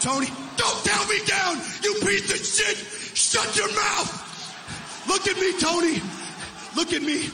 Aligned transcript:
Tony, 0.00 0.28
don't 0.56 0.82
tell 0.82 1.06
me 1.08 1.18
down, 1.26 1.58
you 1.84 1.92
piece 2.00 2.32
of 2.32 2.38
shit! 2.38 2.78
Shut 3.14 3.54
your 3.54 3.70
mouth! 3.74 5.06
Look 5.06 5.28
at 5.28 5.36
me, 5.36 5.52
Tony! 5.60 6.00
Look 6.74 6.94
at 6.94 7.02
me! 7.02 7.28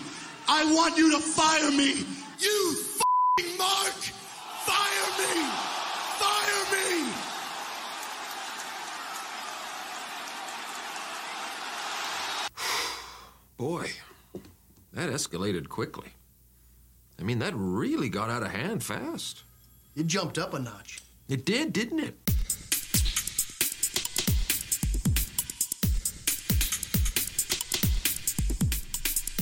I 0.48 0.64
want 0.74 0.98
you 0.98 1.12
to 1.12 1.20
fire 1.20 1.70
me! 1.70 2.04
You 2.40 2.76
f***ing 2.76 3.56
Mark! 3.56 3.94
Fire 4.66 5.10
me! 5.20 5.46
Fire 6.18 6.66
me! 6.74 7.12
Boy, 13.56 13.92
that 14.92 15.08
escalated 15.08 15.68
quickly. 15.68 16.08
I 17.20 17.22
mean, 17.22 17.38
that 17.38 17.54
really 17.54 18.08
got 18.08 18.28
out 18.28 18.42
of 18.42 18.50
hand 18.50 18.82
fast. 18.82 19.44
It 19.94 20.08
jumped 20.08 20.36
up 20.36 20.52
a 20.52 20.58
notch. 20.58 21.00
It 21.28 21.44
did, 21.44 21.72
didn't 21.72 22.00
it? 22.00 22.35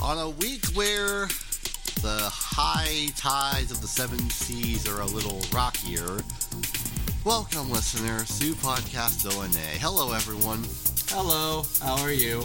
On 0.04 0.18
a 0.18 0.28
week 0.28 0.66
where 0.74 1.28
the 2.02 2.28
high 2.30 3.08
tides 3.16 3.70
of 3.70 3.80
the 3.80 3.86
seven 3.86 4.18
seas 4.28 4.86
are 4.86 5.00
a 5.00 5.06
little 5.06 5.40
rockier, 5.50 6.20
welcome, 7.24 7.70
listeners, 7.70 8.38
to 8.38 8.52
Podcast 8.56 9.24
O&A. 9.34 9.78
Hello, 9.78 10.12
everyone. 10.12 10.62
Hello, 11.08 11.64
how 11.80 11.98
are 12.02 12.12
you? 12.12 12.44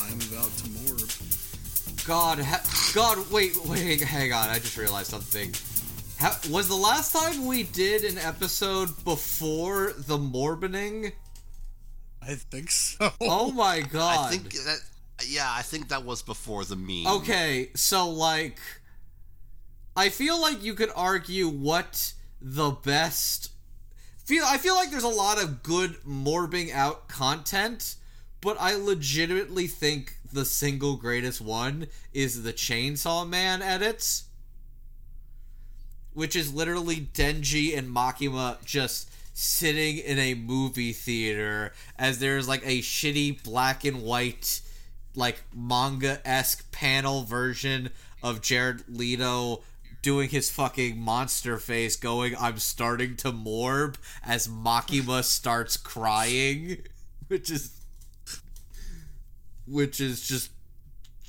I'm 0.00 0.18
about 0.32 0.50
to 0.56 0.70
morb. 0.70 2.06
God, 2.06 2.38
ha- 2.38 2.92
God, 2.94 3.30
wait, 3.30 3.54
wait, 3.66 4.00
hang 4.00 4.32
on. 4.32 4.48
I 4.48 4.58
just 4.58 4.78
realized 4.78 5.10
something. 5.10 5.52
Ha- 6.18 6.40
was 6.50 6.68
the 6.68 6.74
last 6.74 7.12
time 7.12 7.44
we 7.44 7.64
did 7.64 8.04
an 8.04 8.16
episode 8.16 8.88
before 9.04 9.92
the 9.98 10.16
Morbining? 10.16 11.12
I 12.26 12.34
think 12.34 12.70
so. 12.70 13.10
Oh 13.20 13.50
my 13.52 13.80
god. 13.92 14.26
I 14.26 14.30
think 14.30 14.52
that, 14.52 14.78
yeah, 15.26 15.48
I 15.50 15.62
think 15.62 15.88
that 15.88 16.04
was 16.04 16.22
before 16.22 16.64
the 16.64 16.76
meme. 16.76 17.06
Okay, 17.06 17.70
so 17.74 18.08
like 18.08 18.58
I 19.96 20.08
feel 20.08 20.40
like 20.40 20.62
you 20.62 20.74
could 20.74 20.90
argue 20.94 21.48
what 21.48 22.14
the 22.40 22.70
best 22.70 23.50
feel 24.24 24.44
I 24.46 24.58
feel 24.58 24.74
like 24.74 24.90
there's 24.90 25.02
a 25.02 25.08
lot 25.08 25.42
of 25.42 25.62
good 25.62 25.96
morbing 26.06 26.72
out 26.72 27.08
content, 27.08 27.96
but 28.40 28.56
I 28.60 28.74
legitimately 28.74 29.66
think 29.66 30.16
the 30.32 30.44
single 30.44 30.96
greatest 30.96 31.40
one 31.40 31.88
is 32.12 32.42
the 32.42 32.52
Chainsaw 32.52 33.28
Man 33.28 33.62
edits. 33.62 34.24
Which 36.14 36.36
is 36.36 36.52
literally 36.52 37.08
Denji 37.14 37.76
and 37.76 37.88
Makima 37.88 38.62
just 38.66 39.10
sitting 39.42 39.98
in 39.98 40.18
a 40.18 40.34
movie 40.34 40.92
theater 40.92 41.72
as 41.98 42.18
there's 42.18 42.46
like 42.46 42.62
a 42.64 42.80
shitty 42.80 43.42
black 43.42 43.84
and 43.84 44.02
white 44.02 44.60
like 45.14 45.42
manga 45.54 46.20
esque 46.24 46.70
panel 46.72 47.24
version 47.24 47.90
of 48.22 48.40
Jared 48.40 48.84
Leto 48.88 49.62
doing 50.02 50.28
his 50.28 50.50
fucking 50.50 50.98
monster 50.98 51.58
face, 51.58 51.96
going, 51.96 52.34
I'm 52.38 52.58
starting 52.58 53.16
to 53.18 53.32
morb 53.32 53.96
as 54.24 54.48
Makima 54.48 55.22
starts 55.24 55.76
crying, 55.76 56.78
which 57.28 57.50
is. 57.50 57.78
Which 59.66 60.00
is 60.00 60.26
just. 60.26 60.50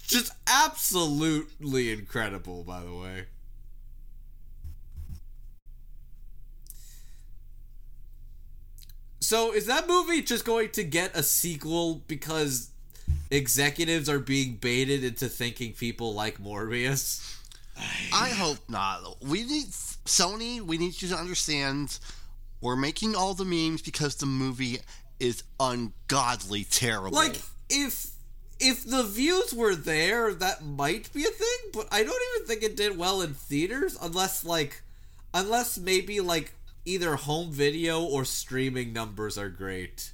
Just 0.05 0.33
absolutely 0.47 1.91
incredible, 1.91 2.63
by 2.63 2.81
the 2.81 2.93
way. 2.93 3.25
So, 9.33 9.51
is 9.51 9.65
that 9.65 9.87
movie 9.87 10.21
just 10.21 10.45
going 10.45 10.69
to 10.73 10.83
get 10.83 11.17
a 11.17 11.23
sequel 11.23 12.03
because 12.07 12.69
executives 13.31 14.07
are 14.07 14.19
being 14.19 14.57
baited 14.57 15.03
into 15.03 15.27
thinking 15.27 15.73
people 15.73 16.13
like 16.13 16.37
Morbius. 16.37 17.41
I 18.13 18.29
hope 18.29 18.59
not. 18.69 19.23
We 19.23 19.41
need 19.41 19.69
Sony. 20.05 20.61
We 20.61 20.77
need 20.77 21.01
you 21.01 21.07
to 21.07 21.15
understand. 21.15 21.97
We're 22.61 22.75
making 22.75 23.15
all 23.15 23.33
the 23.33 23.43
memes 23.43 23.81
because 23.81 24.17
the 24.17 24.27
movie 24.27 24.77
is 25.19 25.41
ungodly 25.59 26.65
terrible. 26.65 27.17
Like 27.17 27.41
if 27.71 28.11
if 28.59 28.85
the 28.85 29.01
views 29.01 29.51
were 29.51 29.73
there, 29.73 30.31
that 30.35 30.63
might 30.63 31.11
be 31.11 31.23
a 31.23 31.31
thing. 31.31 31.71
But 31.73 31.87
I 31.91 32.03
don't 32.03 32.21
even 32.35 32.47
think 32.47 32.61
it 32.61 32.77
did 32.77 32.99
well 32.99 33.23
in 33.23 33.33
theaters, 33.33 33.97
unless 33.99 34.45
like 34.45 34.83
unless 35.33 35.79
maybe 35.79 36.19
like 36.19 36.53
either 36.85 37.15
home 37.15 37.51
video 37.51 38.03
or 38.03 38.25
streaming 38.25 38.93
numbers 38.93 39.37
are 39.37 39.49
great 39.49 40.11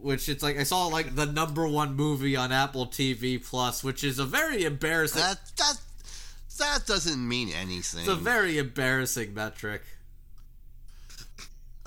which 0.00 0.28
it's 0.28 0.42
like 0.42 0.58
I 0.58 0.62
saw 0.62 0.86
like 0.86 1.14
the 1.14 1.26
number 1.26 1.66
one 1.66 1.94
movie 1.94 2.36
on 2.36 2.52
Apple 2.52 2.86
TV 2.86 3.44
Plus, 3.44 3.82
which 3.82 4.04
is 4.04 4.18
a 4.18 4.24
very 4.24 4.64
embarrassing. 4.64 5.20
That 5.20 5.40
that 5.56 5.80
that 6.58 6.86
doesn't 6.86 7.26
mean 7.26 7.50
anything. 7.50 8.00
It's 8.00 8.08
a 8.08 8.14
very 8.14 8.58
embarrassing 8.58 9.34
metric. 9.34 9.82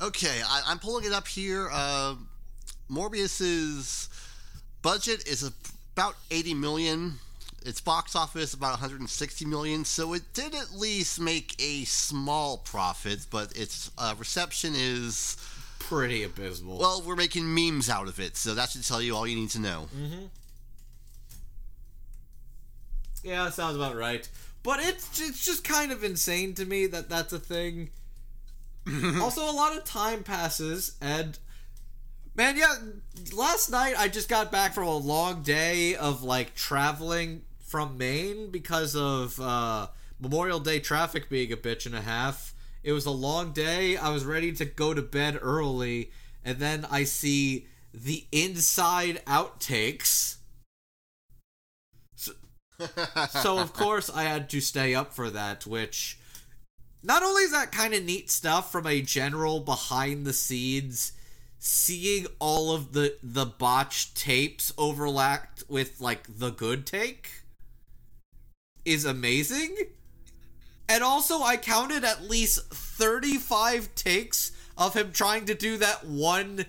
Okay, 0.02 0.42
I, 0.44 0.72
am 0.72 0.80
pulling 0.80 1.06
it 1.06 1.14
up 1.14 1.28
here. 1.28 1.70
Uh, 1.72 2.16
Morbius's 2.90 4.10
budget 4.82 5.28
is 5.28 5.44
about 5.94 6.16
80 6.32 6.56
million. 6.56 7.14
Its 7.64 7.80
box 7.80 8.16
office 8.16 8.54
about 8.54 8.72
160 8.72 9.46
million, 9.46 9.86
so 9.86 10.14
it 10.14 10.24
did 10.34 10.56
at 10.56 10.72
least 10.74 11.20
make 11.20 11.56
a 11.62 11.84
small 11.86 12.58
profit, 12.58 13.28
but 13.30 13.56
its 13.56 13.92
uh, 13.98 14.16
reception 14.18 14.74
is 14.76 15.38
pretty 15.78 16.24
abysmal. 16.24 16.80
Well, 16.80 17.04
we're 17.06 17.16
making 17.16 17.54
memes 17.54 17.90
out 17.90 18.08
of 18.08 18.20
it, 18.20 18.36
so 18.36 18.56
that 18.56 18.70
should 18.70 18.86
tell 18.86 19.02
you 19.02 19.16
all 19.16 19.28
you 19.28 19.36
need 19.36 19.50
to 19.52 19.60
know. 19.60 19.88
Mm-hmm. 19.96 20.26
Yeah, 23.24 23.44
that 23.46 23.54
sounds 23.54 23.76
about 23.76 23.96
right. 23.96 24.28
But 24.64 24.80
it's 24.80 25.20
it's 25.22 25.44
just 25.44 25.64
kind 25.64 25.92
of 25.92 26.04
insane 26.04 26.54
to 26.56 26.66
me 26.66 26.86
that 26.88 27.10
that's 27.10 27.34
a 27.34 27.40
thing. 27.40 27.90
also, 29.22 29.42
a 29.42 29.54
lot 29.54 29.78
of 29.78 29.86
time 29.86 30.24
passes, 30.24 30.96
and 31.02 31.38
man, 32.36 32.58
yeah, 32.58 32.76
last 33.34 33.70
night 33.70 33.96
I 33.98 34.08
just 34.08 34.30
got 34.30 34.52
back 34.52 34.74
from 34.74 34.88
a 34.88 34.98
long 34.98 35.44
day 35.44 35.96
of 35.96 36.24
like 36.24 36.56
traveling 36.56 37.44
from 37.72 37.98
Maine 37.98 38.52
because 38.52 38.98
of 38.98 39.40
uh, 39.40 39.88
Memorial 40.20 40.60
Day 40.60 40.82
traffic 40.82 41.30
being 41.30 41.54
a 41.54 41.58
bitch 41.58 41.86
and 41.86 41.96
a 41.96 42.02
half. 42.02 42.54
It 42.84 42.92
was 42.92 43.06
a 43.06 43.12
long 43.12 43.54
day. 43.54 43.96
I 43.96 44.10
was 44.10 44.26
ready 44.26 44.52
to 44.54 44.66
go 44.66 44.94
to 44.94 45.02
bed 45.02 45.40
early, 45.42 46.12
and 46.44 46.60
then 46.60 46.86
I 46.92 47.06
see 47.06 47.68
the 47.94 48.26
inside 48.30 49.24
outtakes. 49.26 50.36
So, 52.16 52.34
so 53.30 53.60
of 53.60 53.72
course 53.82 54.10
I 54.14 54.24
had 54.24 54.50
to 54.50 54.60
stay 54.60 54.94
up 54.94 55.14
for 55.14 55.30
that, 55.30 55.66
which 55.66 56.20
not 57.02 57.24
only 57.24 57.44
is 57.44 57.52
that 57.52 57.72
kind 57.72 57.94
of 57.94 58.04
neat 58.04 58.30
stuff 58.30 58.70
from 58.70 58.86
a 58.86 59.02
general 59.02 59.62
behind 59.62 60.26
the 60.26 60.34
scenes 60.34 61.14
seeing 61.58 62.26
all 62.40 62.74
of 62.74 62.92
the 62.94 63.16
the 63.22 63.46
botched 63.46 64.18
tapes 64.18 64.74
overlapped 64.80 65.64
with 65.70 66.02
like 66.02 66.24
the 66.28 66.50
good 66.50 66.88
take 66.88 67.41
is 68.86 69.06
amazing 69.06 69.76
and 70.92 71.06
also, 71.06 71.42
I 71.42 71.56
counted 71.56 72.04
at 72.04 72.30
least 72.30 72.70
35 72.74 73.96
takes 73.96 74.52
of 74.78 74.94
him 74.94 75.14
trying 75.14 75.46
to 75.46 75.56
do 75.56 75.78
that 75.78 76.06
one, 76.06 76.66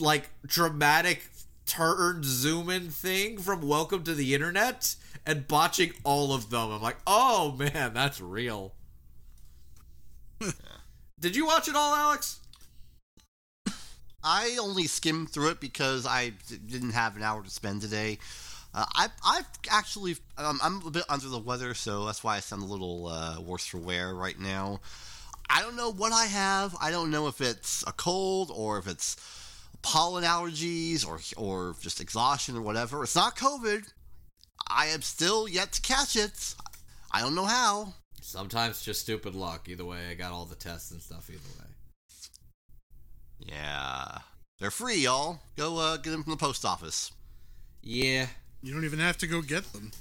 like, 0.00 0.28
dramatic 0.44 1.22
turn 1.66 2.22
zoom 2.24 2.68
in 2.68 2.88
thing 2.88 3.38
from 3.38 3.62
Welcome 3.62 4.02
to 4.02 4.14
the 4.14 4.34
Internet 4.34 4.96
and 5.24 5.46
botching 5.46 5.92
all 6.02 6.32
of 6.32 6.50
them. 6.50 6.72
I'm 6.72 6.82
like, 6.82 6.96
oh 7.06 7.54
man, 7.56 7.94
that's 7.94 8.20
real. 8.20 8.74
Did 11.20 11.36
you 11.36 11.46
watch 11.46 11.68
it 11.68 11.76
all, 11.76 11.94
Alex? 11.94 12.40
I 14.24 14.58
only 14.60 14.88
skimmed 14.88 15.30
through 15.30 15.50
it 15.50 15.60
because 15.60 16.06
I 16.06 16.32
didn't 16.66 16.90
have 16.90 17.14
an 17.14 17.22
hour 17.22 17.44
to 17.44 17.50
spend 17.50 17.82
today. 17.82 18.18
Uh, 18.72 18.84
I, 18.94 19.08
I've 19.24 19.48
actually, 19.70 20.16
um, 20.38 20.60
I'm 20.62 20.86
a 20.86 20.90
bit 20.90 21.04
under 21.08 21.28
the 21.28 21.38
weather, 21.38 21.74
so 21.74 22.06
that's 22.06 22.22
why 22.22 22.36
I 22.36 22.40
sound 22.40 22.62
a 22.62 22.66
little 22.66 23.08
uh, 23.08 23.40
worse 23.40 23.66
for 23.66 23.78
wear 23.78 24.14
right 24.14 24.38
now. 24.38 24.80
I 25.48 25.62
don't 25.62 25.76
know 25.76 25.90
what 25.90 26.12
I 26.12 26.26
have. 26.26 26.76
I 26.80 26.92
don't 26.92 27.10
know 27.10 27.26
if 27.26 27.40
it's 27.40 27.82
a 27.86 27.92
cold 27.92 28.52
or 28.54 28.78
if 28.78 28.86
it's 28.86 29.16
pollen 29.82 30.22
allergies 30.22 31.06
or 31.06 31.18
or 31.36 31.74
just 31.80 32.00
exhaustion 32.00 32.56
or 32.56 32.62
whatever. 32.62 33.02
It's 33.02 33.16
not 33.16 33.36
COVID. 33.36 33.92
I 34.68 34.86
am 34.86 35.02
still 35.02 35.48
yet 35.48 35.72
to 35.72 35.80
catch 35.80 36.14
it. 36.14 36.54
I 37.10 37.20
don't 37.20 37.34
know 37.34 37.46
how. 37.46 37.94
Sometimes 38.20 38.82
just 38.82 39.00
stupid 39.00 39.34
luck. 39.34 39.68
Either 39.68 39.84
way, 39.84 40.08
I 40.08 40.14
got 40.14 40.30
all 40.30 40.44
the 40.44 40.54
tests 40.54 40.92
and 40.92 41.02
stuff. 41.02 41.28
Either 41.28 41.40
way. 41.58 41.66
Yeah, 43.40 44.18
they're 44.60 44.70
free, 44.70 44.98
y'all. 44.98 45.40
Go 45.56 45.78
uh, 45.78 45.96
get 45.96 46.10
them 46.10 46.22
from 46.22 46.32
the 46.32 46.36
post 46.36 46.64
office. 46.64 47.10
Yeah, 47.82 48.26
you 48.62 48.72
don't 48.72 48.84
even 48.84 48.98
have 48.98 49.18
to 49.18 49.26
go 49.26 49.42
get 49.42 49.72
them. 49.72 49.92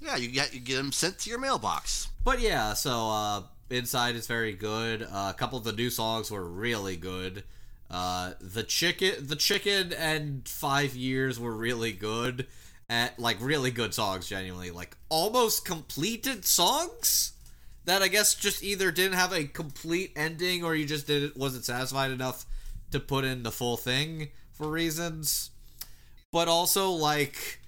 Yeah, 0.00 0.16
you 0.16 0.28
get 0.28 0.54
you 0.54 0.60
get 0.60 0.76
them 0.76 0.92
sent 0.92 1.18
to 1.20 1.30
your 1.30 1.38
mailbox. 1.38 2.08
But 2.24 2.40
yeah, 2.40 2.74
so 2.74 3.08
uh, 3.08 3.42
Inside 3.70 4.14
is 4.14 4.26
very 4.26 4.52
good. 4.52 5.02
Uh, 5.02 5.32
a 5.34 5.34
couple 5.36 5.58
of 5.58 5.64
the 5.64 5.72
new 5.72 5.90
songs 5.90 6.30
were 6.30 6.44
really 6.44 6.96
good. 6.96 7.44
Uh, 7.90 8.32
the 8.40 8.62
chicken, 8.62 9.26
the 9.26 9.36
chicken, 9.36 9.92
and 9.92 10.46
five 10.48 10.94
years 10.94 11.38
were 11.40 11.54
really 11.54 11.92
good. 11.92 12.46
At 12.88 13.18
like 13.18 13.38
really 13.40 13.72
good 13.72 13.94
songs, 13.94 14.28
genuinely 14.28 14.70
like 14.70 14.96
almost 15.08 15.64
completed 15.64 16.44
songs 16.44 17.32
that 17.84 18.00
I 18.00 18.06
guess 18.06 18.34
just 18.34 18.62
either 18.62 18.92
didn't 18.92 19.18
have 19.18 19.32
a 19.32 19.44
complete 19.44 20.12
ending 20.14 20.62
or 20.62 20.76
you 20.76 20.86
just 20.86 21.08
didn't 21.08 21.36
wasn't 21.36 21.64
satisfied 21.64 22.12
enough 22.12 22.46
to 22.92 23.00
put 23.00 23.24
in 23.24 23.42
the 23.42 23.50
full 23.50 23.76
thing 23.76 24.28
for 24.52 24.68
reasons. 24.68 25.50
But 26.32 26.48
also 26.48 26.90
like 26.90 27.60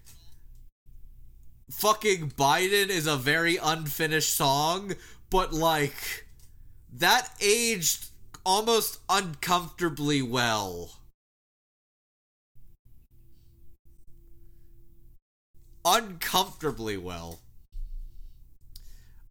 fucking 1.71 2.31
Biden 2.31 2.89
is 2.89 3.07
a 3.07 3.17
very 3.17 3.57
unfinished 3.57 4.35
song, 4.35 4.95
but 5.31 5.53
like 5.53 6.27
that 6.93 7.31
aged 7.41 8.07
almost 8.45 8.99
uncomfortably 9.09 10.23
well. 10.23 10.93
Uncomfortably 15.85 16.97
well. 16.97 17.41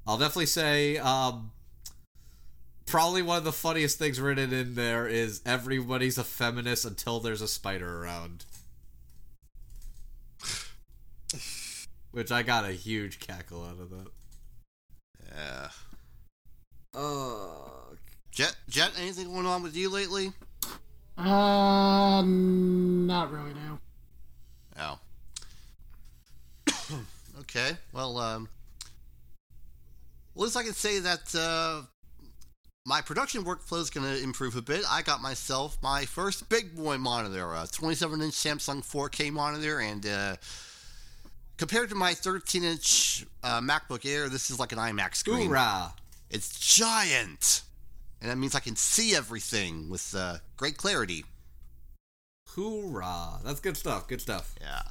I'll 0.06 0.18
definitely 0.18 0.46
say 0.46 0.98
um 0.98 1.52
probably 2.86 3.22
one 3.22 3.38
of 3.38 3.44
the 3.44 3.52
funniest 3.52 4.00
things 4.00 4.20
written 4.22 4.54
in 4.54 4.76
there 4.76 5.08
is 5.08 5.42
everybody's 5.46 6.18
a 6.18 6.24
feminist 6.24 6.86
until 6.86 7.20
there's 7.20 7.42
a 7.42 7.48
spider 7.48 8.02
around. 8.02 8.46
Which 12.18 12.32
I 12.32 12.42
got 12.42 12.66
a 12.66 12.72
huge 12.72 13.20
cackle 13.20 13.64
out 13.64 13.80
of 13.80 13.92
that. 13.92 14.08
Yeah. 15.36 15.70
Uh, 17.00 17.94
Jet, 18.32 18.56
Jet, 18.68 18.90
anything 19.00 19.28
going 19.28 19.46
on 19.46 19.62
with 19.62 19.76
you 19.76 19.92
lately? 19.92 20.32
Uh, 21.16 22.24
not 22.26 23.32
really, 23.32 23.54
no. 23.54 23.80
Oh. 24.80 25.00
okay. 27.42 27.78
Well, 27.94 28.18
um, 28.18 28.50
at 30.36 30.42
least 30.42 30.58
I 30.58 30.64
can 30.64 30.74
say 30.74 30.98
that 30.98 31.36
uh, 31.36 31.84
my 32.84 33.02
production 33.02 33.44
workflow 33.44 33.80
is 33.80 33.92
going 33.92 34.08
to 34.08 34.24
improve 34.24 34.56
a 34.56 34.64
bit. 34.64 34.84
I 34.90 35.04
got 35.04 35.22
myself 35.22 35.78
my 35.84 36.06
first 36.06 36.50
big 36.50 36.76
boy 36.76 36.98
monitor, 36.98 37.54
a 37.54 37.68
27 37.72 38.24
inch 38.24 38.34
Samsung 38.34 38.84
4K 38.84 39.32
monitor, 39.32 39.80
and 39.80 40.04
uh, 40.04 40.38
compared 41.58 41.90
to 41.90 41.96
my 41.96 42.14
13 42.14 42.64
inch 42.64 43.26
uh, 43.44 43.60
MacBook 43.60 44.06
Air, 44.06 44.30
this 44.30 44.50
is 44.50 44.60
like 44.60 44.72
an 44.72 44.78
iMac 44.78 45.16
screen. 45.16 45.48
hoorah! 45.48 45.94
It's 46.30 46.60
giant, 46.60 47.64
and 48.22 48.30
that 48.30 48.38
means 48.38 48.56
I 48.56 48.60
can 48.60 48.76
see 48.76 49.16
everything 49.16 49.90
with 49.90 50.16
uh, 50.16 50.38
great 50.56 50.78
clarity. 50.78 51.26
Hoorah! 52.50 53.42
That's 53.44 53.60
good 53.60 53.78
stuff. 53.78 54.08
Good 54.08 54.22
stuff. 54.22 54.56
Yeah. 54.62 54.82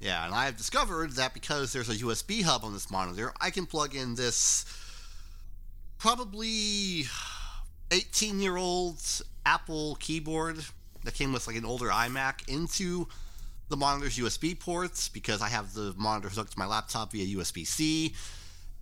Yeah, 0.00 0.26
and 0.26 0.34
I 0.34 0.44
have 0.44 0.56
discovered 0.56 1.12
that 1.12 1.34
because 1.34 1.72
there's 1.72 1.88
a 1.88 1.96
USB 1.96 2.42
hub 2.42 2.62
on 2.64 2.72
this 2.72 2.90
monitor, 2.90 3.32
I 3.40 3.50
can 3.50 3.66
plug 3.66 3.96
in 3.96 4.14
this 4.14 4.64
probably 5.98 7.04
18 7.90 8.40
year 8.40 8.56
old 8.56 9.02
Apple 9.44 9.96
keyboard 9.96 10.58
that 11.04 11.14
came 11.14 11.32
with 11.32 11.46
like 11.48 11.56
an 11.56 11.64
older 11.64 11.88
iMac 11.88 12.48
into 12.48 13.08
the 13.68 13.76
monitor's 13.76 14.16
USB 14.16 14.58
ports 14.58 15.08
because 15.08 15.42
I 15.42 15.48
have 15.48 15.74
the 15.74 15.94
monitor 15.96 16.28
hooked 16.28 16.52
to 16.52 16.58
my 16.58 16.66
laptop 16.66 17.12
via 17.12 17.36
USB 17.36 17.66
C. 17.66 18.14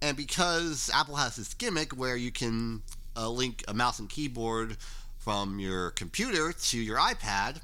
And 0.02 0.16
because 0.16 0.90
Apple 0.92 1.16
has 1.16 1.36
this 1.36 1.54
gimmick 1.54 1.92
where 1.92 2.16
you 2.16 2.30
can 2.30 2.82
uh, 3.16 3.28
link 3.28 3.64
a 3.66 3.74
mouse 3.74 3.98
and 3.98 4.08
keyboard 4.08 4.76
from 5.18 5.58
your 5.58 5.90
computer 5.90 6.52
to 6.52 6.78
your 6.78 6.98
iPad, 6.98 7.60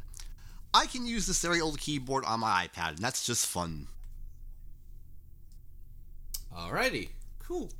I 0.75 0.87
can 0.87 1.07
use 1.07 1.27
this 1.27 1.43
very 1.43 1.61
old 1.61 1.79
keyboard 1.79 2.25
on 2.25 2.41
my 2.41 2.67
iPad, 2.67 2.91
and 2.91 2.99
that's 2.99 3.25
just 3.27 3.47
fun. 3.47 3.87
Alrighty. 6.57 7.11
Cool. 7.47 7.71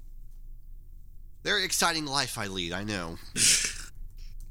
Very 1.43 1.65
exciting 1.65 2.07
life 2.07 2.39
I 2.39 2.47
lead, 2.47 2.73
I 2.73 2.85
know. 2.85 3.19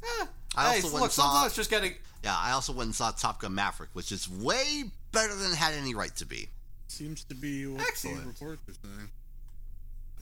Ah, 0.04 0.28
I 0.56 0.64
hey, 0.64 0.76
also 0.78 0.88
went 0.88 0.94
look, 0.94 1.04
and 1.04 1.12
saw- 1.12 1.32
sometimes 1.32 1.56
just 1.56 1.70
getting. 1.70 1.94
Yeah, 2.24 2.36
I 2.38 2.52
also 2.52 2.74
went 2.74 2.88
and 2.88 2.96
saw 2.96 3.12
Top 3.12 3.42
Gun 3.42 3.56
Maverick, 3.56 3.90
which 3.94 4.12
is 4.12 4.30
way 4.30 4.84
better 5.12 5.34
than 5.34 5.52
it 5.52 5.58
had 5.58 5.74
any 5.74 5.96
right 5.96 6.16
to 6.18 6.26
be. 6.26 6.50
Seems 6.88 7.24
to 7.26 7.36
be 7.36 7.66
what 7.66 7.82
Excellent. 7.82 8.22
the 8.22 8.28
reports 8.28 8.62
are 8.70 8.74
saying. 8.88 9.10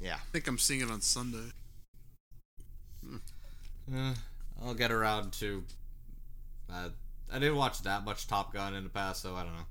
Yeah. 0.01 0.15
I 0.15 0.31
think 0.31 0.47
I'm 0.47 0.57
seeing 0.57 0.81
it 0.81 0.89
on 0.89 1.01
Sunday. 1.01 1.51
Uh, 3.93 4.13
I'll 4.63 4.73
get 4.73 4.91
around 4.91 5.33
to. 5.33 5.63
Uh, 6.71 6.89
I 7.31 7.39
didn't 7.39 7.55
watch 7.55 7.81
that 7.83 8.05
much 8.05 8.27
Top 8.27 8.53
Gun 8.53 8.75
in 8.75 8.83
the 8.83 8.89
past, 8.89 9.21
so 9.21 9.35
I 9.35 9.43
don't 9.43 9.53
know. 9.53 9.65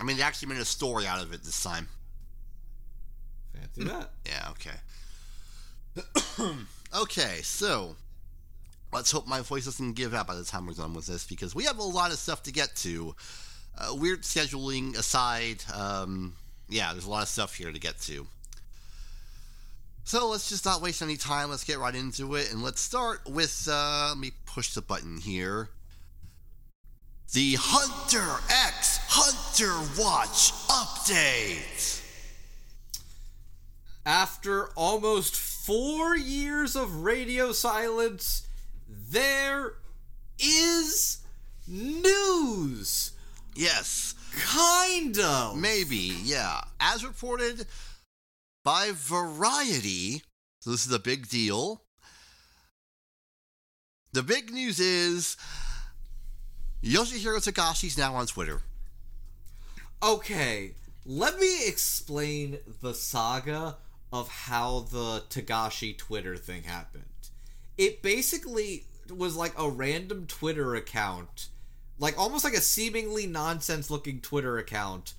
I 0.00 0.04
mean, 0.04 0.16
they 0.16 0.22
actually 0.22 0.48
made 0.48 0.60
a 0.60 0.64
story 0.64 1.06
out 1.06 1.22
of 1.22 1.32
it 1.32 1.42
this 1.44 1.62
time. 1.62 1.88
Fancy 3.54 3.84
that. 3.84 4.10
Yeah, 4.26 4.48
okay. 4.50 4.70
okay, 7.02 7.40
so 7.42 7.96
let's 8.92 9.10
hope 9.10 9.26
my 9.26 9.40
voice 9.40 9.64
doesn't 9.64 9.94
give 9.94 10.14
out 10.14 10.26
by 10.26 10.34
the 10.34 10.44
time 10.44 10.66
we're 10.66 10.74
done 10.74 10.94
with 10.94 11.06
this 11.06 11.26
because 11.26 11.54
we 11.54 11.64
have 11.64 11.78
a 11.78 11.82
lot 11.82 12.12
of 12.12 12.18
stuff 12.18 12.42
to 12.44 12.52
get 12.52 12.74
to. 12.76 13.14
Uh, 13.76 13.94
weird 13.94 14.22
scheduling 14.22 14.96
aside, 14.96 15.64
um, 15.74 16.34
yeah, 16.68 16.92
there's 16.92 17.06
a 17.06 17.10
lot 17.10 17.22
of 17.22 17.28
stuff 17.28 17.54
here 17.54 17.72
to 17.72 17.78
get 17.78 17.98
to. 18.00 18.26
So 20.04 20.28
let's 20.28 20.48
just 20.48 20.64
not 20.64 20.82
waste 20.82 21.00
any 21.00 21.16
time. 21.16 21.50
Let's 21.50 21.64
get 21.64 21.78
right 21.78 21.94
into 21.94 22.34
it, 22.34 22.52
and 22.52 22.62
let's 22.62 22.80
start 22.80 23.20
with. 23.28 23.68
Uh, 23.70 24.08
let 24.10 24.18
me 24.18 24.32
push 24.46 24.74
the 24.74 24.82
button 24.82 25.18
here. 25.18 25.68
The 27.32 27.56
Hunter 27.58 28.42
X 28.68 28.98
Hunter 29.08 29.72
Watch 30.02 30.52
update. 30.68 32.00
After 34.04 34.70
almost 34.76 35.36
four 35.36 36.16
years 36.16 36.74
of 36.74 37.04
radio 37.04 37.52
silence, 37.52 38.46
there 39.12 39.74
is 40.38 41.18
news. 41.68 43.12
Yes, 43.54 44.14
Kind 44.40 45.18
of. 45.18 45.56
Maybe, 45.56 46.16
yeah. 46.22 46.62
As 46.80 47.04
reported 47.04 47.66
by 48.64 48.90
Variety, 48.92 50.22
so 50.60 50.70
this 50.70 50.86
is 50.86 50.92
a 50.92 50.98
big 50.98 51.28
deal. 51.28 51.82
The 54.12 54.22
big 54.22 54.52
news 54.52 54.78
is 54.80 55.36
Yoshihiro 56.82 57.38
Togashi's 57.38 57.98
now 57.98 58.14
on 58.14 58.26
Twitter. 58.26 58.62
Okay, 60.02 60.72
let 61.06 61.38
me 61.38 61.66
explain 61.66 62.58
the 62.80 62.94
saga 62.94 63.76
of 64.12 64.28
how 64.28 64.80
the 64.90 65.24
Togashi 65.30 65.96
Twitter 65.96 66.36
thing 66.36 66.64
happened. 66.64 67.04
It 67.78 68.02
basically 68.02 68.84
was 69.16 69.36
like 69.36 69.52
a 69.58 69.68
random 69.68 70.26
Twitter 70.26 70.74
account, 70.74 71.48
like 71.98 72.18
almost 72.18 72.44
like 72.44 72.54
a 72.54 72.60
seemingly 72.60 73.26
nonsense 73.26 73.90
looking 73.90 74.20
Twitter 74.20 74.58
account. 74.58 75.14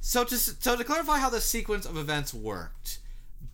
So 0.00 0.24
to 0.24 0.36
so 0.36 0.76
to 0.76 0.84
clarify 0.84 1.18
how 1.18 1.30
the 1.30 1.40
sequence 1.40 1.86
of 1.86 1.96
events 1.96 2.32
worked, 2.32 2.98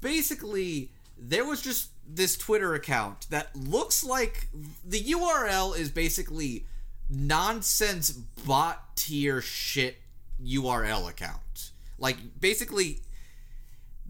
basically 0.01 0.91
there 1.19 1.45
was 1.45 1.63
just 1.63 1.91
this 2.07 2.37
Twitter 2.37 2.75
account 2.75 3.31
that 3.31 3.55
looks 3.55 4.05
like 4.05 4.49
the 4.85 5.01
URL 5.01 5.77
is 5.77 5.91
basically 5.91 6.67
nonsense 7.09 8.11
bot 8.11 8.97
tier 8.97 9.41
shit 9.41 9.97
URL 10.45 11.09
account. 11.09 11.71
Like 11.99 12.17
basically 12.41 13.01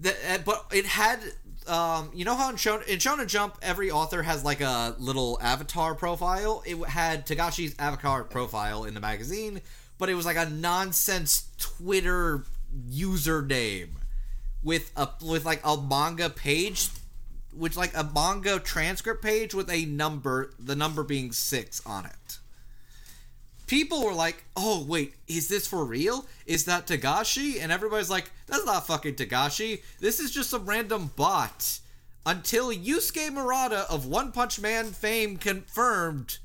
that 0.00 0.16
uh, 0.28 0.38
but 0.44 0.66
it 0.72 0.86
had 0.86 1.20
um 1.68 2.10
you 2.14 2.24
know 2.24 2.34
how 2.34 2.50
in 2.50 2.56
Shonen, 2.56 2.86
in 2.86 2.98
Shonen 2.98 3.26
Jump 3.26 3.58
every 3.62 3.90
author 3.90 4.22
has 4.22 4.44
like 4.44 4.60
a 4.60 4.94
little 4.98 5.38
avatar 5.42 5.94
profile? 5.94 6.62
It 6.66 6.76
had 6.88 7.26
Togashi's 7.26 7.74
avatar 7.78 8.24
profile 8.24 8.84
in 8.84 8.94
the 8.94 9.00
magazine, 9.00 9.60
but 9.98 10.08
it 10.08 10.14
was 10.14 10.26
like 10.26 10.36
a 10.36 10.48
nonsense 10.48 11.48
Twitter 11.58 12.44
username 12.88 13.90
with 14.62 14.92
a 14.96 15.08
with 15.22 15.44
like 15.44 15.60
a 15.64 15.76
manga 15.76 16.30
page 16.30 16.88
which 17.54 17.76
like 17.76 17.94
a 17.96 18.04
manga 18.14 18.58
transcript 18.58 19.22
page 19.22 19.54
with 19.54 19.70
a 19.70 19.84
number 19.84 20.52
the 20.58 20.74
number 20.74 21.02
being 21.02 21.32
6 21.32 21.86
on 21.86 22.06
it 22.06 22.38
people 23.72 24.04
were 24.04 24.12
like, 24.12 24.44
"Oh 24.54 24.84
wait, 24.84 25.14
is 25.26 25.48
this 25.48 25.66
for 25.66 25.82
real? 25.86 26.26
Is 26.44 26.66
that 26.66 26.86
Togashi?" 26.86 27.58
And 27.58 27.72
everybody's 27.72 28.10
like, 28.10 28.30
"That's 28.46 28.66
not 28.66 28.86
fucking 28.86 29.14
Togashi. 29.14 29.82
This 29.98 30.20
is 30.20 30.30
just 30.30 30.50
some 30.50 30.66
random 30.66 31.10
bot." 31.16 31.80
Until 32.26 32.70
Yusuke 32.70 33.32
Murata 33.32 33.90
of 33.90 34.04
One 34.04 34.30
Punch 34.30 34.60
Man 34.60 34.92
fame 34.92 35.38
confirmed, 35.38 36.36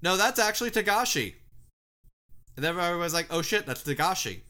"No, 0.00 0.16
that's 0.16 0.38
actually 0.38 0.70
Togashi." 0.70 1.34
And 2.54 2.64
then 2.64 2.70
everybody 2.70 2.96
was 2.96 3.12
like, 3.12 3.26
"Oh 3.28 3.42
shit, 3.42 3.66
that's 3.66 3.82
Togashi." 3.82 4.42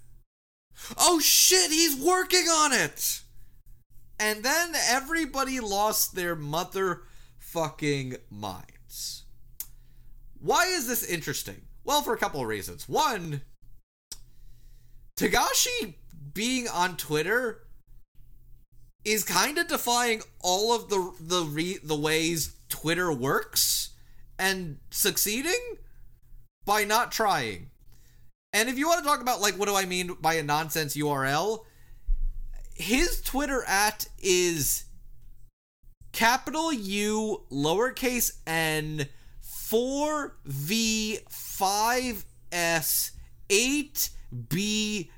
Oh 0.99 1.19
shit, 1.19 1.71
he's 1.71 1.97
working 1.97 2.47
on 2.47 2.75
it. 2.75 3.23
And 4.21 4.45
then 4.45 4.75
everybody 4.75 5.61
lost 5.61 6.15
their 6.15 6.37
motherfucking 6.37 8.19
minds. 8.31 9.25
Why 10.39 10.67
is 10.67 10.87
this 10.87 11.03
interesting? 11.03 11.66
Well, 11.87 12.03
for 12.03 12.13
a 12.13 12.19
couple 12.19 12.41
of 12.41 12.49
reasons. 12.49 12.89
One, 12.89 13.43
Togashi 15.17 15.95
being 16.35 16.67
on 16.67 16.97
Twitter 16.97 17.63
is 19.05 19.23
kind 19.23 19.57
of 19.57 19.69
defying 19.69 20.23
all 20.41 20.75
of 20.75 20.91
the 20.91 21.13
the 21.21 21.45
re, 21.45 21.79
the 21.83 21.97
ways 21.97 22.57
Twitter 22.69 23.13
works 23.13 23.91
and 24.37 24.79
succeeding 24.91 25.77
by 26.65 26.83
not 26.83 27.13
trying. 27.13 27.71
And 28.53 28.69
if 28.69 28.77
you 28.77 28.89
want 28.89 29.05
to 29.05 29.09
talk 29.09 29.21
about 29.21 29.41
like 29.41 29.55
what 29.55 29.69
do 29.69 29.77
I 29.77 29.85
mean 29.85 30.17
by 30.21 30.35
a 30.35 30.43
nonsense 30.43 30.97
URL, 30.97 31.61
his 32.75 33.23
Twitter 33.23 33.63
at 33.63 34.09
is 34.19 34.87
capital 36.11 36.73
U 36.73 37.45
lowercase 37.53 38.33
n 38.45 39.07
4v 39.69 41.25
5s 41.29 43.11
8bgs 43.49 45.11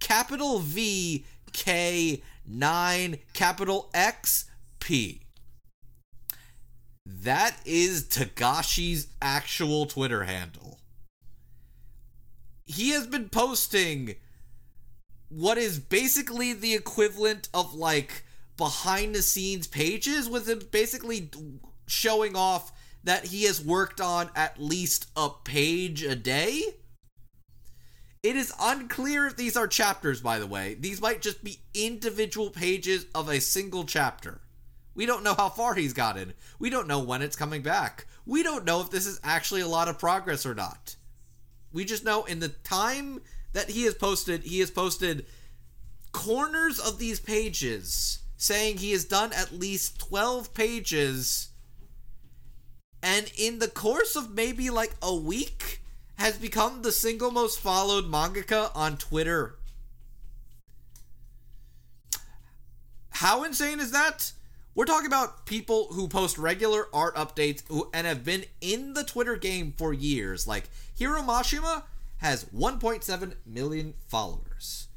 capital 0.00 0.58
V 0.60 1.26
K 1.52 2.22
9 2.46 3.18
capital 3.34 3.90
X 3.92 4.46
P. 4.80 5.20
That 7.04 7.56
is 7.66 8.04
Togashi's 8.04 9.08
actual 9.20 9.84
Twitter 9.84 10.24
handle. 10.24 10.80
He 12.64 12.88
has 12.90 13.06
been 13.06 13.28
posting 13.28 14.14
what 15.28 15.58
is 15.58 15.78
basically 15.78 16.54
the 16.54 16.74
equivalent 16.74 17.50
of 17.52 17.74
like 17.74 18.24
behind 18.56 19.14
the 19.14 19.20
scenes 19.20 19.66
pages 19.66 20.26
with 20.28 20.48
him 20.48 20.62
basically 20.70 21.28
showing 21.86 22.36
off 22.36 22.72
that 23.04 23.26
he 23.26 23.44
has 23.44 23.64
worked 23.64 24.00
on 24.00 24.30
at 24.34 24.60
least 24.60 25.06
a 25.16 25.28
page 25.44 26.02
a 26.02 26.16
day. 26.16 26.62
It 28.22 28.36
is 28.36 28.54
unclear 28.58 29.26
if 29.26 29.36
these 29.36 29.56
are 29.56 29.68
chapters, 29.68 30.22
by 30.22 30.38
the 30.38 30.46
way. 30.46 30.74
These 30.74 31.02
might 31.02 31.20
just 31.20 31.44
be 31.44 31.60
individual 31.74 32.48
pages 32.48 33.04
of 33.14 33.28
a 33.28 33.40
single 33.40 33.84
chapter. 33.84 34.40
We 34.94 35.04
don't 35.04 35.24
know 35.24 35.34
how 35.34 35.50
far 35.50 35.74
he's 35.74 35.92
gotten. 35.92 36.32
We 36.58 36.70
don't 36.70 36.88
know 36.88 37.00
when 37.00 37.20
it's 37.20 37.36
coming 37.36 37.62
back. 37.62 38.06
We 38.24 38.42
don't 38.42 38.64
know 38.64 38.80
if 38.80 38.90
this 38.90 39.06
is 39.06 39.20
actually 39.22 39.60
a 39.60 39.68
lot 39.68 39.88
of 39.88 39.98
progress 39.98 40.46
or 40.46 40.54
not. 40.54 40.96
We 41.72 41.84
just 41.84 42.04
know 42.04 42.24
in 42.24 42.40
the 42.40 42.48
time 42.48 43.20
that 43.52 43.70
he 43.70 43.82
has 43.84 43.94
posted, 43.94 44.44
he 44.44 44.60
has 44.60 44.70
posted 44.70 45.26
corners 46.12 46.78
of 46.78 46.98
these 46.98 47.20
pages 47.20 48.20
saying 48.36 48.78
he 48.78 48.92
has 48.92 49.04
done 49.04 49.32
at 49.32 49.52
least 49.52 49.98
12 49.98 50.54
pages. 50.54 51.48
And 53.04 53.30
in 53.36 53.60
the 53.60 53.68
course 53.68 54.16
of 54.16 54.34
maybe 54.34 54.70
like 54.70 54.94
a 55.02 55.14
week, 55.14 55.82
has 56.16 56.38
become 56.38 56.82
the 56.82 56.92
single 56.92 57.30
most 57.30 57.60
followed 57.60 58.04
mangaka 58.06 58.70
on 58.74 58.96
Twitter. 58.96 59.56
How 63.10 63.44
insane 63.44 63.80
is 63.80 63.90
that? 63.92 64.32
We're 64.74 64.86
talking 64.86 65.06
about 65.06 65.46
people 65.46 65.88
who 65.92 66.08
post 66.08 66.36
regular 66.36 66.88
art 66.92 67.14
updates 67.14 67.62
and 67.92 68.06
have 68.06 68.24
been 68.24 68.44
in 68.60 68.94
the 68.94 69.04
Twitter 69.04 69.36
game 69.36 69.72
for 69.76 69.92
years. 69.92 70.48
Like 70.48 70.64
Hiro 70.96 71.20
Mashima 71.20 71.84
has 72.18 72.44
1.7 72.46 73.34
million 73.46 73.94
followers. 74.08 74.88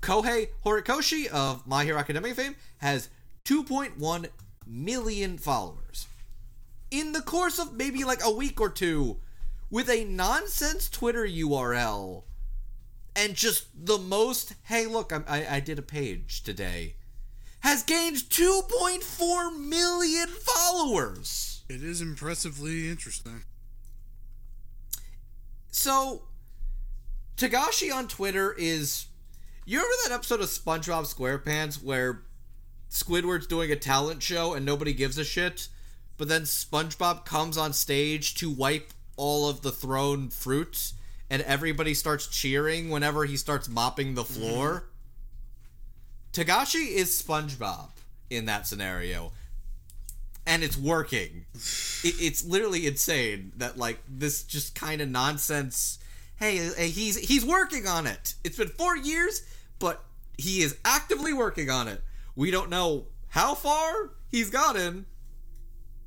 Kohei 0.00 0.48
Horikoshi 0.64 1.28
of 1.28 1.66
My 1.66 1.84
Hero 1.84 1.98
Academia 1.98 2.34
fame 2.34 2.56
has 2.78 3.08
2.1 3.44 4.26
million 4.66 5.38
followers. 5.38 5.81
In 6.92 7.12
the 7.12 7.22
course 7.22 7.58
of 7.58 7.72
maybe 7.72 8.04
like 8.04 8.22
a 8.22 8.30
week 8.30 8.60
or 8.60 8.68
two, 8.68 9.16
with 9.70 9.88
a 9.88 10.04
nonsense 10.04 10.90
Twitter 10.90 11.26
URL 11.26 12.24
and 13.16 13.34
just 13.34 13.66
the 13.74 13.96
most, 13.96 14.52
hey, 14.64 14.84
look, 14.84 15.10
I, 15.10 15.22
I, 15.26 15.56
I 15.56 15.60
did 15.60 15.78
a 15.78 15.82
page 15.82 16.42
today, 16.42 16.96
has 17.60 17.82
gained 17.82 18.16
2.4 18.18 19.58
million 19.58 20.28
followers. 20.28 21.64
It 21.70 21.82
is 21.82 22.02
impressively 22.02 22.90
interesting. 22.90 23.44
So, 25.70 26.24
Togashi 27.38 27.90
on 27.92 28.06
Twitter 28.06 28.52
is. 28.52 29.06
You 29.64 29.78
remember 29.78 29.96
that 30.08 30.14
episode 30.14 30.40
of 30.40 30.48
SpongeBob 30.48 31.14
SquarePants 31.14 31.82
where 31.82 32.24
Squidward's 32.90 33.46
doing 33.46 33.72
a 33.72 33.76
talent 33.76 34.22
show 34.22 34.52
and 34.52 34.66
nobody 34.66 34.92
gives 34.92 35.16
a 35.16 35.24
shit, 35.24 35.68
but 36.22 36.28
then 36.28 36.42
SpongeBob 36.42 37.24
comes 37.24 37.58
on 37.58 37.72
stage 37.72 38.36
to 38.36 38.48
wipe 38.48 38.92
all 39.16 39.48
of 39.48 39.62
the 39.62 39.72
thrown 39.72 40.28
fruits 40.28 40.94
and 41.28 41.42
everybody 41.42 41.94
starts 41.94 42.28
cheering 42.28 42.90
whenever 42.90 43.24
he 43.24 43.36
starts 43.36 43.68
mopping 43.68 44.14
the 44.14 44.22
mm-hmm. 44.22 44.34
floor. 44.34 44.84
Togashi 46.32 46.94
is 46.94 47.10
SpongeBob 47.20 47.88
in 48.30 48.44
that 48.44 48.68
scenario. 48.68 49.32
And 50.46 50.62
it's 50.62 50.78
working. 50.78 51.44
It, 52.04 52.14
it's 52.20 52.44
literally 52.44 52.86
insane 52.86 53.50
that 53.56 53.76
like 53.76 53.98
this 54.08 54.44
just 54.44 54.76
kind 54.76 55.00
of 55.00 55.08
nonsense. 55.08 55.98
Hey, 56.36 56.56
hey, 56.76 56.90
he's 56.90 57.16
he's 57.16 57.44
working 57.44 57.88
on 57.88 58.06
it. 58.06 58.34
It's 58.44 58.58
been 58.58 58.68
4 58.68 58.96
years, 58.96 59.42
but 59.80 60.04
he 60.38 60.62
is 60.62 60.76
actively 60.84 61.32
working 61.32 61.68
on 61.68 61.88
it. 61.88 62.00
We 62.36 62.52
don't 62.52 62.70
know 62.70 63.06
how 63.30 63.56
far 63.56 64.12
he's 64.30 64.50
gotten. 64.50 65.06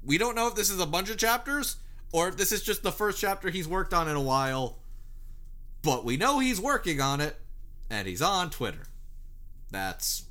We 0.06 0.18
don't 0.18 0.36
know 0.36 0.48
if 0.48 0.56
this 0.56 0.70
is 0.70 0.80
a 0.80 0.86
bunch 0.86 1.10
of 1.10 1.18
chapters 1.18 1.78
or 2.12 2.30
if 2.30 2.38
this 2.38 2.52
is 2.52 2.62
just 2.62 2.84
the 2.84 2.92
first 2.92 3.20
chapter 3.20 3.50
he's 3.50 3.68
worked 3.68 3.94
on 3.94 4.08
in 4.08 4.16
a 4.16 4.22
while. 4.22 4.78
But 5.82 6.06
we 6.06 6.18
know 6.18 6.40
he's 6.40 6.62
working 6.62 7.02
on 7.02 7.22
it, 7.22 7.36
and 7.90 8.08
he's 8.08 8.22
on 8.22 8.50
Twitter. 8.50 8.88
That's 9.70 10.24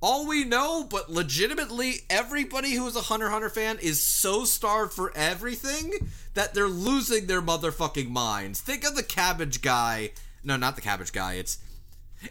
all 0.00 0.26
we 0.26 0.44
know, 0.44 0.84
but 0.84 1.10
legitimately, 1.10 2.00
everybody 2.08 2.74
who 2.74 2.86
is 2.86 2.96
a 2.96 3.02
Hunter 3.02 3.30
Hunter 3.30 3.50
fan 3.50 3.78
is 3.80 4.02
so 4.02 4.44
starved 4.44 4.92
for 4.92 5.12
everything 5.16 5.92
that 6.34 6.54
they're 6.54 6.68
losing 6.68 7.26
their 7.26 7.42
motherfucking 7.42 8.08
minds. 8.08 8.60
Think 8.60 8.86
of 8.86 8.94
the 8.94 9.02
cabbage 9.02 9.62
guy. 9.62 10.12
No, 10.44 10.56
not 10.56 10.76
the 10.76 10.82
cabbage 10.82 11.12
guy. 11.12 11.34
It's 11.34 11.58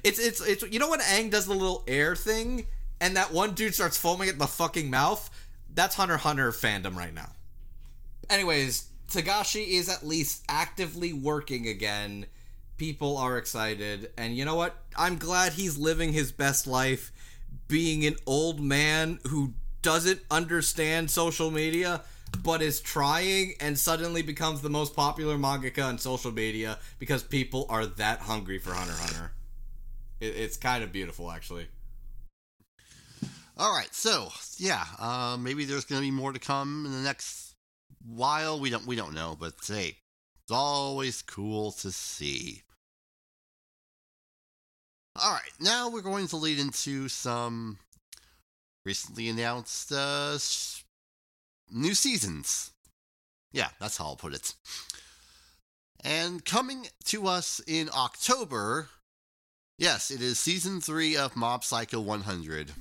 it's 0.03 0.19
it's 0.19 0.41
it's 0.41 0.63
you 0.71 0.79
know 0.79 0.89
when 0.89 1.01
Aang 1.01 1.29
does 1.29 1.45
the 1.47 1.53
little 1.53 1.83
air 1.87 2.15
thing 2.15 2.65
and 3.01 3.15
that 3.17 3.33
one 3.33 3.53
dude 3.53 3.73
starts 3.73 3.97
foaming 3.97 4.29
at 4.29 4.39
the 4.39 4.47
fucking 4.47 4.89
mouth? 4.89 5.29
That's 5.75 5.95
Hunter 5.95 6.17
Hunter 6.17 6.51
fandom 6.51 6.95
right 6.95 7.13
now. 7.13 7.31
Anyways, 8.29 8.87
Togashi 9.09 9.67
is 9.67 9.89
at 9.89 10.05
least 10.05 10.43
actively 10.49 11.13
working 11.13 11.67
again. 11.67 12.25
People 12.77 13.17
are 13.17 13.37
excited. 13.37 14.11
And 14.17 14.35
you 14.35 14.45
know 14.45 14.55
what? 14.55 14.75
I'm 14.97 15.17
glad 15.17 15.53
he's 15.53 15.77
living 15.77 16.13
his 16.13 16.31
best 16.31 16.65
life 16.65 17.11
being 17.67 18.05
an 18.05 18.15
old 18.25 18.59
man 18.59 19.19
who 19.27 19.53
doesn't 19.81 20.21
understand 20.31 21.11
social 21.11 21.51
media 21.51 22.01
but 22.43 22.61
is 22.61 22.81
trying 22.81 23.53
and 23.59 23.77
suddenly 23.77 24.21
becomes 24.21 24.61
the 24.61 24.69
most 24.69 24.95
popular 24.95 25.37
mangaka 25.37 25.85
on 25.85 25.97
social 25.97 26.31
media 26.31 26.77
because 26.99 27.23
people 27.23 27.65
are 27.69 27.85
that 27.85 28.19
hungry 28.19 28.59
for 28.59 28.73
Hunter 28.73 28.93
Hunter. 28.93 29.31
It, 30.19 30.35
it's 30.35 30.57
kind 30.57 30.83
of 30.83 30.91
beautiful, 30.91 31.31
actually. 31.31 31.67
All 33.57 33.73
right, 33.73 33.93
so 33.93 34.29
yeah, 34.57 34.83
uh, 34.99 35.37
maybe 35.39 35.63
there's 35.63 35.85
going 35.85 36.01
to 36.01 36.05
be 36.05 36.11
more 36.11 36.33
to 36.33 36.39
come 36.39 36.85
in 36.85 36.91
the 36.91 36.99
next 36.99 37.55
while. 38.05 38.59
We 38.59 38.69
don't 38.69 38.85
we 38.85 38.97
don't 38.97 39.13
know, 39.13 39.37
but 39.39 39.53
hey, 39.65 39.95
it's 40.43 40.51
always 40.51 41.21
cool 41.21 41.71
to 41.71 41.91
see. 41.91 42.63
All 45.15 45.31
right, 45.31 45.53
now 45.61 45.89
we're 45.89 46.01
going 46.01 46.27
to 46.27 46.35
lead 46.35 46.59
into 46.59 47.07
some 47.07 47.77
recently 48.85 49.29
announced 49.29 49.89
uh, 49.93 50.37
new 51.71 51.93
seasons. 51.93 52.71
Yeah, 53.53 53.69
that's 53.79 53.95
how 53.95 54.05
I'll 54.05 54.15
put 54.17 54.33
it. 54.33 54.53
And 56.03 56.43
coming 56.43 56.87
to 57.05 57.27
us 57.27 57.61
in 57.65 57.89
October, 57.95 58.89
yes, 59.77 60.11
it 60.11 60.21
is 60.21 60.37
season 60.39 60.81
three 60.81 61.15
of 61.15 61.37
Mob 61.37 61.63
Psycho 61.63 62.01
100. 62.01 62.73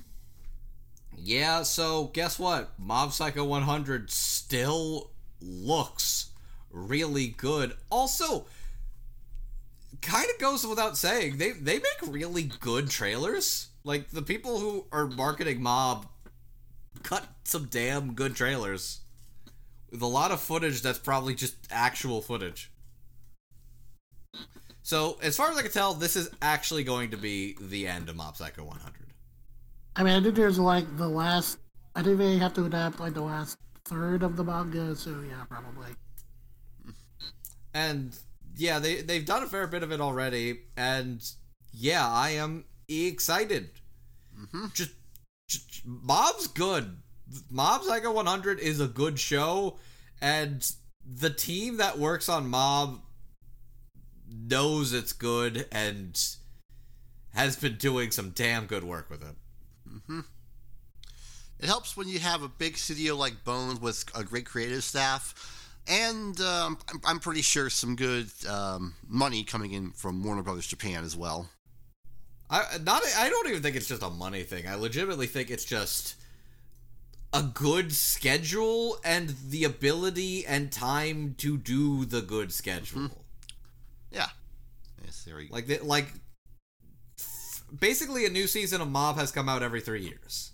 Yeah, 1.17 1.63
so 1.63 2.05
guess 2.13 2.37
what? 2.37 2.71
Mob 2.77 3.13
Psycho 3.13 3.43
100 3.43 4.09
still 4.11 5.11
looks 5.41 6.29
really 6.71 7.27
good. 7.27 7.73
Also, 7.89 8.45
kind 10.01 10.27
of 10.33 10.39
goes 10.39 10.65
without 10.65 10.97
saying, 10.97 11.37
they 11.37 11.51
they 11.51 11.75
make 11.75 11.99
really 12.07 12.43
good 12.59 12.89
trailers. 12.89 13.69
Like 13.83 14.09
the 14.09 14.21
people 14.21 14.59
who 14.59 14.85
are 14.91 15.07
marketing 15.07 15.61
Mob 15.61 16.07
cut 17.03 17.25
some 17.43 17.65
damn 17.65 18.13
good 18.13 18.35
trailers 18.35 19.01
with 19.91 20.01
a 20.01 20.07
lot 20.07 20.31
of 20.31 20.41
footage 20.41 20.81
that's 20.81 20.99
probably 20.99 21.35
just 21.35 21.55
actual 21.71 22.21
footage. 22.21 22.71
So, 24.83 25.17
as 25.21 25.35
far 25.35 25.49
as 25.49 25.57
I 25.57 25.63
can 25.63 25.71
tell, 25.71 25.95
this 25.95 26.15
is 26.15 26.29
actually 26.41 26.83
going 26.83 27.09
to 27.11 27.17
be 27.17 27.55
the 27.59 27.87
end 27.87 28.07
of 28.07 28.15
Mob 28.15 28.37
Psycho 28.37 28.63
100. 28.63 29.04
I 29.95 30.03
mean, 30.03 30.13
I 30.13 30.21
think 30.21 30.35
there's 30.35 30.59
like 30.59 30.97
the 30.97 31.07
last. 31.07 31.59
I 31.95 32.03
think 32.03 32.17
they 32.17 32.37
have 32.37 32.53
to 32.55 32.65
adapt 32.65 32.99
like 32.99 33.13
the 33.13 33.21
last 33.21 33.57
third 33.85 34.23
of 34.23 34.35
the 34.35 34.43
manga, 34.43 34.95
so 34.95 35.23
yeah, 35.27 35.43
probably. 35.49 35.91
And 37.73 38.17
yeah, 38.57 38.79
they 38.79 39.01
they've 39.01 39.25
done 39.25 39.43
a 39.43 39.47
fair 39.47 39.67
bit 39.67 39.83
of 39.83 39.91
it 39.91 40.01
already, 40.01 40.61
and 40.75 41.23
yeah, 41.71 42.07
I 42.07 42.31
am 42.31 42.65
excited. 42.87 43.69
Mm-hmm. 44.37 44.67
Just, 44.73 44.91
just 45.47 45.85
Mob's 45.85 46.47
good. 46.47 46.97
Mob 47.49 47.83
Psycho 47.83 48.11
100 48.11 48.59
is 48.59 48.79
a 48.79 48.87
good 48.87 49.19
show, 49.19 49.77
and 50.21 50.69
the 51.05 51.29
team 51.29 51.77
that 51.77 51.97
works 51.97 52.29
on 52.29 52.47
Mob 52.47 53.01
knows 54.27 54.93
it's 54.93 55.13
good 55.13 55.67
and 55.71 56.21
has 57.33 57.55
been 57.55 57.75
doing 57.75 58.11
some 58.11 58.29
damn 58.29 58.65
good 58.65 58.83
work 58.83 59.09
with 59.09 59.21
it. 59.23 59.35
It 61.59 61.65
helps 61.65 61.95
when 61.95 62.07
you 62.07 62.19
have 62.19 62.43
a 62.43 62.49
big 62.49 62.77
studio 62.77 63.15
like 63.15 63.43
Bones 63.43 63.79
with 63.79 64.05
a 64.13 64.23
great 64.23 64.45
creative 64.45 64.83
staff, 64.83 65.33
and 65.87 66.39
um, 66.41 66.77
I'm, 66.89 67.01
I'm 67.05 67.19
pretty 67.19 67.41
sure 67.41 67.69
some 67.69 67.95
good 67.95 68.29
um, 68.49 68.95
money 69.07 69.43
coming 69.43 69.71
in 69.71 69.91
from 69.91 70.23
Warner 70.23 70.43
Brothers 70.43 70.67
Japan 70.67 71.03
as 71.03 71.15
well. 71.15 71.49
I 72.49 72.77
not 72.83 73.01
I 73.17 73.29
don't 73.29 73.47
even 73.47 73.61
think 73.61 73.75
it's 73.75 73.87
just 73.87 74.03
a 74.03 74.09
money 74.09 74.43
thing. 74.43 74.67
I 74.67 74.75
legitimately 74.75 75.27
think 75.27 75.49
it's 75.49 75.65
just 75.65 76.15
a 77.33 77.41
good 77.41 77.91
schedule 77.91 78.97
and 79.03 79.35
the 79.49 79.63
ability 79.63 80.45
and 80.45 80.71
time 80.71 81.35
to 81.39 81.57
do 81.57 82.05
the 82.05 82.21
good 82.21 82.53
schedule. 82.53 83.09
Yeah. 84.11 84.27
Yes, 85.03 85.23
there 85.23 85.35
we 85.35 85.47
go. 85.47 85.53
Like 85.53 85.67
the, 85.67 85.79
like 85.79 86.13
basically 87.79 88.25
a 88.25 88.29
new 88.29 88.47
season 88.47 88.81
of 88.81 88.89
Mob 88.89 89.17
has 89.17 89.31
come 89.31 89.49
out 89.49 89.63
every 89.63 89.81
3 89.81 90.03
years. 90.03 90.51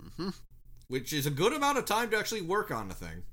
Mhm. 0.00 0.34
Which 0.88 1.12
is 1.12 1.26
a 1.26 1.30
good 1.30 1.52
amount 1.52 1.78
of 1.78 1.84
time 1.84 2.10
to 2.10 2.18
actually 2.18 2.42
work 2.42 2.70
on 2.70 2.90
a 2.90 2.94
thing. 2.94 3.24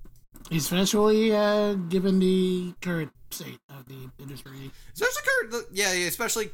Especially 0.52 1.36
uh, 1.36 1.74
given 1.76 2.20
the 2.20 2.74
current 2.82 3.12
state 3.32 3.60
of 3.70 3.88
the 3.88 4.10
industry. 4.20 4.72
Especially 4.94 5.22
current, 5.24 5.68
yeah, 5.72 5.94
yeah, 5.94 6.08
especially 6.08 6.52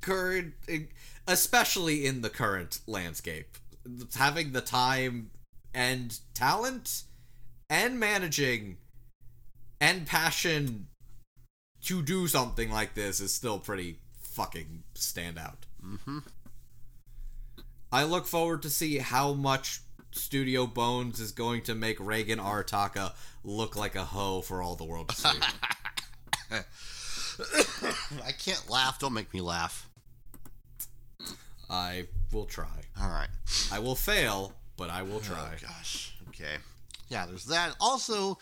current, 0.00 0.54
especially 1.26 2.06
in 2.06 2.20
the 2.20 2.30
current 2.30 2.80
landscape, 2.86 3.56
having 4.14 4.52
the 4.52 4.60
time 4.60 5.30
and 5.72 6.20
talent 6.34 7.04
and 7.68 7.98
managing 7.98 8.78
and 9.80 10.06
passion 10.06 10.88
to 11.84 12.02
do 12.02 12.26
something 12.26 12.70
like 12.70 12.94
this 12.94 13.20
is 13.20 13.32
still 13.32 13.58
pretty 13.58 13.98
fucking 14.20 14.82
standout. 14.94 15.64
Mm-hmm. 15.84 16.18
I 17.92 18.04
look 18.04 18.26
forward 18.26 18.62
to 18.62 18.70
see 18.70 18.98
how 18.98 19.32
much 19.32 19.80
Studio 20.12 20.66
Bones 20.66 21.20
is 21.20 21.32
going 21.32 21.62
to 21.62 21.74
make 21.74 21.98
Reigen 21.98 22.36
Arataka 22.36 23.12
look 23.44 23.76
like 23.76 23.96
a 23.96 24.04
hoe 24.04 24.40
for 24.40 24.62
all 24.62 24.76
the 24.76 24.84
world 24.84 25.08
to 25.08 25.16
see. 25.16 25.38
I 28.24 28.32
can't 28.32 28.68
laugh. 28.68 28.98
Don't 28.98 29.12
make 29.12 29.32
me 29.32 29.40
laugh. 29.40 29.88
I 31.68 32.06
will 32.32 32.46
try. 32.46 32.66
All 33.00 33.08
right. 33.08 33.28
I 33.72 33.78
will 33.78 33.94
fail, 33.94 34.54
but 34.76 34.90
I 34.90 35.02
will 35.02 35.20
try. 35.20 35.52
Oh 35.54 35.66
gosh. 35.66 36.14
Okay. 36.28 36.56
Yeah, 37.08 37.26
there's 37.26 37.46
that. 37.46 37.76
Also, 37.80 38.38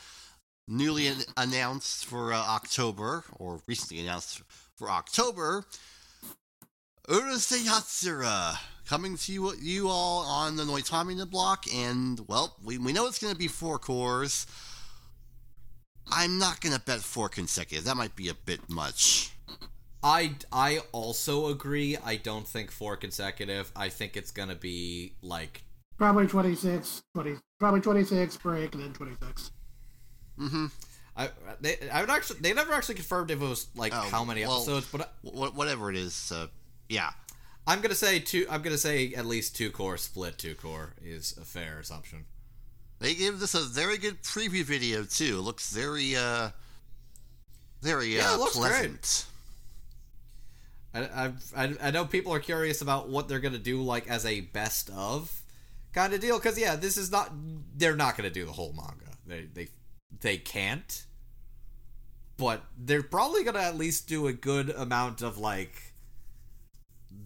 newly 0.69 1.07
an- 1.09 1.23
announced 1.37 2.05
for 2.05 2.33
uh, 2.33 2.37
October, 2.37 3.25
or 3.39 3.61
recently 3.67 4.03
announced 4.03 4.43
for 4.77 4.91
October, 4.91 5.65
Urusei 7.09 7.65
Yatsura 7.65 8.59
coming 8.87 9.17
to 9.17 9.33
you, 9.33 9.53
you 9.61 9.89
all 9.89 10.25
on 10.25 10.57
the 10.57 10.65
Noitamina 10.65 11.29
block, 11.29 11.65
and 11.75 12.21
well, 12.29 12.57
we, 12.63 12.79
we 12.79 12.93
know 12.93 13.07
it's 13.07 13.19
going 13.19 13.33
to 13.33 13.39
be 13.39 13.49
four 13.49 13.79
cours. 13.79 14.47
I'm 16.11 16.39
not 16.39 16.61
going 16.61 16.75
to 16.75 16.81
bet 16.81 17.01
four 17.01 17.29
consecutive. 17.29 17.85
That 17.85 17.97
might 17.97 18.17
be 18.17 18.29
a 18.29 18.35
bit 18.35 18.61
much. 18.69 19.33
I 20.03 20.37
I 20.53 20.81
also 20.93 21.49
agree. 21.49 21.97
I 22.05 22.17
don't 22.17 22.47
think 22.47 22.71
four 22.71 22.97
consecutive. 22.97 23.73
I 23.75 23.89
think 23.89 24.17
it's 24.17 24.31
gonna 24.31 24.55
be 24.55 25.15
like 25.23 25.65
Probably 25.97 26.29
26, 26.29 27.03
20, 27.15 27.35
probably 27.59 27.81
26 27.81 28.37
break 28.37 28.73
and 28.75 28.85
then 28.85 28.93
26. 28.93 29.51
Mm-hmm. 30.39 30.67
I 31.17 31.31
they 31.61 31.77
I 31.93 32.01
would 32.01 32.11
actually 32.11 32.41
they 32.41 32.53
never 32.55 32.73
actually 32.73 32.95
confirmed 32.95 33.31
if 33.31 33.41
it 33.43 33.45
was 33.45 33.67
like 33.75 33.93
Oh, 33.95 34.01
how 34.11 34.25
many 34.25 34.43
well, 34.45 34.57
episodes, 34.63 34.87
but 34.91 35.01
I, 35.03 35.07
whatever 35.23 35.91
it 35.91 35.97
is, 35.97 36.31
uh, 36.33 36.47
yeah. 36.89 37.11
I'm 37.67 37.81
gonna 37.81 37.95
say 37.95 38.19
two. 38.21 38.47
I'm 38.49 38.63
gonna 38.63 38.79
say 38.79 39.13
at 39.15 39.27
least 39.27 39.55
two 39.57 39.71
cour 39.71 39.97
split 39.99 40.39
two 40.39 40.55
cour 40.55 40.95
is 41.05 41.37
a 41.37 41.45
fair 41.45 41.81
assumption. 41.81 42.25
They 43.01 43.15
gave 43.15 43.41
this 43.41 43.55
a 43.55 43.61
very 43.61 43.99
good 43.99 44.23
preview 44.23 44.65
video 44.65 45.05
too. 45.05 45.39
It 45.39 45.43
looks 45.43 45.71
very, 45.73 46.17
uh, 46.17 46.51
very 47.83 48.17
Yeah, 48.17 48.31
uh, 48.33 48.37
great. 48.39 48.53
pleasant. 48.53 49.27
I, 50.95 51.01
I 51.01 51.33
I 51.57 51.75
I 51.83 51.91
know 51.91 52.05
people 52.07 52.33
are 52.33 52.41
curious 52.41 52.81
about 52.81 53.09
what 53.09 53.29
they're 53.29 53.39
gonna 53.41 53.59
do 53.59 53.83
like 53.83 54.09
as 54.09 54.25
a 54.25 54.41
best 54.41 54.91
of 54.91 55.43
kind 55.93 56.15
of 56.15 56.21
deal 56.21 56.39
because 56.39 56.59
yeah, 56.59 56.77
this 56.77 56.97
is 56.97 57.11
not 57.11 57.31
they're 57.77 57.97
not 57.97 58.17
gonna 58.17 58.31
do 58.31 58.47
the 58.47 58.53
whole 58.53 58.73
manga. 58.73 59.17
They 59.27 59.43
they 59.53 59.69
they 60.21 60.37
can't, 60.37 61.05
but 62.37 62.65
they're 62.77 63.03
probably 63.03 63.45
gonna 63.45 63.61
at 63.61 63.77
least 63.77 64.09
do 64.09 64.27
a 64.27 64.33
good 64.33 64.71
amount 64.71 65.23
of 65.23 65.39
like 65.39 65.95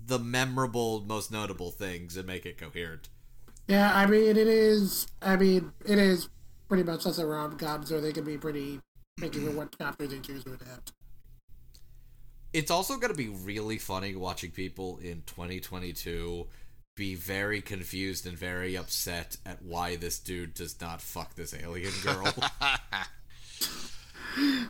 the 0.07 0.18
memorable, 0.18 1.05
most 1.07 1.31
notable 1.31 1.71
things 1.71 2.16
and 2.16 2.27
make 2.27 2.47
it 2.47 2.59
coherent. 2.59 3.09
Yeah, 3.68 3.92
I 3.95 4.07
mean, 4.07 4.37
it 4.37 4.37
is, 4.37 5.07
I 5.21 5.37
mean, 5.37 5.73
it 5.87 5.99
is 5.99 6.29
pretty 6.68 6.83
much 6.83 7.07
as 7.07 7.18
a 7.18 7.27
rom-com, 7.27 7.85
so 7.85 8.01
they 8.01 8.12
can 8.12 8.25
be 8.25 8.37
pretty 8.37 8.81
picky 9.18 9.40
with 9.40 9.55
what 9.55 9.79
chapters 9.79 10.11
they 10.11 10.18
choose 10.18 10.45
to 10.45 10.55
adapt. 10.55 10.92
It's 12.53 12.71
also 12.71 12.99
to 13.11 13.16
be 13.16 13.29
really 13.29 13.79
funny 13.79 14.14
watching 14.14 14.51
people 14.51 14.99
in 14.99 15.23
2022 15.27 16.47
be 16.94 17.14
very 17.14 17.61
confused 17.61 18.26
and 18.26 18.37
very 18.37 18.76
upset 18.76 19.37
at 19.46 19.62
why 19.62 19.96
this 19.96 20.18
dude 20.18 20.55
does 20.55 20.81
not 20.81 21.00
fuck 21.00 21.35
this 21.35 21.55
alien 21.55 21.92
girl. 22.02 22.33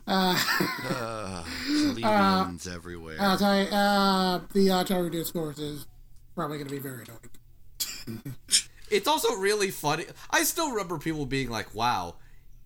Uh, 0.08 1.44
aliens 1.70 2.66
everywhere. 2.66 3.16
I'll 3.20 3.38
tell 3.38 3.62
you, 3.62 3.68
uh, 3.68 4.40
the 4.52 4.66
Ataru 4.66 5.08
discourse 5.08 5.60
is 5.60 5.86
probably 6.34 6.58
going 6.58 6.66
to 6.66 6.74
be 6.74 6.80
very 6.80 7.04
annoying. 7.04 8.34
it's 8.90 9.06
also 9.06 9.36
really 9.36 9.70
funny. 9.70 10.06
I 10.32 10.42
still 10.42 10.72
remember 10.72 10.98
people 10.98 11.26
being 11.26 11.48
like, 11.48 11.76
"Wow, 11.76 12.16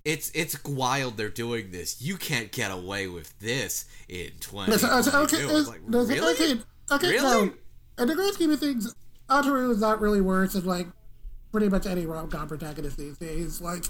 it's 0.06 0.30
it's 0.34 0.64
wild 0.64 1.18
they're 1.18 1.28
doing 1.28 1.70
this. 1.70 2.00
You 2.00 2.16
can't 2.16 2.50
get 2.50 2.70
away 2.70 3.08
with 3.08 3.38
this 3.40 3.84
in 4.08 4.30
2022." 4.40 4.86
Uh, 4.86 5.22
okay, 5.24 5.42
I 5.42 5.52
was 5.52 5.68
uh, 5.68 5.72
like, 5.72 5.80
really? 5.84 6.18
okay, 6.32 6.60
okay, 6.92 7.10
Really? 7.10 7.18
so, 7.18 7.52
in 7.98 8.08
the 8.08 8.14
grand 8.14 8.32
scheme 8.32 8.52
of 8.52 8.58
things, 8.60 8.94
Ataru 9.28 9.70
is 9.70 9.80
not 9.80 10.00
really 10.00 10.20
worse 10.20 10.52
than, 10.54 10.64
like, 10.64 10.86
pretty 11.52 11.68
much 11.68 11.86
any 11.86 12.06
rom-com 12.06 12.48
protagonist 12.48 12.96
these 12.96 13.16
days. 13.18 13.60
Like, 13.60 13.84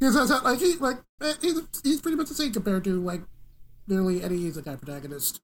he's, 0.00 0.14
he's- 0.14 0.42
like, 0.42 0.58
he, 0.58 0.76
like, 0.76 0.98
eh, 1.22 1.34
he's, 1.40 1.60
he's 1.82 2.00
pretty 2.00 2.16
much 2.16 2.28
the 2.28 2.34
same 2.34 2.52
compared 2.52 2.84
to, 2.84 3.00
like, 3.00 3.22
nearly 3.86 4.22
any 4.22 4.38
isekai 4.38 4.80
protagonist. 4.80 5.40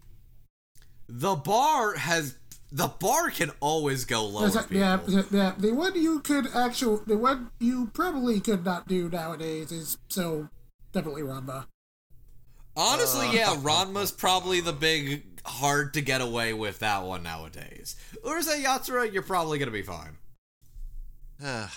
The 1.09 1.37
bar 1.37 1.95
has 1.97 2.37
the 2.73 2.89
bar 2.89 3.31
can 3.31 3.53
always 3.61 4.05
go 4.05 4.27
lower. 4.27 4.43
There's 4.43 4.57
a- 4.57 4.63
people. 4.63 4.77
yeah, 4.79 4.97
the- 4.97 5.27
yeah. 5.31 5.53
The 5.57 5.73
one 5.73 5.95
you 5.95 6.19
could 6.21 6.49
actually, 6.55 7.01
the 7.07 7.17
one 7.17 7.51
you 7.61 7.91
probably 7.95 8.41
could 8.41 8.65
not 8.65 8.89
do 8.89 9.09
nowadays 9.09 9.71
is 9.71 9.99
so 10.09 10.49
definitely 10.93 11.23
Ranma. 11.23 11.67
Honestly, 12.77 13.29
yeah, 13.33 13.55
Ranma's 13.57 14.11
probably 14.11 14.61
the 14.61 14.73
big 14.73 15.36
hard 15.47 15.95
to 15.95 16.01
get 16.01 16.21
away 16.21 16.53
with 16.53 16.81
that 16.81 17.05
one 17.05 17.23
nowadays. 17.23 17.97
Urusei 18.25 18.65
Yatsura, 18.65 19.13
you're 19.13 19.23
probably 19.23 19.59
gonna 19.59 19.71
be 19.71 19.83
fine. 19.83 20.19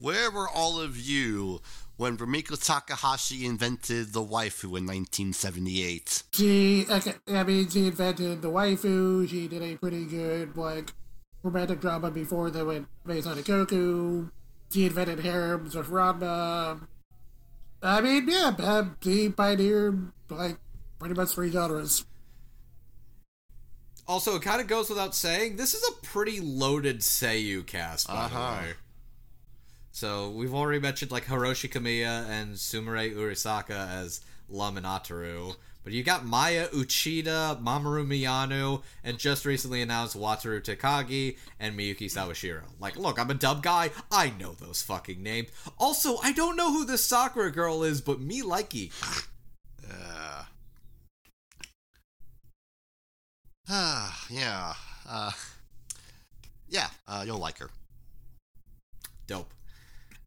Where 0.00 0.30
were 0.30 0.48
all 0.48 0.80
of 0.80 0.96
you 0.96 1.60
when 1.96 2.16
Rumiko 2.16 2.64
Takahashi 2.64 3.44
invented 3.44 4.12
the 4.12 4.22
waifu 4.22 4.78
in 4.78 4.86
1978? 4.86 6.22
She, 6.32 6.86
I 6.88 7.42
mean, 7.42 7.68
she 7.68 7.88
invented 7.88 8.42
the 8.42 8.48
waifu. 8.48 9.28
She 9.28 9.48
did 9.48 9.62
a 9.62 9.76
pretty 9.76 10.04
good 10.04 10.56
like 10.56 10.92
romantic 11.42 11.80
drama 11.80 12.10
before 12.10 12.50
they 12.50 12.62
went 12.62 12.86
based 13.04 13.26
on 13.26 13.38
a 13.38 13.42
Ikkoku. 13.42 14.30
She 14.72 14.86
invented 14.86 15.20
harems 15.20 15.74
with 15.74 15.88
Ranma. 15.88 16.86
I 17.82 18.00
mean, 18.00 18.28
yeah, 18.28 18.84
she 19.02 19.30
pioneered 19.30 20.12
like 20.30 20.58
pretty 20.98 21.14
much 21.14 21.30
three 21.30 21.50
genres. 21.50 22.04
Also, 24.08 24.34
it 24.36 24.42
kind 24.42 24.60
of 24.60 24.66
goes 24.66 24.88
without 24.88 25.14
saying, 25.14 25.56
this 25.56 25.74
is 25.74 25.84
a 25.86 25.92
pretty 26.06 26.40
loaded 26.40 27.00
Seiyu 27.00 27.64
cast, 27.66 28.08
by 28.08 28.14
Uh-huh. 28.14 28.56
the 28.56 28.62
way. 28.68 28.72
So 29.92 30.30
we've 30.30 30.54
already 30.54 30.80
mentioned 30.80 31.10
like 31.10 31.26
Hiroshi 31.26 31.70
Kamiya 31.70 32.26
and 32.28 32.54
Sumire 32.54 33.14
Uesaka 33.14 33.90
as 34.02 34.20
Lum 34.48 34.76
and 34.76 34.86
Ataru. 34.86 35.56
But 35.84 35.92
you 35.92 36.02
got 36.02 36.24
Maya 36.24 36.68
Uchida, 36.68 37.62
Mamoru 37.62 38.06
Miyano, 38.06 38.82
and 39.04 39.18
just 39.18 39.44
recently 39.46 39.80
announced 39.80 40.16
Wataru 40.16 40.60
Takagi 40.62 41.36
and 41.58 41.78
Miyuki 41.78 42.04
Sawashiro. 42.06 42.62
Like, 42.78 42.96
look, 42.96 43.18
I'm 43.18 43.30
a 43.30 43.34
dub 43.34 43.62
guy. 43.62 43.90
I 44.10 44.30
know 44.38 44.52
those 44.52 44.82
fucking 44.82 45.22
names. 45.22 45.48
Also, 45.78 46.18
I 46.22 46.32
don't 46.32 46.56
know 46.56 46.72
who 46.72 46.84
this 46.84 47.04
Sakura 47.06 47.50
girl 47.50 47.82
is, 47.84 48.00
but 48.00 48.20
me 48.20 48.42
likey. 48.42 48.90
Uh, 49.90 50.37
ah, 53.68 54.26
yeah. 54.30 54.74
Uh, 55.08 55.30
yeah, 56.68 56.88
uh, 57.06 57.22
you'll 57.26 57.38
like 57.38 57.58
her. 57.58 57.70
Dope. 59.26 59.52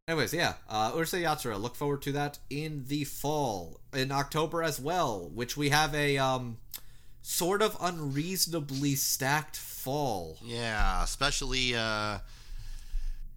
Anyways, 0.08 0.34
yeah, 0.34 0.56
uh, 0.70 0.92
Urusei 0.92 1.22
Yatsura. 1.24 1.60
Look 1.62 1.76
forward 1.76 2.02
to 2.04 2.12
that 2.14 2.40
in 2.50 2.84
the 2.88 3.04
fall, 3.04 3.80
in 3.94 4.12
October 4.12 4.64
as 4.64 4.80
well, 4.80 5.30
which 5.34 5.56
we 5.56 5.70
have 5.70 5.94
a 5.96 6.18
um, 6.18 6.58
sort 7.22 7.62
of 7.62 7.78
unreasonably 7.80 8.96
stacked 8.96 9.56
fall. 9.56 10.38
Yeah, 10.44 11.04
especially 11.04 11.76
uh, 11.76 12.18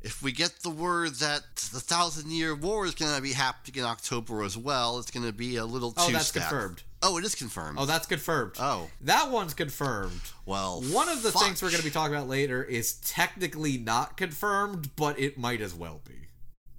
if 0.02 0.22
we 0.22 0.32
get 0.32 0.60
the 0.62 0.70
word 0.70 1.14
that 1.16 1.42
the 1.72 1.80
Thousand 1.80 2.30
Year 2.30 2.54
War 2.54 2.86
is 2.86 2.94
going 2.94 3.14
to 3.14 3.22
be 3.22 3.32
happening 3.34 3.76
in 3.82 3.84
October 3.84 4.42
as 4.42 4.56
well. 4.56 4.98
It's 4.98 5.10
going 5.10 5.26
to 5.26 5.32
be 5.32 5.56
a 5.56 5.64
little 5.66 5.92
too 5.92 6.02
Oh, 6.02 6.10
that's 6.10 6.28
stacked. 6.28 6.48
confirmed. 6.48 6.82
Oh, 7.06 7.18
it 7.18 7.24
is 7.24 7.34
confirmed. 7.34 7.76
Oh, 7.78 7.84
that's 7.84 8.06
confirmed. 8.06 8.54
Oh. 8.58 8.88
that 9.02 9.30
one's 9.30 9.52
confirmed. 9.52 10.22
well. 10.46 10.80
One 10.80 11.10
of 11.10 11.22
the 11.22 11.32
fuck. 11.32 11.42
things 11.42 11.62
we're 11.62 11.68
going 11.68 11.80
to 11.80 11.84
be 11.84 11.90
talking 11.90 12.14
about 12.16 12.28
later 12.28 12.64
is 12.64 12.94
technically 12.94 13.76
not 13.76 14.16
confirmed, 14.16 14.96
but 14.96 15.18
it 15.20 15.36
might 15.36 15.60
as 15.60 15.74
well 15.74 16.00
be. 16.08 16.14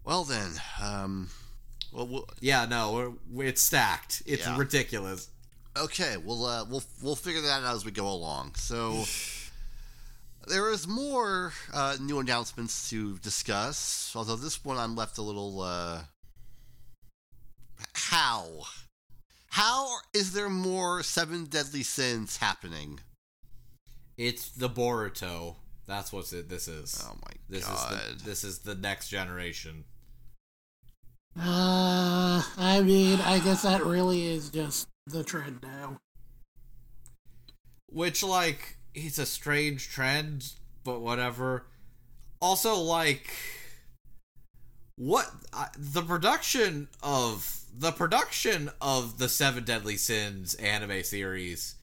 Well 0.03 0.23
then, 0.23 0.49
um, 0.81 1.29
well, 1.93 2.07
we'll 2.07 2.27
Yeah, 2.39 2.65
no, 2.65 3.17
it's 3.37 3.61
stacked. 3.61 4.23
It's 4.25 4.45
Yeah. 4.47 4.57
ridiculous. 4.57 5.29
okay, 5.77 6.17
we'll 6.17 6.43
uh, 6.45 6.65
we'll 6.65 6.83
we'll 7.03 7.15
figure 7.15 7.41
that 7.41 7.63
out 7.63 7.75
as 7.75 7.85
we 7.85 7.91
go 7.91 8.07
along. 8.07 8.55
So. 8.55 9.03
There 10.47 10.69
is 10.71 10.87
more 10.87 11.53
uh, 11.73 11.97
new 11.99 12.19
announcements 12.19 12.87
to 12.91 13.17
discuss, 13.17 14.11
although 14.15 14.35
this 14.35 14.63
one 14.63 14.77
I'm 14.77 14.95
left 14.95 15.17
a 15.17 15.23
little. 15.23 15.59
Uh, 15.61 16.01
how? 17.93 18.45
How 19.55 19.99
is 20.13 20.33
there 20.33 20.49
more 20.49 21.01
Seven 21.01 21.45
Deadly 21.45 21.81
Sins 21.81 22.35
happening? 22.35 22.99
It's 24.17 24.49
the 24.49 24.69
Boruto. 24.69 25.55
That's 25.87 26.11
what 26.11 26.33
it, 26.33 26.49
this 26.49 26.67
is. 26.67 27.01
Oh 27.07 27.15
my 27.23 27.31
this 27.47 27.65
god. 27.65 27.93
is 27.93 28.17
the, 28.17 28.29
this 28.29 28.43
is 28.43 28.59
the 28.59 28.75
next 28.75 29.07
generation. 29.07 29.85
Uh, 31.39 32.43
I 32.57 32.81
mean, 32.83 33.21
I 33.21 33.39
guess 33.39 33.61
that 33.61 33.85
really 33.85 34.25
is 34.25 34.49
just 34.49 34.89
the 35.07 35.23
trend 35.23 35.59
now. 35.63 35.99
Which, 37.87 38.23
like, 38.23 38.75
it's 38.93 39.19
a 39.19 39.25
strange 39.25 39.87
trend, 39.87 40.51
but 40.83 40.99
whatever. 40.99 41.67
Also, 42.41 42.75
like, 42.75 43.31
what 44.97 45.31
I, 45.53 45.69
the 45.77 46.01
production 46.01 46.89
of 47.01 47.61
the 47.77 47.91
production 47.91 48.69
of 48.79 49.17
the 49.17 49.27
Seven 49.27 49.63
Deadly 49.63 49.97
Sins 49.97 50.53
anime 50.55 51.03
series 51.03 51.75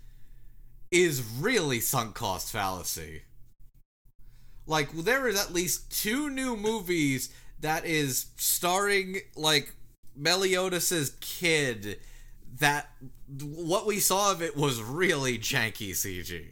is 0.91 1.23
really 1.23 1.81
sunk 1.81 2.15
cost 2.15 2.51
fallacy. 2.51 3.23
Like, 4.67 4.93
there 4.93 5.29
is 5.29 5.39
at 5.39 5.53
least 5.53 5.91
two 5.91 6.31
new 6.31 6.57
movies 6.57 7.31
that 7.61 7.85
is 7.85 8.27
starring 8.37 9.19
like 9.37 9.75
Meliodas' 10.17 11.11
kid 11.21 11.99
that 12.59 12.89
what 13.41 13.87
we 13.87 13.99
saw 13.99 14.33
of 14.33 14.43
it 14.43 14.57
was 14.57 14.83
really 14.83 15.39
janky 15.39 15.91
CG. 15.91 16.45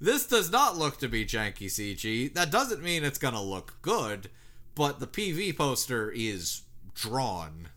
This 0.00 0.26
does 0.26 0.50
not 0.50 0.76
look 0.76 0.98
to 0.98 1.08
be 1.08 1.24
janky 1.24 1.66
CG. 1.66 2.32
That 2.34 2.50
doesn't 2.50 2.82
mean 2.82 3.04
it's 3.04 3.18
gonna 3.18 3.42
look 3.42 3.78
good, 3.82 4.30
but 4.74 5.00
the 5.00 5.06
PV 5.06 5.56
poster 5.56 6.10
is 6.10 6.62
drawn. 6.94 7.68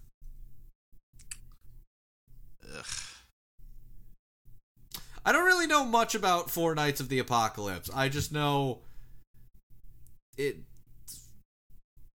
I 5.25 5.31
don't 5.31 5.45
really 5.45 5.67
know 5.67 5.85
much 5.85 6.15
about 6.15 6.49
Four 6.49 6.73
Knights 6.73 6.99
of 6.99 7.09
the 7.09 7.19
Apocalypse. 7.19 7.89
I 7.93 8.09
just 8.09 8.31
know 8.31 8.79
it 10.37 10.57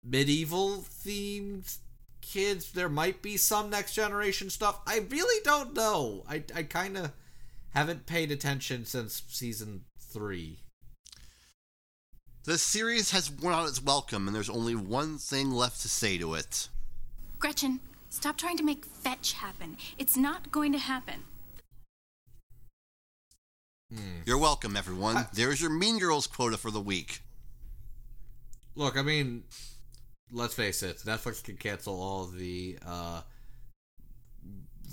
medieval 0.03 0.83
themed 1.03 1.77
kids. 2.21 2.71
There 2.71 2.89
might 2.89 3.21
be 3.21 3.37
some 3.37 3.69
next 3.69 3.93
generation 3.93 4.49
stuff. 4.49 4.79
I 4.87 4.99
really 5.09 5.41
don't 5.43 5.73
know. 5.73 6.23
I 6.27 6.43
I 6.55 6.63
kind 6.63 6.97
of 6.97 7.11
haven't 7.73 8.05
paid 8.05 8.31
attention 8.31 8.85
since 8.85 9.23
season 9.27 9.85
three. 9.99 10.59
The 12.45 12.57
series 12.57 13.11
has 13.11 13.31
worn 13.31 13.55
out 13.55 13.67
its 13.67 13.81
welcome, 13.81 14.27
and 14.27 14.35
there's 14.35 14.49
only 14.49 14.75
one 14.75 15.17
thing 15.17 15.51
left 15.51 15.81
to 15.81 15.89
say 15.89 16.17
to 16.19 16.35
it. 16.35 16.69
Gretchen, 17.39 17.79
stop 18.09 18.37
trying 18.37 18.57
to 18.57 18.63
make 18.63 18.85
fetch 18.85 19.33
happen. 19.33 19.77
It's 19.97 20.17
not 20.17 20.51
going 20.51 20.71
to 20.71 20.79
happen. 20.79 21.23
You're 24.25 24.39
welcome, 24.39 24.75
everyone. 24.75 25.27
There's 25.33 25.61
your 25.61 25.69
Mean 25.69 25.99
Girls 25.99 26.27
quota 26.27 26.57
for 26.57 26.71
the 26.71 26.81
week. 26.81 27.21
Look, 28.75 28.97
I 28.97 29.03
mean, 29.03 29.43
let's 30.31 30.53
face 30.53 30.83
it. 30.83 30.97
Netflix 31.05 31.43
can 31.43 31.55
cancel 31.55 32.01
all 32.01 32.25
the 32.25 32.77
uh, 32.85 33.21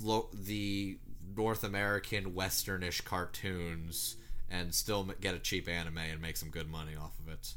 lo- 0.01 0.29
the 0.33 0.99
North 1.35 1.63
American 1.63 2.33
Westernish 2.33 3.03
cartoons 3.03 4.15
and 4.49 4.73
still 4.73 5.01
m- 5.09 5.15
get 5.19 5.35
a 5.35 5.39
cheap 5.39 5.67
anime 5.67 5.97
and 5.97 6.21
make 6.21 6.37
some 6.37 6.49
good 6.49 6.69
money 6.69 6.95
off 6.95 7.17
of 7.19 7.27
it. 7.33 7.53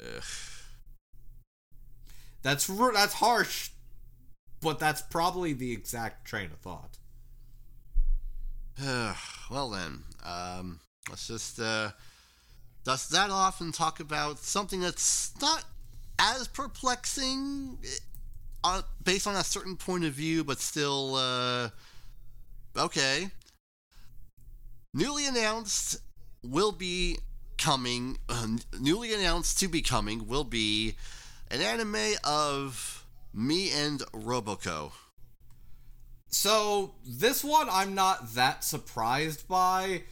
Ugh. 0.00 0.22
That's 2.42 2.68
r- 2.68 2.92
that's 2.92 3.14
harsh, 3.14 3.70
but 4.60 4.78
that's 4.78 5.02
probably 5.02 5.52
the 5.52 5.72
exact 5.72 6.26
train 6.26 6.50
of 6.52 6.58
thought. 6.58 6.98
well 9.50 9.70
then, 9.70 10.02
um, 10.24 10.80
let's 11.08 11.26
just 11.26 11.60
uh, 11.60 11.90
dust 12.84 13.10
that 13.10 13.30
off 13.30 13.60
and 13.60 13.74
talk 13.74 14.00
about 14.00 14.38
something 14.38 14.80
that's 14.80 15.32
not 15.40 15.64
as 16.18 16.48
perplexing, 16.48 17.78
on, 18.64 18.82
based 19.04 19.26
on 19.26 19.34
a 19.34 19.44
certain 19.44 19.76
point 19.76 20.04
of 20.04 20.12
view, 20.12 20.44
but 20.44 20.58
still 20.58 21.14
uh, 21.14 21.68
okay. 22.76 23.30
Newly 24.94 25.26
announced 25.26 26.00
will 26.42 26.72
be 26.72 27.18
coming. 27.56 28.18
Uh, 28.28 28.46
newly 28.80 29.12
announced 29.12 29.58
to 29.60 29.68
be 29.68 29.82
coming 29.82 30.26
will 30.26 30.44
be 30.44 30.94
an 31.50 31.60
anime 31.60 32.14
of 32.24 32.97
me 33.32 33.70
and 33.70 34.00
Roboco. 34.12 34.92
So 36.28 36.94
this 37.06 37.42
one 37.42 37.68
I'm 37.70 37.94
not 37.94 38.34
that 38.34 38.64
surprised 38.64 39.48
by 39.48 40.02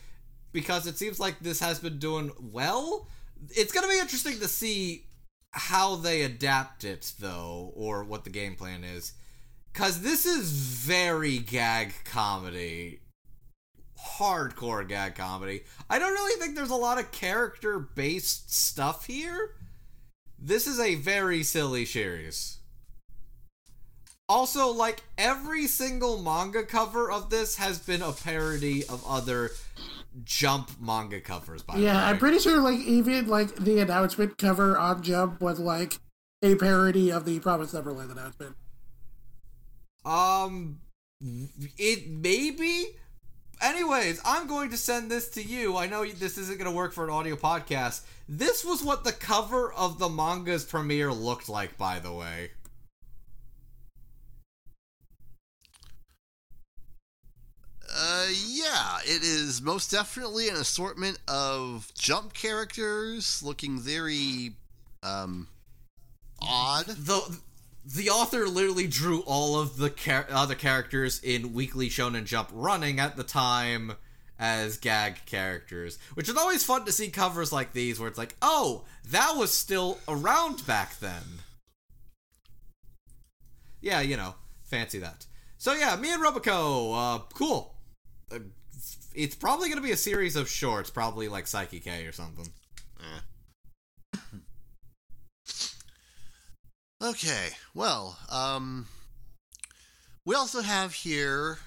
because 0.52 0.86
it 0.86 0.96
seems 0.96 1.20
like 1.20 1.38
this 1.38 1.60
has 1.60 1.78
been 1.78 1.98
doing 1.98 2.32
well. 2.40 3.08
It's 3.50 3.72
gonna 3.72 3.88
be 3.88 3.98
interesting 3.98 4.38
to 4.40 4.48
see 4.48 5.06
how 5.50 5.96
they 5.96 6.22
adapt 6.22 6.84
it 6.84 7.12
though, 7.18 7.72
or 7.74 8.04
what 8.04 8.24
the 8.24 8.30
game 8.30 8.56
plan 8.56 8.84
is. 8.84 9.12
Cause 9.74 10.00
this 10.00 10.24
is 10.24 10.50
very 10.50 11.38
gag 11.38 11.92
comedy. 12.04 13.00
Hardcore 14.18 14.88
gag 14.88 15.14
comedy. 15.14 15.64
I 15.90 15.98
don't 15.98 16.12
really 16.12 16.40
think 16.40 16.54
there's 16.54 16.70
a 16.70 16.76
lot 16.76 16.98
of 16.98 17.12
character 17.12 17.78
based 17.78 18.54
stuff 18.54 19.06
here. 19.06 19.54
This 20.38 20.66
is 20.66 20.80
a 20.80 20.94
very 20.94 21.42
silly 21.42 21.84
series. 21.84 22.58
Also, 24.28 24.72
like 24.72 25.02
every 25.16 25.66
single 25.66 26.20
manga 26.20 26.64
cover 26.64 27.10
of 27.10 27.30
this 27.30 27.56
has 27.56 27.78
been 27.78 28.02
a 28.02 28.12
parody 28.12 28.84
of 28.86 29.04
other 29.06 29.50
Jump 30.24 30.70
manga 30.80 31.20
covers. 31.20 31.62
By 31.62 31.76
the 31.76 31.82
Yeah, 31.82 32.06
I'm 32.06 32.18
pretty 32.18 32.38
sure 32.38 32.60
like 32.60 32.80
even 32.80 33.28
like 33.28 33.54
the 33.54 33.80
announcement 33.80 34.38
cover 34.38 34.76
on 34.78 35.02
Jump 35.02 35.40
was 35.40 35.60
like 35.60 35.98
a 36.42 36.54
parody 36.56 37.12
of 37.12 37.24
the 37.24 37.38
Promise 37.38 37.74
Neverland 37.74 38.10
announcement. 38.10 38.56
Um, 40.04 40.78
it 41.78 42.08
maybe. 42.08 42.96
Anyways, 43.60 44.20
I'm 44.24 44.46
going 44.46 44.70
to 44.70 44.76
send 44.76 45.10
this 45.10 45.30
to 45.30 45.42
you. 45.42 45.76
I 45.76 45.86
know 45.86 46.04
this 46.04 46.36
isn't 46.36 46.58
going 46.58 46.70
to 46.70 46.76
work 46.76 46.92
for 46.92 47.04
an 47.04 47.10
audio 47.10 47.36
podcast. 47.36 48.02
This 48.28 48.64
was 48.64 48.82
what 48.82 49.04
the 49.04 49.12
cover 49.12 49.72
of 49.72 49.98
the 49.98 50.10
manga's 50.10 50.64
premiere 50.64 51.10
looked 51.10 51.48
like, 51.48 51.78
by 51.78 51.98
the 51.98 52.12
way. 52.12 52.50
Uh, 57.94 58.26
yeah, 58.48 58.98
it 59.04 59.22
is 59.22 59.62
most 59.62 59.90
definitely 59.90 60.48
an 60.48 60.56
assortment 60.56 61.18
of 61.28 61.92
jump 61.94 62.34
characters 62.34 63.42
looking 63.42 63.78
very, 63.78 64.52
um, 65.02 65.48
odd. 66.40 66.86
the 66.86 67.38
the 67.84 68.10
author 68.10 68.48
literally 68.48 68.88
drew 68.88 69.20
all 69.20 69.60
of 69.60 69.76
the 69.76 69.90
char- 69.90 70.26
other 70.30 70.56
characters 70.56 71.20
in 71.22 71.52
Weekly 71.52 71.88
Shonen 71.88 72.24
Jump 72.24 72.48
running 72.52 72.98
at 72.98 73.16
the 73.16 73.22
time 73.22 73.92
as 74.38 74.76
gag 74.76 75.24
characters, 75.24 75.98
which 76.14 76.28
is 76.28 76.36
always 76.36 76.64
fun 76.64 76.84
to 76.84 76.92
see 76.92 77.08
covers 77.08 77.52
like 77.52 77.72
these 77.72 78.00
where 78.00 78.08
it's 78.08 78.18
like, 78.18 78.34
oh, 78.42 78.84
that 79.08 79.34
was 79.36 79.54
still 79.54 79.98
around 80.08 80.66
back 80.66 80.98
then. 80.98 81.22
Yeah, 83.80 84.00
you 84.00 84.16
know, 84.16 84.34
fancy 84.64 84.98
that. 84.98 85.26
So 85.58 85.72
yeah, 85.72 85.94
me 85.96 86.12
and 86.12 86.22
Roboco, 86.22 86.92
uh, 86.94 87.22
cool. 87.34 87.75
It's 89.14 89.34
probably 89.34 89.68
going 89.68 89.80
to 89.80 89.86
be 89.86 89.92
a 89.92 89.96
series 89.96 90.36
of 90.36 90.48
shorts, 90.48 90.90
probably 90.90 91.28
like 91.28 91.44
Saiki 91.44 91.82
K 91.82 92.06
or 92.06 92.12
something. 92.12 92.48
Okay, 97.02 97.50
well, 97.74 98.18
um, 98.32 98.86
we 100.24 100.34
also 100.34 100.62
have 100.62 100.92
here 100.92 101.58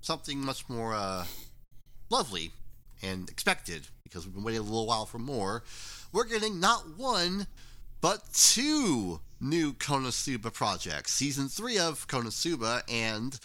something 0.00 0.38
much 0.38 0.68
more 0.68 0.94
uh, 0.94 1.24
lovely 2.10 2.52
and 3.02 3.28
expected 3.30 3.88
because 4.04 4.26
we've 4.26 4.34
been 4.34 4.44
waiting 4.44 4.60
a 4.60 4.64
little 4.64 4.86
while 4.86 5.06
for 5.06 5.18
more. 5.18 5.64
We're 6.12 6.24
getting 6.24 6.60
not 6.60 6.98
one, 6.98 7.46
but 8.00 8.22
two 8.32 9.20
new 9.40 9.72
Konosuba 9.72 10.52
projects. 10.52 11.14
Season 11.14 11.48
3 11.48 11.78
of 11.78 12.06
Konosuba 12.06 12.82
and 12.88 13.40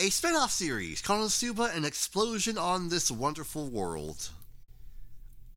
a 0.00 0.10
spin 0.10 0.34
off 0.34 0.50
series, 0.50 1.00
Konosuba 1.00 1.74
An 1.74 1.84
Explosion 1.84 2.58
on 2.58 2.88
This 2.88 3.10
Wonderful 3.10 3.68
World. 3.68 4.30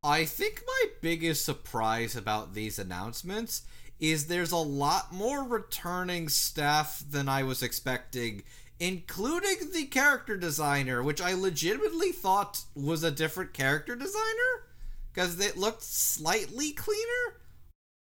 I 0.04 0.26
think 0.26 0.62
my 0.66 0.86
biggest 1.02 1.44
surprise 1.44 2.16
about 2.16 2.54
these 2.54 2.78
announcements 2.78 3.64
is 4.00 4.28
there's 4.28 4.52
a 4.52 4.58
lot 4.58 5.12
more 5.12 5.44
returning 5.44 6.30
staff 6.30 7.04
than 7.10 7.28
I 7.28 7.42
was 7.42 7.64
expecting, 7.64 8.44
including 8.80 9.72
the 9.74 9.86
character 9.86 10.38
designer, 10.38 11.02
which 11.02 11.20
I 11.20 11.34
legitimately 11.34 12.12
thought 12.12 12.62
was 12.76 13.04
a 13.04 13.10
different 13.10 13.54
character 13.54 13.96
designer 13.96 14.68
because 15.12 15.40
it 15.40 15.58
looked 15.58 15.82
slightly 15.82 16.74
cleaner, 16.74 17.42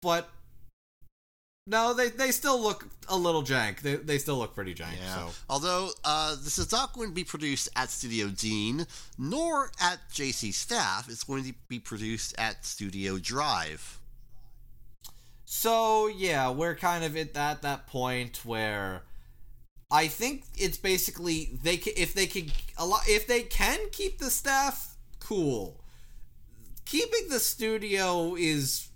but 0.02 0.30
no, 1.68 1.94
they, 1.94 2.10
they 2.10 2.32
still 2.32 2.60
look 2.62 2.88
a 3.10 3.18
little 3.18 3.44
jank. 3.44 3.82
They, 3.82 3.96
they 3.96 4.18
still 4.18 4.38
look 4.38 4.56
pretty 4.56 4.74
jank. 4.74 4.98
Yeah. 5.02 5.16
So 5.16 5.30
Although 5.50 5.90
uh, 6.04 6.36
this 6.36 6.58
is 6.58 6.72
not 6.72 6.94
going 6.94 7.10
to 7.10 7.14
be 7.14 7.26
produced 7.26 7.70
at 7.76 7.90
Studio 7.90 8.28
Dean 8.28 8.88
nor 9.18 9.72
at 9.82 10.00
JC 10.12 10.54
Staff, 10.54 11.10
it's 11.10 11.24
going 11.24 11.44
to 11.44 11.54
be 11.68 11.80
produced 11.80 12.34
at 12.38 12.66
Studio 12.66 13.18
Drive. 13.18 14.00
So 15.44 16.08
yeah, 16.08 16.50
we're 16.50 16.76
kind 16.76 17.04
of 17.04 17.16
at 17.18 17.34
that 17.34 17.62
that 17.62 17.88
point 17.88 18.46
where 18.46 19.04
I 19.90 20.08
think 20.08 20.44
it's 20.56 20.78
basically 20.78 21.58
they 21.64 21.78
can, 21.78 21.94
if 21.96 22.14
they 22.14 22.28
can 22.28 22.52
a 22.78 22.86
lot 22.86 23.04
if 23.08 23.28
they 23.28 23.44
can 23.44 23.80
keep 23.92 24.20
the 24.20 24.30
staff 24.30 24.96
cool. 25.20 25.82
Keeping 26.86 27.30
the 27.30 27.40
studio 27.40 28.36
is 28.36 28.87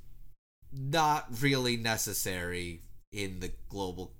not 0.73 1.27
really 1.41 1.77
necessary 1.77 2.81
in 3.11 3.41
the 3.41 3.51
global 3.67 4.13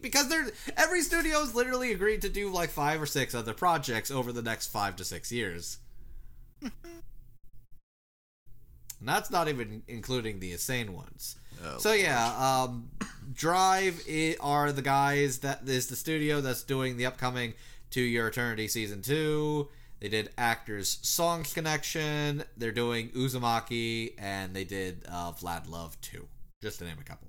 because 0.00 0.28
they're 0.28 0.46
every 0.76 1.02
studio 1.02 1.40
is 1.40 1.54
literally 1.54 1.92
agreed 1.92 2.22
to 2.22 2.30
do 2.30 2.50
like 2.50 2.70
five 2.70 3.00
or 3.00 3.04
six 3.04 3.34
other 3.34 3.52
projects 3.52 4.10
over 4.10 4.32
the 4.32 4.40
next 4.40 4.68
five 4.68 4.96
to 4.96 5.04
six 5.04 5.30
years. 5.30 5.78
And 9.02 9.08
that's 9.08 9.32
not 9.32 9.48
even 9.48 9.82
including 9.88 10.38
the 10.38 10.52
insane 10.52 10.92
ones. 10.92 11.34
Oh, 11.64 11.78
so 11.78 11.92
yeah, 11.92 12.62
um, 12.62 12.88
Drive 13.32 14.00
i 14.08 14.36
are 14.40 14.70
the 14.70 14.80
guys 14.80 15.40
that 15.40 15.62
is 15.66 15.88
the 15.88 15.96
studio 15.96 16.40
that's 16.40 16.62
doing 16.62 16.96
the 16.96 17.06
upcoming 17.06 17.54
To 17.90 18.00
Your 18.00 18.28
Eternity 18.28 18.68
season 18.68 19.02
two. 19.02 19.68
They 20.02 20.08
did 20.08 20.30
Actors 20.36 20.98
Songs 21.02 21.52
Connection. 21.54 22.42
They're 22.56 22.72
doing 22.72 23.10
Uzumaki, 23.10 24.14
and 24.18 24.52
they 24.52 24.64
did 24.64 25.04
uh, 25.08 25.30
Vlad 25.30 25.70
Love 25.70 25.96
two, 26.00 26.26
just 26.60 26.80
to 26.80 26.84
name 26.84 26.96
a 27.00 27.04
couple. 27.04 27.28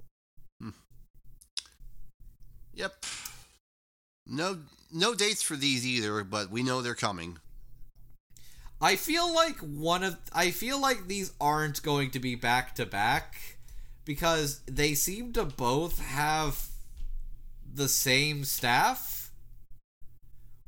Yep. 2.74 3.06
No 4.26 4.58
no 4.92 5.14
dates 5.14 5.44
for 5.44 5.56
these 5.56 5.86
either, 5.86 6.24
but 6.24 6.50
we 6.50 6.64
know 6.64 6.82
they're 6.82 6.96
coming. 6.96 7.38
I 8.82 8.96
feel 8.96 9.32
like 9.32 9.58
one 9.60 10.04
of 10.04 10.18
I 10.34 10.50
feel 10.50 10.82
like 10.82 11.08
these 11.08 11.32
aren't 11.40 11.84
going 11.84 12.10
to 12.10 12.20
be 12.20 12.34
back 12.34 12.74
to 12.76 12.88
back 12.88 13.36
because 14.04 14.62
they 14.66 14.96
seem 14.96 15.32
to 15.34 15.46
both 15.46 16.00
have 16.00 16.70
the 17.72 17.88
same 17.88 18.44
staff, 18.44 19.30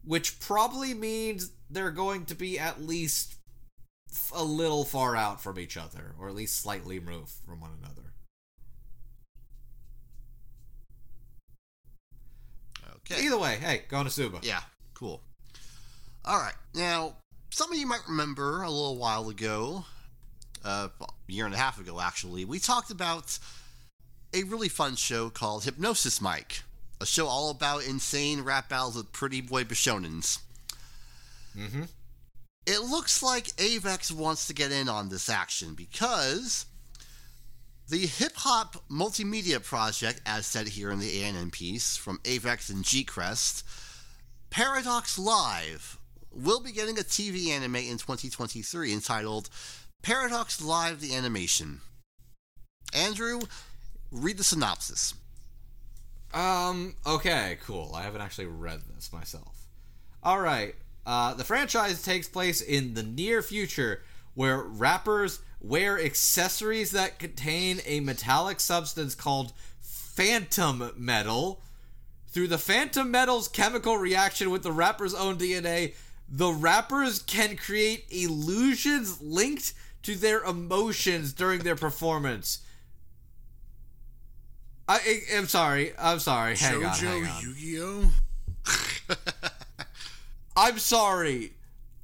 which 0.04 0.40
probably 0.40 0.94
means 0.94 1.50
they're 1.70 1.92
going 1.92 2.26
to 2.26 2.36
be 2.36 2.60
at 2.60 2.82
least 2.82 3.36
a 4.34 4.44
little 4.44 4.86
far 4.86 5.16
out 5.16 5.42
from 5.42 5.60
each 5.60 5.78
other, 5.78 6.14
or 6.20 6.30
at 6.30 6.36
least 6.36 6.62
slightly 6.62 7.00
removed 7.00 7.32
from 7.46 7.62
one 7.62 7.72
another. 7.80 8.02
Okay. 13.12 13.26
Either 13.26 13.38
way, 13.38 13.58
hey, 13.58 13.84
going 13.90 14.06
to 14.06 14.10
Suba. 14.10 14.40
Yeah, 14.42 14.62
cool. 14.94 15.22
All 16.24 16.40
right. 16.40 16.56
Now, 16.74 17.16
some 17.52 17.72
of 17.72 17.78
you 17.78 17.86
might 17.86 18.08
remember 18.08 18.64
a 18.64 18.70
little 18.70 18.98
while 18.98 19.30
ago, 19.30 19.86
uh, 20.64 20.88
a 21.00 21.32
year 21.32 21.46
and 21.46 21.54
a 21.54 21.58
half 21.58 21.80
ago 21.80 22.00
actually, 22.02 22.46
we 22.46 22.60
talked 22.60 22.90
about 22.90 23.38
a 24.34 24.44
really 24.44 24.70
fun 24.70 24.96
show 24.96 25.30
called 25.30 25.64
Hypnosis 25.64 26.20
Mic, 26.22 26.64
a 27.00 27.06
show 27.06 27.28
all 27.28 27.52
about 27.52 27.86
insane 27.86 28.42
rap 28.42 28.70
battles 28.70 28.96
with 28.96 29.12
pretty 29.12 29.42
boy 29.42 29.64
Bishonens. 29.64 30.40
Mm-hmm. 31.58 31.84
It 32.68 32.82
looks 32.82 33.22
like 33.22 33.48
Avex 33.58 34.12
wants 34.12 34.48
to 34.48 34.54
get 34.54 34.72
in 34.72 34.90
on 34.90 35.10
this 35.10 35.30
action 35.30 35.76
because 35.76 36.66
the 37.88 38.08
hip 38.08 38.34
hop 38.36 38.76
multimedia 38.90 39.64
project, 39.64 40.22
as 40.26 40.48
said 40.48 40.70
here 40.70 40.90
in 40.92 41.00
the 41.00 41.24
ANN 41.24 41.52
piece 41.52 41.96
from 41.96 42.18
Avex 42.20 42.70
and 42.72 42.84
Gcrest, 42.84 43.64
Paradox 44.50 45.20
Live, 45.20 46.00
will 46.32 46.60
be 46.60 46.72
getting 46.72 46.98
a 46.98 47.04
TV 47.04 47.50
anime 47.50 47.76
in 47.76 47.98
2023 47.98 48.92
entitled 48.92 49.50
Paradox 50.02 50.62
Live 50.62 51.00
the 51.00 51.16
Animation. 51.16 51.82
Andrew, 52.94 53.42
read 54.12 54.38
the 54.38 54.44
synopsis. 54.44 55.14
Um, 56.34 56.96
okay, 57.06 57.58
cool. 57.64 57.92
I 57.94 58.02
haven't 58.02 58.22
actually 58.22 58.48
read 58.48 58.82
this 58.96 59.14
myself. 59.14 59.68
All 60.24 60.40
right. 60.40 60.76
Uh, 61.06 61.34
the 61.34 61.44
franchise 61.44 62.02
takes 62.02 62.28
place 62.28 62.62
in 62.62 62.94
the 62.94 63.04
near 63.04 63.42
future 63.42 64.02
where 64.34 64.62
rappers 64.62 65.40
wear 65.62 66.00
accessories 66.00 66.92
that 66.92 67.20
contain 67.20 67.80
a 67.86 68.00
metallic 68.00 68.60
substance 68.60 69.16
called 69.16 69.54
phantom 69.82 70.92
metal. 70.98 71.62
Through 72.28 72.48
the 72.48 72.58
phantom 72.58 73.12
metal's 73.12 73.48
chemical 73.48 73.98
reaction 73.98 74.50
with 74.50 74.64
the 74.64 74.72
rapper's 74.72 75.14
own 75.14 75.38
DNA, 75.38 75.94
the 76.28 76.52
rappers 76.52 77.20
can 77.20 77.56
create 77.56 78.06
illusions 78.10 79.22
linked 79.22 79.74
to 80.04 80.16
their 80.16 80.44
emotions 80.44 81.34
during 81.34 81.62
their 81.62 81.76
performance. 81.76 82.60
I, 84.88 85.22
am 85.32 85.48
sorry. 85.48 85.94
I'm 85.98 86.20
sorry. 86.20 86.56
Hang 86.56 86.84
on. 86.84 86.94
Hang 86.94 87.24
on. 87.24 87.28
JoJo 87.28 87.44
Yu-Gi-Oh. 87.44 88.12
I'm 90.56 90.80
sorry. 90.80 91.54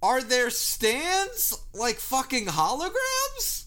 Are 0.03 0.21
there 0.21 0.49
stands 0.49 1.57
like 1.73 1.97
fucking 1.97 2.47
holograms? 2.47 3.65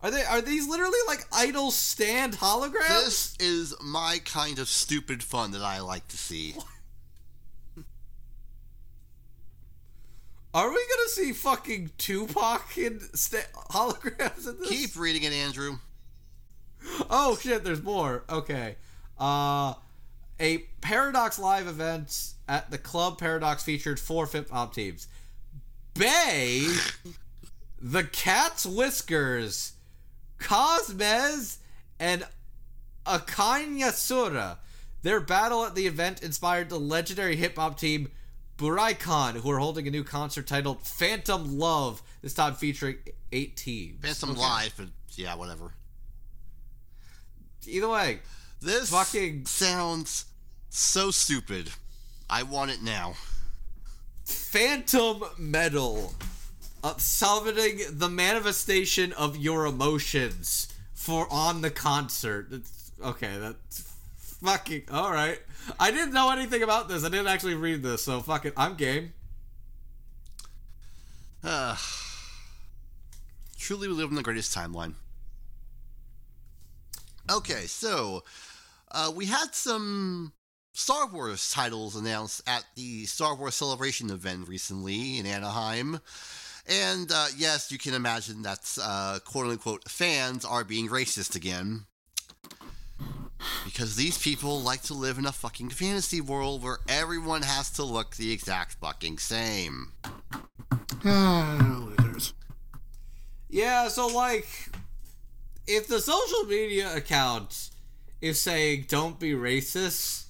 Are 0.00 0.10
they 0.12 0.22
are 0.22 0.40
these 0.40 0.68
literally 0.68 0.98
like 1.08 1.26
idol 1.32 1.70
stand 1.72 2.34
holograms? 2.34 3.04
This 3.04 3.36
is 3.40 3.74
my 3.82 4.20
kind 4.24 4.58
of 4.60 4.68
stupid 4.68 5.22
fun 5.22 5.50
that 5.52 5.62
I 5.62 5.80
like 5.80 6.06
to 6.08 6.16
see. 6.16 6.54
Are 10.54 10.70
we 10.70 10.76
gonna 10.96 11.08
see 11.08 11.32
fucking 11.32 11.90
Tupac 11.98 12.78
in 12.78 13.00
sta- 13.14 13.50
holograms 13.70 14.48
in 14.48 14.58
this? 14.58 14.68
Keep 14.68 14.96
reading 14.96 15.24
it, 15.24 15.32
Andrew. 15.32 15.78
Oh 17.10 17.36
shit, 17.40 17.64
there's 17.64 17.82
more. 17.82 18.24
Okay. 18.30 18.76
Uh 19.18 19.74
a 20.40 20.58
Paradox 20.80 21.38
Live 21.38 21.66
event 21.66 22.34
at 22.48 22.70
the 22.70 22.78
Club 22.78 23.18
Paradox 23.18 23.62
featured 23.62 23.98
four 23.98 24.26
hip 24.26 24.50
hop 24.50 24.74
teams. 24.74 25.08
Bay, 25.94 26.66
the 27.80 28.04
Cat's 28.04 28.64
Whiskers, 28.64 29.72
Cosmez, 30.38 31.58
and 31.98 32.26
Akanya 33.04 33.92
Sura. 33.92 34.58
Their 35.02 35.20
battle 35.20 35.64
at 35.64 35.74
the 35.74 35.86
event 35.86 36.22
inspired 36.22 36.68
the 36.68 36.78
legendary 36.78 37.36
hip 37.36 37.56
hop 37.56 37.78
team 37.78 38.08
Buraikon, 38.58 39.36
who 39.36 39.50
are 39.50 39.58
holding 39.58 39.86
a 39.86 39.90
new 39.90 40.02
concert 40.02 40.46
titled 40.46 40.82
Phantom 40.82 41.58
Love, 41.58 42.02
this 42.22 42.34
time 42.34 42.54
featuring 42.54 42.96
eight 43.30 43.56
teams. 43.56 44.00
Phantom 44.02 44.30
Okay. 44.30 44.40
Live, 44.40 44.74
but 44.76 44.88
yeah, 45.12 45.34
whatever. 45.36 45.72
Either 47.66 47.88
way, 47.88 48.20
This 48.60 48.90
Fucking- 48.90 49.46
sounds 49.46 50.26
so 50.70 51.10
stupid. 51.10 51.70
I 52.28 52.42
want 52.42 52.70
it 52.70 52.82
now. 52.82 53.14
Phantom 54.24 55.24
Metal. 55.38 56.14
Uh, 56.82 56.96
summoning 56.96 57.80
the 57.90 58.08
manifestation 58.08 59.12
of 59.14 59.36
your 59.36 59.66
emotions 59.66 60.68
for 60.94 61.26
on 61.32 61.60
the 61.60 61.70
concert. 61.70 62.48
It's, 62.52 62.92
okay, 63.02 63.36
that's 63.38 63.92
fucking 64.42 64.84
all 64.92 65.10
right. 65.10 65.40
I 65.80 65.90
didn't 65.90 66.12
know 66.12 66.30
anything 66.30 66.62
about 66.62 66.88
this. 66.88 67.04
I 67.04 67.08
didn't 67.08 67.26
actually 67.26 67.54
read 67.56 67.82
this, 67.82 68.04
so 68.04 68.20
fuck 68.20 68.44
it. 68.44 68.52
I'm 68.56 68.76
game. 68.76 69.12
Uh, 71.42 71.76
truly, 73.58 73.88
we 73.88 73.94
live 73.94 74.10
in 74.10 74.16
the 74.16 74.22
greatest 74.22 74.54
timeline. 74.56 74.94
Okay, 77.30 77.66
so 77.66 78.22
uh, 78.90 79.12
we 79.14 79.26
had 79.26 79.54
some 79.54 80.32
Star 80.72 81.06
Wars 81.08 81.50
titles 81.50 81.96
announced 81.96 82.42
at 82.46 82.64
the 82.74 83.04
Star 83.06 83.34
Wars 83.34 83.54
Celebration 83.54 84.10
event 84.10 84.48
recently 84.48 85.18
in 85.18 85.26
Anaheim. 85.26 86.00
And 86.66 87.10
uh, 87.12 87.26
yes, 87.36 87.72
you 87.72 87.78
can 87.78 87.94
imagine 87.94 88.42
that 88.42 88.78
uh, 88.82 89.18
quote 89.24 89.46
unquote 89.46 89.88
fans 89.88 90.44
are 90.44 90.64
being 90.64 90.88
racist 90.88 91.34
again. 91.34 91.86
Because 93.64 93.96
these 93.96 94.18
people 94.18 94.60
like 94.60 94.82
to 94.82 94.94
live 94.94 95.18
in 95.18 95.26
a 95.26 95.32
fucking 95.32 95.70
fantasy 95.70 96.20
world 96.20 96.62
where 96.62 96.78
everyone 96.88 97.42
has 97.42 97.70
to 97.72 97.84
look 97.84 98.16
the 98.16 98.32
exact 98.32 98.74
fucking 98.80 99.18
same. 99.18 99.92
Ah. 101.04 101.78
Yeah, 103.50 103.88
so 103.88 104.06
like, 104.08 104.46
if 105.66 105.88
the 105.88 106.00
social 106.00 106.44
media 106.44 106.94
account 106.94 107.70
is 108.20 108.40
saying 108.40 108.86
"Don't 108.88 109.18
be 109.18 109.32
racist," 109.32 110.24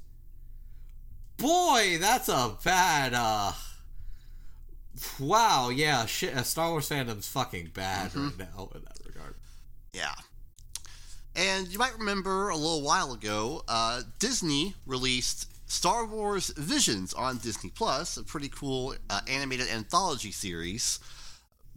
boy, 1.37 1.99
that's 2.01 2.29
a 2.29 2.57
bad. 2.65 3.15
uh 3.15 3.53
Wow, 5.21 5.69
yeah, 5.69 6.07
shit. 6.07 6.35
uh, 6.35 6.43
Star 6.43 6.71
Wars 6.71 6.89
fandom's 6.89 7.29
fucking 7.29 7.71
bad 7.73 8.15
right 8.17 8.37
now 8.39 8.69
in 8.75 8.83
that 8.83 8.99
regard. 9.07 9.35
Yeah. 9.93 10.15
And 11.37 11.69
you 11.69 11.79
might 11.79 11.97
remember 11.97 12.49
a 12.49 12.57
little 12.57 12.83
while 12.83 13.13
ago, 13.13 13.63
uh, 13.69 14.03
Disney 14.19 14.75
released 14.87 15.47
Star 15.71 16.05
Wars 16.05 16.53
Visions 16.57 17.15
on 17.15 17.39
Disney 17.39 17.71
Plus, 17.71 18.17
a 18.17 18.25
pretty 18.25 18.49
cool 18.49 18.97
uh, 19.09 19.21
animated 19.29 19.69
anthology 19.69 20.33
series 20.33 20.99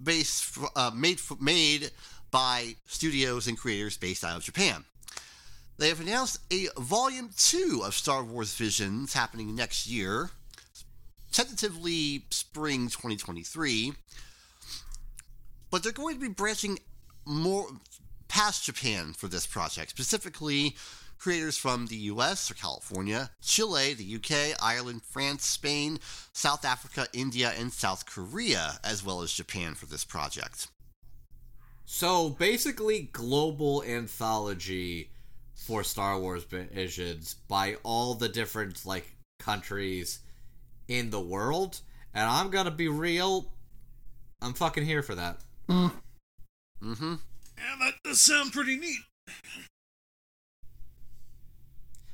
based 0.01 0.57
uh, 0.75 0.89
made 0.95 1.19
made 1.39 1.91
by 2.31 2.75
studios 2.87 3.47
and 3.47 3.55
creators 3.57 3.97
based 3.97 4.23
out 4.23 4.37
of 4.37 4.43
Japan. 4.43 4.83
They 5.81 5.89
have 5.89 5.99
announced 5.99 6.37
a 6.53 6.67
volume 6.77 7.31
two 7.35 7.81
of 7.83 7.95
Star 7.95 8.23
Wars 8.23 8.53
Visions 8.53 9.13
happening 9.13 9.55
next 9.55 9.87
year, 9.87 10.29
tentatively 11.31 12.25
spring 12.29 12.83
2023. 12.83 13.93
But 15.71 15.81
they're 15.81 15.91
going 15.91 16.13
to 16.13 16.21
be 16.21 16.27
branching 16.27 16.77
more 17.25 17.65
past 18.27 18.63
Japan 18.63 19.13
for 19.13 19.27
this 19.27 19.47
project, 19.47 19.89
specifically 19.89 20.75
creators 21.17 21.57
from 21.57 21.87
the 21.87 21.97
US 21.97 22.51
or 22.51 22.53
California, 22.53 23.31
Chile, 23.41 23.95
the 23.95 24.17
UK, 24.17 24.55
Ireland, 24.61 25.01
France, 25.01 25.47
Spain, 25.47 25.97
South 26.31 26.63
Africa, 26.63 27.07
India, 27.11 27.53
and 27.57 27.73
South 27.73 28.05
Korea, 28.05 28.73
as 28.83 29.03
well 29.03 29.23
as 29.23 29.33
Japan 29.33 29.73
for 29.73 29.87
this 29.87 30.05
project. 30.05 30.67
So 31.87 32.29
basically, 32.29 33.09
global 33.11 33.81
anthology 33.81 35.09
for 35.61 35.83
Star 35.83 36.19
Wars 36.19 36.43
Visions 36.43 37.35
by 37.47 37.75
all 37.83 38.15
the 38.15 38.27
different 38.27 38.83
like 38.85 39.15
countries 39.39 40.19
in 40.87 41.11
the 41.11 41.21
world, 41.21 41.81
and 42.13 42.27
I'm 42.27 42.49
gonna 42.49 42.71
be 42.71 42.87
real. 42.87 43.53
I'm 44.41 44.53
fucking 44.53 44.85
here 44.85 45.03
for 45.03 45.15
that. 45.15 45.37
Mm-hmm. 45.69 47.13
Yeah, 47.57 47.75
that 47.79 47.93
does 48.03 48.19
sound 48.19 48.53
pretty 48.53 48.75
neat. 48.75 49.01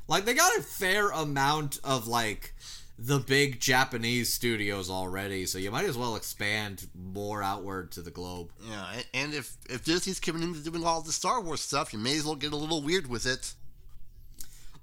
Like 0.09 0.25
they 0.25 0.33
got 0.33 0.57
a 0.57 0.61
fair 0.61 1.09
amount 1.09 1.79
of 1.83 2.05
like 2.05 2.53
the 2.99 3.19
big 3.19 3.59
Japanese 3.59 4.33
studios 4.33 4.89
already, 4.89 5.45
so 5.45 5.59
you 5.59 5.69
might 5.69 5.85
as 5.85 5.97
well 5.97 6.15
expand 6.15 6.87
more 6.95 7.43
outward 7.43 7.91
to 7.91 8.01
the 8.01 8.09
globe. 8.09 8.51
Yeah, 8.67 9.01
and 9.13 9.33
if 9.33 9.55
if 9.69 9.85
Disney's 9.85 10.19
coming 10.19 10.43
into 10.43 10.59
doing 10.59 10.85
all 10.85 11.01
the 11.01 11.11
Star 11.11 11.41
Wars 11.41 11.61
stuff, 11.61 11.93
you 11.93 11.99
may 11.99 12.17
as 12.17 12.25
well 12.25 12.35
get 12.35 12.53
a 12.53 12.57
little 12.57 12.81
weird 12.81 13.07
with 13.07 13.25
it. 13.25 13.53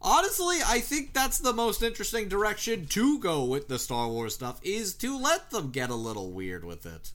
Honestly, 0.00 0.58
I 0.64 0.80
think 0.80 1.14
that's 1.14 1.38
the 1.38 1.54
most 1.54 1.82
interesting 1.82 2.28
direction 2.28 2.86
to 2.86 3.18
go 3.18 3.44
with 3.44 3.68
the 3.68 3.78
Star 3.78 4.06
Wars 4.08 4.34
stuff 4.34 4.60
is 4.62 4.94
to 4.96 5.18
let 5.18 5.50
them 5.50 5.70
get 5.70 5.90
a 5.90 5.94
little 5.94 6.30
weird 6.30 6.62
with 6.62 6.84
it. 6.84 7.12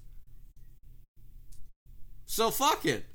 So 2.26 2.50
fuck 2.50 2.86
it. 2.86 3.06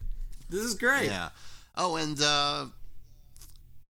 This 0.48 0.62
is 0.62 0.74
great. 0.74 1.06
Yeah. 1.06 1.30
Oh, 1.76 1.96
and 1.96 2.20
uh 2.22 2.66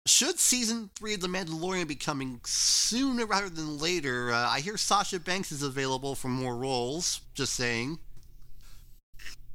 should 0.05 0.39
season 0.39 0.89
three 0.95 1.13
of 1.13 1.21
The 1.21 1.27
Mandalorian 1.27 1.87
be 1.87 1.95
coming 1.95 2.41
sooner 2.43 3.25
rather 3.25 3.49
than 3.49 3.77
later? 3.77 4.31
Uh, 4.31 4.49
I 4.49 4.59
hear 4.59 4.77
Sasha 4.77 5.19
Banks 5.19 5.51
is 5.51 5.63
available 5.63 6.15
for 6.15 6.27
more 6.27 6.55
roles. 6.55 7.21
Just 7.33 7.53
saying. 7.53 7.99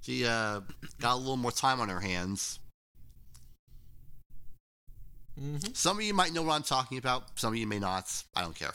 She 0.03 0.25
uh, 0.25 0.61
got 1.01 1.15
a 1.15 1.17
little 1.17 1.37
more 1.37 1.51
time 1.51 1.81
on 1.81 1.89
her 1.89 2.01
hands. 2.01 2.61
Mhm. 5.41 5.77
Some 5.77 5.99
of 5.99 6.05
you 6.05 6.15
might 6.15 6.33
know 6.33 6.43
what 6.43 6.55
I'm 6.55 6.63
talking 6.63 6.97
about. 6.97 7.39
Some 7.39 7.53
of 7.53 7.59
you 7.59 7.67
may 7.67 7.79
not. 7.79 8.23
I 8.35 8.43
don't 8.43 8.55
care. 8.55 8.73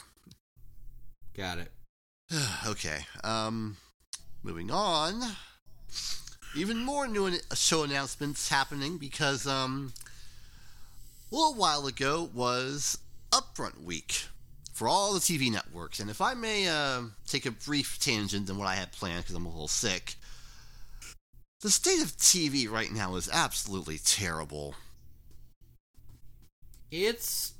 Got 1.36 1.60
it. 1.60 1.71
okay. 2.67 3.05
Um, 3.23 3.77
moving 4.43 4.71
on. 4.71 5.21
Even 6.53 6.84
more 6.84 7.07
new 7.07 7.39
show 7.55 7.84
announcements 7.84 8.49
happening 8.49 8.97
because 8.97 9.47
um, 9.47 9.93
a 11.32 11.36
little 11.36 11.54
while 11.54 11.88
ago 11.88 12.30
was 12.34 12.98
Upfront 13.32 13.84
Week 13.84 14.26
for 14.74 14.88
all 14.88 15.13
the 15.13 15.20
TV 15.20 15.52
networks, 15.52 16.00
and 16.00 16.10
if 16.10 16.22
I 16.22 16.34
may 16.34 16.67
uh, 16.67 17.04
take 17.28 17.46
a 17.46 17.52
brief 17.52 18.00
tangent 18.00 18.48
than 18.48 18.58
what 18.58 18.67
I 18.67 18.76
had 18.76 18.91
planned 18.91 19.24
because 19.24 19.36
I'm 19.36 19.46
a 19.46 19.50
little 19.50 19.67
sick, 19.67 20.15
the 21.62 21.70
state 21.70 22.02
of 22.02 22.17
TV 22.17 22.70
right 22.70 22.91
now 22.91 23.15
is 23.15 23.30
absolutely 23.32 24.00
terrible. 24.00 24.76
It's 26.89 27.54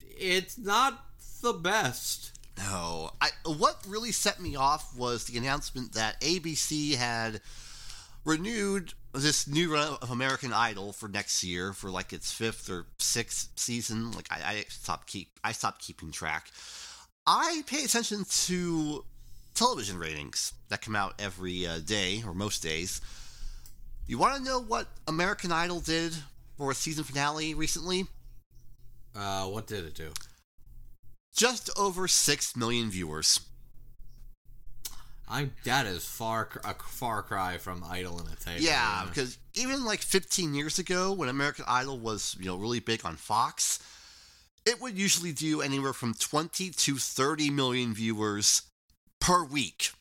it's 0.00 0.58
not 0.58 1.04
the 1.42 1.52
best. 1.52 2.32
No, 2.58 3.12
I 3.20 3.28
what 3.44 3.78
really 3.86 4.12
set 4.12 4.40
me 4.40 4.56
off 4.56 4.96
was 4.96 5.24
the 5.24 5.38
announcement 5.38 5.92
that 5.92 6.20
ABC 6.20 6.96
had 6.96 7.40
renewed 8.24 8.94
this 9.12 9.46
new 9.46 9.72
run 9.72 9.96
of 10.00 10.10
American 10.10 10.52
Idol 10.52 10.92
for 10.92 11.08
next 11.08 11.44
year 11.44 11.72
for 11.72 11.90
like 11.90 12.12
its 12.12 12.32
fifth 12.32 12.70
or 12.70 12.86
sixth 12.98 13.50
season. 13.56 14.12
Like 14.12 14.26
I, 14.30 14.36
I 14.42 14.64
stopped 14.68 15.06
keep 15.06 15.28
I 15.44 15.52
stopped 15.52 15.82
keeping 15.82 16.12
track. 16.12 16.50
I 17.26 17.62
pay 17.66 17.84
attention 17.84 18.24
to 18.46 19.04
television 19.54 19.98
ratings 19.98 20.52
that 20.68 20.82
come 20.82 20.96
out 20.96 21.14
every 21.18 21.66
uh, 21.66 21.78
day 21.84 22.22
or 22.26 22.34
most 22.34 22.62
days. 22.62 23.00
You 24.06 24.18
want 24.18 24.36
to 24.36 24.42
know 24.42 24.60
what 24.60 24.88
American 25.06 25.52
Idol 25.52 25.80
did 25.80 26.12
for 26.56 26.70
a 26.70 26.74
season 26.74 27.04
finale 27.04 27.54
recently? 27.54 28.06
Uh, 29.14 29.44
what 29.46 29.66
did 29.66 29.84
it 29.84 29.94
do? 29.94 30.10
Just 31.34 31.70
over 31.78 32.08
six 32.08 32.56
million 32.56 32.90
viewers. 32.90 33.40
I'm 35.32 35.52
that 35.64 35.86
is 35.86 36.04
far 36.04 36.48
a 36.62 36.74
far 36.74 37.22
cry 37.22 37.56
from 37.56 37.82
Idol 37.88 38.20
in 38.20 38.26
a 38.26 38.36
tape. 38.36 38.60
Yeah, 38.60 39.06
because 39.08 39.38
even 39.54 39.84
like 39.84 40.00
15 40.00 40.54
years 40.54 40.78
ago, 40.78 41.12
when 41.12 41.30
American 41.30 41.64
Idol 41.66 41.98
was 41.98 42.36
you 42.38 42.46
know 42.46 42.56
really 42.56 42.80
big 42.80 43.04
on 43.06 43.16
Fox, 43.16 43.78
it 44.66 44.80
would 44.80 44.98
usually 44.98 45.32
do 45.32 45.62
anywhere 45.62 45.94
from 45.94 46.12
20 46.12 46.70
to 46.70 46.96
30 46.96 47.50
million 47.50 47.94
viewers 47.94 48.62
per 49.20 49.42
week. 49.42 49.92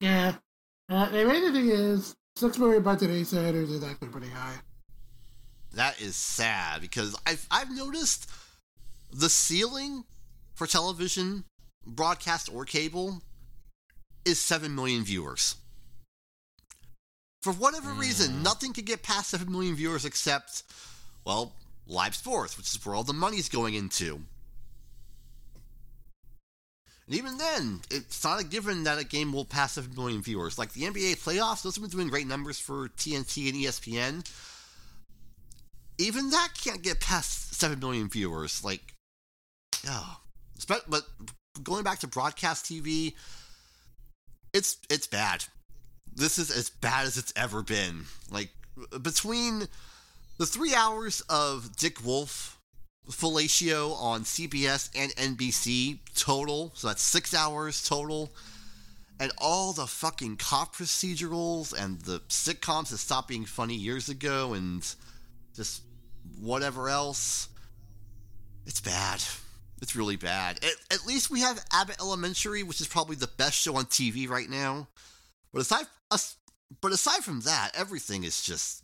Yeah. 0.00 0.34
Uh, 0.90 1.08
the 1.08 1.24
main 1.24 1.50
thing 1.50 1.70
is, 1.70 2.14
six 2.36 2.58
million 2.58 2.82
by 2.82 2.96
today's 2.96 3.28
standards 3.28 3.70
is 3.70 3.82
actually 3.82 4.08
pretty 4.08 4.28
high. 4.28 4.56
That 5.72 6.00
is 6.02 6.16
sad 6.16 6.82
because 6.82 7.16
I've 7.26 7.46
I've 7.50 7.74
noticed 7.74 8.30
the 9.10 9.30
ceiling 9.30 10.04
for 10.54 10.66
television, 10.66 11.44
broadcast 11.86 12.50
or 12.52 12.66
cable, 12.66 13.22
is 14.24 14.40
7 14.40 14.74
million 14.74 15.04
viewers. 15.04 15.56
For 17.42 17.52
whatever 17.52 17.90
reason, 17.92 18.36
mm. 18.36 18.42
nothing 18.42 18.72
could 18.72 18.86
get 18.86 19.02
past 19.02 19.30
7 19.30 19.50
million 19.50 19.74
viewers 19.76 20.04
except, 20.04 20.62
well, 21.26 21.52
live 21.86 22.14
sports, 22.14 22.56
which 22.56 22.74
is 22.74 22.84
where 22.84 22.94
all 22.94 23.04
the 23.04 23.12
money's 23.12 23.48
going 23.50 23.74
into. 23.74 24.22
And 27.06 27.16
even 27.16 27.36
then, 27.36 27.80
it's 27.90 28.24
not 28.24 28.40
a 28.40 28.44
given 28.44 28.84
that 28.84 28.98
a 28.98 29.04
game 29.04 29.30
will 29.32 29.44
pass 29.44 29.72
7 29.72 29.94
million 29.94 30.22
viewers. 30.22 30.58
Like 30.58 30.72
the 30.72 30.84
NBA 30.84 31.22
playoffs, 31.22 31.62
those 31.62 31.76
have 31.76 31.82
been 31.82 31.90
doing 31.90 32.08
great 32.08 32.26
numbers 32.26 32.58
for 32.58 32.88
TNT 32.88 33.50
and 33.50 33.56
ESPN. 33.62 34.26
even 35.98 36.30
that 36.30 36.48
can't 36.62 36.82
get 36.82 37.00
past 37.00 37.54
seven 37.54 37.78
million 37.78 38.08
viewers. 38.08 38.64
Like, 38.64 38.80
oh, 39.86 40.20
but 40.88 41.02
going 41.62 41.84
back 41.84 41.98
to 42.00 42.06
broadcast 42.06 42.64
TV, 42.64 43.14
it's 44.54 44.78
it's 44.88 45.06
bad. 45.06 45.44
This 46.14 46.38
is 46.38 46.50
as 46.50 46.70
bad 46.70 47.06
as 47.06 47.18
it's 47.18 47.32
ever 47.36 47.62
been. 47.62 48.04
Like 48.30 48.50
between 49.02 49.64
the 50.38 50.46
three 50.46 50.74
hours 50.74 51.20
of 51.28 51.76
Dick 51.76 52.02
Wolf 52.04 52.58
fellatio 53.10 53.94
on 54.00 54.22
CBS 54.22 54.90
and 54.94 55.12
NBC 55.16 55.98
total, 56.14 56.72
so 56.74 56.86
that's 56.86 57.02
six 57.02 57.34
hours 57.34 57.86
total, 57.86 58.32
and 59.20 59.30
all 59.38 59.72
the 59.72 59.86
fucking 59.86 60.36
cop 60.36 60.74
procedurals 60.76 61.74
and 61.78 62.00
the 62.02 62.20
sitcoms 62.28 62.90
that 62.90 62.98
stopped 62.98 63.28
being 63.28 63.44
funny 63.44 63.74
years 63.74 64.08
ago 64.08 64.54
and 64.54 64.94
just 65.54 65.82
whatever 66.40 66.88
else. 66.88 67.48
It's 68.66 68.80
bad. 68.80 69.22
It's 69.82 69.96
really 69.96 70.16
bad. 70.16 70.58
At, 70.64 70.94
at 70.94 71.06
least 71.06 71.30
we 71.30 71.40
have 71.40 71.64
Abbott 71.72 71.96
Elementary, 72.00 72.62
which 72.62 72.80
is 72.80 72.86
probably 72.88 73.16
the 73.16 73.26
best 73.26 73.60
show 73.60 73.76
on 73.76 73.84
TV 73.86 74.28
right 74.28 74.48
now. 74.48 74.88
But 75.52 75.62
aside, 75.62 75.86
as- 76.12 76.36
but 76.80 76.92
aside 76.92 77.22
from 77.22 77.40
that, 77.40 77.70
everything 77.74 78.24
is 78.24 78.42
just, 78.42 78.82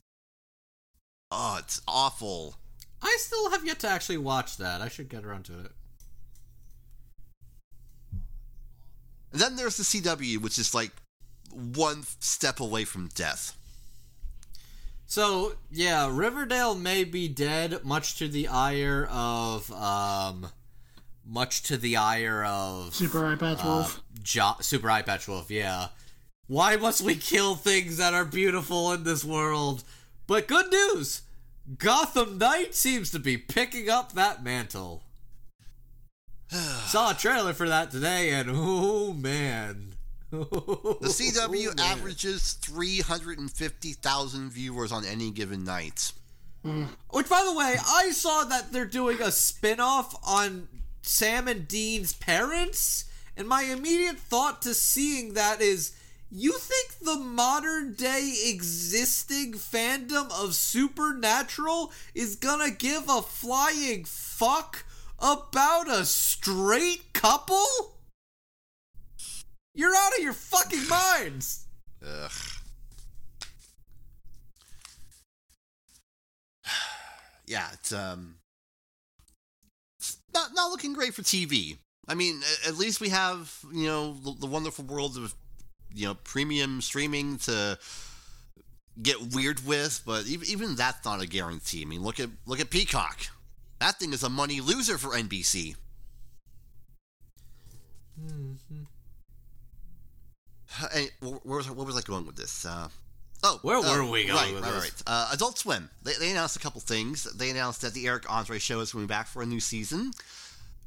oh, 1.31 1.57
it's 1.59 1.81
awful. 1.89 2.57
I 3.03 3.17
still 3.19 3.51
have 3.51 3.65
yet 3.65 3.79
to 3.81 3.89
actually 3.89 4.19
watch 4.19 4.57
that. 4.59 4.81
I 4.81 4.89
should 4.89 5.09
get 5.09 5.25
around 5.25 5.45
to 5.47 5.59
it. 5.61 5.73
And 9.33 9.41
then 9.41 9.57
there's 9.57 9.77
the 9.77 9.85
CW, 9.85 10.39
which 10.39 10.59
is 10.59 10.75
like 10.75 10.93
one 11.53 12.03
step 12.19 12.61
away 12.61 12.85
from 12.85 13.09
death. 13.15 13.57
So 15.07 15.55
yeah, 15.71 16.09
Riverdale 16.11 16.75
may 16.75 17.05
be 17.05 17.27
dead, 17.27 17.85
much 17.85 18.17
to 18.19 18.29
the 18.29 18.49
ire 18.49 19.09
of 19.11 19.71
um, 19.73 20.49
much 21.27 21.63
to 21.65 21.77
the 21.77 21.97
ire 21.97 22.45
of 22.45 22.95
Super 22.95 23.27
Eye 23.27 23.37
Patch 23.37 23.59
uh, 23.63 23.67
Wolf. 23.67 24.03
Jo- 24.23 24.57
Super 24.61 24.91
Eye 24.91 25.03
Patch 25.03 25.29
Wolf. 25.29 25.51
Yeah. 25.51 25.89
Why 26.47 26.77
must 26.77 27.03
we 27.03 27.15
kill 27.15 27.55
things 27.55 27.97
that 27.99 28.13
are 28.15 28.25
beautiful 28.25 28.93
in 28.93 29.05
this 29.05 29.25
world? 29.25 29.85
But 30.27 30.49
good 30.49 30.71
news, 30.71 31.23
Gotham 31.79 32.39
Knight 32.39 32.75
seems 32.75 33.11
to 33.13 33.19
be 33.19 33.37
picking 33.37 33.89
up 33.89 34.13
that 34.13 34.43
mantle. 34.43 35.03
Saw 36.49 37.13
a 37.13 37.15
trailer 37.15 37.53
for 37.53 37.69
that 37.69 37.91
today, 37.91 38.31
and 38.31 38.51
oh 38.53 39.13
man. 39.13 39.87
The 40.33 40.39
Oh, 40.53 40.99
CW 41.03 41.77
man. 41.77 41.81
averages 41.87 42.53
350,000 42.55 44.51
viewers 44.51 44.93
on 44.93 45.05
any 45.05 45.31
given 45.33 45.65
night. 45.65 46.13
Which, 46.63 47.29
by 47.29 47.43
the 47.45 47.55
way, 47.57 47.75
I 47.85 48.11
saw 48.11 48.45
that 48.45 48.71
they're 48.71 48.85
doing 48.85 49.21
a 49.23 49.33
spin 49.33 49.81
off 49.81 50.15
on 50.25 50.69
Sam 51.03 51.49
and 51.49 51.67
Dean's 51.67 52.13
parents, 52.13 53.05
and 53.37 53.49
my 53.49 53.63
immediate 53.63 54.19
thought 54.19 54.63
to 54.63 54.75
seeing 54.75 55.35
that 55.35 55.61
is 55.61 55.93
you 56.31 56.53
think 56.59 57.01
the 57.01 57.17
modern 57.17 57.95
day 57.95 58.35
existing 58.47 59.55
fandom 59.55 60.31
of 60.31 60.55
Supernatural 60.55 61.93
is 62.15 62.37
gonna 62.37 62.71
give 62.71 63.09
a 63.09 63.21
flying 63.21 64.05
fuck 64.05 64.85
about 65.19 65.91
a 65.91 66.05
straight 66.05 67.13
couple? 67.13 67.97
You're 69.75 69.95
out 69.95 70.13
of 70.17 70.23
your 70.23 70.33
fucking 70.33 70.89
minds! 70.89 71.65
Ugh. 72.07 72.31
yeah, 77.47 77.71
it's 77.73 77.93
um, 77.93 78.37
not 80.35 80.51
not 80.55 80.71
looking 80.71 80.93
great 80.93 81.15
for 81.15 81.23
TV. 81.23 81.79
I 82.09 82.15
mean, 82.15 82.41
at 82.67 82.77
least 82.77 83.01
we 83.01 83.11
have 83.11 83.59
you 83.73 83.87
know 83.87 84.15
the, 84.15 84.35
the 84.41 84.47
wonderful 84.47 84.85
world 84.85 85.17
of 85.17 85.35
you 85.95 86.07
know 86.07 86.15
premium 86.15 86.81
streaming 86.81 87.39
to 87.39 87.79
get 89.03 89.35
weird 89.35 89.67
with, 89.67 90.03
but 90.05 90.27
even 90.27 90.47
even 90.49 90.75
that's 90.77 91.05
not 91.05 91.23
a 91.23 91.27
guarantee. 91.27 91.83
I 91.83 91.85
mean, 91.85 92.03
look 92.03 92.21
at 92.21 92.31
look 92.47 92.61
at 92.61 92.71
Peacock. 92.71 93.27
That 93.81 93.99
thing 93.99 94.13
is 94.13 94.23
a 94.23 94.29
money 94.29 94.61
loser 94.61 94.99
for 94.99 95.11
NBC. 95.11 95.77
Hey, 100.93 101.11
wh- 101.21 101.45
where 101.45 101.57
was 101.59 101.71
where 101.71 101.87
was 101.87 101.97
I 101.97 102.03
going 102.03 102.27
with 102.27 102.37
this? 102.37 102.65
Uh, 102.65 102.89
oh, 103.43 103.59
Where 103.63 103.79
uh, 103.79 103.83
were 103.83 104.11
we 104.11 104.25
going 104.25 104.37
right, 104.37 104.55
with 104.55 104.63
right, 104.65 104.73
this? 104.73 104.83
Right, 104.83 105.03
uh, 105.07 105.31
Adult 105.33 105.59
Swim. 105.59 105.91
They, 106.03 106.15
they 106.15 106.31
announced 106.31 106.57
a 106.57 106.61
couple 106.61 106.81
things. 106.81 107.25
They 107.25 107.51
announced 107.51 107.83
that 107.83 107.95
the 107.95 108.07
Eric 108.07 108.31
Andre 108.31 108.59
show 108.59 108.81
is 108.81 108.93
coming 108.93 109.07
back 109.07 109.27
for 109.27 109.43
a 109.43 109.47
new 109.47 109.61
season. 109.61 110.13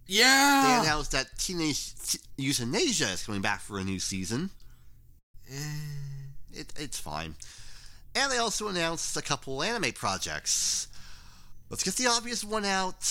Yeah. 0.08 0.80
They 0.82 0.88
announced 0.88 1.12
that 1.12 1.38
Teenage 1.38 1.95
T- 1.95 2.20
Euthanasia 2.38 3.10
is 3.10 3.26
coming 3.26 3.41
back 3.41 3.62
for 3.62 3.80
a 3.80 3.84
new 3.84 3.99
season. 3.99 4.49
Eh. 5.51 5.56
It, 6.54 6.74
it's 6.78 6.99
fine. 6.99 7.36
And 8.16 8.32
they 8.32 8.38
also 8.38 8.68
announced 8.68 9.18
a 9.18 9.22
couple 9.22 9.64
anime 9.64 9.91
projects. 9.93 10.88
Let's 11.70 11.84
get 11.84 11.95
the 11.95 12.08
obvious 12.08 12.43
one 12.43 12.66
out. 12.66 13.01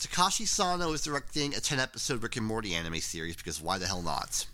Takashi 0.00 0.46
Sano 0.48 0.92
is 0.92 1.02
directing 1.02 1.54
a 1.54 1.60
10 1.60 1.78
episode 1.78 2.22
Rick 2.22 2.36
and 2.36 2.46
Morty 2.46 2.74
anime 2.74 2.98
series 3.00 3.36
because 3.36 3.60
why 3.60 3.78
the 3.78 3.86
hell 3.86 4.02
not? 4.02 4.46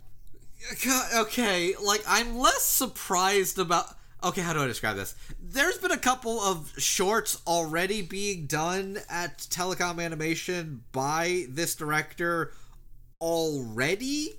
Okay, 1.14 1.74
like 1.82 2.02
I'm 2.06 2.38
less 2.38 2.62
surprised 2.62 3.58
about. 3.58 3.86
Okay, 4.24 4.40
how 4.40 4.54
do 4.54 4.62
I 4.62 4.66
describe 4.66 4.96
this? 4.96 5.14
There's 5.38 5.76
been 5.76 5.90
a 5.90 5.98
couple 5.98 6.40
of 6.40 6.72
shorts 6.78 7.42
already 7.46 8.00
being 8.00 8.46
done 8.46 8.98
at 9.10 9.36
Telecom 9.36 10.02
Animation 10.02 10.82
by 10.92 11.44
this 11.50 11.74
director 11.74 12.52
already, 13.20 14.30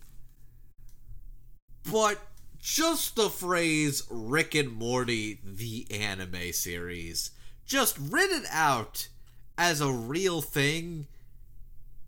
but 1.92 2.20
just 2.58 3.16
the 3.16 3.30
phrase 3.30 4.02
Rick 4.10 4.56
and 4.56 4.72
Morty, 4.72 5.40
the 5.44 5.86
anime 5.92 6.52
series, 6.52 7.30
just 7.68 7.96
written 8.00 8.46
out 8.52 9.10
as 9.56 9.82
a 9.82 9.92
real 9.92 10.42
thing 10.42 11.06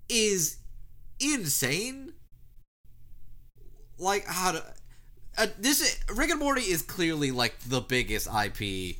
is 0.09 0.57
insane 1.19 2.13
like 3.99 4.25
how 4.25 4.53
to 4.53 4.63
uh, 5.37 5.47
this 5.59 5.81
is, 5.81 5.99
Rick 6.15 6.31
and 6.31 6.39
Morty 6.39 6.61
is 6.61 6.81
clearly 6.81 7.31
like 7.31 7.59
the 7.59 7.81
biggest 7.81 8.27
IP 8.27 8.97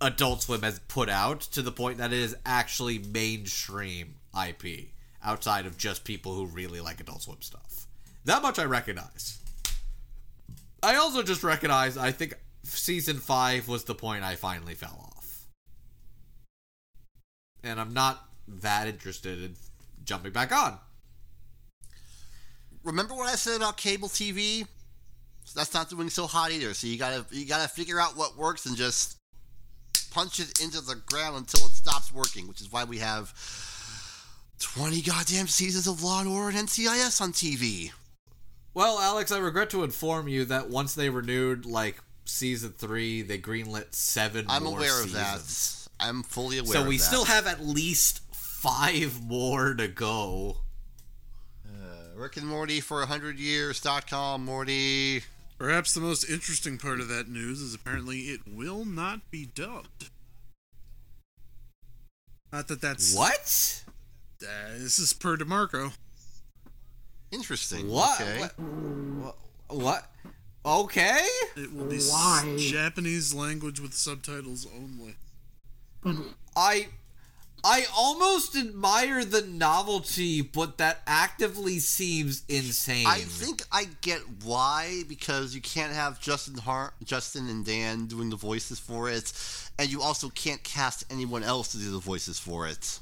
Adult 0.00 0.42
Swim 0.42 0.62
has 0.62 0.78
put 0.80 1.08
out 1.08 1.40
to 1.40 1.62
the 1.62 1.72
point 1.72 1.98
that 1.98 2.12
it 2.12 2.18
is 2.18 2.36
actually 2.46 2.98
mainstream 2.98 4.14
IP 4.34 4.90
outside 5.22 5.66
of 5.66 5.76
just 5.76 6.04
people 6.04 6.34
who 6.34 6.46
really 6.46 6.80
like 6.80 7.00
Adult 7.00 7.22
Swim 7.22 7.42
stuff. 7.42 7.86
That 8.24 8.42
much 8.42 8.58
I 8.58 8.64
recognize. 8.64 9.38
I 10.82 10.96
also 10.96 11.22
just 11.22 11.42
recognize 11.42 11.96
I 11.96 12.12
think 12.12 12.34
season 12.62 13.18
5 13.18 13.68
was 13.68 13.84
the 13.84 13.94
point 13.94 14.24
I 14.24 14.36
finally 14.36 14.74
fell 14.74 15.12
off. 15.16 15.46
And 17.62 17.80
I'm 17.80 17.92
not 17.92 18.24
that 18.48 18.88
interested 18.88 19.42
in 19.42 19.56
jumping 20.04 20.32
back 20.32 20.52
on. 20.52 20.78
remember 22.82 23.14
what 23.14 23.28
I 23.28 23.34
said 23.34 23.56
about 23.56 23.76
cable 23.76 24.08
TV? 24.08 24.66
That's 25.54 25.74
not 25.74 25.88
doing 25.90 26.10
so 26.10 26.26
hot 26.26 26.50
either. 26.52 26.74
So 26.74 26.86
you 26.86 26.98
gotta 26.98 27.24
you 27.30 27.46
gotta 27.46 27.68
figure 27.68 28.00
out 28.00 28.16
what 28.16 28.36
works 28.36 28.66
and 28.66 28.76
just 28.76 29.16
punch 30.12 30.40
it 30.40 30.60
into 30.60 30.80
the 30.80 30.96
ground 31.06 31.36
until 31.36 31.66
it 31.66 31.72
stops 31.72 32.12
working. 32.12 32.48
Which 32.48 32.60
is 32.60 32.70
why 32.72 32.84
we 32.84 32.98
have 32.98 33.32
twenty 34.58 35.02
goddamn 35.02 35.46
seasons 35.48 35.86
of 35.86 36.02
Law 36.02 36.20
and 36.20 36.28
Order 36.28 36.56
and 36.58 36.68
NCIS 36.68 37.20
on 37.20 37.32
TV. 37.32 37.90
Well, 38.74 39.00
Alex, 39.00 39.32
I 39.32 39.38
regret 39.38 39.70
to 39.70 39.82
inform 39.82 40.28
you 40.28 40.44
that 40.46 40.70
once 40.70 40.94
they 40.94 41.10
renewed 41.10 41.66
like 41.66 42.00
season 42.24 42.70
three, 42.70 43.22
they 43.22 43.38
greenlit 43.38 43.94
seven. 43.94 44.46
I'm 44.48 44.66
aware 44.66 45.02
of 45.02 45.12
that. 45.12 45.40
I'm 45.98 46.22
fully 46.22 46.58
aware. 46.58 46.68
Of 46.68 46.74
that. 46.74 46.82
So 46.84 46.88
we 46.88 46.98
still 46.98 47.24
have 47.24 47.46
at 47.46 47.60
least 47.60 48.20
five 48.32 49.20
more 49.26 49.74
to 49.74 49.88
go. 49.88 50.58
uh, 51.66 52.14
Rick 52.14 52.36
and 52.36 52.46
Morty 52.46 52.80
for 52.80 53.04
hundred 53.06 53.38
years.com. 53.38 54.44
Morty. 54.44 55.22
Perhaps 55.60 55.92
the 55.92 56.00
most 56.00 56.24
interesting 56.26 56.78
part 56.78 57.00
of 57.00 57.08
that 57.08 57.28
news 57.28 57.60
is 57.60 57.74
apparently 57.74 58.20
it 58.20 58.40
will 58.50 58.86
not 58.86 59.30
be 59.30 59.44
dubbed. 59.44 60.08
Not 62.50 62.66
that 62.68 62.80
that's 62.80 63.14
What? 63.14 63.84
Uh, 64.42 64.78
this 64.78 64.98
is 64.98 65.12
per 65.12 65.36
DeMarco. 65.36 65.92
Interesting. 67.30 67.90
What? 67.90 68.22
Okay. 68.22 68.40
What? 68.40 69.36
What? 69.68 70.06
Okay. 70.64 71.26
It 71.56 71.74
will 71.74 71.84
be 71.84 71.98
Why? 71.98 72.56
Japanese 72.58 73.34
language 73.34 73.80
with 73.80 73.92
subtitles 73.92 74.66
only. 74.74 75.16
But 76.02 76.16
I. 76.56 76.88
I 77.62 77.84
almost 77.96 78.56
admire 78.56 79.24
the 79.24 79.42
novelty, 79.42 80.40
but 80.40 80.78
that 80.78 81.02
actively 81.06 81.78
seems 81.78 82.42
insane. 82.48 83.06
I 83.06 83.18
think 83.18 83.62
I 83.70 83.88
get 84.00 84.20
why 84.44 85.02
because 85.08 85.54
you 85.54 85.60
can't 85.60 85.92
have 85.92 86.20
Justin 86.20 86.56
Hart, 86.56 86.94
Justin 87.04 87.48
and 87.48 87.64
Dan 87.64 88.06
doing 88.06 88.30
the 88.30 88.36
voices 88.36 88.78
for 88.78 89.10
it, 89.10 89.32
and 89.78 89.90
you 89.90 90.00
also 90.02 90.30
can't 90.30 90.62
cast 90.62 91.04
anyone 91.10 91.42
else 91.42 91.72
to 91.72 91.78
do 91.78 91.90
the 91.90 91.98
voices 91.98 92.38
for 92.38 92.66
it. 92.66 93.00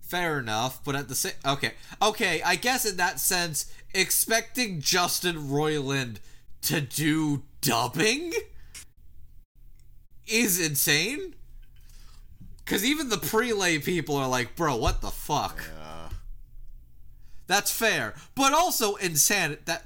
Fair 0.00 0.38
enough, 0.38 0.84
but 0.84 0.94
at 0.94 1.08
the 1.08 1.14
same 1.14 1.32
okay, 1.44 1.72
okay, 2.00 2.42
I 2.42 2.56
guess 2.56 2.84
in 2.84 2.96
that 2.98 3.20
sense, 3.20 3.72
expecting 3.94 4.80
Justin 4.80 5.48
Roiland 5.48 6.16
to 6.62 6.80
do 6.80 7.42
dubbing 7.60 8.32
is 10.26 10.60
insane. 10.60 11.34
Cause 12.66 12.84
even 12.84 13.10
the 13.10 13.16
prelay 13.16 13.84
people 13.84 14.16
are 14.16 14.28
like, 14.28 14.56
bro, 14.56 14.76
what 14.76 15.02
the 15.02 15.10
fuck? 15.10 15.62
Yeah. 15.76 16.08
That's 17.46 17.70
fair, 17.70 18.14
but 18.34 18.54
also 18.54 18.94
insane. 18.94 19.58
That 19.66 19.84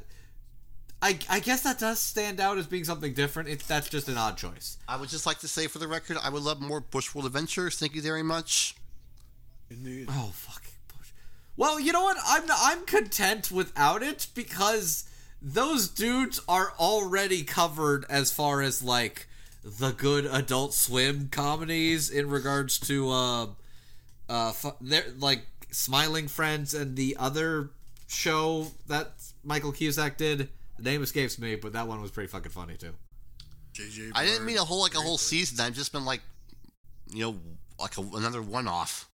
I 1.03 1.19
I 1.29 1.41
guess 1.41 1.63
that 1.63 1.79
does 1.79 1.99
stand 1.99 2.41
out 2.41 2.59
as 2.59 2.67
being 2.67 2.85
something 2.85 3.15
different. 3.15 3.49
It's 3.49 3.67
that's 3.67 3.89
just 3.89 4.09
an 4.09 4.17
odd 4.17 4.37
choice. 4.37 4.79
I 4.89 4.97
would 4.97 5.09
just 5.09 5.27
like 5.27 5.39
to 5.41 5.49
say 5.49 5.67
for 5.67 5.79
the 5.79 5.89
record, 5.89 6.19
I 6.23 6.31
would 6.31 6.43
love 6.43 6.61
more 6.61 6.81
Bushworld 6.81 7.27
Adventures. 7.27 7.79
Thank 7.79 7.95
you 7.95 8.03
very 8.03 8.23
much. 8.23 8.77
Indeed. 9.71 10.07
Oh 10.09 10.31
fucking 10.33 10.71
Bush. 10.97 11.11
Well, 11.57 11.81
you 11.81 11.93
know 11.93 12.03
what? 12.03 12.17
I'm 12.25 12.45
I'm 12.51 12.85
content 12.85 13.51
without 13.51 14.03
it 14.03 14.29
because 14.35 15.09
those 15.41 15.89
dudes 15.89 16.41
are 16.49 16.73
already 16.79 17.45
covered 17.45 18.05
as 18.09 18.33
far 18.33 18.61
as 18.63 18.83
like 18.83 19.28
the 19.63 19.93
good 19.93 20.27
Adult 20.27 20.75
Swim 20.75 21.29
comedies 21.31 22.11
in 22.11 22.29
regards 22.29 22.79
to 22.81 23.11
uh 23.11 23.47
uh 24.29 24.53
fu- 24.53 24.77
they're 24.81 25.05
like 25.19 25.47
Smiling 25.71 26.29
Friends 26.29 26.75
and 26.75 26.97
the 26.97 27.17
other 27.19 27.71
show 28.07 28.69
that 28.87 29.13
Michael 29.45 29.73
Cusack 29.73 30.17
did. 30.17 30.49
The 30.79 30.83
name 30.85 31.03
escapes 31.03 31.39
me, 31.39 31.57
but 31.57 31.73
that 31.73 31.89
one 31.89 32.01
was 32.01 32.11
pretty 32.11 32.29
fucking 32.29 32.53
funny 32.53 32.77
too. 32.77 32.95
JJ. 33.75 34.13
I 34.15 34.25
didn't 34.25 34.45
mean 34.45 34.59
a 34.59 34.65
whole 34.65 34.81
like 34.81 34.95
a 34.95 35.01
whole 35.01 35.19
season. 35.19 35.65
I've 35.65 35.75
just 35.75 35.93
been 35.93 36.05
like, 36.05 36.21
you 37.13 37.21
know, 37.23 37.37
like 37.81 37.97
a, 37.97 38.01
another 38.01 38.43
one-off. 38.43 39.09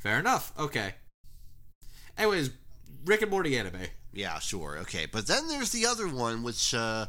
Fair 0.00 0.18
enough. 0.18 0.52
Okay. 0.58 0.94
Anyways, 2.16 2.50
Rick 3.04 3.22
and 3.22 3.30
Morty 3.30 3.58
anime. 3.58 3.80
Yeah, 4.12 4.38
sure, 4.38 4.78
okay. 4.78 5.06
But 5.06 5.26
then 5.26 5.48
there's 5.48 5.70
the 5.70 5.86
other 5.86 6.08
one, 6.08 6.42
which 6.42 6.74
uh, 6.74 7.06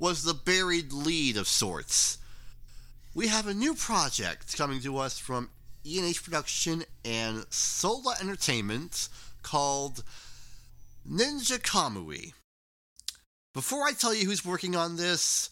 was 0.00 0.24
the 0.24 0.34
buried 0.34 0.92
lead 0.92 1.36
of 1.36 1.46
sorts. 1.46 2.18
We 3.14 3.28
have 3.28 3.46
a 3.46 3.54
new 3.54 3.74
project 3.74 4.56
coming 4.56 4.80
to 4.80 4.96
us 4.98 5.18
from 5.18 5.50
E&H 5.84 6.24
Production 6.24 6.84
and 7.04 7.44
Sola 7.50 8.16
Entertainment 8.20 9.08
called 9.42 10.02
Ninja 11.08 11.58
Kamui. 11.58 12.32
Before 13.52 13.84
I 13.84 13.92
tell 13.92 14.14
you 14.14 14.26
who's 14.26 14.44
working 14.44 14.74
on 14.74 14.96
this, 14.96 15.50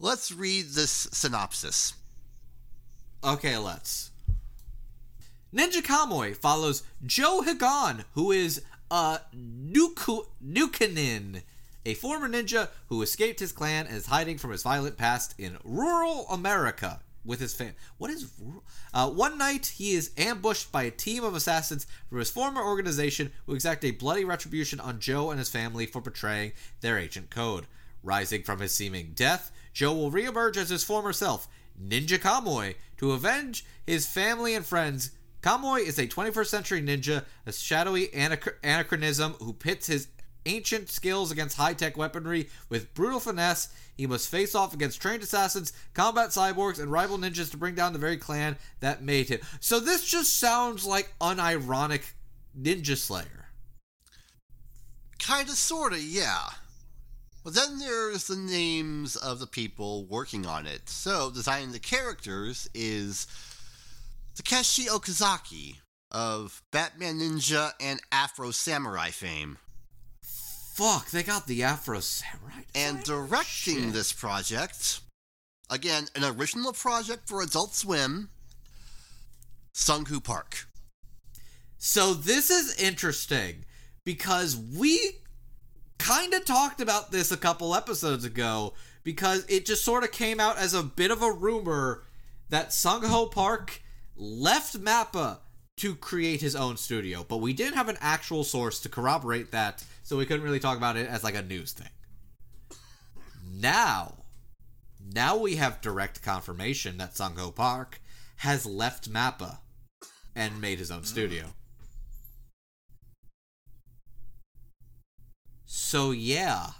let's 0.00 0.32
read 0.32 0.70
this 0.70 1.08
synopsis. 1.12 1.94
Okay, 3.22 3.58
let's. 3.58 4.10
Ninja 5.54 5.82
Kamui 5.82 6.34
follows 6.34 6.82
Joe 7.04 7.42
Higan, 7.42 8.04
who 8.14 8.32
is 8.32 8.62
a 8.90 9.20
Nuku- 9.36 10.26
Nukanin, 10.44 11.42
a 11.84 11.94
former 11.94 12.28
ninja 12.28 12.68
who 12.88 13.02
escaped 13.02 13.40
his 13.40 13.52
clan 13.52 13.86
and 13.86 13.96
is 13.96 14.06
hiding 14.06 14.38
from 14.38 14.50
his 14.50 14.62
violent 14.62 14.96
past 14.96 15.34
in 15.38 15.58
rural 15.64 16.26
America 16.30 17.00
with 17.24 17.40
his 17.40 17.54
family. 17.54 17.74
What 17.98 18.10
is? 18.10 18.30
Uh, 18.92 19.10
one 19.10 19.38
night, 19.38 19.66
he 19.76 19.92
is 19.92 20.10
ambushed 20.16 20.72
by 20.72 20.84
a 20.84 20.90
team 20.90 21.24
of 21.24 21.34
assassins 21.34 21.86
from 22.08 22.18
his 22.18 22.30
former 22.30 22.62
organization 22.62 23.32
who 23.46 23.54
exact 23.54 23.84
a 23.84 23.92
bloody 23.92 24.24
retribution 24.24 24.80
on 24.80 25.00
Joe 25.00 25.30
and 25.30 25.38
his 25.38 25.48
family 25.48 25.86
for 25.86 26.00
betraying 26.00 26.52
their 26.80 26.98
ancient 26.98 27.30
code. 27.30 27.66
Rising 28.02 28.42
from 28.42 28.60
his 28.60 28.74
seeming 28.74 29.12
death, 29.14 29.52
Joe 29.72 29.94
will 29.94 30.10
reemerge 30.10 30.56
as 30.56 30.70
his 30.70 30.84
former 30.84 31.12
self, 31.12 31.48
Ninja 31.80 32.18
Kamui, 32.18 32.74
to 32.98 33.12
avenge 33.12 33.64
his 33.86 34.06
family 34.06 34.54
and 34.54 34.66
friends. 34.66 35.12
Kamui 35.42 35.86
is 35.86 35.98
a 35.98 36.06
21st 36.06 36.46
century 36.46 36.82
ninja, 36.82 37.24
a 37.46 37.52
shadowy 37.52 38.08
anach- 38.08 38.54
anachronism 38.62 39.34
who 39.40 39.52
pits 39.52 39.86
his 39.86 40.06
ancient 40.46 40.90
skills 40.90 41.30
against 41.30 41.56
high 41.56 41.74
tech 41.74 41.96
weaponry 41.96 42.48
with 42.68 42.92
brutal 42.94 43.20
finesse. 43.20 43.68
He 43.96 44.06
must 44.06 44.28
face 44.28 44.54
off 44.54 44.74
against 44.74 45.00
trained 45.00 45.22
assassins, 45.22 45.72
combat 45.94 46.30
cyborgs, 46.30 46.80
and 46.80 46.90
rival 46.90 47.18
ninjas 47.18 47.50
to 47.50 47.56
bring 47.56 47.74
down 47.74 47.92
the 47.92 47.98
very 47.98 48.16
clan 48.16 48.56
that 48.80 49.02
made 49.02 49.28
him. 49.28 49.40
So 49.60 49.80
this 49.80 50.04
just 50.04 50.38
sounds 50.38 50.84
like 50.84 51.14
unironic 51.20 52.02
Ninja 52.58 52.96
Slayer. 52.96 53.48
Kinda, 55.18 55.52
sorta, 55.52 56.00
yeah. 56.00 56.48
But 57.44 57.54
then 57.54 57.78
there's 57.78 58.26
the 58.26 58.36
names 58.36 59.16
of 59.16 59.40
the 59.40 59.46
people 59.46 60.04
working 60.06 60.46
on 60.46 60.66
it. 60.66 60.88
So, 60.88 61.30
designing 61.30 61.72
the 61.72 61.78
characters 61.78 62.68
is 62.74 63.26
Takeshi 64.34 64.84
Okazaki 64.84 65.76
of 66.10 66.62
Batman 66.70 67.18
Ninja 67.18 67.72
and 67.80 68.00
Afro 68.12 68.50
Samurai 68.50 69.10
fame. 69.10 69.58
Fuck, 70.72 71.10
they 71.10 71.22
got 71.22 71.46
the 71.46 71.62
Afro 71.62 72.00
Samurai. 72.00 72.62
And 72.74 73.02
directing 73.02 73.84
Shit. 73.84 73.92
this 73.92 74.10
project, 74.10 75.00
again, 75.68 76.06
an 76.16 76.24
original 76.24 76.72
project 76.72 77.28
for 77.28 77.42
Adult 77.42 77.74
Swim, 77.74 78.30
Sung-Hoo 79.74 80.20
Park. 80.20 80.66
So 81.76 82.14
this 82.14 82.50
is 82.50 82.80
interesting 82.80 83.66
because 84.04 84.56
we 84.56 84.98
kind 85.98 86.32
of 86.32 86.46
talked 86.46 86.80
about 86.80 87.12
this 87.12 87.30
a 87.30 87.36
couple 87.36 87.74
episodes 87.74 88.24
ago 88.24 88.72
because 89.04 89.44
it 89.50 89.66
just 89.66 89.84
sort 89.84 90.04
of 90.04 90.10
came 90.10 90.40
out 90.40 90.56
as 90.56 90.72
a 90.72 90.82
bit 90.82 91.10
of 91.10 91.22
a 91.22 91.30
rumor 91.30 92.04
that 92.48 92.72
Sung-Hoo 92.72 93.26
Park 93.26 93.82
left 94.16 94.80
Mappa 94.82 95.40
to 95.76 95.94
create 95.94 96.40
his 96.40 96.56
own 96.56 96.78
studio, 96.78 97.26
but 97.28 97.38
we 97.38 97.52
didn't 97.52 97.76
have 97.76 97.88
an 97.90 97.98
actual 98.00 98.42
source 98.44 98.78
to 98.80 98.88
corroborate 98.88 99.50
that, 99.50 99.84
so 100.12 100.18
we 100.18 100.26
couldn't 100.26 100.44
really 100.44 100.60
talk 100.60 100.76
about 100.76 100.98
it 100.98 101.08
as 101.08 101.24
like 101.24 101.34
a 101.34 101.40
news 101.40 101.72
thing. 101.72 101.88
Now, 103.50 104.24
now 105.14 105.38
we 105.38 105.56
have 105.56 105.80
direct 105.80 106.20
confirmation 106.20 106.98
that 106.98 107.16
Sung-Hoo 107.16 107.52
Park 107.52 107.98
has 108.36 108.66
left 108.66 109.10
Mappa 109.10 109.60
and 110.36 110.60
made 110.60 110.78
his 110.78 110.90
own 110.90 111.04
studio. 111.04 111.54
So 115.64 116.10
yeah, 116.10 116.72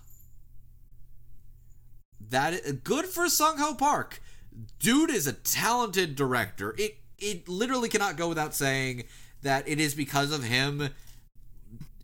that 2.21 2.53
is, 2.53 2.73
good 2.85 3.07
for 3.07 3.31
Sung-Hoo 3.31 3.77
Park. 3.77 4.21
Dude 4.79 5.09
is 5.09 5.27
a 5.27 5.33
talented 5.33 6.17
director. 6.17 6.75
It 6.77 6.99
it 7.17 7.49
literally 7.49 7.89
cannot 7.89 8.19
go 8.19 8.29
without 8.29 8.55
saying 8.55 9.05
that 9.41 9.67
it 9.67 9.81
is 9.81 9.95
because 9.95 10.33
of 10.33 10.45
him. 10.45 10.91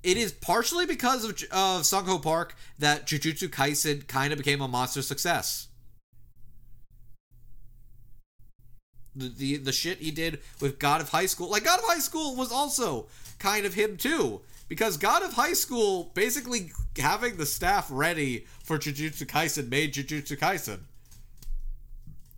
It 0.02 0.16
is 0.16 0.32
partially 0.32 0.86
because 0.86 1.24
of 1.24 1.42
of 1.50 1.84
Sung-Hoo 1.84 2.20
Park 2.20 2.54
that 2.78 3.06
Jujutsu 3.06 3.48
Kaisen 3.48 4.06
kind 4.06 4.32
of 4.32 4.38
became 4.38 4.60
a 4.60 4.68
monster 4.68 5.02
success. 5.02 5.68
The, 9.16 9.28
the 9.28 9.56
the 9.56 9.72
shit 9.72 9.98
he 9.98 10.10
did 10.10 10.40
with 10.60 10.78
God 10.78 11.00
of 11.00 11.08
High 11.08 11.26
School, 11.26 11.50
like 11.50 11.64
God 11.64 11.80
of 11.80 11.86
High 11.86 11.98
School, 11.98 12.36
was 12.36 12.52
also 12.52 13.08
kind 13.38 13.66
of 13.66 13.74
him 13.74 13.96
too 13.96 14.42
because 14.68 14.96
God 14.96 15.22
of 15.22 15.32
High 15.32 15.54
School 15.54 16.10
basically 16.14 16.70
having 16.96 17.36
the 17.36 17.46
staff 17.46 17.88
ready 17.90 18.46
for 18.62 18.78
Jujutsu 18.78 19.26
Kaisen 19.26 19.68
made 19.68 19.94
Jujutsu 19.94 20.38
Kaisen. 20.38 20.80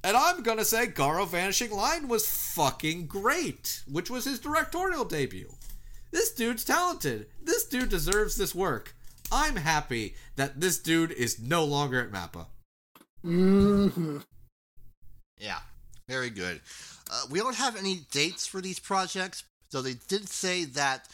And 0.03 0.17
I'm 0.17 0.43
gonna 0.43 0.65
say 0.65 0.87
Garo 0.87 1.29
Vanishing 1.29 1.71
Line 1.71 2.09
was 2.09 2.27
fucking 2.27 3.07
great, 3.07 3.83
which 3.87 4.09
was 4.09 4.25
his 4.25 4.39
directorial 4.39 5.05
debut. 5.05 5.53
This 6.11 6.33
dude's 6.33 6.65
talented. 6.65 7.27
This 7.43 7.65
dude 7.67 7.89
deserves 7.89 8.37
this 8.37 8.55
work. 8.55 8.95
I'm 9.33 9.57
happy 9.57 10.15
that 10.37 10.61
this 10.61 10.79
dude 10.79 11.13
is 11.13 11.39
no 11.41 11.65
longer 11.65 12.01
at 12.01 12.11
Mappa. 12.11 12.47
hmm 13.23 14.19
Yeah, 15.39 15.61
very 16.09 16.29
good. 16.29 16.61
Uh, 17.11 17.23
we 17.31 17.39
don't 17.39 17.57
have 17.57 17.77
any 17.77 18.01
dates 18.11 18.47
for 18.47 18.61
these 18.61 18.79
projects, 18.79 19.45
though 19.71 19.81
they 19.81 19.95
did 20.09 20.29
say 20.29 20.65
that 20.65 21.09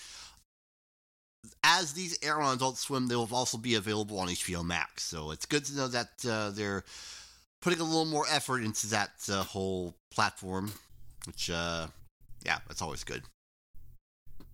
as 1.62 1.92
these 1.92 2.18
air 2.22 2.40
on 2.40 2.56
Adult 2.56 2.76
Swim, 2.76 3.06
they 3.06 3.14
will 3.14 3.28
also 3.32 3.56
be 3.56 3.76
available 3.76 4.18
on 4.18 4.28
HBO 4.28 4.64
Max. 4.64 5.04
So 5.04 5.30
it's 5.30 5.46
good 5.46 5.64
to 5.66 5.76
know 5.76 5.88
that 5.88 6.08
uh, 6.28 6.50
they're 6.50 6.84
putting 7.60 7.80
a 7.80 7.84
little 7.84 8.04
more 8.04 8.24
effort 8.30 8.62
into 8.62 8.88
that 8.88 9.10
uh, 9.30 9.42
whole 9.44 9.94
platform, 10.10 10.72
which, 11.26 11.50
uh, 11.50 11.86
yeah, 12.44 12.58
that's 12.66 12.82
always 12.82 13.04
good. 13.04 13.22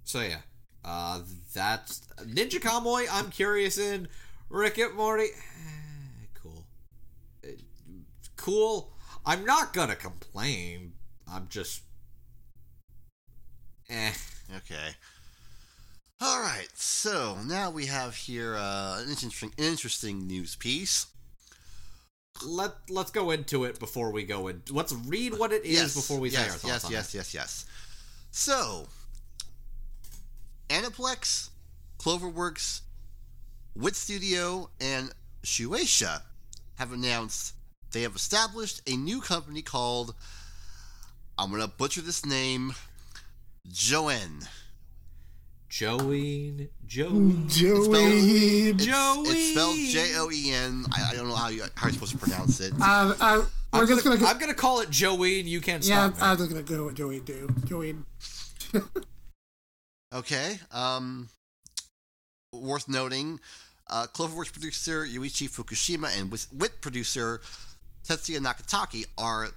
So 0.04 0.20
yeah, 0.20 0.40
uh, 0.84 1.20
that's 1.54 2.00
Ninja 2.22 2.60
Cowboy. 2.60 3.04
I'm 3.10 3.30
curious 3.30 3.78
in 3.78 4.08
Rick 4.48 4.78
and 4.78 4.94
Morty. 4.94 5.28
cool, 6.34 6.66
Uh, 7.44 7.48
cool. 8.36 8.92
I'm 9.24 9.44
not 9.44 9.72
gonna 9.72 9.96
complain. 9.96 10.92
I'm 11.30 11.48
just. 11.48 11.82
Eh. 13.88 14.12
Okay. 14.56 14.90
All 16.20 16.40
right. 16.40 16.68
So 16.74 17.38
now 17.46 17.70
we 17.70 17.86
have 17.86 18.14
here 18.14 18.56
uh, 18.56 19.00
an 19.02 19.08
interesting, 19.08 19.52
interesting 19.56 20.26
news 20.26 20.56
piece. 20.56 21.06
Let 22.44 22.72
Let's 22.88 23.10
go 23.10 23.30
into 23.30 23.64
it 23.64 23.78
before 23.78 24.10
we 24.10 24.24
go 24.24 24.48
in. 24.48 24.62
Let's 24.70 24.92
read 24.92 25.38
what 25.38 25.52
it 25.52 25.64
is 25.64 25.72
yes, 25.72 25.94
before 25.94 26.18
we 26.18 26.30
yes, 26.30 26.40
say 26.40 26.44
our 26.50 26.58
thoughts 26.78 26.90
yes, 26.90 26.90
yes, 26.90 27.14
it. 27.14 27.16
yes, 27.18 27.34
yes. 27.34 27.66
So, 28.30 28.88
Aniplex, 30.72 31.50
Cloverworks, 31.98 32.80
Wit 33.76 33.94
Studio, 33.94 34.70
and 34.80 35.12
Shueisha 35.44 36.22
have 36.76 36.92
announced 36.92 37.54
they 37.92 38.02
have 38.02 38.16
established 38.16 38.80
a 38.88 38.96
new 38.96 39.20
company 39.20 39.60
called, 39.60 40.14
I'm 41.36 41.50
going 41.50 41.60
to 41.60 41.68
butcher 41.68 42.00
this 42.00 42.24
name, 42.24 42.72
Joen. 43.68 44.40
Joeen, 45.68 46.68
Joeen, 46.86 47.48
Joey. 47.48 48.68
It's, 48.70 48.84
Joey. 48.84 49.28
it's 49.28 49.50
spelled 49.52 49.76
J 49.76 50.16
O 50.16 50.30
E 50.30 50.52
N. 50.52 50.84
I 50.92 51.10
I 51.10 51.14
don't 51.14 51.28
know 51.28 51.34
how, 51.34 51.48
you, 51.48 51.64
how 51.76 51.86
you're 51.86 51.94
supposed 51.94 52.12
to 52.12 52.18
pronounce 52.18 52.60
it. 52.60 52.74
Uh, 52.78 53.14
we're 53.72 53.80
I'm 53.80 53.86
just 53.86 54.04
gonna, 54.04 54.18
gonna. 54.18 54.28
I'm 54.28 54.38
gonna 54.38 54.52
call 54.52 54.80
it 54.80 54.90
Joeen. 54.90 55.46
You 55.46 55.62
can't 55.62 55.82
yeah, 55.82 56.10
stop 56.10 56.16
me. 56.16 56.22
I'm 56.22 56.36
just 56.36 56.50
gonna 56.50 56.62
go 56.62 56.84
with 56.84 56.96
Joey. 56.96 57.20
Do 57.20 57.48
Joey. 57.64 57.96
Okay. 60.12 60.58
Um, 60.70 61.28
worth 62.52 62.88
noting, 62.88 63.40
uh, 63.88 64.06
Cloverworks 64.12 64.52
producer 64.52 65.06
Yuichi 65.06 65.48
Fukushima 65.48 66.18
and 66.18 66.30
Wit 66.30 66.46
Wit 66.52 66.80
producer 66.80 67.40
Tetsuya 68.06 68.38
Nakatake 68.38 69.06
are 69.16 69.48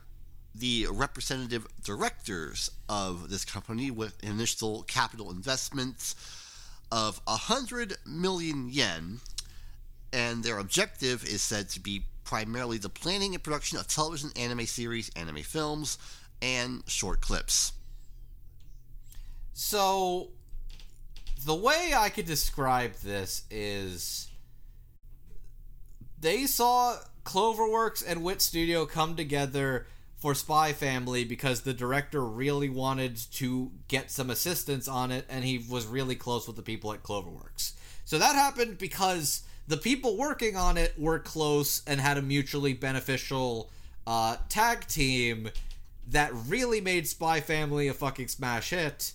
the 0.54 0.88
representative 0.90 1.68
directors 1.84 2.72
of 2.88 3.30
this 3.30 3.44
company 3.44 3.92
with 3.92 4.24
initial 4.24 4.84
capital 4.84 5.30
investments 5.30 6.16
of 6.92 7.20
100 7.26 7.98
million 8.06 8.70
yen, 8.70 9.20
and 10.14 10.44
their 10.44 10.60
objective 10.60 11.26
is 11.26 11.42
said 11.42 11.68
to 11.70 11.82
be 11.82 12.04
primarily 12.24 12.78
the 12.78 12.90
planning 12.90 13.34
and 13.34 13.44
production 13.44 13.78
of 13.78 13.88
television 13.88 14.30
anime 14.38 14.66
series, 14.66 15.12
anime 15.16 15.44
films, 15.44 15.98
and 16.42 16.84
short 16.88 17.20
clips. 17.20 17.74
So, 19.54 20.30
the 21.46 21.56
way 21.56 21.94
I 21.96 22.10
could 22.10 22.26
describe 22.26 22.96
this 22.96 23.44
is 23.52 24.30
they 26.20 26.48
saw 26.48 26.98
Cloverworks 27.24 28.04
and 28.06 28.24
Wit 28.24 28.42
Studio 28.42 28.86
come 28.88 29.16
together 29.16 29.86
for 30.18 30.34
Spy 30.34 30.74
Family 30.74 31.24
because 31.24 31.62
the 31.62 31.74
director 31.74 32.26
really 32.26 32.70
wanted 32.70 33.18
to 33.34 33.72
get 33.88 34.10
some 34.10 34.32
assistance 34.32 34.88
on 34.88 35.12
it 35.12 35.26
and 35.30 35.46
he 35.46 35.64
was 35.70 35.86
really 35.86 36.16
close 36.16 36.48
with 36.48 36.56
the 36.56 36.64
people 36.64 36.92
at 36.94 37.04
Cloverworks. 37.04 37.74
So 38.06 38.18
that 38.18 38.34
happened 38.34 38.80
because 38.80 39.44
the 39.68 39.78
people 39.78 40.18
working 40.18 40.56
on 40.56 40.78
it 40.78 40.98
were 40.98 41.20
close 41.20 41.84
and 41.86 42.02
had 42.02 42.18
a 42.18 42.24
mutually 42.24 42.74
beneficial 42.74 43.70
uh, 44.08 44.38
tag 44.50 44.88
team 44.88 45.50
that 46.08 46.32
really 46.34 46.82
made 46.82 47.08
Spy 47.08 47.40
Family 47.40 47.88
a 47.88 47.94
fucking 47.94 48.30
smash 48.30 48.72
hit. 48.72 49.14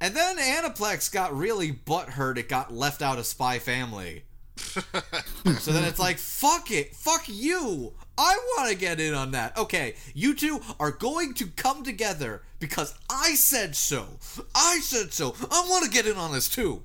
And 0.00 0.14
then 0.14 0.38
Aniplex 0.38 1.12
got 1.12 1.36
really 1.36 1.72
butthurt 1.72 2.38
it 2.38 2.48
got 2.48 2.72
left 2.72 3.02
out 3.02 3.18
of 3.18 3.26
Spy 3.26 3.58
Family. 3.58 4.22
so 4.56 5.72
then 5.72 5.84
it's 5.84 5.98
like, 5.98 6.18
fuck 6.18 6.70
it, 6.70 6.94
fuck 6.94 7.24
you. 7.26 7.94
I 8.16 8.36
want 8.56 8.70
to 8.70 8.76
get 8.76 9.00
in 9.00 9.14
on 9.14 9.32
that. 9.32 9.56
Okay, 9.56 9.94
you 10.14 10.34
two 10.34 10.60
are 10.80 10.90
going 10.90 11.34
to 11.34 11.46
come 11.48 11.84
together 11.84 12.42
because 12.58 12.98
I 13.08 13.34
said 13.34 13.76
so. 13.76 14.06
I 14.54 14.80
said 14.80 15.12
so. 15.12 15.34
I 15.50 15.66
want 15.68 15.84
to 15.84 15.90
get 15.90 16.06
in 16.06 16.16
on 16.16 16.32
this 16.32 16.48
too. 16.48 16.82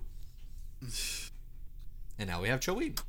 And 2.20 2.30
now 2.30 2.41
we 2.41 2.49
have 2.49 2.59
Joeen. 2.59 2.99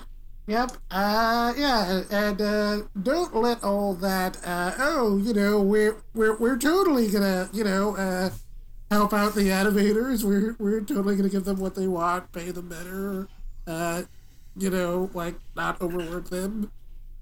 Yep. 0.46 0.72
Uh, 0.90 1.54
yeah, 1.56 2.02
and 2.10 2.40
uh, 2.40 2.82
don't 3.02 3.34
let 3.34 3.62
all 3.64 3.94
that. 3.94 4.36
Uh, 4.44 4.72
oh, 4.78 5.16
you 5.16 5.32
know, 5.32 5.60
we're 5.60 5.96
we're 6.14 6.36
we're 6.36 6.58
totally 6.58 7.10
gonna, 7.10 7.48
you 7.52 7.64
know, 7.64 7.96
uh, 7.96 8.30
help 8.94 9.12
out 9.12 9.34
the 9.34 9.48
animators. 9.48 10.24
We're 10.24 10.54
we're 10.58 10.80
totally 10.80 11.16
gonna 11.16 11.28
give 11.28 11.44
them 11.44 11.58
what 11.58 11.74
they 11.74 11.86
want, 11.86 12.32
pay 12.32 12.50
them 12.50 12.68
better. 12.68 13.28
Uh, 13.66 14.02
you 14.56 14.70
know, 14.70 15.10
like 15.14 15.34
not 15.56 15.80
overwork 15.80 16.30
them. 16.30 16.70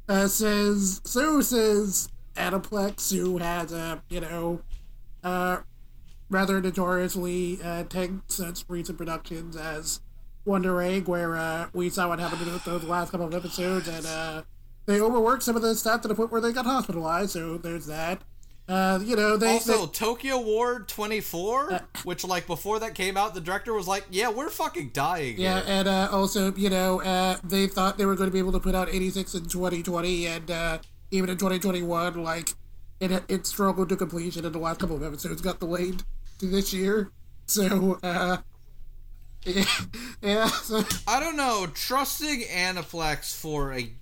Uh, 0.09 0.29
says 0.29 1.01
so 1.05 1.41
says 1.41 2.11
Aniplex, 2.37 3.17
who 3.17 3.39
has 3.39 3.73
a 3.73 4.03
you 4.09 4.21
know, 4.21 4.61
uh, 5.25 5.59
rather 6.29 6.61
notoriously 6.61 7.59
uh, 7.65 7.85
tanked 7.85 8.31
since 8.31 8.65
recent 8.69 8.99
productions 8.99 9.57
as 9.57 10.01
Wonder 10.45 10.83
Egg, 10.83 11.09
where 11.09 11.37
uh, 11.37 11.69
we 11.73 11.89
saw 11.89 12.09
what 12.09 12.19
happened 12.19 12.53
with 12.53 12.65
those 12.65 12.85
last 12.85 13.11
couple 13.11 13.27
of 13.27 13.35
episodes, 13.35 13.89
and 13.89 14.05
uh, 14.05 14.43
they 14.87 15.01
overworked 15.01 15.43
some 15.43 15.57
of 15.57 15.63
the 15.63 15.75
staff 15.75 16.03
to 16.03 16.09
the 16.09 16.15
point 16.15 16.33
where 16.33 16.41
they 16.41 16.53
got 16.53 16.67
hospitalized. 16.67 17.31
So 17.31 17.57
there's 17.57 17.87
that. 17.87 18.23
Uh, 18.69 19.01
you 19.05 19.17
know, 19.17 19.37
they 19.37 19.55
Also, 19.55 19.87
they- 19.87 19.93
Tokyo 19.93 20.41
Ward 20.41 20.89
24, 20.89 21.81
which, 22.05 22.25
like, 22.25 22.47
before 22.47 22.79
that 22.81 22.95
came 22.95 23.17
out, 23.17 23.35
the 23.35 23.41
director 23.41 23.75
was 23.75 23.89
like, 23.89 24.07
yeah, 24.11 24.29
we're 24.29 24.49
fucking 24.49 24.91
dying. 24.93 25.37
yeah, 25.37 25.57
here." 25.61 25.65
and 25.67 25.89
uh, 25.89 26.09
also, 26.13 26.55
you 26.55 26.71
know, 26.71 27.03
uh, 27.03 27.37
they 27.43 27.67
thought 27.67 27.99
they 27.99 28.07
were 28.07 28.15
going 28.15 28.31
to 28.31 28.33
be 28.33 28.39
able 28.39 28.53
to 28.53 28.61
put 28.61 28.75
out 28.75 28.89
86 28.89 29.35
in 29.35 29.47
2020, 29.47 30.27
and 30.27 30.51
uh, 30.51 30.79
even 31.11 31.29
in 31.29 31.37
2021, 31.37 32.23
like 32.23 32.51
it 33.01 33.25
it 33.29 33.47
struggled 33.47 33.89
to 33.89 33.97
completion, 33.97 34.45
and 34.47 34.55
the 34.55 34.59
last 34.61 34.79
couple 34.79 34.95
of 34.97 35.03
episodes 35.03 35.43
got 35.43 35.59
delayed 35.59 36.05
to 36.39 36.47
this 36.47 36.73
year. 36.73 37.11
So, 37.47 37.99
uh, 38.03 38.37
yeah, 39.45 39.65
yeah 40.23 40.47
so, 40.47 40.85
I 41.09 41.19
don't 41.19 41.37
know. 41.37 41.67
Trusting 41.75 42.43
Aniplex 42.43 43.37
for 43.37 43.73
a 43.75 43.93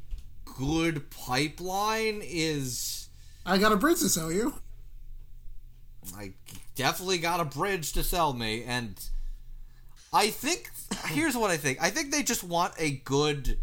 good 0.45 1.11
pipeline 1.11 2.21
is. 2.23 3.00
I 3.45 3.59
got 3.59 3.73
a 3.73 3.77
bridge 3.77 4.01
to 4.01 4.09
sell 4.09 4.31
you. 4.31 4.55
I 6.17 6.33
definitely 6.75 7.19
got 7.19 7.41
a 7.41 7.45
bridge 7.45 7.93
to 7.93 8.03
sell 8.03 8.33
me, 8.33 8.65
and 8.65 9.03
I 10.13 10.29
think 10.29 10.71
here's 11.07 11.37
what 11.37 11.51
I 11.51 11.57
think. 11.57 11.83
I 11.83 11.91
think 11.91 12.11
they 12.11 12.23
just 12.23 12.45
want 12.45 12.75
a 12.79 12.91
good 12.91 13.59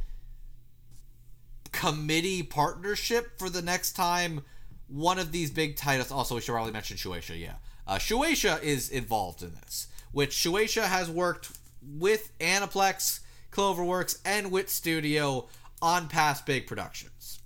committee 1.72 2.44
partnership 2.44 3.38
for 3.38 3.50
the 3.50 3.62
next 3.62 3.94
time 3.94 4.42
one 4.88 5.20
of 5.20 5.32
these 5.32 5.52
big 5.52 5.76
titles. 5.76 6.12
Also, 6.12 6.36
we 6.36 6.42
should 6.42 6.54
probably 6.54 6.72
mention 6.72 6.98
Shueisha. 6.98 7.40
Yeah, 7.40 7.56
uh, 7.88 7.98
Shueisha 7.98 8.62
is 8.64 8.90
involved 8.90 9.44
in 9.44 9.54
this, 9.56 9.88
which 10.12 10.32
Shueisha 10.32 10.84
has 10.84 11.10
worked 11.10 11.52
with 11.82 12.38
Aniplex, 12.40 13.22
Cloverworks, 13.52 14.20
and 14.26 14.52
Wit 14.52 14.70
Studio 14.70 15.48
on 15.82 16.08
past 16.08 16.46
big 16.46 16.68
productions. 16.68 17.37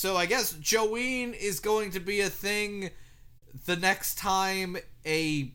So 0.00 0.16
I 0.16 0.24
guess 0.24 0.54
Joeen 0.54 1.34
is 1.34 1.60
going 1.60 1.90
to 1.90 2.00
be 2.00 2.22
a 2.22 2.30
thing 2.30 2.88
the 3.66 3.76
next 3.76 4.16
time 4.16 4.78
a 5.04 5.52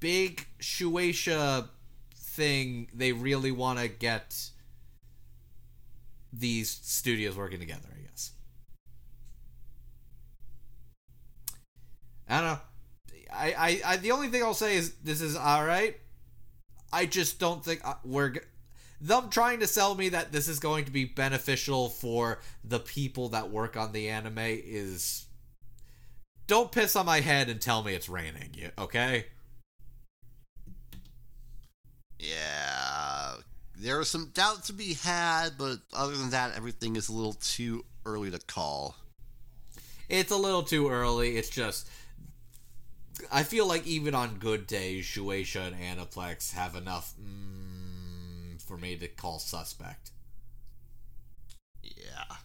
big 0.00 0.46
Shueisha 0.58 1.68
thing 2.16 2.88
they 2.94 3.12
really 3.12 3.52
want 3.52 3.78
to 3.78 3.88
get 3.88 4.48
these 6.32 6.70
studios 6.70 7.36
working 7.36 7.60
together, 7.60 7.90
I 7.94 8.00
guess. 8.08 8.30
I 12.26 12.40
don't 12.40 12.46
know. 12.46 12.60
I, 13.30 13.52
I, 13.52 13.80
I 13.84 13.96
the 13.98 14.12
only 14.12 14.28
thing 14.28 14.42
I'll 14.42 14.54
say 14.54 14.76
is 14.76 14.94
this 15.04 15.20
is 15.20 15.36
all 15.36 15.66
right. 15.66 15.94
I 16.90 17.04
just 17.04 17.38
don't 17.38 17.62
think 17.62 17.82
uh, 17.84 17.96
we're 18.02 18.32
them 19.00 19.30
trying 19.30 19.60
to 19.60 19.66
sell 19.66 19.94
me 19.94 20.08
that 20.10 20.32
this 20.32 20.48
is 20.48 20.58
going 20.58 20.84
to 20.84 20.90
be 20.90 21.04
beneficial 21.04 21.88
for 21.88 22.40
the 22.64 22.80
people 22.80 23.28
that 23.30 23.50
work 23.50 23.76
on 23.76 23.92
the 23.92 24.08
anime 24.08 24.38
is 24.38 25.26
don't 26.46 26.72
piss 26.72 26.96
on 26.96 27.06
my 27.06 27.20
head 27.20 27.48
and 27.48 27.60
tell 27.60 27.82
me 27.82 27.94
it's 27.94 28.08
raining, 28.08 28.50
you- 28.54 28.72
okay? 28.78 29.26
Yeah, 32.18 33.36
there 33.76 33.98
are 34.00 34.04
some 34.04 34.30
doubts 34.34 34.66
to 34.68 34.72
be 34.72 34.94
had, 34.94 35.50
but 35.56 35.78
other 35.92 36.16
than 36.16 36.30
that, 36.30 36.56
everything 36.56 36.96
is 36.96 37.08
a 37.08 37.12
little 37.12 37.34
too 37.34 37.84
early 38.04 38.30
to 38.30 38.38
call. 38.40 38.96
It's 40.08 40.32
a 40.32 40.36
little 40.36 40.62
too 40.62 40.88
early. 40.88 41.36
It's 41.36 41.50
just 41.50 41.88
I 43.30 43.42
feel 43.42 43.66
like 43.66 43.86
even 43.86 44.14
on 44.14 44.38
good 44.38 44.66
days, 44.66 45.04
Shueisha 45.04 45.72
and 45.72 45.76
Aniplex 45.76 46.52
have 46.54 46.74
enough 46.74 47.14
mm, 47.20 47.57
for 48.68 48.76
me 48.76 48.96
to 48.96 49.08
call 49.08 49.38
suspect. 49.38 50.10
Yeah. 51.82 52.36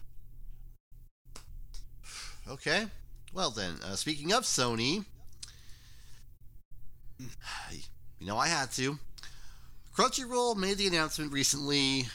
Okay. 2.48 2.86
Well 3.32 3.50
then, 3.50 3.74
uh, 3.84 3.94
speaking 3.96 4.32
of 4.32 4.44
Sony, 4.44 5.04
you 8.18 8.26
know 8.26 8.38
I 8.38 8.48
had 8.48 8.72
to. 8.72 8.98
Crunchyroll 9.94 10.56
made 10.56 10.78
the 10.78 10.86
announcement 10.86 11.32
recently. 11.32 12.06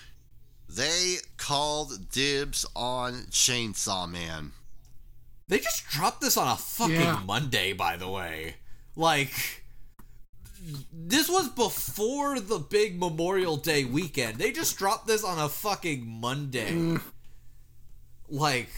They 0.68 1.16
called 1.38 2.10
dibs 2.12 2.66
on 2.76 3.14
Chainsaw 3.32 4.10
Man. 4.12 4.52
They 5.48 5.60
just 5.60 5.88
dropped 5.88 6.22
this 6.22 6.38
on 6.38 6.48
a 6.48 6.56
fucking 6.56 6.96
Yeah. 6.96 7.24
Monday, 7.26 7.74
by 7.74 7.98
the 7.98 8.08
way. 8.10 8.56
Like, 8.96 9.64
this 10.94 11.30
was 11.30 11.50
before 11.50 12.40
the 12.40 12.60
big 12.60 13.00
Memorial 13.00 13.58
Day 13.58 13.86
weekend. 13.86 14.38
They 14.38 14.52
just 14.52 14.78
dropped 14.78 15.08
this 15.08 15.24
on 15.24 15.40
a 15.40 15.50
fucking 15.50 16.06
Monday. 16.08 16.98
Like, 18.32 18.70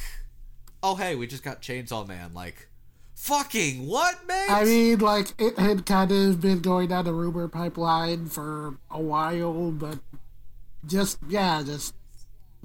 oh 0.82 0.96
hey, 0.96 1.16
we 1.16 1.28
just 1.28 1.44
got 1.44 1.62
Chainsaw 1.62 2.08
Man. 2.08 2.34
Like, 2.34 2.70
fucking 3.16 3.86
what, 3.86 4.26
man? 4.26 4.48
I 4.50 4.64
mean, 4.64 5.00
like, 5.00 5.34
it 5.38 5.60
had 5.60 5.86
kind 5.86 6.10
of 6.10 6.40
been 6.40 6.62
going 6.62 6.88
down 6.88 7.04
the 7.04 7.12
rumor 7.12 7.50
pipeline 7.50 8.28
for 8.28 8.78
a 8.90 9.02
while, 9.02 9.72
but 9.72 10.00
just, 10.88 11.18
yeah, 11.28 11.62
just 11.66 11.94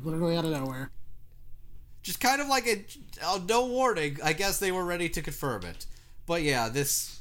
literally 0.00 0.36
out 0.36 0.44
of 0.44 0.52
nowhere. 0.52 0.92
just 2.02 2.20
kind 2.20 2.40
of 2.40 2.46
like 2.46 2.66
a 2.68 2.84
uh, 3.24 3.40
no 3.48 3.66
warning. 3.66 4.18
I 4.22 4.32
guess 4.32 4.60
they 4.60 4.70
were 4.70 4.84
ready 4.84 5.08
to 5.08 5.22
confirm 5.22 5.64
it. 5.64 5.86
But 6.24 6.42
yeah, 6.42 6.68
this 6.68 7.18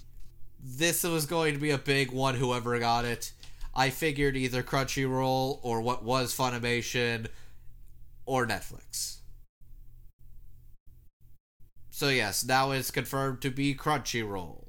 this 0.65 1.03
was 1.03 1.27
going 1.27 1.53
to 1.53 1.59
be 1.59 1.69
a 1.69 1.77
big 1.77 2.11
one. 2.11 2.35
Whoever 2.35 2.77
got 2.79 3.05
it, 3.05 3.31
I 3.73 3.91
figured 3.91 4.35
either 4.35 4.63
Crunchyroll 4.63 5.59
or 5.61 5.79
what 5.81 6.03
was 6.03 6.35
Funimation 6.35 7.27
or 8.25 8.47
Netflix. 8.47 9.17
So 11.91 12.09
yes, 12.09 12.43
now 12.43 12.71
it's 12.71 12.91
confirmed 12.91 13.41
to 13.41 13.51
be 13.51 13.75
Crunchyroll. 13.75 14.65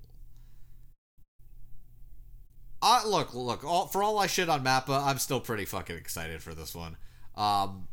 Uh, 2.82 3.02
look, 3.06 3.34
look. 3.34 3.64
All, 3.64 3.86
for 3.86 4.02
all 4.02 4.18
I 4.18 4.26
shit 4.26 4.50
on 4.50 4.62
Mappa, 4.62 5.02
I'm 5.02 5.18
still 5.18 5.40
pretty 5.40 5.64
fucking 5.64 5.96
excited 5.96 6.42
for 6.42 6.54
this 6.54 6.74
one. 6.74 6.98
Um, 7.34 7.88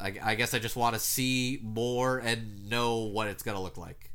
I, 0.00 0.14
I 0.22 0.34
guess 0.36 0.54
I 0.54 0.58
just 0.60 0.76
want 0.76 0.94
to 0.94 1.00
see 1.00 1.58
more 1.62 2.18
and 2.18 2.70
know 2.70 3.00
what 3.00 3.26
it's 3.26 3.42
gonna 3.42 3.60
look 3.60 3.76
like. 3.76 4.09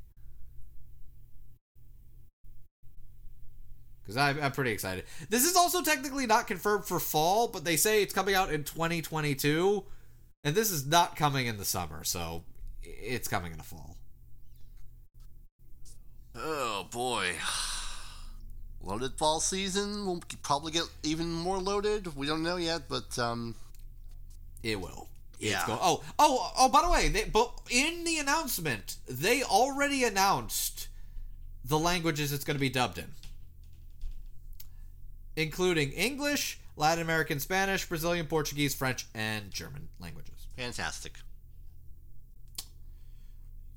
Because 4.06 4.18
I'm, 4.18 4.40
I'm 4.42 4.52
pretty 4.52 4.72
excited. 4.72 5.06
This 5.30 5.46
is 5.46 5.56
also 5.56 5.82
technically 5.82 6.28
not 6.28 6.46
confirmed 6.46 6.86
for 6.86 7.00
fall, 7.00 7.48
but 7.48 7.66
they 7.66 7.76
say 7.76 8.04
it's 8.04 8.14
coming 8.14 8.36
out 8.36 8.52
in 8.54 8.64
2022, 8.64 9.84
and 10.44 10.54
this 10.56 10.70
is 10.70 10.86
not 10.86 11.16
coming 11.16 11.48
in 11.48 11.58
the 11.58 11.66
summer, 11.66 12.04
so 12.04 12.44
it's 12.84 13.28
coming 13.28 13.52
in 13.52 13.58
the 13.58 13.64
fall. 13.64 13.98
Oh 16.36 16.88
boy. 16.92 17.34
Loaded 18.82 19.14
fall 19.18 19.40
season. 19.40 20.06
We'll 20.06 20.22
probably 20.44 20.72
get 20.72 20.84
even 21.02 21.32
more 21.32 21.58
loaded. 21.58 22.16
We 22.16 22.28
don't 22.28 22.44
know 22.44 22.58
yet, 22.58 22.84
but 22.88 23.18
um, 23.18 23.56
It 24.62 24.80
will. 24.80 25.08
Yeah. 25.40 25.64
go- 25.66 25.80
oh, 25.82 26.04
oh, 26.20 26.52
oh. 26.58 26.70
By 26.70 26.84
the 26.84 26.90
way, 26.92 27.08
they, 27.10 27.24
but 27.24 27.52
in 27.72 28.04
the 28.04 28.20
announcement, 28.20 28.98
they 29.08 29.42
already 29.44 30.04
announced 30.04 30.88
the 31.64 31.80
languages 31.80 32.32
it's 32.32 32.44
going 32.44 32.56
to 32.56 32.62
be 32.62 32.70
dubbed 32.70 33.00
in, 33.00 33.08
including 35.36 35.92
English, 35.92 36.60
Latin 36.76 37.04
American 37.04 37.40
Spanish, 37.40 37.88
Brazilian 37.88 38.28
Portuguese, 38.28 38.76
French, 38.76 39.06
and 39.14 39.52
German 39.52 39.90
languages. 40.00 40.48
fantastic. 40.56 41.14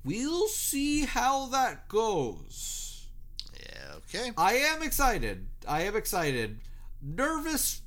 We'll 0.03 0.47
see 0.47 1.05
how 1.05 1.47
that 1.47 1.89
goes. 1.89 3.07
Yeah. 3.53 3.95
Okay. 3.97 4.31
I 4.37 4.53
am 4.53 4.81
excited. 4.81 5.47
I 5.67 5.81
am 5.83 5.95
excited. 5.95 6.59
Nervous 7.01 7.81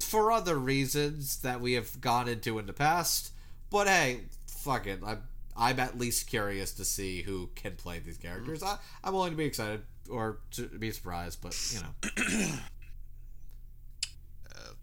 for 0.00 0.32
other 0.32 0.56
reasons 0.56 1.38
that 1.40 1.60
we 1.60 1.74
have 1.74 2.00
gone 2.00 2.28
into 2.28 2.58
in 2.58 2.66
the 2.66 2.72
past. 2.72 3.30
But 3.70 3.86
hey, 3.86 4.22
fuck 4.46 4.86
it. 4.86 5.00
I'm 5.04 5.22
I'm 5.56 5.80
at 5.80 5.98
least 5.98 6.26
curious 6.26 6.72
to 6.72 6.84
see 6.84 7.22
who 7.22 7.48
can 7.54 7.76
play 7.76 7.98
these 7.98 8.18
characters. 8.18 8.60
Mm-hmm. 8.60 8.74
I, 8.74 9.08
I'm 9.08 9.14
willing 9.14 9.30
to 9.30 9.36
be 9.36 9.46
excited 9.46 9.82
or 10.08 10.38
to 10.52 10.66
be 10.66 10.90
surprised, 10.90 11.40
but 11.42 11.56
you 11.72 11.80
know. 11.80 12.48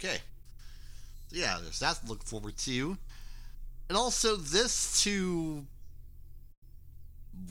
Okay. 0.03 0.17
So 1.29 1.37
yeah, 1.37 1.59
there's 1.61 1.79
that 1.79 1.95
to 2.01 2.07
look 2.07 2.23
forward 2.23 2.57
to. 2.59 2.97
And 3.89 3.97
also 3.97 4.35
this 4.35 5.01
to 5.03 5.65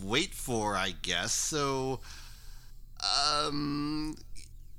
wait 0.02 0.34
for, 0.34 0.76
I 0.76 0.94
guess. 1.02 1.32
So 1.32 2.00
um 3.28 4.16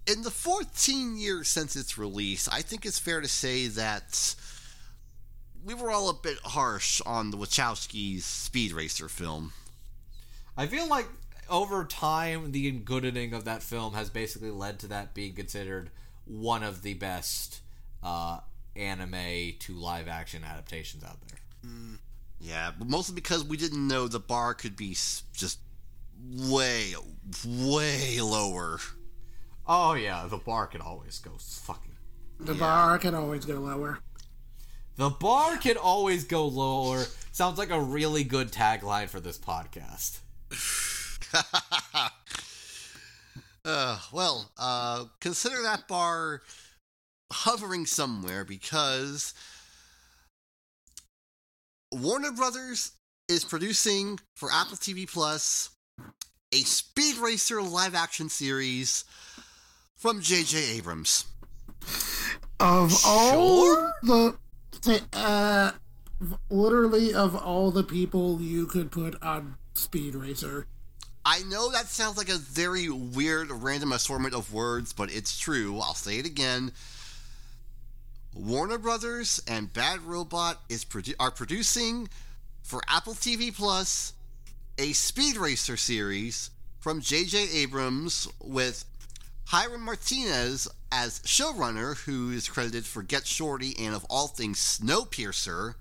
in 0.05 0.21
the 0.21 0.31
14 0.31 1.17
years 1.17 1.47
since 1.47 1.75
its 1.75 1.97
release, 1.97 2.47
I 2.47 2.61
think 2.61 2.85
it's 2.85 2.99
fair 2.99 3.21
to 3.21 3.27
say 3.27 3.67
that 3.67 4.35
we 5.63 5.73
were 5.73 5.89
all 5.91 6.09
a 6.09 6.13
bit 6.13 6.37
harsh 6.43 7.01
on 7.05 7.31
the 7.31 7.37
Wachowskis 7.37 8.21
Speed 8.21 8.73
Racer 8.73 9.07
film. 9.07 9.53
I 10.57 10.67
feel 10.67 10.87
like 10.87 11.07
over 11.49 11.85
time 11.85 12.51
the 12.51 12.71
goodening 12.79 13.33
of 13.33 13.45
that 13.45 13.63
film 13.63 13.93
has 13.93 14.09
basically 14.09 14.51
led 14.51 14.79
to 14.79 14.87
that 14.87 15.13
being 15.13 15.33
considered 15.33 15.89
one 16.25 16.63
of 16.63 16.81
the 16.81 16.93
best 16.93 17.61
uh, 18.01 18.39
anime 18.75 19.53
to 19.59 19.73
live 19.73 20.07
action 20.07 20.43
adaptations 20.43 21.03
out 21.03 21.17
there. 21.27 21.39
Yeah, 22.39 22.71
but 22.77 22.89
mostly 22.89 23.15
because 23.15 23.43
we 23.45 23.55
didn't 23.57 23.87
know 23.87 24.07
the 24.07 24.19
bar 24.19 24.53
could 24.53 24.75
be 24.75 24.89
just 25.33 25.59
way, 26.29 26.93
way 27.47 28.19
lower. 28.19 28.79
Oh 29.65 29.93
yeah, 29.93 30.27
the 30.29 30.37
bar 30.37 30.67
can 30.67 30.81
always 30.81 31.19
go 31.19 31.31
fucking. 31.37 31.95
The 32.39 32.53
bar 32.53 32.97
can 32.97 33.15
always 33.15 33.45
go 33.45 33.55
lower. 33.55 33.99
The 34.97 35.09
bar 35.09 35.57
can 35.57 35.77
always 35.77 36.25
go 36.25 36.45
lower. 36.45 37.05
Sounds 37.31 37.57
like 37.57 37.71
a 37.71 37.79
really 37.79 38.23
good 38.23 38.51
tagline 38.51 39.07
for 39.07 39.19
this 39.19 39.37
podcast. 39.37 40.19
Uh, 43.65 43.97
well, 44.11 44.51
uh, 44.57 45.05
consider 45.21 45.61
that 45.63 45.87
bar 45.87 46.41
hovering 47.31 47.85
somewhere 47.85 48.43
because 48.43 49.33
Warner 51.93 52.33
Brothers 52.33 52.91
is 53.29 53.45
producing 53.45 54.19
for 54.35 54.49
Apple 54.51 54.75
TV 54.75 55.09
Plus 55.09 55.69
a 56.53 56.57
Speed 56.57 57.17
Racer 57.17 57.61
live 57.61 57.95
action 57.95 58.29
series 58.29 59.05
from 59.95 60.21
J.J. 60.21 60.77
Abrams. 60.77 61.25
Of 62.59 62.93
all 63.05 63.91
the, 64.03 64.35
uh, 65.13 65.71
literally 66.49 67.13
of 67.13 67.35
all 67.35 67.71
the 67.71 67.83
people 67.83 68.41
you 68.41 68.67
could 68.67 68.91
put 68.91 69.21
on 69.23 69.55
Speed 69.73 70.15
Racer, 70.15 70.67
I 71.25 71.43
know 71.43 71.71
that 71.71 71.87
sounds 71.87 72.17
like 72.17 72.29
a 72.29 72.37
very 72.37 72.89
weird, 72.89 73.49
random 73.49 73.93
assortment 73.93 74.33
of 74.33 74.53
words, 74.53 74.91
but 74.91 75.13
it's 75.13 75.39
true. 75.39 75.79
I'll 75.79 75.93
say 75.93 76.17
it 76.19 76.25
again. 76.25 76.73
Warner 78.35 78.77
Brothers 78.77 79.41
and 79.47 79.71
Bad 79.71 80.01
Robot 80.01 80.59
is 80.67 80.83
produ- 80.83 81.15
are 81.19 81.31
producing 81.31 82.09
for 82.61 82.81
Apple 82.87 83.13
TV 83.13 83.55
Plus 83.55 84.13
a 84.77 84.91
Speed 84.93 85.37
Racer 85.37 85.77
series 85.77 86.49
from 86.79 86.99
J.J. 86.99 87.49
Abrams 87.53 88.27
with 88.41 88.85
Hiram 89.45 89.81
Martinez 89.81 90.67
as 90.91 91.19
showrunner, 91.19 91.95
who 91.97 92.31
is 92.31 92.49
credited 92.49 92.85
for 92.85 93.03
Get 93.03 93.27
Shorty 93.27 93.75
and 93.79 93.95
of 93.95 94.05
all 94.09 94.27
things 94.27 94.59
Snowpiercer, 94.59 95.75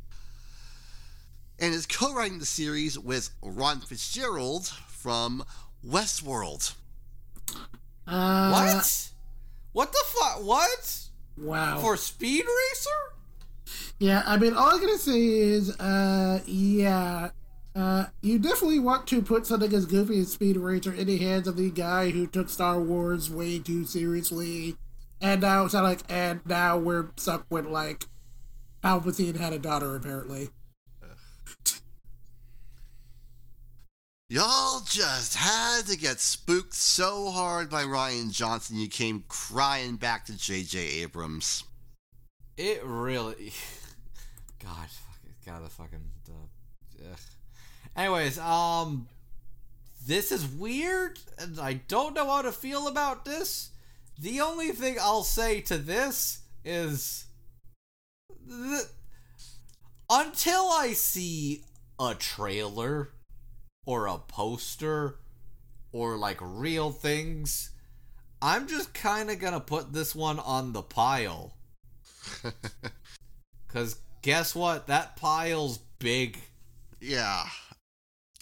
and 1.59 1.75
is 1.75 1.87
co-writing 1.87 2.39
the 2.39 2.47
series 2.47 2.99
with 2.99 3.31
Ron 3.43 3.81
Fitzgerald 3.81 4.73
from 5.03 5.45
Westworld. 5.85 6.75
uh, 8.07 8.51
What? 8.51 9.09
What 9.73 9.93
the 9.93 10.05
fuck? 10.07 10.45
What? 10.45 10.99
Wow. 11.37 11.79
For 11.81 11.97
Speed 11.97 12.45
Racer? 12.45 13.85
Yeah, 13.99 14.23
I 14.27 14.37
mean, 14.37 14.55
all 14.55 14.69
I'm 14.71 14.81
gonna 14.81 14.99
say 14.99 15.21
is, 15.21 15.77
uh, 15.79 16.41
yeah, 16.47 17.31
uh, 17.75 18.07
you 18.21 18.39
definitely 18.39 18.79
want 18.79 19.07
to 19.09 19.23
put 19.23 19.47
something 19.47 19.73
as 19.73 19.87
goofy 19.87 20.21
as 20.21 20.33
Speed 20.33 20.57
Racer 20.57 20.93
in 20.93 21.07
the 21.07 21.19
hands 21.19 21.49
of 21.49 21.57
the 21.57 21.71
guy 21.71 22.11
who 22.11 22.27
took 22.27 22.49
Star 22.49 22.81
Wars 22.81 23.31
way 23.31 23.59
too 23.59 23.85
seriously, 23.85 24.77
and 25.21 25.41
now 25.41 25.65
it's 25.65 25.75
not 25.75 25.85
like, 25.85 26.01
and 26.09 26.41
now 26.47 26.77
we're 26.77 27.11
stuck 27.17 27.47
with 27.51 27.67
like, 27.67 28.05
Palpatine 28.85 29.39
had 29.39 29.53
a 29.53 29.59
daughter 29.59 29.97
apparently. 29.97 30.51
Y'all 34.33 34.81
just 34.87 35.37
had 35.37 35.85
to 35.85 35.95
get 35.95 36.19
spooked 36.19 36.73
so 36.73 37.31
hard 37.31 37.69
by 37.69 37.83
Rian 37.83 38.33
Johnson 38.33 38.79
you 38.79 38.89
came 38.89 39.25
crying 39.29 39.97
back 39.97 40.25
to 40.25 40.35
J.J. 40.35 41.03
Abrams. 41.03 41.65
It 42.57 42.83
really. 42.83 43.53
God, 44.65 44.89
fucking, 44.89 45.35
gotta 45.45 45.69
fucking. 45.69 46.01
Uh. 46.31 47.15
Anyways, 47.95 48.39
um, 48.39 49.07
this 50.07 50.33
is 50.33 50.47
weird, 50.47 51.19
and 51.39 51.61
I 51.61 51.75
don't 51.75 52.15
know 52.15 52.31
how 52.31 52.41
to 52.41 52.53
feel 52.53 52.89
about 52.89 53.27
this. 53.27 53.69
The 54.19 54.41
only 54.41 54.71
thing 54.71 54.97
I'll 54.99 55.25
say 55.25 55.61
to 55.61 55.77
this 55.77 56.41
is, 56.65 57.27
th- 58.49 58.81
until 60.09 60.71
I 60.71 60.95
see 60.95 61.65
a 62.01 62.15
trailer, 62.15 63.11
or 63.87 64.07
a 64.07 64.19
poster 64.19 65.17
or 65.93 66.17
like 66.17 66.39
real 66.41 66.91
things, 66.91 67.71
I'm 68.41 68.67
just 68.67 68.95
kind 68.95 69.31
of 69.31 69.39
gonna 69.39 69.61
put 69.61 69.93
this 69.93 70.15
one 70.15 70.39
on 70.39 70.73
the 70.73 70.83
pile. 70.83 71.55
Cause 73.69 73.97
guess 74.23 74.55
what? 74.55 74.87
That 74.87 75.17
pile's 75.17 75.79
big. 75.99 76.39
Yeah. 77.01 77.45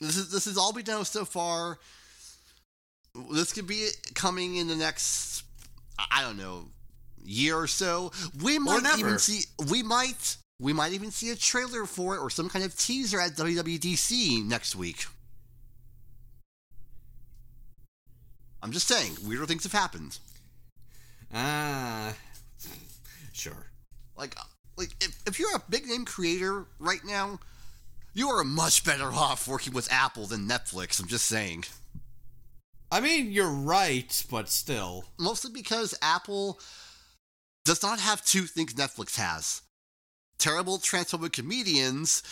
This 0.01 0.16
is 0.16 0.30
this 0.30 0.47
is 0.47 0.57
all 0.57 0.72
we 0.72 0.82
know 0.82 1.03
so 1.03 1.24
far. 1.24 1.78
This 3.32 3.53
could 3.53 3.66
be 3.66 3.88
coming 4.14 4.57
in 4.57 4.68
the 4.68 4.76
next 4.76 5.45
I 6.11 6.22
don't 6.22 6.38
know 6.38 6.68
year 7.24 7.57
or 7.57 7.66
so. 7.66 8.12
We 8.43 8.59
might 8.59 8.99
even 8.99 9.18
see 9.18 9.43
we 9.70 9.82
might 9.82 10.36
we 10.59 10.72
might 10.72 10.93
even 10.93 11.11
see 11.11 11.30
a 11.30 11.36
trailer 11.36 11.86
for 11.86 12.14
it 12.16 12.18
or 12.20 12.30
some 12.30 12.49
kind 12.49 12.64
of 12.64 12.76
teaser 12.76 13.20
at 13.20 13.32
WWDC 13.32 14.45
next 14.47 14.76
week. 14.76 15.07
I'm 18.62 18.72
just 18.72 18.88
saying, 18.88 19.16
weirder 19.26 19.46
things 19.46 19.62
have 19.64 19.72
happened. 19.72 20.18
Ah, 21.32 22.14
sure. 23.32 23.66
Like, 24.16 24.36
like 24.76 24.90
if, 25.00 25.16
if 25.26 25.38
you're 25.38 25.54
a 25.54 25.62
big 25.70 25.86
name 25.86 26.04
creator 26.04 26.66
right 26.78 27.04
now, 27.04 27.38
you 28.12 28.28
are 28.28 28.44
much 28.44 28.84
better 28.84 29.04
off 29.04 29.46
working 29.46 29.72
with 29.72 29.90
Apple 29.92 30.26
than 30.26 30.48
Netflix. 30.48 31.00
I'm 31.00 31.08
just 31.08 31.26
saying. 31.26 31.64
I 32.92 33.00
mean, 33.00 33.30
you're 33.30 33.50
right, 33.50 34.24
but 34.30 34.48
still. 34.48 35.04
Mostly 35.18 35.52
because 35.52 35.96
Apple 36.02 36.58
does 37.64 37.82
not 37.82 38.00
have 38.00 38.24
two 38.24 38.42
things 38.42 38.74
Netflix 38.74 39.16
has 39.16 39.62
terrible 40.40 40.78
transphobic 40.78 41.32
comedians 41.32 42.22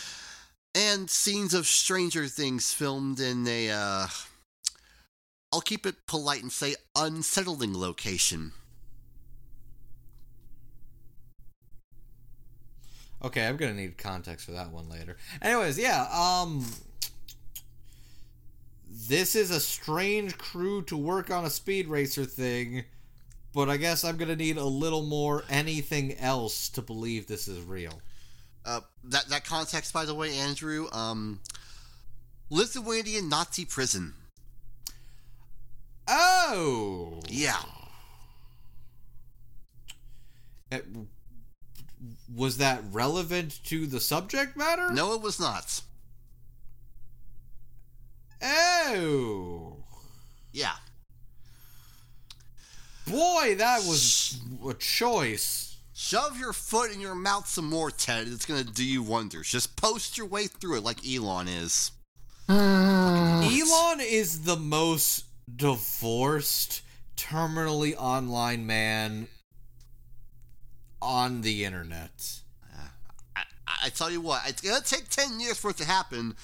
and 0.75 1.09
scenes 1.09 1.53
of 1.53 1.67
Stranger 1.67 2.27
Things 2.27 2.73
filmed 2.73 3.19
in 3.19 3.47
a, 3.47 3.69
uh, 3.69 4.07
I'll 5.51 5.61
keep 5.61 5.85
it 5.85 6.05
polite 6.05 6.41
and 6.41 6.51
say 6.51 6.75
unsettling 6.95 7.77
location. 7.77 8.51
Okay, 13.23 13.45
I'm 13.45 13.57
gonna 13.57 13.73
need 13.73 13.97
context 13.97 14.45
for 14.45 14.51
that 14.53 14.71
one 14.71 14.89
later. 14.89 15.17
Anyways, 15.41 15.77
yeah, 15.77 16.07
um 16.13 16.65
this 18.91 19.35
is 19.35 19.51
a 19.51 19.59
strange 19.59 20.37
crew 20.37 20.81
to 20.83 20.97
work 20.97 21.29
on 21.31 21.45
a 21.45 21.49
speed 21.49 21.87
racer 21.87 22.25
thing, 22.25 22.85
but 23.53 23.69
I 23.69 23.77
guess 23.77 24.03
I'm 24.03 24.17
gonna 24.17 24.35
need 24.35 24.57
a 24.57 24.65
little 24.65 25.03
more 25.03 25.43
anything 25.49 26.17
else 26.17 26.69
to 26.69 26.81
believe 26.81 27.27
this 27.27 27.47
is 27.47 27.61
real. 27.63 28.01
Uh, 28.65 28.81
that 29.05 29.27
that 29.29 29.45
context, 29.45 29.93
by 29.93 30.05
the 30.05 30.13
way, 30.13 30.37
Andrew. 30.37 30.87
Um, 30.91 31.39
Lithuanian 32.49 33.29
Nazi 33.29 33.65
prison. 33.65 34.13
Oh, 36.11 37.21
Yeah, 37.29 37.61
It- 40.71 40.85
was 42.27 42.57
that 42.57 42.81
relevant 42.91 43.63
to 43.65 43.85
the 43.85 43.99
subject 43.99 44.57
matter? 44.57 44.89
no, 44.91 45.13
it 45.13 45.21
was 45.21 45.39
not. 45.39 45.81
Oh, 48.41 49.83
Yeah, 50.51 50.75
boy, 53.05 53.55
that 53.57 53.83
was 53.85 54.39
a 54.67 54.73
choice. 54.73 55.75
shove 55.93 56.39
your 56.39 56.53
foot 56.53 56.91
in 56.91 56.99
your 57.01 57.13
mouth 57.15 57.47
some 57.47 57.69
more, 57.69 57.91
Ted. 57.91 58.27
It's 58.29 58.45
gonna 58.45 58.63
do 58.63 58.83
you 58.85 59.03
wonders. 59.03 59.49
Just 59.49 59.75
post 59.75 60.17
your 60.17 60.25
way 60.27 60.47
through 60.47 60.77
it 60.77 60.83
like 60.83 61.05
Elon 61.05 61.47
is. 61.47 61.91
Elon 62.49 63.99
is 63.99 64.43
the 64.43 64.55
most 64.57 65.25
divorced, 65.55 66.81
terminally 67.15 67.95
online 67.97 68.65
man 68.65 69.27
on 71.01 71.41
the 71.41 71.65
internet. 71.65 72.41
I, 73.35 73.43
I 73.85 73.89
tell 73.89 74.11
you 74.11 74.21
what, 74.21 74.41
it's 74.47 74.61
gonna 74.61 74.81
take 74.81 75.09
ten 75.09 75.39
years 75.39 75.57
for 75.57 75.71
it 75.71 75.77
to 75.77 75.85
happen. 75.85 76.35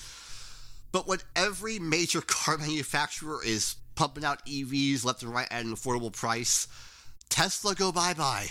But 0.91 1.07
when 1.07 1.19
every 1.35 1.79
major 1.79 2.21
car 2.21 2.57
manufacturer 2.57 3.43
is 3.43 3.75
pumping 3.95 4.23
out 4.23 4.45
EVs 4.45 5.03
left 5.03 5.23
and 5.23 5.33
right 5.33 5.47
at 5.51 5.65
an 5.65 5.73
affordable 5.73 6.13
price, 6.13 6.67
Tesla 7.29 7.75
go 7.75 7.91
bye 7.91 8.13
bye. 8.13 8.47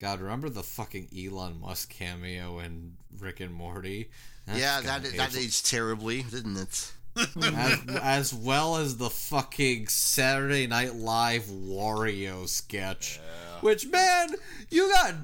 God, 0.00 0.20
remember 0.20 0.50
the 0.50 0.62
fucking 0.62 1.08
Elon 1.16 1.58
Musk 1.58 1.88
cameo 1.90 2.58
in 2.58 2.96
Rick 3.18 3.40
and 3.40 3.54
Morty? 3.54 4.10
That's 4.46 4.60
yeah, 4.60 4.80
that 4.82 5.04
that 5.16 5.36
aged 5.36 5.66
terribly, 5.66 6.22
didn't 6.22 6.58
it? 6.58 6.92
As, 7.16 7.80
as 8.02 8.34
well 8.34 8.76
as 8.76 8.96
the 8.96 9.10
fucking 9.10 9.88
Saturday 9.88 10.66
Night 10.66 10.94
Live 10.94 11.44
Wario 11.44 12.48
sketch. 12.48 13.20
Which, 13.60 13.86
man, 13.86 14.34
you 14.70 14.90
got 14.92 15.14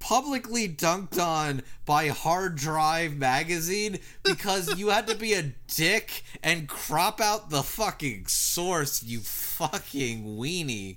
publicly 0.00 0.68
dunked 0.68 1.22
on 1.22 1.62
by 1.84 2.08
Hard 2.08 2.56
Drive 2.56 3.16
magazine 3.16 3.98
because 4.22 4.78
you 4.78 4.88
had 4.88 5.06
to 5.06 5.14
be 5.14 5.34
a 5.34 5.52
dick 5.68 6.24
and 6.42 6.68
crop 6.68 7.20
out 7.20 7.50
the 7.50 7.62
fucking 7.62 8.26
source, 8.26 9.02
you 9.02 9.20
fucking 9.20 10.24
weenie. 10.24 10.96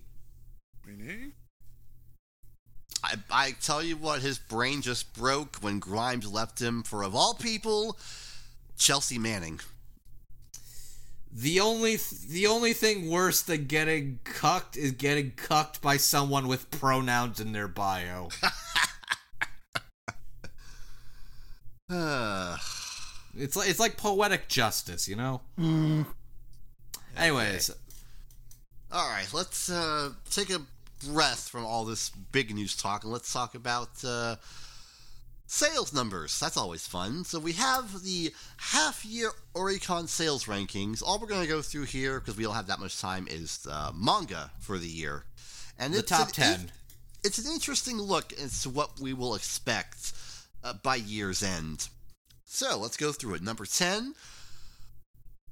Really? 0.85 1.33
I, 3.03 3.15
I 3.29 3.51
tell 3.61 3.83
you 3.83 3.97
what, 3.97 4.21
his 4.21 4.39
brain 4.39 4.81
just 4.81 5.13
broke 5.13 5.57
when 5.57 5.79
Grimes 5.79 6.31
left 6.31 6.61
him 6.61 6.83
for, 6.83 7.03
of 7.03 7.13
all 7.13 7.33
people, 7.33 7.97
Chelsea 8.77 9.19
Manning. 9.19 9.59
The 11.35 11.59
only 11.59 11.97
the 12.29 12.45
only 12.45 12.73
thing 12.73 13.09
worse 13.09 13.41
than 13.41 13.65
getting 13.65 14.19
cucked 14.23 14.77
is 14.77 14.91
getting 14.91 15.31
cucked 15.31 15.81
by 15.81 15.97
someone 15.97 16.47
with 16.47 16.69
pronouns 16.69 17.39
in 17.39 17.53
their 17.53 17.67
bio. 17.67 18.29
Uh, 21.89 22.57
It's 23.35 23.55
like 23.55 23.67
it's 23.67 23.79
like 23.79 23.97
poetic 23.97 24.47
justice, 24.47 25.07
you 25.07 25.15
know. 25.15 25.41
Anyways, 27.17 27.71
all 28.91 29.09
right, 29.09 29.27
let's 29.33 29.69
uh, 29.71 30.11
take 30.29 30.51
a 30.51 30.61
breath 31.07 31.49
from 31.49 31.65
all 31.65 31.83
this 31.83 32.09
big 32.09 32.53
news 32.53 32.75
talk 32.75 33.03
and 33.03 33.11
let's 33.11 33.33
talk 33.33 33.55
about 33.55 33.89
uh, 34.05 34.35
sales 35.45 35.93
numbers. 35.93 36.39
That's 36.39 36.57
always 36.57 36.87
fun. 36.87 37.23
So 37.23 37.39
we 37.39 37.53
have 37.53 38.03
the 38.03 38.33
half-year 38.57 39.31
Oricon 39.53 40.07
sales 40.07 40.45
rankings. 40.45 41.03
All 41.03 41.19
we're 41.19 41.27
going 41.27 41.41
to 41.41 41.47
go 41.47 41.61
through 41.61 41.85
here 41.85 42.19
because 42.19 42.37
we 42.37 42.43
don't 42.43 42.55
have 42.55 42.67
that 42.67 42.79
much 42.79 42.99
time 42.99 43.27
is 43.29 43.67
uh, 43.69 43.91
manga 43.95 44.51
for 44.59 44.77
the 44.77 44.87
year, 44.87 45.25
and 45.77 45.93
the 45.93 45.99
it's 45.99 46.09
top 46.09 46.29
an 46.29 46.33
ten. 46.33 46.71
it's 47.23 47.37
an 47.37 47.51
interesting 47.51 47.97
look 47.97 48.33
as 48.33 48.63
to 48.63 48.69
what 48.69 48.99
we 48.99 49.13
will 49.13 49.35
expect 49.35 50.13
uh, 50.63 50.73
by 50.81 50.95
year's 50.95 51.43
end. 51.43 51.89
So 52.45 52.77
let's 52.77 52.97
go 52.97 53.11
through 53.11 53.33
it. 53.33 53.41
Number 53.41 53.65
10, 53.65 54.13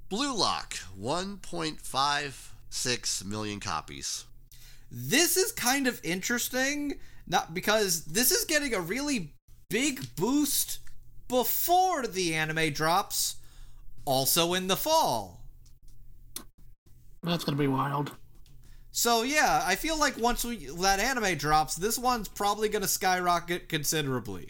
Blue 0.07 0.35
Lock, 0.35 0.75
1.56 0.99 3.25
million 3.25 3.59
copies. 3.59 4.25
This 4.91 5.35
is 5.35 5.51
kind 5.51 5.87
of 5.87 5.99
interesting, 6.03 6.99
not 7.25 7.55
because 7.55 8.05
this 8.05 8.31
is 8.31 8.45
getting 8.45 8.75
a 8.75 8.79
really 8.79 9.33
big 9.71 10.15
boost 10.15 10.79
before 11.27 12.05
the 12.05 12.33
anime 12.35 12.71
drops, 12.73 13.37
also 14.05 14.53
in 14.53 14.67
the 14.67 14.75
fall. 14.75 15.41
That's 17.23 17.43
gonna 17.43 17.57
be 17.57 17.67
wild. 17.67 18.11
So 18.91 19.23
yeah, 19.23 19.63
I 19.65 19.75
feel 19.75 19.97
like 19.97 20.17
once 20.17 20.43
we, 20.43 20.65
that 20.81 20.99
anime 20.99 21.37
drops, 21.37 21.75
this 21.75 21.97
one's 21.97 22.27
probably 22.27 22.67
going 22.67 22.81
to 22.81 22.87
skyrocket 22.89 23.69
considerably. 23.69 24.49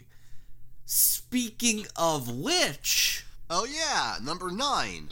Speaking 0.84 1.86
of 1.96 2.28
which, 2.40 3.24
Oh, 3.48 3.64
yeah, 3.66 4.16
number 4.24 4.50
9, 4.50 5.10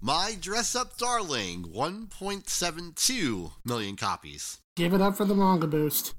My 0.00 0.34
Dress 0.40 0.74
Up 0.74 0.96
Darling, 0.96 1.64
1.72 1.64 3.52
million 3.64 3.96
copies. 3.96 4.60
Give 4.76 4.94
it 4.94 5.00
up 5.02 5.16
for 5.16 5.24
the 5.26 5.34
manga 5.34 5.66
boost. 5.66 6.14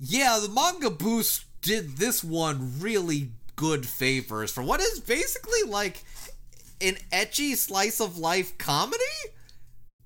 yeah, 0.00 0.40
the 0.42 0.48
manga 0.48 0.90
boost 0.90 1.44
did 1.66 1.96
this 1.96 2.22
one 2.22 2.78
really 2.78 3.28
good 3.56 3.84
favors 3.84 4.52
for 4.52 4.62
what 4.62 4.80
is 4.80 5.00
basically 5.00 5.68
like 5.68 6.04
an 6.80 6.94
ecchi 7.10 7.56
slice 7.56 8.00
of 8.00 8.16
life 8.16 8.56
comedy 8.56 9.02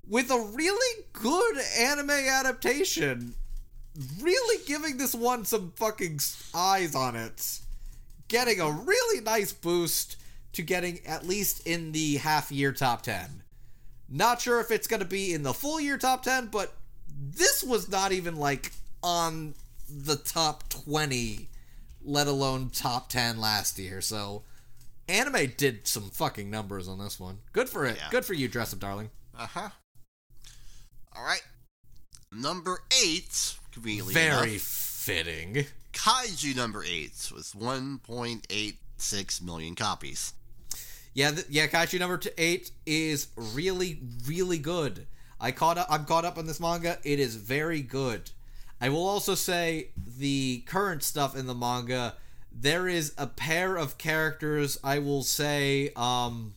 with 0.09 0.31
a 0.31 0.51
really 0.55 1.03
good 1.13 1.57
anime 1.77 2.09
adaptation. 2.09 3.35
Really 4.19 4.63
giving 4.65 4.97
this 4.97 5.13
one 5.13 5.45
some 5.45 5.71
fucking 5.75 6.19
eyes 6.55 6.95
on 6.95 7.15
it. 7.15 7.59
Getting 8.27 8.59
a 8.59 8.71
really 8.71 9.21
nice 9.21 9.53
boost 9.53 10.15
to 10.53 10.63
getting 10.63 10.99
at 11.05 11.27
least 11.27 11.67
in 11.67 11.91
the 11.91 12.17
half 12.17 12.51
year 12.51 12.71
top 12.71 13.03
10. 13.03 13.43
Not 14.09 14.41
sure 14.41 14.59
if 14.61 14.71
it's 14.71 14.87
going 14.87 15.01
to 15.01 15.05
be 15.05 15.31
in 15.31 15.43
the 15.43 15.53
full 15.53 15.79
year 15.79 15.99
top 15.99 16.23
10, 16.23 16.47
but 16.47 16.73
this 17.07 17.63
was 17.63 17.87
not 17.87 18.11
even 18.11 18.37
like 18.37 18.71
on 19.03 19.53
the 19.87 20.15
top 20.15 20.67
20, 20.69 21.47
let 22.03 22.27
alone 22.27 22.69
top 22.69 23.09
10 23.09 23.39
last 23.39 23.77
year. 23.79 24.01
So, 24.01 24.43
anime 25.07 25.53
did 25.57 25.87
some 25.87 26.09
fucking 26.09 26.49
numbers 26.49 26.87
on 26.87 26.99
this 26.99 27.19
one. 27.19 27.39
Good 27.53 27.69
for 27.69 27.85
it. 27.85 27.97
Yeah. 27.97 28.09
Good 28.11 28.25
for 28.25 28.33
you, 28.33 28.47
dress 28.47 28.73
up, 28.73 28.79
darling. 28.79 29.09
Uh 29.37 29.47
huh. 29.47 29.69
All 31.15 31.23
right. 31.23 31.43
Number 32.31 32.79
eight, 33.03 33.55
conveniently 33.71 34.13
Very 34.13 34.51
enough, 34.51 34.61
fitting. 34.61 35.65
Kaiju 35.93 36.55
number 36.55 36.83
eight 36.83 37.29
with 37.33 37.53
1.86 37.53 39.41
million 39.41 39.75
copies. 39.75 40.33
Yeah, 41.13 41.31
th- 41.31 41.47
yeah. 41.49 41.67
Kaiju 41.67 41.99
number 41.99 42.17
t- 42.17 42.29
eight 42.37 42.71
is 42.85 43.27
really, 43.35 43.99
really 44.25 44.57
good. 44.57 45.07
I 45.41 45.51
caught 45.51 45.77
up. 45.77 45.87
I'm 45.89 46.05
caught 46.05 46.23
up 46.23 46.37
on 46.37 46.45
this 46.45 46.59
manga. 46.59 46.99
It 47.03 47.19
is 47.19 47.35
very 47.35 47.81
good. 47.81 48.31
I 48.81 48.89
will 48.89 49.07
also 49.07 49.35
say 49.35 49.89
the 49.95 50.63
current 50.65 51.03
stuff 51.03 51.37
in 51.37 51.45
the 51.45 51.53
manga. 51.53 52.15
There 52.51 52.87
is 52.87 53.13
a 53.17 53.27
pair 53.27 53.77
of 53.77 53.99
characters. 53.99 54.79
I 54.83 54.97
will 54.97 55.21
say. 55.21 55.91
Um, 55.95 56.55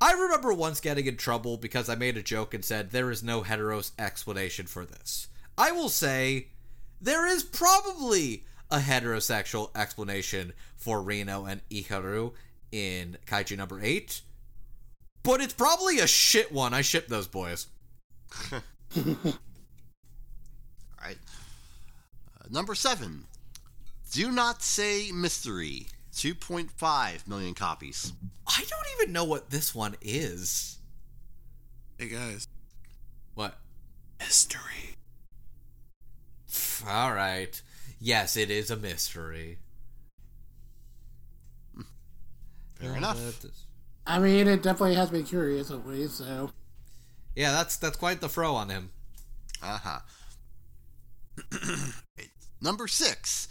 I 0.00 0.12
remember 0.12 0.52
once 0.52 0.80
getting 0.80 1.06
in 1.06 1.16
trouble 1.16 1.56
because 1.56 1.88
I 1.88 1.94
made 1.94 2.16
a 2.16 2.22
joke 2.22 2.52
and 2.52 2.64
said 2.64 2.90
there 2.90 3.10
is 3.10 3.22
no 3.22 3.42
heteros 3.42 3.92
explanation 3.98 4.66
for 4.66 4.84
this. 4.84 5.28
I 5.56 5.72
will 5.72 5.88
say 5.88 6.48
there 7.00 7.26
is 7.26 7.42
probably 7.44 8.44
a 8.70 8.78
heterosexual 8.78 9.74
explanation 9.74 10.52
for 10.76 11.00
Reno 11.00 11.46
and 11.46 11.62
Iharu 11.70 12.32
in 12.72 13.16
Kaiju 13.26 13.56
number 13.56 13.80
8, 13.80 14.20
but 15.22 15.40
it's 15.40 15.54
probably 15.54 15.98
a 16.00 16.06
shit 16.06 16.52
one. 16.52 16.74
I 16.74 16.82
ship 16.82 17.06
those 17.06 17.28
boys. 17.28 17.68
All 18.96 19.32
right. 21.02 21.18
Uh, 22.40 22.44
number 22.50 22.74
seven, 22.74 23.24
Do 24.12 24.30
Not 24.30 24.62
Say 24.62 25.10
Mystery, 25.12 25.86
2.5 26.14 27.26
million 27.28 27.54
copies. 27.54 28.12
I 28.46 28.58
don't 28.68 28.86
even 29.02 29.12
know 29.12 29.24
what 29.24 29.50
this 29.50 29.74
one 29.74 29.96
is. 30.00 30.78
Hey 31.98 32.08
guys, 32.08 32.46
What? 33.34 33.58
mystery. 34.18 34.96
All 36.88 37.12
right. 37.12 37.60
Yes, 37.98 38.36
it 38.36 38.50
is 38.50 38.70
a 38.70 38.76
mystery. 38.76 39.58
Fair 42.76 42.96
enough. 42.96 43.18
I 44.06 44.18
mean, 44.18 44.46
it 44.46 44.62
definitely 44.62 44.94
has 44.94 45.10
me 45.10 45.22
curious 45.22 45.70
at 45.70 45.86
least, 45.86 46.18
so. 46.18 46.50
Yeah, 47.36 47.52
that's 47.52 47.76
that's 47.76 47.96
quite 47.96 48.20
the 48.20 48.28
fro 48.28 48.54
on 48.54 48.70
him. 48.70 48.90
Uh 49.62 49.78
huh. 49.82 50.00
Number 52.60 52.86
six, 52.86 53.48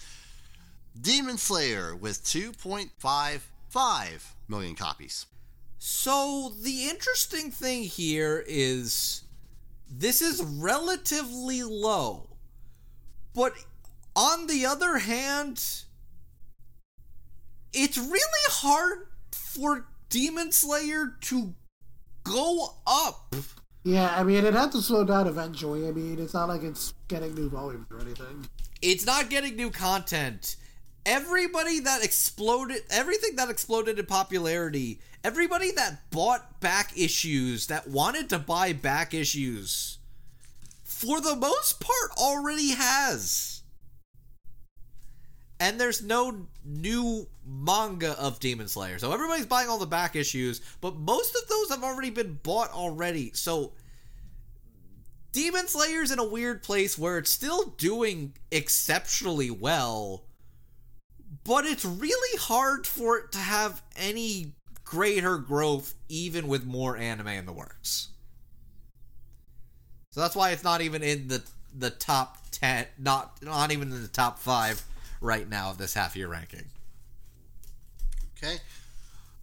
Demon 1.00 1.38
Slayer 1.40 1.96
with 1.96 2.24
2.55 2.24 4.22
million 4.48 4.76
copies. 4.76 5.26
So 5.80 6.54
the 6.62 6.90
interesting 6.90 7.50
thing 7.52 7.84
here 7.84 8.44
is 8.48 9.24
this 9.90 10.22
is 10.22 10.44
relatively 10.44 11.64
low. 11.64 12.30
But 13.34 13.54
on 14.16 14.48
the 14.48 14.66
other 14.66 15.00
hand, 15.00 15.64
it's 17.74 17.98
really 17.98 18.46
hard 18.50 19.08
for 19.32 19.88
Demon 20.10 20.52
Slayer 20.52 21.18
to 21.22 21.54
go 22.24 22.76
up. 22.88 23.36
Yeah, 23.86 24.12
I 24.18 24.24
mean, 24.24 24.44
it 24.44 24.56
had 24.56 24.72
to 24.72 24.82
slow 24.82 25.04
down 25.04 25.28
eventually. 25.28 25.88
I 25.88 25.92
mean, 25.92 26.18
it's 26.18 26.34
not 26.34 26.50
like 26.50 26.64
it's 26.64 26.96
getting 27.08 27.36
new 27.36 27.50
volumes 27.52 27.86
or 27.92 28.00
anything. 28.00 28.50
It's 28.82 29.06
not 29.06 29.30
getting 29.30 29.56
new 29.56 29.70
content. 29.70 30.56
Everybody 31.06 31.80
that 31.82 32.04
exploded, 32.04 32.82
everything 32.90 33.36
that 33.36 33.52
exploded 33.52 34.00
in 34.00 34.06
popularity, 34.08 35.02
everybody 35.24 35.70
that 35.74 36.10
bought 36.10 36.60
back 36.60 36.98
issues, 36.98 37.68
that 37.68 37.88
wanted 37.88 38.28
to 38.30 38.40
buy 38.40 38.74
back 38.74 39.14
issues, 39.14 40.00
for 40.84 41.22
the 41.22 41.36
most 41.36 41.80
part 41.80 42.12
already 42.18 42.72
has. 42.72 43.55
And 45.66 45.82
there's 45.82 46.04
no 46.04 46.46
new 46.64 47.26
manga 47.44 48.12
of 48.20 48.40
Demon 48.40 48.68
Slayer. 48.68 49.00
So 49.00 49.12
everybody's 49.12 49.48
buying 49.48 49.68
all 49.68 49.80
the 49.80 49.88
back 49.88 50.16
issues, 50.16 50.62
but 50.80 50.96
most 50.96 51.36
of 51.36 51.50
those 51.50 51.70
have 51.70 51.84
already 51.84 52.12
been 52.12 52.40
bought 52.44 52.72
already. 52.72 53.32
So 53.34 53.72
Demon 55.32 55.68
Slayer's 55.68 56.12
in 56.12 56.20
a 56.20 56.24
weird 56.24 56.62
place 56.62 57.00
where 57.00 57.18
it's 57.18 57.32
still 57.32 57.74
doing 57.80 58.34
exceptionally 58.52 59.50
well, 59.50 60.26
but 61.44 61.66
it's 61.66 61.84
really 61.84 62.38
hard 62.38 62.86
for 62.86 63.18
it 63.18 63.32
to 63.32 63.40
have 63.40 63.82
any 63.96 64.52
greater 64.84 65.40
growth 65.40 65.96
even 66.08 66.48
with 66.48 66.64
more 66.64 66.96
anime 66.96 67.30
in 67.30 67.48
the 67.48 67.52
works. 67.52 68.10
So 70.12 70.22
that's 70.22 70.36
why 70.36 70.52
it's 70.52 70.64
not 70.64 70.82
even 70.82 71.02
in 71.02 71.28
the 71.28 71.44
the 71.76 71.90
top 71.90 72.38
10, 72.52 72.86
not 73.00 73.42
not 73.42 73.72
even 73.72 73.92
in 73.92 74.04
the 74.04 74.08
top 74.08 74.38
5 74.38 74.86
right 75.22 75.48
now 75.50 75.70
of 75.70 75.78
this 75.78 75.94
half 75.94 76.16
year 76.16 76.28
ranking. 76.28 76.66
Okay. 78.38 78.58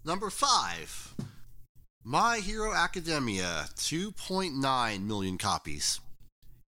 Number 0.05 0.31
five, 0.31 1.15
My 2.05 2.39
Hero 2.39 2.75
Academia, 2.75 3.67
2.9 3.77 5.07
million 5.07 5.39
copies. 5.39 6.01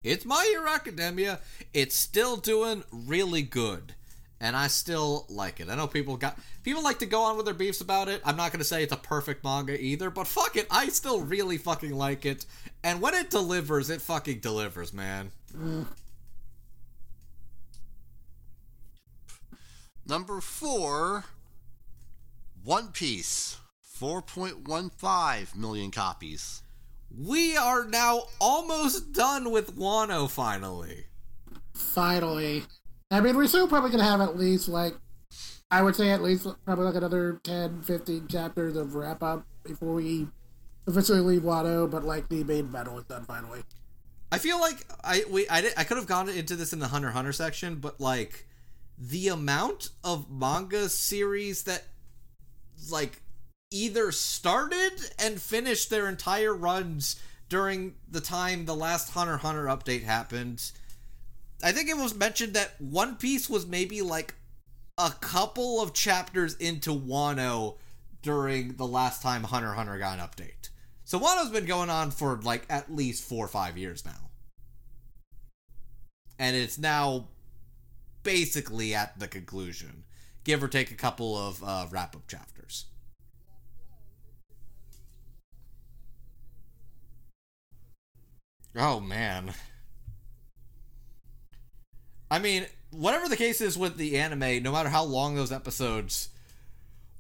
It's 0.04 0.26
My 0.26 0.44
Hero 0.52 0.70
Academia. 0.70 1.40
It's 1.74 1.96
still 1.96 2.38
doing 2.38 2.84
really 2.92 3.42
good. 3.42 3.94
And 4.42 4.56
I 4.56 4.68
still 4.68 5.26
like 5.30 5.60
it. 5.60 5.70
I 5.70 5.76
know 5.76 5.86
people 5.88 6.16
got 6.16 6.40
people 6.64 6.82
like 6.82 7.00
to 7.00 7.06
go 7.06 7.22
on 7.24 7.36
with 7.36 7.46
their 7.46 7.54
beefs 7.54 7.82
about 7.82 8.08
it. 8.08 8.22
I'm 8.24 8.38
not 8.38 8.54
gonna 8.54 8.64
say 8.64 8.84
it's 8.84 8.94
a 8.94 8.98
perfect 8.98 9.44
manga 9.44 9.80
either, 9.80 10.10
but 10.10 10.28
fuck 10.28 10.56
it, 10.56 10.66
I 10.72 10.88
still 10.88 11.22
really 11.22 11.58
fucking 11.58 11.94
like 11.94 12.26
it. 12.26 12.46
And 12.82 13.02
when 13.02 13.14
it 13.14 13.30
delivers, 13.30 13.90
it 13.90 14.02
fucking 14.02 14.40
delivers, 14.40 14.94
man. 14.94 15.32
Mm. 15.54 15.86
Number 20.10 20.42
four, 20.42 21.26
One 22.64 22.88
Piece, 22.88 23.58
4.15 24.02 25.56
million 25.56 25.92
copies. 25.92 26.64
We 27.16 27.56
are 27.56 27.86
now 27.86 28.24
almost 28.42 29.14
done 29.14 29.52
with 29.52 29.78
Wano 29.78 30.28
finally. 30.28 31.06
Finally. 31.76 32.64
I 33.12 33.22
mean, 33.22 33.38
we're 33.38 33.46
still 33.46 33.68
probably 33.68 33.92
going 33.92 34.04
to 34.04 34.10
have 34.10 34.20
at 34.20 34.36
least, 34.36 34.68
like, 34.68 34.96
I 35.70 35.84
would 35.84 35.96
say 35.96 36.10
at 36.10 36.24
least 36.24 36.48
probably 36.66 36.86
like 36.86 36.96
another 36.96 37.40
10, 37.44 37.84
15 37.84 38.28
chapters 38.30 38.76
of 38.76 38.96
wrap 38.96 39.22
up 39.22 39.46
before 39.64 39.94
we 39.94 40.28
officially 40.88 41.20
leave 41.20 41.44
Wano, 41.44 41.90
but, 41.90 42.04
like, 42.04 42.28
the 42.30 42.44
main 42.44 42.72
battle 42.72 42.98
is 42.98 43.06
done 43.06 43.26
finally. 43.26 43.62
I 44.32 44.40
feel 44.40 44.60
like 44.60 44.78
I 45.04 45.24
we 45.30 45.48
I, 45.50 45.62
did, 45.62 45.74
I 45.78 45.84
could 45.84 45.98
have 45.98 46.08
gone 46.08 46.30
into 46.30 46.56
this 46.56 46.74
in 46.74 46.80
the 46.80 46.88
Hunter 46.88 47.12
Hunter 47.12 47.32
section, 47.32 47.76
but 47.76 48.00
like 48.00 48.46
the 49.00 49.30
amount 49.30 49.90
of 50.04 50.30
manga 50.30 50.90
series 50.90 51.64
that 51.64 51.86
like 52.92 53.22
either 53.72 54.12
started 54.12 54.92
and 55.18 55.42
finished 55.42 55.90
their 55.90 56.10
entire 56.10 56.54
runs 56.54 57.22
during 57.48 57.96
the 58.10 58.22
time 58.22 58.66
the 58.66 58.76
last 58.76 59.12
Hunter 59.12 59.38
Hunter 59.38 59.66
update 59.66 60.04
happened. 60.04 60.72
I 61.64 61.72
think 61.72 61.90
it 61.90 61.98
was 61.98 62.16
mentioned 62.16 62.54
that 62.54 62.80
One 62.80 63.16
Piece 63.16 63.50
was 63.50 63.66
maybe 63.66 64.02
like 64.02 64.36
a 64.98 65.12
couple 65.12 65.82
of 65.82 65.94
chapters 65.94 66.56
into 66.56 66.92
Wano 66.92 67.78
during 68.22 68.76
the 68.76 68.88
last 68.88 69.22
time 69.22 69.44
Hunter 69.44 69.74
Hunter 69.74 69.98
got 69.98 70.20
an 70.20 70.26
update. 70.26 70.70
So 71.06 71.20
Wano's 71.20 71.50
been 71.50 71.66
going 71.66 71.90
on 71.90 72.12
for 72.12 72.40
like 72.44 72.66
at 72.70 72.94
least 72.94 73.24
four 73.24 73.46
or 73.46 73.50
five 73.50 73.78
years 73.78 74.06
now. 74.06 74.30
And 76.38 76.56
it's 76.56 76.78
now 76.78 77.28
basically 78.24 78.94
at 78.94 79.20
the 79.20 79.28
conclusion, 79.28 80.04
give 80.44 80.64
or 80.64 80.68
take 80.68 80.92
a 80.92 80.96
couple 80.96 81.38
of 81.38 81.64
uh, 81.64 81.88
wrap 81.92 82.16
up 82.16 82.28
chapters. 82.28 82.86
Oh 88.76 89.00
man. 89.00 89.54
I 92.32 92.40
mean, 92.40 92.68
whatever 92.92 93.28
the 93.28 93.36
case 93.36 93.60
is 93.62 93.78
with 93.78 93.98
the 93.98 94.18
anime, 94.18 94.62
no 94.62 94.72
matter 94.72 94.90
how 94.90 95.04
long 95.04 95.36
those 95.36 95.52
episodes, 95.52 96.30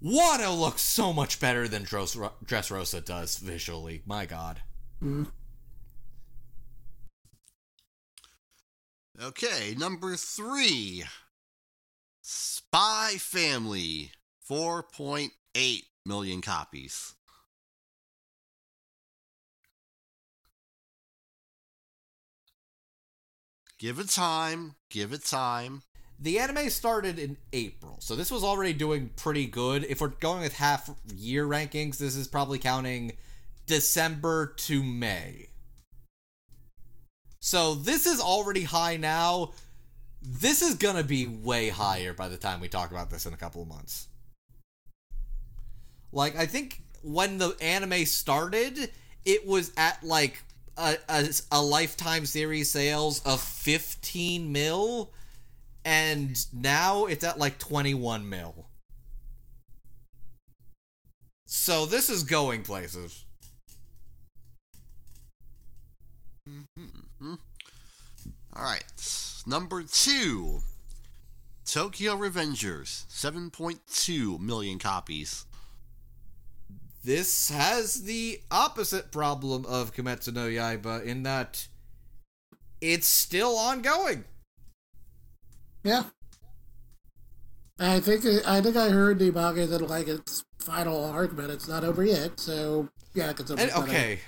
Wano 0.03 0.57
looks 0.57 0.81
so 0.81 1.11
much 1.11 1.39
better 1.39 1.67
than 1.67 1.83
Dress- 1.83 2.15
Dressrosa 2.45 3.03
does 3.03 3.37
visually. 3.37 4.01
My 4.05 4.25
god. 4.25 4.61
Okay, 9.21 9.75
number 9.77 10.15
three, 10.15 11.03
Spy 12.21 13.15
Family, 13.17 14.11
4.8 14.49 15.81
million 16.05 16.41
copies. 16.41 17.15
Give 23.77 23.99
it 23.99 24.07
time. 24.07 24.75
Give 24.89 25.11
it 25.11 25.25
time. 25.25 25.83
the 26.17 26.39
anime 26.39 26.69
started 26.69 27.19
in 27.19 27.35
April, 27.51 27.97
so 27.99 28.15
this 28.15 28.31
was 28.31 28.45
already 28.45 28.71
doing 28.71 29.09
pretty 29.17 29.47
good. 29.47 29.85
If 29.89 29.99
we're 29.99 30.07
going 30.07 30.43
with 30.43 30.53
half 30.53 30.89
year 31.13 31.45
rankings, 31.45 31.97
this 31.97 32.15
is 32.15 32.29
probably 32.29 32.57
counting 32.57 33.17
December 33.65 34.53
to 34.59 34.81
May. 34.81 35.49
So 37.39 37.75
this 37.75 38.05
is 38.05 38.19
already 38.19 38.63
high 38.63 38.97
now. 38.97 39.51
This 40.21 40.61
is 40.61 40.75
gonna 40.75 41.03
be 41.03 41.25
way 41.25 41.69
higher 41.69 42.13
by 42.13 42.27
the 42.27 42.37
time 42.37 42.59
we 42.59 42.67
talk 42.67 42.91
about 42.91 43.09
this 43.09 43.25
in 43.25 43.33
a 43.33 43.37
couple 43.37 43.61
of 43.61 43.67
months. 43.67 44.07
Like, 46.11 46.35
I 46.35 46.45
think 46.45 46.81
when 47.01 47.37
the 47.37 47.55
anime 47.61 48.05
started, 48.05 48.91
it 49.25 49.45
was 49.47 49.71
at 49.77 50.03
like 50.03 50.41
a, 50.77 50.97
a, 51.07 51.29
a 51.51 51.61
lifetime 51.61 52.25
series 52.25 52.71
sales 52.71 53.21
of 53.25 53.39
15 53.41 54.51
mil, 54.51 55.11
and 55.85 56.45
now 56.53 57.05
it's 57.05 57.23
at 57.23 57.37
like 57.37 57.57
21 57.59 58.27
mil. 58.27 58.67
So 61.45 61.85
this 61.85 62.09
is 62.09 62.23
going 62.23 62.63
places. 62.63 63.25
All 68.59 68.65
right, 68.65 68.83
number 69.47 69.83
two, 69.83 70.59
Tokyo 71.65 72.17
Revengers, 72.17 73.05
7.2 73.07 74.37
million 74.37 74.79
copies. 74.79 75.45
This 77.01 77.49
has 77.51 78.03
the 78.03 78.41
opposite 78.51 79.13
problem 79.13 79.65
of 79.65 79.95
Kimetsu 79.95 80.33
no 80.33 80.47
Yaiba 80.47 81.05
in 81.05 81.23
that 81.23 81.69
it's 82.81 83.07
still 83.07 83.57
ongoing. 83.57 84.25
Yeah. 85.83 86.03
I 87.79 88.01
think 88.01 88.25
I 88.45 88.59
think 88.59 88.75
I 88.75 88.89
heard 88.89 89.19
the 89.19 89.31
manga 89.31 89.67
that 89.67 89.89
like 89.89 90.09
its 90.09 90.43
final 90.57 91.05
arc, 91.05 91.33
but 91.33 91.49
it's 91.49 91.69
not 91.69 91.85
over 91.85 92.03
yet. 92.03 92.37
So 92.41 92.89
yeah, 93.13 93.29
it's 93.29 93.51
And, 93.51 93.71
okay, 93.71 94.19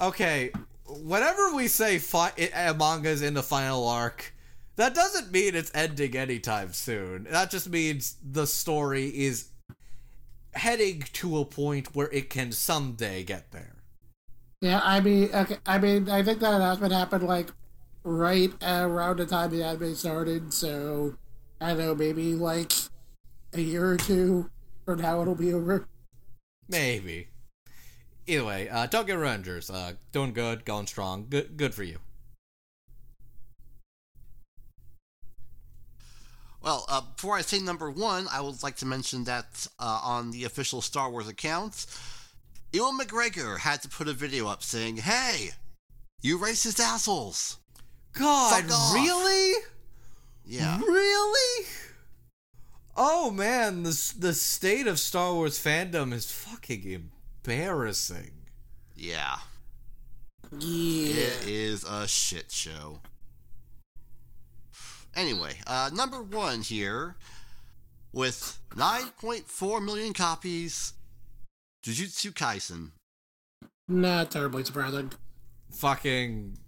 okay. 0.00 0.50
Whenever 0.88 1.54
we 1.54 1.68
say 1.68 1.98
fi- 1.98 2.32
it, 2.36 2.52
a 2.54 2.74
manga's 2.74 3.22
in 3.22 3.34
the 3.34 3.42
final 3.42 3.86
arc, 3.86 4.32
that 4.76 4.94
doesn't 4.94 5.32
mean 5.32 5.54
it's 5.54 5.70
ending 5.74 6.16
anytime 6.16 6.72
soon. 6.72 7.26
That 7.30 7.50
just 7.50 7.68
means 7.68 8.16
the 8.22 8.46
story 8.46 9.06
is 9.06 9.48
heading 10.54 11.02
to 11.14 11.38
a 11.38 11.44
point 11.44 11.94
where 11.94 12.08
it 12.12 12.30
can 12.30 12.52
someday 12.52 13.22
get 13.22 13.52
there. 13.52 13.76
Yeah, 14.60 14.80
I 14.82 15.00
mean, 15.00 15.30
okay, 15.32 15.58
I 15.66 15.78
mean, 15.78 16.08
I 16.08 16.22
think 16.22 16.40
that 16.40 16.54
announcement 16.54 16.92
happened 16.92 17.24
like 17.24 17.48
right 18.04 18.52
around 18.62 19.18
the 19.18 19.26
time 19.26 19.50
the 19.50 19.62
anime 19.62 19.94
started. 19.94 20.52
So 20.52 21.16
I 21.60 21.68
don't 21.68 21.78
know, 21.78 21.94
maybe 21.94 22.34
like 22.34 22.72
a 23.52 23.60
year 23.60 23.90
or 23.90 23.96
two 23.96 24.50
from 24.84 25.00
now 25.00 25.20
it'll 25.20 25.34
be 25.34 25.52
over. 25.52 25.88
Maybe. 26.68 27.28
Either 28.26 28.44
way, 28.44 28.68
uh, 28.68 28.86
Tokyo 28.88 29.16
Rangers, 29.16 29.70
uh, 29.70 29.92
doing 30.10 30.32
good, 30.32 30.64
going 30.64 30.86
strong. 30.86 31.26
Good, 31.28 31.56
good 31.56 31.74
for 31.74 31.84
you. 31.84 31.98
Well, 36.60 36.84
uh, 36.88 37.02
before 37.02 37.36
I 37.36 37.42
say 37.42 37.60
number 37.60 37.88
one, 37.88 38.26
I 38.32 38.40
would 38.40 38.64
like 38.64 38.74
to 38.76 38.86
mention 38.86 39.22
that 39.24 39.68
uh, 39.78 40.00
on 40.02 40.32
the 40.32 40.42
official 40.42 40.82
Star 40.82 41.08
Wars 41.08 41.28
account, 41.28 41.86
Ewan 42.72 42.98
McGregor 42.98 43.58
had 43.58 43.82
to 43.82 43.88
put 43.88 44.08
a 44.08 44.12
video 44.12 44.48
up 44.48 44.64
saying, 44.64 44.96
"Hey, 44.96 45.50
you 46.20 46.38
racist 46.38 46.80
assholes!" 46.80 47.58
God, 48.12 48.64
really? 48.92 49.62
Yeah, 50.44 50.80
Really? 50.80 51.66
Oh 52.96 53.30
man, 53.30 53.82
the 53.82 54.14
the 54.18 54.32
state 54.32 54.86
of 54.86 54.98
Star 54.98 55.34
Wars 55.34 55.58
fandom 55.62 56.12
is 56.12 56.32
fucking 56.32 57.10
embarrassing. 57.48 58.32
yeah, 58.94 59.38
Yeah. 60.58 61.16
it 61.16 61.46
is 61.48 61.84
a 61.84 62.06
shit 62.08 62.50
show. 62.50 63.00
Anyway, 65.14 65.54
uh, 65.66 65.90
number 65.94 66.22
one 66.22 66.60
here, 66.62 67.16
with 68.12 68.58
9.4 68.74 69.82
million 69.84 70.12
copies, 70.12 70.92
Jujutsu 71.84 72.32
Kaisen. 72.32 72.90
Not 73.88 74.30
terribly 74.30 74.64
surprising. 74.64 75.12
Fucking, 75.72 76.58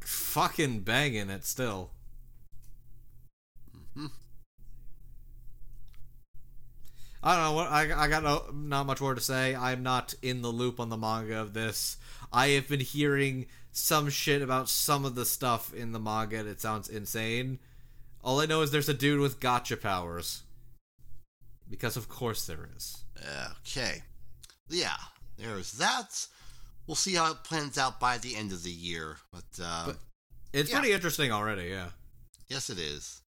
fucking 0.00 0.80
banging 0.80 1.30
it 1.30 1.44
still. 1.44 1.92
I 7.26 7.36
don't 7.36 7.56
know 7.56 7.62
I, 7.62 8.04
I 8.04 8.08
got 8.08 8.22
no, 8.22 8.44
not 8.52 8.84
much 8.86 9.00
more 9.00 9.14
to 9.14 9.20
say. 9.20 9.54
I'm 9.54 9.82
not 9.82 10.12
in 10.22 10.42
the 10.42 10.50
loop 10.50 10.78
on 10.78 10.90
the 10.90 10.96
manga 10.98 11.40
of 11.40 11.54
this. 11.54 11.96
I 12.32 12.48
have 12.48 12.68
been 12.68 12.80
hearing 12.80 13.46
some 13.72 14.10
shit 14.10 14.42
about 14.42 14.68
some 14.68 15.04
of 15.06 15.14
the 15.14 15.24
stuff 15.24 15.72
in 15.72 15.92
the 15.92 15.98
manga 15.98 16.38
and 16.40 16.48
it 16.48 16.60
sounds 16.60 16.88
insane. 16.88 17.58
All 18.22 18.40
I 18.40 18.46
know 18.46 18.60
is 18.60 18.70
there's 18.70 18.88
a 18.90 18.94
dude 18.94 19.20
with 19.20 19.40
gacha 19.40 19.80
powers. 19.80 20.42
Because 21.68 21.96
of 21.96 22.08
course 22.10 22.46
there 22.46 22.68
is. 22.76 23.04
Okay. 23.62 24.02
Yeah, 24.68 24.96
there's 25.38 25.72
that. 25.72 26.26
We'll 26.86 26.94
see 26.94 27.14
how 27.14 27.30
it 27.32 27.42
plans 27.44 27.78
out 27.78 27.98
by 27.98 28.18
the 28.18 28.36
end 28.36 28.52
of 28.52 28.62
the 28.62 28.70
year. 28.70 29.16
But, 29.32 29.44
uh, 29.62 29.86
But- 29.86 29.98
It's 30.52 30.70
Yeah. 30.70 30.78
pretty 30.78 30.92
interesting 30.94 31.32
already, 31.32 31.64
yeah. 31.70 31.88
yes, 32.48 32.68
it 32.70 32.78
is. 32.78 33.22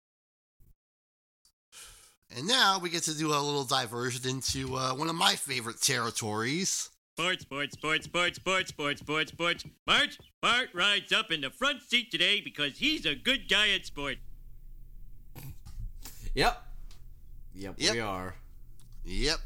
And 2.36 2.48
now 2.48 2.80
we 2.80 2.90
get 2.90 3.04
to 3.04 3.16
do 3.16 3.28
a 3.28 3.38
little 3.38 3.64
diversion 3.64 4.28
into 4.28 4.76
uh, 4.76 4.94
one 4.96 5.08
of 5.10 5.16
my 5.16 5.36
favorite 5.36 5.80
territories. 5.82 6.90
Sports, 7.16 7.44
sports, 7.44 7.74
sports, 7.74 8.06
sports, 8.06 8.38
sports, 8.40 8.70
sports, 8.72 9.02
sports, 9.02 9.32
sports. 9.32 9.66
Bart, 9.86 10.18
Bart 10.42 10.70
rides 10.74 11.12
up 11.12 11.32
in 11.32 11.42
the 11.42 11.52
front 11.52 11.84
seat 11.84 12.10
today 12.10 12.42
because 12.42 12.78
he's 12.80 13.06
a 13.06 13.14
good 13.14 13.48
guy 13.48 13.70
at 13.70 13.86
sport. 13.86 14.18
Yep. 16.34 16.64
Yep, 17.54 17.76
Yep. 17.78 17.94
we 17.94 18.00
are. 18.00 18.36
Yep. 19.06 19.38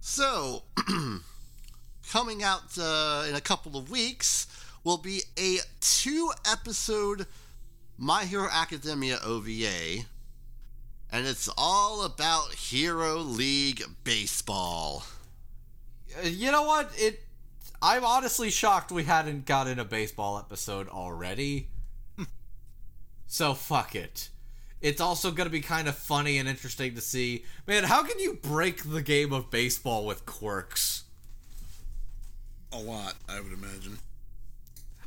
So, 0.00 0.62
coming 2.08 2.44
out 2.44 2.78
uh, 2.80 3.26
in 3.28 3.34
a 3.34 3.40
couple 3.40 3.76
of 3.76 3.90
weeks 3.90 4.46
will 4.84 4.98
be 4.98 5.22
a 5.36 5.58
two 5.80 6.30
episode 6.48 7.26
My 7.98 8.24
Hero 8.24 8.46
Academia 8.50 9.18
OVA. 9.24 10.04
And 11.10 11.26
it's 11.26 11.48
all 11.56 12.04
about 12.04 12.52
Hero 12.52 13.16
League 13.16 13.82
Baseball. 14.04 15.04
Uh, 16.16 16.26
You 16.26 16.52
know 16.52 16.62
what? 16.64 16.90
It. 16.96 17.22
I'm 17.80 18.04
honestly 18.04 18.50
shocked 18.50 18.90
we 18.90 19.04
hadn't 19.04 19.46
gotten 19.46 19.78
a 19.78 19.84
baseball 19.84 20.38
episode 20.38 20.88
already. 20.88 21.68
so 23.26 23.54
fuck 23.54 23.94
it. 23.94 24.28
It's 24.80 25.00
also 25.00 25.30
gonna 25.30 25.50
be 25.50 25.60
kind 25.60 25.88
of 25.88 25.96
funny 25.96 26.38
and 26.38 26.48
interesting 26.48 26.94
to 26.94 27.00
see. 27.00 27.44
Man, 27.66 27.84
how 27.84 28.02
can 28.02 28.18
you 28.18 28.34
break 28.34 28.82
the 28.84 29.02
game 29.02 29.32
of 29.32 29.50
baseball 29.50 30.04
with 30.04 30.26
quirks? 30.26 31.04
A 32.72 32.78
lot, 32.78 33.14
I 33.28 33.40
would 33.40 33.52
imagine. 33.52 33.98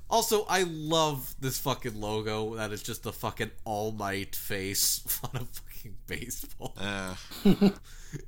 Also, 0.09 0.45
I 0.49 0.63
love 0.63 1.35
this 1.39 1.57
fucking 1.59 1.99
logo 2.01 2.55
that 2.55 2.71
is 2.71 2.83
just 2.83 3.03
the 3.03 3.13
fucking 3.13 3.51
All 3.63 3.91
Might 3.93 4.35
face 4.35 5.19
on 5.23 5.41
a 5.41 5.45
fucking 5.81 5.97
baseball. 6.07 6.73
Uh, 6.77 7.15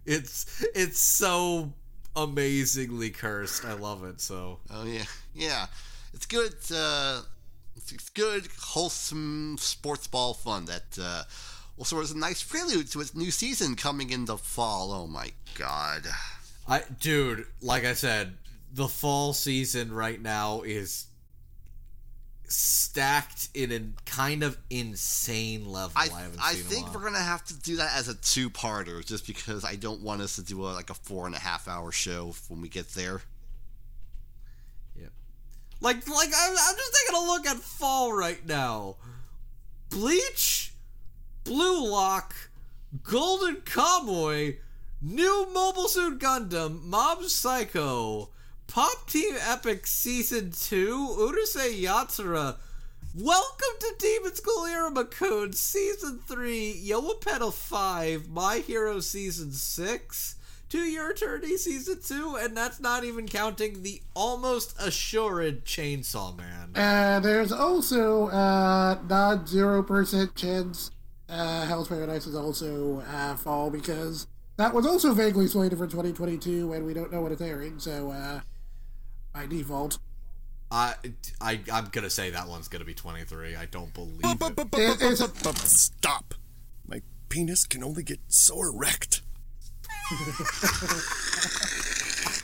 It's 0.05 0.65
it's 0.73 0.99
so 0.99 1.73
amazingly 2.15 3.09
cursed. 3.09 3.65
I 3.65 3.73
love 3.73 4.05
it 4.05 4.21
so. 4.21 4.59
oh, 4.69 4.85
yeah. 4.85 5.03
Yeah. 5.33 5.65
It's 6.13 6.25
good. 6.25 6.53
Uh, 6.73 7.23
it's 7.75 7.91
it's 7.91 8.09
good, 8.09 8.47
wholesome 8.61 9.57
sports 9.59 10.07
ball 10.07 10.33
fun 10.35 10.65
that 10.65 10.97
uh, 11.01 11.23
will 11.75 11.83
serve 11.83 12.03
as 12.03 12.11
a 12.11 12.17
nice 12.17 12.41
prelude 12.41 12.89
to 12.91 13.01
its 13.01 13.13
new 13.13 13.29
season 13.29 13.75
coming 13.75 14.09
in 14.09 14.23
the 14.23 14.37
fall. 14.37 14.93
Oh, 14.93 15.05
my 15.07 15.31
God. 15.55 16.03
I 16.65 16.83
dude, 17.01 17.45
like 17.61 17.83
I 17.83 17.93
said, 17.93 18.37
the 18.71 18.87
fall 18.87 19.33
season 19.33 19.91
right 19.91 20.21
now 20.21 20.61
is 20.61 21.07
stacked 22.47 23.49
in 23.53 23.71
a 23.71 24.09
kind 24.09 24.43
of 24.43 24.57
insane 24.69 25.65
level. 25.65 25.93
I, 25.95 26.09
I, 26.13 26.27
I 26.41 26.53
seen 26.53 26.61
in 26.61 26.65
a 26.65 26.69
think 26.69 26.93
we're 26.93 27.03
gonna 27.03 27.19
have 27.19 27.43
to 27.45 27.53
do 27.59 27.77
that 27.77 27.95
as 27.95 28.07
a 28.07 28.15
two-parter, 28.15 29.05
just 29.05 29.25
because 29.27 29.65
I 29.65 29.75
don't 29.75 30.01
want 30.01 30.21
us 30.21 30.35
to 30.35 30.43
do 30.43 30.61
a, 30.61 30.69
like 30.69 30.89
a 30.89 30.93
four 30.93 31.25
and 31.25 31.35
a 31.35 31.39
half 31.39 31.67
hour 31.67 31.91
show 31.91 32.35
when 32.49 32.61
we 32.61 32.69
get 32.69 32.89
there. 32.89 33.21
Yeah. 34.95 35.07
Like, 35.81 36.07
like 36.07 36.29
I'm, 36.35 36.51
I'm 36.51 36.75
just 36.75 36.99
taking 37.01 37.21
a 37.21 37.25
look 37.25 37.47
at 37.47 37.57
fall 37.57 38.13
right 38.13 38.45
now. 38.45 38.97
Bleach, 39.89 40.73
Blue 41.43 41.89
Lock, 41.89 42.33
Golden 43.03 43.57
Kamuy, 43.57 44.57
new 45.01 45.47
Mobile 45.53 45.87
Suit 45.87 46.19
Gundam, 46.19 46.83
Mob 46.83 47.23
Psycho, 47.25 48.29
Pop 48.67 49.07
Team 49.07 49.35
Epic 49.39 49.85
Season 49.85 50.51
2, 50.51 51.15
Urusei 51.19 51.81
Yatsura, 51.83 52.57
Welcome 53.15 53.75
to 53.79 53.93
Demon 53.99 54.33
School 54.33 54.63
Iruma-kun 54.63 55.53
Season 55.53 56.19
3, 56.27 56.83
Yoa 56.83 57.53
5, 57.53 58.29
My 58.29 58.57
Hero 58.57 58.99
Season 58.99 59.51
6, 59.51 60.35
To 60.69 60.79
Your 60.79 61.11
Eternity 61.11 61.57
Season 61.57 61.99
2, 62.01 62.37
and 62.39 62.57
that's 62.57 62.79
not 62.79 63.03
even 63.03 63.27
counting 63.27 63.83
the 63.83 64.01
almost 64.15 64.75
assured 64.81 65.65
Chainsaw 65.65 66.35
Man. 66.35 66.71
Uh, 66.75 67.19
there's 67.19 67.51
also 67.51 68.27
uh, 68.29 68.97
non 69.07 69.45
zero 69.45 69.83
percent 69.83 70.35
chance 70.35 70.89
uh, 71.29 71.65
Hell's 71.65 71.87
Paradise 71.87 72.27
is 72.27 72.35
also 72.35 73.01
uh, 73.07 73.35
fall 73.35 73.69
because 73.69 74.27
that 74.57 74.73
was 74.73 74.85
also 74.85 75.13
vaguely 75.13 75.47
slated 75.47 75.77
for 75.77 75.87
2022 75.87 76.73
and 76.73 76.85
we 76.85 76.93
don't 76.93 77.11
know 77.11 77.21
when 77.21 77.31
it's 77.31 77.41
airing. 77.41 77.79
So 77.79 78.11
uh, 78.11 78.41
by 79.33 79.45
default, 79.47 79.97
I, 80.71 80.95
I, 81.41 81.59
I'm 81.71 81.85
gonna 81.91 82.09
say 82.09 82.29
that 82.31 82.47
one's 82.47 82.67
gonna 82.67 82.85
be 82.85 82.93
23. 82.93 83.55
I 83.55 83.65
don't 83.65 83.93
believe 83.93 84.19
it. 84.23 84.69
It- 84.75 85.57
Stop. 85.57 86.33
My 86.87 87.01
penis 87.29 87.65
can 87.65 87.83
only 87.83 88.03
get 88.03 88.19
so 88.27 88.61
erect. 88.61 89.21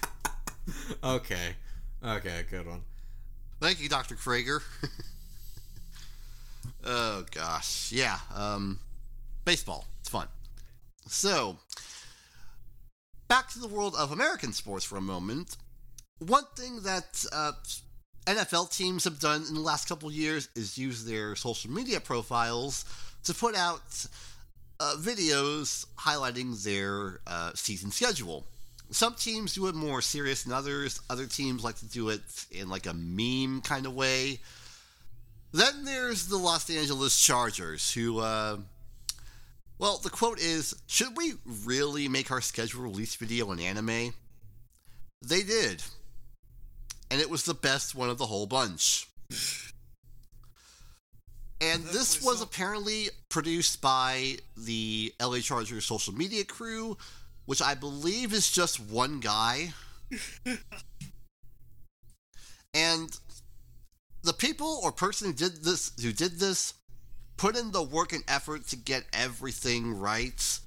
Okay. 1.03 1.55
Okay, 2.03 2.43
good 2.49 2.67
one. 2.67 2.81
Thank 3.59 3.81
you, 3.81 3.89
Dr. 3.89 4.15
Krieger. 4.15 4.61
oh 6.85 7.25
gosh, 7.31 7.91
yeah. 7.91 8.17
Um, 8.33 8.79
baseball. 9.45 9.85
It's 9.99 10.09
fun. 10.09 10.27
So, 11.07 11.57
back 13.27 13.49
to 13.49 13.59
the 13.59 13.67
world 13.67 13.95
of 13.97 14.11
American 14.11 14.53
sports 14.53 14.85
for 14.85 14.97
a 14.97 15.01
moment. 15.01 15.57
One 16.19 16.43
thing 16.55 16.81
that 16.83 17.25
uh, 17.31 17.53
NFL 18.25 18.75
teams 18.75 19.05
have 19.05 19.19
done 19.19 19.45
in 19.47 19.55
the 19.55 19.61
last 19.61 19.87
couple 19.87 20.11
years 20.11 20.49
is 20.55 20.77
use 20.77 21.05
their 21.05 21.35
social 21.35 21.71
media 21.71 21.99
profiles 21.99 22.85
to 23.23 23.33
put 23.33 23.55
out 23.55 23.81
uh, 24.79 24.95
videos 24.99 25.85
highlighting 25.97 26.61
their 26.63 27.21
uh, 27.25 27.51
season 27.55 27.91
schedule. 27.91 28.45
Some 28.91 29.15
teams 29.15 29.53
do 29.53 29.67
it 29.67 29.75
more 29.75 30.01
serious 30.01 30.43
than 30.43 30.53
others. 30.53 30.99
Other 31.09 31.25
teams 31.25 31.63
like 31.63 31.77
to 31.77 31.85
do 31.85 32.09
it 32.09 32.21
in 32.51 32.69
like 32.69 32.85
a 32.85 32.93
meme 32.93 33.61
kind 33.61 33.85
of 33.85 33.93
way. 33.93 34.39
Then 35.51 35.85
there's 35.85 36.27
the 36.27 36.37
Los 36.37 36.69
Angeles 36.69 37.19
Chargers, 37.19 37.91
who, 37.93 38.19
uh, 38.19 38.57
well, 39.77 39.97
the 39.97 40.09
quote 40.09 40.39
is 40.39 40.75
Should 40.87 41.15
we 41.15 41.33
really 41.65 42.07
make 42.07 42.31
our 42.31 42.41
schedule 42.41 42.83
release 42.83 43.15
video 43.15 43.51
an 43.51 43.59
anime? 43.59 44.13
They 45.21 45.43
did. 45.43 45.83
And 47.11 47.19
it 47.19 47.29
was 47.29 47.43
the 47.43 47.53
best 47.53 47.95
one 47.95 48.09
of 48.09 48.17
the 48.17 48.27
whole 48.27 48.45
bunch. 48.45 49.07
And 51.61 51.83
this 51.85 52.23
was 52.23 52.41
apparently 52.41 53.09
produced 53.27 53.81
by 53.81 54.37
the 54.55 55.13
LA 55.21 55.39
Chargers 55.39 55.85
social 55.85 56.13
media 56.13 56.45
crew, 56.45 56.97
which 57.45 57.61
I 57.61 57.73
believe 57.75 58.31
is 58.33 58.49
just 58.49 58.79
one 58.79 59.19
guy. 59.19 59.73
and 62.73 63.19
the 64.23 64.33
people 64.33 64.79
or 64.83 64.91
person 64.91 65.27
who 65.27 65.33
did 65.33 65.63
this 65.63 65.91
who 66.01 66.11
did 66.11 66.39
this 66.39 66.73
put 67.37 67.57
in 67.57 67.71
the 67.71 67.83
work 67.83 68.13
and 68.13 68.23
effort 68.27 68.67
to 68.67 68.75
get 68.75 69.03
everything 69.13 69.97
right. 69.97 70.59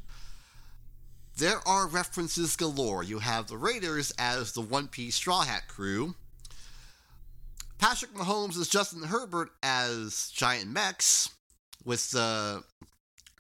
There 1.37 1.67
are 1.67 1.87
references 1.87 2.57
galore. 2.57 3.03
You 3.03 3.21
have 3.21 3.47
the 3.47 3.57
Raiders 3.57 4.13
as 4.19 4.53
the 4.53 4.61
One 4.61 4.89
Piece 4.89 5.15
Straw 5.15 5.43
Hat 5.43 5.69
crew. 5.69 6.15
Patrick 7.83 8.15
Mahomes 8.15 8.57
as 8.61 8.69
Justin 8.69 9.03
Herbert 9.03 9.51
as 9.61 10.31
Giant 10.33 10.71
Mex, 10.71 11.31
with 11.85 12.15
uh, 12.17 12.61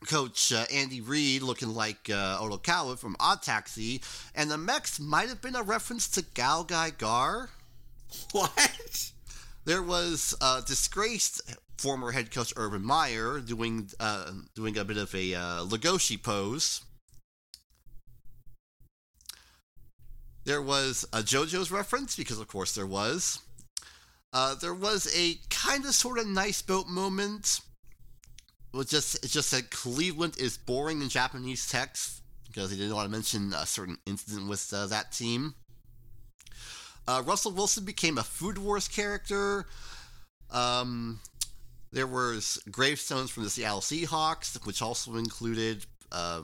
Coach 0.08 0.52
uh, 0.52 0.64
Andy 0.74 1.00
Reid 1.00 1.42
looking 1.42 1.72
like 1.76 2.10
uh, 2.10 2.40
Odokawa 2.40 2.98
from 2.98 3.14
Odd 3.20 3.40
Taxi, 3.42 4.02
and 4.34 4.50
the 4.50 4.58
Mex 4.58 4.98
might 4.98 5.28
have 5.28 5.40
been 5.40 5.54
a 5.54 5.62
reference 5.62 6.08
to 6.08 6.22
GaoGaiGar. 6.22 7.50
What? 8.32 9.12
There 9.64 9.80
was 9.80 10.34
uh, 10.40 10.60
disgraced 10.62 11.40
former 11.78 12.10
head 12.10 12.32
coach 12.32 12.52
Urban 12.56 12.84
Meyer 12.84 13.38
doing 13.38 13.90
uh, 14.00 14.32
doing 14.56 14.76
a 14.76 14.84
bit 14.84 14.96
of 14.96 15.14
a 15.14 15.34
uh, 15.34 15.64
Legoshi 15.64 16.20
pose. 16.20 16.82
There 20.44 20.60
was 20.60 21.06
a 21.12 21.18
JoJo's 21.18 21.70
reference 21.70 22.16
because, 22.16 22.40
of 22.40 22.48
course, 22.48 22.74
there 22.74 22.86
was. 22.86 23.38
Uh, 24.32 24.54
there 24.54 24.74
was 24.74 25.14
a 25.16 25.36
kind 25.50 25.84
of 25.84 25.94
sort 25.94 26.18
of 26.18 26.26
nice 26.26 26.62
boat 26.62 26.88
moment. 26.88 27.60
It 28.74 28.88
just 28.88 29.22
it 29.24 29.28
just 29.28 29.50
said 29.50 29.70
Cleveland 29.70 30.38
is 30.38 30.56
boring 30.56 31.02
in 31.02 31.08
Japanese 31.10 31.68
text 31.68 32.22
because 32.46 32.70
they 32.70 32.76
didn't 32.76 32.94
want 32.94 33.06
to 33.06 33.10
mention 33.10 33.52
a 33.52 33.66
certain 33.66 33.98
incident 34.06 34.48
with 34.48 34.72
uh, 34.72 34.86
that 34.86 35.12
team. 35.12 35.54
Uh, 37.06 37.22
Russell 37.26 37.52
Wilson 37.52 37.84
became 37.84 38.16
a 38.16 38.22
Food 38.22 38.58
Wars 38.58 38.88
character. 38.88 39.66
Um, 40.50 41.20
there 41.92 42.06
was 42.06 42.62
gravestones 42.70 43.30
from 43.30 43.44
the 43.44 43.50
Seattle 43.50 43.80
Seahawks, 43.80 44.64
which 44.66 44.80
also 44.80 45.16
included 45.16 45.84
uh, 46.10 46.42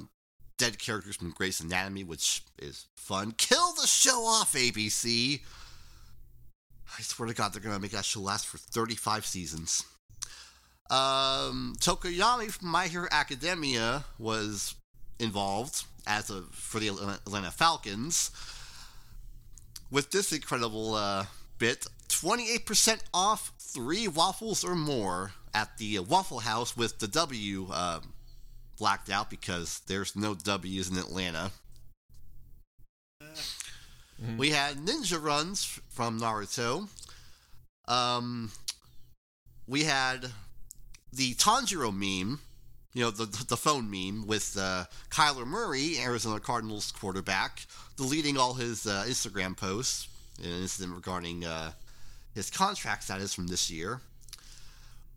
dead 0.58 0.78
characters 0.78 1.16
from 1.16 1.30
Grey's 1.30 1.60
Anatomy, 1.60 2.04
which 2.04 2.42
is 2.58 2.86
fun. 2.96 3.32
Kill 3.38 3.72
the 3.74 3.86
show 3.86 4.24
off, 4.24 4.54
ABC. 4.54 5.40
I 6.96 7.02
swear 7.02 7.28
to 7.28 7.34
God, 7.34 7.52
they're 7.52 7.60
gonna 7.60 7.78
make 7.78 7.90
that 7.92 8.04
show 8.04 8.20
last 8.20 8.46
for 8.46 8.58
35 8.58 9.26
seasons. 9.26 9.84
Um, 10.90 11.74
Tokoyami 11.80 12.50
from 12.50 12.68
My 12.68 12.86
Hero 12.86 13.08
Academia 13.10 14.04
was 14.18 14.74
involved 15.18 15.84
as 16.06 16.30
a 16.30 16.42
for 16.52 16.80
the 16.80 16.88
Atlanta 16.88 17.50
Falcons 17.50 18.30
with 19.90 20.10
this 20.10 20.32
incredible 20.32 20.94
uh, 20.94 21.26
bit: 21.58 21.86
28% 22.08 23.00
off 23.12 23.52
three 23.58 24.08
waffles 24.08 24.64
or 24.64 24.74
more 24.74 25.32
at 25.52 25.76
the 25.78 25.98
Waffle 25.98 26.40
House 26.40 26.76
with 26.76 26.98
the 26.98 27.08
W 27.08 27.68
uh, 27.70 28.00
blacked 28.78 29.10
out 29.10 29.28
because 29.28 29.80
there's 29.86 30.16
no 30.16 30.34
W's 30.34 30.90
in 30.90 30.96
Atlanta. 30.96 31.50
We 34.36 34.50
had 34.50 34.76
ninja 34.78 35.22
runs 35.22 35.64
from 35.88 36.20
Naruto. 36.20 36.88
Um, 37.86 38.50
we 39.66 39.84
had 39.84 40.26
the 41.12 41.34
Tanjiro 41.34 41.92
meme, 41.92 42.40
you 42.94 43.02
know, 43.02 43.10
the 43.10 43.26
the 43.46 43.56
phone 43.56 43.90
meme 43.90 44.26
with 44.26 44.56
uh, 44.58 44.84
Kyler 45.10 45.46
Murray, 45.46 45.98
Arizona 46.00 46.40
Cardinals 46.40 46.90
quarterback, 46.90 47.66
deleting 47.96 48.36
all 48.36 48.54
his 48.54 48.86
uh, 48.86 49.04
Instagram 49.06 49.56
posts 49.56 50.08
in 50.42 50.50
an 50.50 50.62
incident 50.62 50.94
regarding 50.94 51.44
uh, 51.44 51.72
his 52.34 52.50
contract 52.50 53.04
status 53.04 53.34
from 53.34 53.46
this 53.46 53.70
year. 53.70 54.00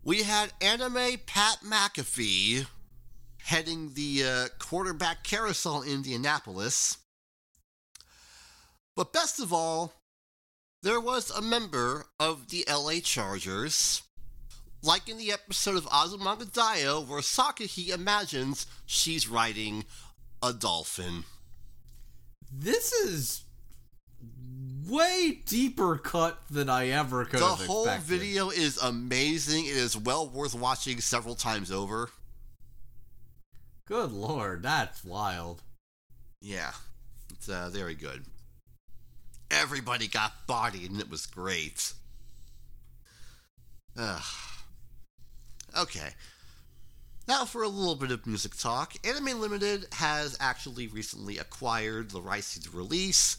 We 0.04 0.22
had 0.22 0.52
anime 0.60 1.18
Pat 1.26 1.58
McAfee 1.64 2.66
heading 3.38 3.92
the 3.94 4.24
uh, 4.24 4.48
quarterback 4.58 5.22
carousel 5.24 5.82
in 5.82 5.92
Indianapolis. 5.92 6.98
But 8.94 9.12
best 9.12 9.40
of 9.40 9.52
all, 9.52 9.94
there 10.82 11.00
was 11.00 11.30
a 11.30 11.40
member 11.40 12.06
of 12.20 12.48
the 12.48 12.64
LA 12.68 13.00
Chargers, 13.02 14.02
like 14.82 15.08
in 15.08 15.16
the 15.16 15.32
episode 15.32 15.76
of 15.76 15.86
Azumanga 15.86 16.44
Daioh, 16.44 17.06
where 17.06 17.20
Sakaki 17.20 17.88
imagines 17.88 18.66
she's 18.84 19.28
riding 19.28 19.84
a 20.42 20.52
dolphin. 20.52 21.24
This 22.52 22.92
is 22.92 23.44
way 24.86 25.40
deeper 25.46 25.96
cut 25.96 26.42
than 26.50 26.68
I 26.68 26.88
ever 26.88 27.24
could 27.24 27.40
The 27.40 27.46
whole 27.46 27.84
expected. 27.84 28.18
video 28.18 28.50
is 28.50 28.76
amazing. 28.76 29.66
It 29.66 29.76
is 29.76 29.96
well 29.96 30.28
worth 30.28 30.54
watching 30.54 31.00
several 31.00 31.34
times 31.34 31.70
over. 31.70 32.10
Good 33.86 34.12
lord, 34.12 34.62
that's 34.62 35.04
wild. 35.04 35.62
Yeah, 36.40 36.72
it's 37.30 37.48
uh, 37.48 37.70
very 37.72 37.94
good. 37.94 38.24
Everybody 39.52 40.08
got 40.08 40.46
bodied, 40.46 40.90
and 40.90 41.00
it 41.00 41.10
was 41.10 41.26
great. 41.26 41.92
Ugh. 43.98 44.22
Okay. 45.78 46.08
Now 47.28 47.44
for 47.44 47.62
a 47.62 47.68
little 47.68 47.94
bit 47.94 48.10
of 48.10 48.26
music 48.26 48.56
talk. 48.56 48.94
Anime 49.06 49.38
Limited 49.40 49.86
has 49.92 50.36
actually 50.40 50.86
recently 50.86 51.38
acquired 51.38 52.10
the 52.10 52.22
rights 52.22 52.58
to 52.58 52.76
release 52.76 53.36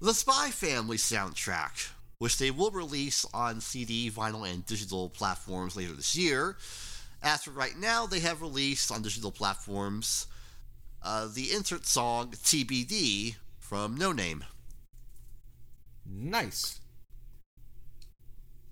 the 0.00 0.14
Spy 0.14 0.50
Family 0.50 0.96
soundtrack, 0.96 1.90
which 2.18 2.38
they 2.38 2.50
will 2.50 2.70
release 2.70 3.26
on 3.34 3.60
CD, 3.60 4.10
vinyl, 4.10 4.50
and 4.50 4.64
digital 4.64 5.10
platforms 5.10 5.76
later 5.76 5.92
this 5.92 6.16
year. 6.16 6.56
As 7.22 7.42
for 7.42 7.50
right 7.50 7.76
now, 7.76 8.06
they 8.06 8.20
have 8.20 8.40
released 8.40 8.90
on 8.90 9.02
digital 9.02 9.32
platforms 9.32 10.26
uh, 11.02 11.28
the 11.32 11.52
insert 11.52 11.84
song 11.84 12.30
TBD 12.30 13.34
from 13.58 13.96
No 13.96 14.12
Name. 14.12 14.44
Nice. 16.12 16.80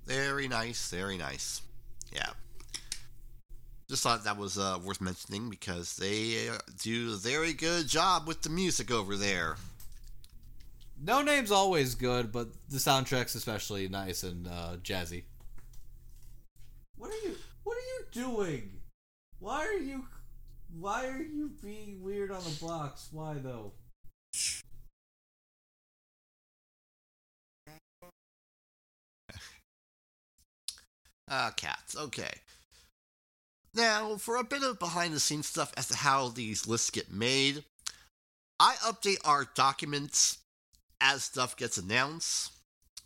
Very 0.06 0.48
nice, 0.48 0.90
very 0.90 1.16
nice. 1.16 1.62
Yeah. 2.12 2.30
Just 3.88 4.02
thought 4.02 4.24
that 4.24 4.36
was 4.36 4.58
uh, 4.58 4.78
worth 4.84 5.00
mentioning 5.00 5.48
because 5.48 5.96
they 5.96 6.48
uh, 6.48 6.58
do 6.82 7.14
a 7.14 7.16
very 7.16 7.52
good 7.52 7.86
job 7.86 8.26
with 8.26 8.42
the 8.42 8.50
music 8.50 8.90
over 8.90 9.16
there. 9.16 9.56
No 11.00 11.22
Name's 11.22 11.52
always 11.52 11.94
good, 11.94 12.32
but 12.32 12.48
the 12.68 12.78
soundtrack's 12.78 13.34
especially 13.34 13.88
nice 13.88 14.24
and 14.24 14.48
uh, 14.48 14.76
jazzy. 14.82 15.22
What 16.96 17.10
are 17.10 17.28
you? 17.28 17.36
What 17.62 17.76
are 17.76 17.80
you 17.80 18.04
doing? 18.24 18.72
Why 19.38 19.64
are 19.64 19.78
you? 19.78 20.04
Why 20.76 21.06
are 21.06 21.22
you 21.22 21.52
being 21.62 22.02
weird 22.02 22.30
on 22.30 22.42
the 22.42 22.58
box? 22.60 23.08
Why 23.12 23.34
though? 23.34 23.72
Ah, 31.30 31.52
cats. 31.56 31.96
Okay. 31.96 32.32
Now, 33.74 34.16
for 34.16 34.36
a 34.36 34.44
bit 34.44 34.62
of 34.62 34.78
behind 34.78 35.14
the 35.14 35.20
scenes 35.20 35.46
stuff 35.46 35.72
as 35.76 35.88
to 35.88 35.96
how 35.96 36.28
these 36.28 36.66
lists 36.66 36.90
get 36.90 37.12
made, 37.12 37.64
I 38.58 38.74
update 38.76 39.18
our 39.24 39.46
documents 39.54 40.38
as 41.00 41.24
stuff 41.24 41.56
gets 41.56 41.78
announced, 41.78 42.52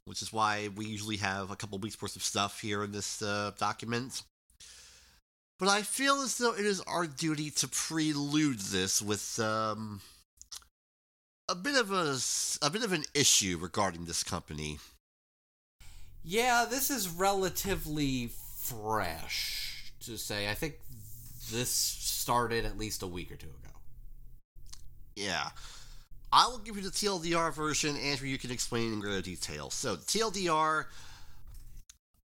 which 0.05 0.23
is 0.23 0.33
why 0.33 0.69
we 0.75 0.87
usually 0.87 1.19
have 1.19 1.51
a 1.51 1.57
couple 1.57 1.79
weeks 1.79 2.01
worth 2.01 2.17
of 2.17 2.23
stuff 2.23 2.61
here 2.61 2.85
in 2.85 2.93
this 2.93 3.21
uh, 3.21 3.51
document. 3.59 4.23
But 5.59 5.69
I 5.69 5.83
feel 5.83 6.23
as 6.23 6.39
though 6.39 6.55
it 6.55 6.65
is 6.65 6.81
our 6.83 7.07
duty 7.07 7.51
to 7.51 7.69
prelude 7.69 8.59
this 8.59 9.03
with 9.03 9.39
um, 9.39 10.01
a 11.49 11.55
bit 11.55 11.77
of 11.77 11.93
a, 11.93 12.19
a 12.65 12.71
bit 12.71 12.83
of 12.83 12.93
an 12.93 13.05
issue 13.15 13.59
regarding 13.61 14.07
this 14.07 14.25
company. 14.25 14.79
Yeah, 16.25 16.67
this 16.69 16.91
is 16.91 17.09
relatively 17.09 18.31
fresh 18.63 19.93
to 20.01 20.17
say. 20.17 20.49
I 20.51 20.55
think 20.55 20.75
this 21.51 21.71
started 21.71 22.65
at 22.65 22.79
least 22.79 23.03
a 23.03 23.07
week 23.07 23.33
or 23.33 23.37
two 23.37 23.49
ago. 23.49 23.75
Yeah. 25.17 25.49
I 26.33 26.47
will 26.47 26.59
give 26.59 26.77
you 26.77 26.83
the 26.83 26.91
TLDR 26.91 27.53
version. 27.53 27.97
Andrew, 27.97 28.29
you 28.29 28.39
can 28.39 28.51
explain 28.51 28.93
in 28.93 29.01
greater 29.01 29.21
detail. 29.21 29.69
So, 29.71 29.97
TLDR, 29.97 30.87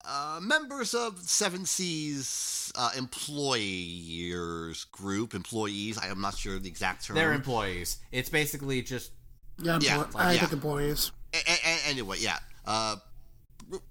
uh, 0.05 0.39
members 0.41 0.95
of 0.95 1.19
Seven 1.19 1.65
Seas 1.67 2.71
uh, 2.77 2.91
employers 2.97 4.85
group, 4.93 5.35
employees. 5.35 5.99
I 5.99 6.07
am 6.09 6.21
not 6.21 6.37
sure 6.37 6.59
the 6.61 6.69
exact 6.69 7.05
term. 7.07 7.17
They're 7.17 7.33
employees. 7.33 7.99
It's 8.13 8.29
basically 8.31 8.83
just 8.83 9.11
Yeah, 9.59 9.79
Yeah, 9.81 10.03
employ- 10.05 10.21
I 10.21 10.33
yeah. 10.35 10.41
think 10.41 10.53
employees. 10.53 11.11
A- 11.35 11.39
a- 11.39 11.61
a- 11.65 11.87
anyway, 11.89 12.19
yeah. 12.21 12.39
Uh, 12.67 12.97
gr- 12.97 13.01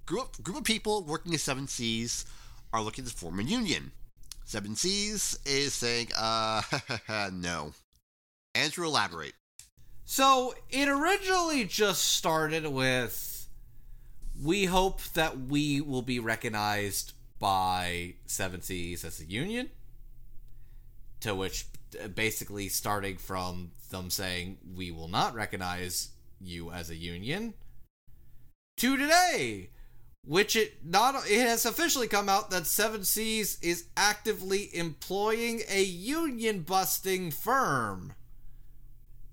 group, 0.06 0.42
group 0.42 0.58
of 0.58 0.64
people 0.64 1.02
working 1.04 1.34
at 1.34 1.40
Seven 1.40 1.66
Seas 1.68 2.24
are 2.72 2.82
looking 2.82 3.04
to 3.04 3.10
form 3.10 3.38
a 3.40 3.42
union. 3.42 3.92
Seven 4.44 4.76
Seas 4.76 5.38
is 5.44 5.74
saying, 5.74 6.08
uh, 6.16 6.62
no. 7.32 7.72
Andrew, 8.54 8.86
elaborate. 8.86 9.34
So 10.04 10.54
it 10.70 10.88
originally 10.88 11.64
just 11.64 12.04
started 12.04 12.66
with 12.66 13.48
we 14.42 14.66
hope 14.66 15.02
that 15.14 15.38
we 15.38 15.80
will 15.80 16.02
be 16.02 16.20
recognized 16.20 17.12
by 17.38 18.14
Seven 18.26 18.62
Seas 18.62 19.04
as 19.04 19.20
a 19.20 19.24
union. 19.24 19.70
To 21.20 21.34
which 21.34 21.66
basically 22.14 22.68
starting 22.68 23.16
from 23.16 23.72
them 23.90 24.10
saying 24.10 24.58
we 24.76 24.90
will 24.90 25.08
not 25.08 25.34
recognize 25.34 26.10
you 26.40 26.70
as 26.70 26.90
a 26.90 26.94
union 26.94 27.54
to 28.76 28.96
today 28.96 29.70
which 30.26 30.56
it 30.56 30.84
not 30.84 31.14
it 31.30 31.40
has 31.40 31.64
officially 31.64 32.08
come 32.08 32.28
out 32.28 32.50
that 32.50 32.66
Seven 32.66 33.04
Seas 33.04 33.58
is 33.62 33.86
actively 33.96 34.68
employing 34.76 35.62
a 35.68 35.82
union 35.82 36.62
busting 36.62 37.30
firm 37.30 38.12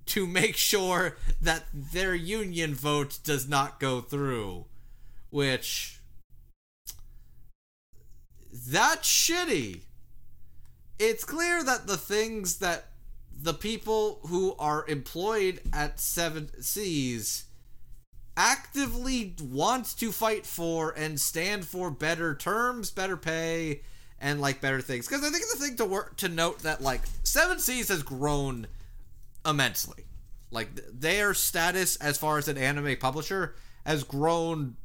to 0.06 0.28
make 0.28 0.56
sure 0.56 1.18
that 1.42 1.64
their 1.74 2.14
union 2.14 2.76
vote 2.76 3.20
does 3.24 3.48
not 3.48 3.80
go 3.80 4.02
through. 4.02 4.66
Which. 5.30 6.00
That's 8.52 9.08
shitty. 9.10 9.82
It's 11.00 11.24
clear 11.24 11.64
that 11.64 11.88
the 11.88 11.98
things 11.98 12.58
that 12.58 12.90
the 13.36 13.56
people 13.56 14.20
who 14.28 14.56
are 14.60 14.86
employed 14.88 15.60
at 15.74 16.00
Seven 16.00 16.50
Seas 16.62 17.46
actively 18.36 19.36
wants 19.42 19.94
to 19.96 20.12
fight 20.12 20.46
for 20.46 20.92
and 20.92 21.20
stand 21.20 21.66
for 21.66 21.92
better 21.92 22.36
terms, 22.36 22.90
better 22.92 23.18
pay, 23.18 23.82
and 24.20 24.42
like 24.42 24.62
better 24.62 24.82
things. 24.82 25.08
Because 25.08 25.24
I 25.24 25.30
think 25.30 25.44
the 25.52 25.60
thing 25.60 25.76
to 25.78 25.86
work 25.86 26.18
to 26.18 26.30
note 26.30 26.60
that 26.60 26.82
like 26.82 27.02
Seven 27.24 27.60
Seas 27.60 27.90
has 27.90 28.04
grown 28.04 28.68
immensely. 29.46 30.06
Like 30.52 30.76
th- 30.76 30.88
their 30.92 31.34
status 31.34 31.96
as 31.98 32.18
far 32.18 32.38
as 32.38 32.48
an 32.48 32.58
anime 32.58 32.98
publisher 32.98 33.56
has 33.86 34.04
grown 34.04 34.78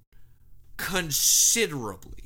considerably 0.77 2.25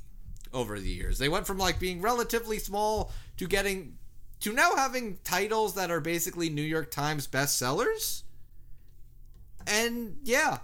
over 0.52 0.78
the 0.78 0.88
years. 0.88 1.18
They 1.18 1.28
went 1.28 1.46
from 1.46 1.58
like 1.58 1.78
being 1.78 2.00
relatively 2.00 2.58
small 2.58 3.12
to 3.36 3.46
getting 3.46 3.98
to 4.40 4.52
now 4.52 4.74
having 4.76 5.18
titles 5.22 5.74
that 5.74 5.90
are 5.90 6.00
basically 6.00 6.50
New 6.50 6.62
York 6.62 6.90
Times 6.90 7.28
bestsellers. 7.28 8.22
And 9.66 10.16
yeah, 10.24 10.58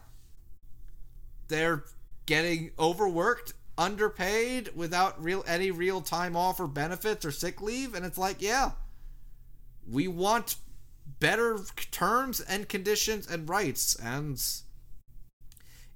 they're 1.48 1.84
getting 2.26 2.70
overworked, 2.78 3.54
underpaid 3.76 4.70
without 4.74 5.22
real 5.22 5.44
any 5.46 5.70
real 5.70 6.00
time 6.00 6.36
off 6.36 6.58
or 6.60 6.66
benefits 6.66 7.24
or 7.24 7.30
sick 7.30 7.60
leave 7.60 7.94
and 7.94 8.04
it's 8.04 8.18
like, 8.18 8.42
yeah, 8.42 8.72
we 9.88 10.08
want 10.08 10.56
better 11.20 11.58
terms 11.90 12.40
and 12.40 12.68
conditions 12.68 13.26
and 13.26 13.48
rights 13.48 13.96
and 13.96 14.42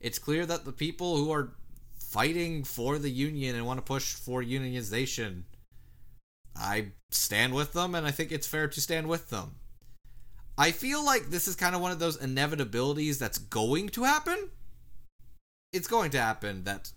it's 0.00 0.18
clear 0.18 0.46
that 0.46 0.64
the 0.64 0.72
people 0.72 1.16
who 1.16 1.30
are 1.30 1.54
fighting 1.98 2.64
for 2.64 2.98
the 2.98 3.10
union 3.10 3.54
and 3.54 3.66
want 3.66 3.78
to 3.78 3.82
push 3.82 4.14
for 4.14 4.42
unionization 4.42 5.42
I 6.56 6.92
stand 7.10 7.54
with 7.54 7.72
them 7.72 7.94
and 7.94 8.06
I 8.06 8.10
think 8.10 8.32
it's 8.32 8.46
fair 8.46 8.68
to 8.68 8.80
stand 8.80 9.08
with 9.08 9.30
them. 9.30 9.56
I 10.58 10.70
feel 10.70 11.04
like 11.04 11.30
this 11.30 11.48
is 11.48 11.56
kind 11.56 11.74
of 11.74 11.80
one 11.80 11.92
of 11.92 11.98
those 11.98 12.18
inevitabilities 12.18 13.18
that's 13.18 13.38
going 13.38 13.88
to 13.90 14.04
happen. 14.04 14.50
It's 15.73 15.89
going 15.89 16.11
to 16.11 16.20
happen 16.20 16.65
that 16.65 16.93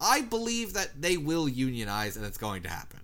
I 0.00 0.20
believe 0.20 0.74
that 0.74 1.02
they 1.02 1.16
will 1.16 1.48
unionize 1.48 2.16
and 2.16 2.24
it's 2.24 2.38
going 2.38 2.62
to 2.62 2.68
happen. 2.68 3.00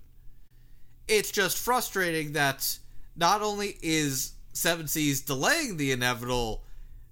It's 1.09 1.29
just 1.29 1.57
frustrating 1.57 2.33
that 2.33 2.77
not 3.17 3.41
only 3.41 3.77
is 3.81 4.31
Seven 4.53 4.87
Seas 4.87 5.21
delaying 5.21 5.75
the 5.75 5.91
inevitable, 5.91 6.63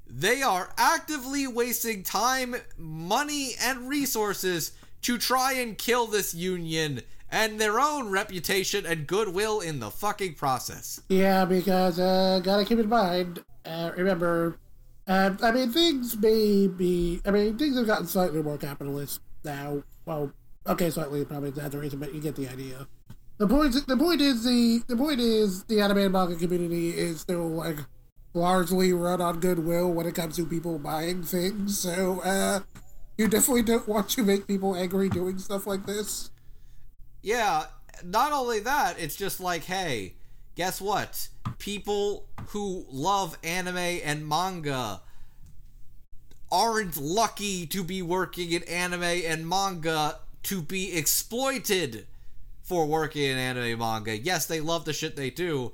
they 0.10 0.42
are 0.42 0.74
actively 0.78 1.48
wasting 1.48 2.02
time, 2.02 2.56
money, 2.78 3.56
and 3.62 3.90
resources 3.90 4.72
to 5.02 5.18
try 5.18 5.54
and 5.54 5.78
kill 5.78 6.08
this 6.08 6.34
union 6.34 7.02
and 7.30 7.60
their 7.60 7.78
own 7.78 8.10
reputation 8.10 8.86
and 8.86 9.06
goodwill 9.06 9.60
in 9.60 9.82
the 9.82 9.92
fucking 9.92 10.36
process. 10.36 11.02
Yeah, 11.10 11.44
because 11.44 12.00
uh, 12.00 12.40
gotta 12.42 12.64
keep 12.64 12.80
in 12.80 12.88
mind. 12.88 13.44
Uh, 13.66 13.92
remember, 13.98 14.58
uh, 15.08 15.36
I 15.42 15.52
mean, 15.52 15.72
things 15.72 16.18
may 16.18 16.68
be. 16.68 17.22
I 17.26 17.32
mean, 17.32 17.58
things 17.58 17.78
have 17.78 17.88
gotten 17.88 18.08
slightly 18.08 18.42
more 18.44 18.58
capitalist 18.58 19.22
now. 19.44 19.84
Well, 20.06 20.32
okay, 20.68 20.90
slightly 20.90 21.24
probably 21.26 21.50
exaggeration, 21.50 22.00
but 22.00 22.14
you 22.14 22.22
get 22.22 22.36
the 22.36 22.50
idea. 22.50 22.88
The 23.38 23.48
point. 23.48 23.76
The 23.88 23.98
point 23.98 24.22
is 24.22 24.44
the. 24.44 24.84
The 24.88 24.98
point 24.98 25.20
is 25.20 25.64
the 25.64 25.82
anime 25.82 26.00
and 26.00 26.12
manga 26.12 26.36
community 26.36 26.90
is 26.90 27.22
still 27.22 27.48
like 27.48 27.78
largely 28.34 28.94
run 28.94 29.22
on 29.22 29.40
goodwill 29.40 29.92
when 29.92 30.06
it 30.06 30.14
comes 30.14 30.36
to 30.36 30.46
people 30.46 30.78
buying 30.78 31.24
things. 31.24 31.80
So, 31.80 32.20
uh, 32.22 32.60
you 33.18 33.28
definitely 33.28 33.64
don't 33.64 33.88
want 33.88 34.10
to 34.10 34.24
make 34.24 34.46
people 34.46 34.76
angry 34.76 35.10
doing 35.10 35.40
stuff 35.40 35.66
like 35.66 35.86
this. 35.86 36.32
Yeah, 37.22 37.66
not 38.04 38.32
only 38.32 38.60
that, 38.60 39.00
it's 39.00 39.16
just 39.16 39.40
like, 39.40 39.64
hey, 39.64 40.17
guess 40.58 40.82
what? 40.82 41.30
People 41.60 42.26
who 42.48 42.86
love 42.90 43.38
anime 43.44 43.78
and 43.78 44.28
manga 44.28 45.02
aren't 46.52 46.98
lucky 46.98 47.68
to 47.68 47.84
be 47.84 48.02
working 48.02 48.52
in 48.52 48.64
anime 48.64 49.04
and 49.04 49.48
manga 49.48 50.18
to 50.44 50.62
be 50.62 50.98
exploited 50.98 52.08
for 52.64 52.88
working 52.88 53.24
in 53.24 53.38
anime 53.38 53.64
and 53.64 53.80
manga. 53.80 54.18
Yes, 54.18 54.48
they 54.48 54.60
love 54.60 54.84
the 54.86 54.94
shit 54.94 55.16
they 55.16 55.30
do. 55.30 55.74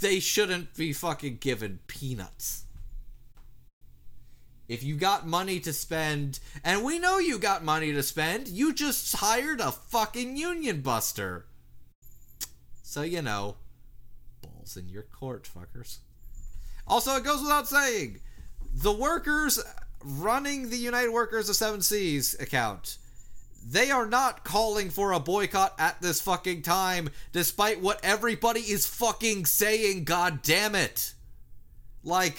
They 0.00 0.20
shouldn't 0.20 0.74
be 0.74 0.92
fucking 0.92 1.38
given 1.38 1.78
peanuts. 1.86 2.64
If 4.68 4.84
you 4.84 4.96
got 4.96 5.26
money 5.26 5.58
to 5.60 5.72
spend, 5.72 6.38
and 6.62 6.84
we 6.84 6.98
know 6.98 7.18
you 7.18 7.38
got 7.38 7.64
money 7.64 7.92
to 7.92 8.02
spend, 8.02 8.48
you 8.48 8.74
just 8.74 9.16
hired 9.16 9.60
a 9.60 9.72
fucking 9.72 10.36
union 10.36 10.82
buster. 10.82 11.46
So, 12.82 13.02
you 13.02 13.22
know, 13.22 13.56
balls 14.62 14.76
in 14.76 14.88
your 14.88 15.02
court, 15.02 15.48
fuckers. 15.52 15.98
Also, 16.86 17.16
it 17.16 17.24
goes 17.24 17.42
without 17.42 17.68
saying, 17.68 18.20
the 18.74 18.92
workers 18.92 19.62
running 20.04 20.70
the 20.70 20.76
United 20.76 21.10
Workers 21.10 21.48
of 21.48 21.56
Seven 21.56 21.82
Seas 21.82 22.34
account, 22.40 22.98
they 23.64 23.90
are 23.90 24.06
not 24.06 24.44
calling 24.44 24.90
for 24.90 25.12
a 25.12 25.20
boycott 25.20 25.74
at 25.78 26.00
this 26.00 26.20
fucking 26.20 26.62
time, 26.62 27.10
despite 27.32 27.80
what 27.80 28.00
everybody 28.02 28.60
is 28.60 28.86
fucking 28.86 29.46
saying, 29.46 30.04
god 30.04 30.42
damn 30.42 30.74
it. 30.74 31.14
Like, 32.02 32.38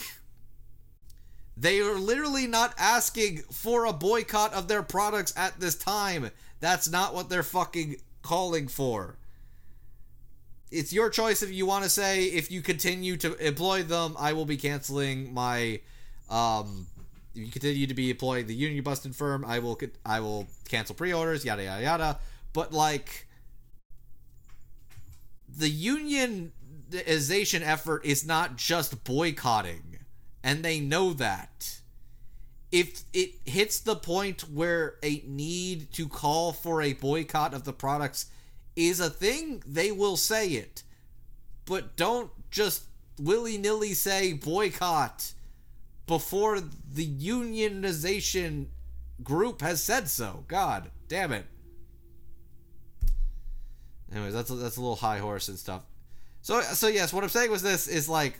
they 1.55 1.79
are 1.79 1.97
literally 1.97 2.47
not 2.47 2.73
asking 2.77 3.43
for 3.51 3.85
a 3.85 3.93
boycott 3.93 4.53
of 4.53 4.67
their 4.67 4.83
products 4.83 5.33
at 5.37 5.59
this 5.59 5.75
time. 5.75 6.31
That's 6.59 6.89
not 6.89 7.13
what 7.13 7.29
they're 7.29 7.43
fucking 7.43 7.97
calling 8.21 8.67
for. 8.67 9.17
It's 10.73 10.91
your 10.91 11.09
choice 11.09 11.43
if 11.43 11.51
you 11.51 11.65
want 11.67 11.83
to 11.83 11.89
say 11.89 12.25
if 12.25 12.49
you 12.49 12.61
continue 12.61 13.15
to 13.17 13.35
employ 13.35 13.83
them, 13.83 14.15
I 14.19 14.33
will 14.33 14.45
be 14.45 14.57
canceling 14.57 15.33
my 15.33 15.81
um 16.29 16.87
if 17.35 17.41
you 17.41 17.51
continue 17.51 17.87
to 17.87 17.93
be 17.93 18.09
employing 18.09 18.47
the 18.47 18.55
union 18.55 18.83
busted 18.83 19.15
firm, 19.15 19.45
I 19.45 19.59
will 19.59 19.79
I 20.05 20.19
will 20.19 20.47
cancel 20.67 20.95
pre-orders, 20.95 21.45
yada 21.45 21.63
yada 21.63 21.83
yada. 21.83 22.19
But 22.53 22.73
like 22.73 23.27
the 25.47 25.71
unionization 25.71 27.61
effort 27.61 28.05
is 28.05 28.25
not 28.25 28.55
just 28.55 29.03
boycotting, 29.03 29.99
and 30.43 30.63
they 30.63 30.79
know 30.79 31.13
that. 31.13 31.79
If 32.71 33.03
it 33.13 33.35
hits 33.45 33.79
the 33.79 33.95
point 33.95 34.41
where 34.49 34.95
a 35.03 35.23
need 35.27 35.91
to 35.93 36.07
call 36.07 36.51
for 36.51 36.81
a 36.81 36.93
boycott 36.93 37.53
of 37.53 37.65
the 37.65 37.73
products 37.73 38.25
is 38.75 38.99
a 38.99 39.09
thing, 39.09 39.63
they 39.65 39.91
will 39.91 40.17
say 40.17 40.49
it. 40.49 40.83
But 41.65 41.95
don't 41.95 42.31
just 42.51 42.83
willy 43.19 43.57
nilly 43.57 43.93
say 43.93 44.33
boycott 44.33 45.33
before 46.07 46.59
the 46.59 47.07
unionization 47.07 48.67
group 49.23 49.61
has 49.61 49.83
said 49.83 50.09
so. 50.09 50.43
God 50.47 50.91
damn 51.07 51.31
it. 51.31 51.45
Anyways, 54.11 54.33
that's 54.33 54.49
a, 54.49 54.55
that's 54.55 54.77
a 54.77 54.81
little 54.81 54.95
high 54.95 55.19
horse 55.19 55.47
and 55.47 55.57
stuff. 55.57 55.83
So 56.41 56.61
so 56.61 56.87
yes, 56.87 57.13
what 57.13 57.23
I'm 57.23 57.29
saying 57.29 57.51
was 57.51 57.61
this 57.61 57.87
is 57.87 58.09
like 58.09 58.39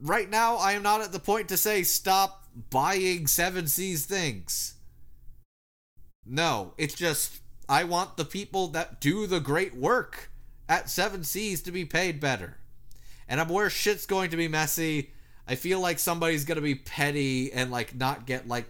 right 0.00 0.30
now 0.30 0.56
I 0.56 0.72
am 0.72 0.82
not 0.82 1.00
at 1.00 1.12
the 1.12 1.18
point 1.18 1.48
to 1.48 1.56
say 1.56 1.82
stop 1.82 2.44
buying 2.70 3.26
7 3.26 3.66
Seas 3.66 4.06
things. 4.06 4.74
No, 6.24 6.72
it's 6.78 6.94
just 6.94 7.40
I 7.68 7.84
want 7.84 8.16
the 8.16 8.24
people 8.24 8.68
that 8.68 9.00
do 9.00 9.26
the 9.26 9.40
great 9.40 9.74
work 9.74 10.30
at 10.68 10.90
7 10.90 11.24
Seas 11.24 11.62
to 11.62 11.72
be 11.72 11.84
paid 11.84 12.20
better. 12.20 12.58
And 13.28 13.40
I'm 13.40 13.50
aware 13.50 13.70
shit's 13.70 14.06
going 14.06 14.30
to 14.30 14.36
be 14.36 14.48
messy. 14.48 15.10
I 15.48 15.54
feel 15.54 15.80
like 15.80 15.98
somebody's 15.98 16.44
going 16.44 16.56
to 16.56 16.62
be 16.62 16.74
petty 16.74 17.52
and 17.52 17.70
like 17.70 17.94
not 17.94 18.26
get 18.26 18.48
like 18.48 18.66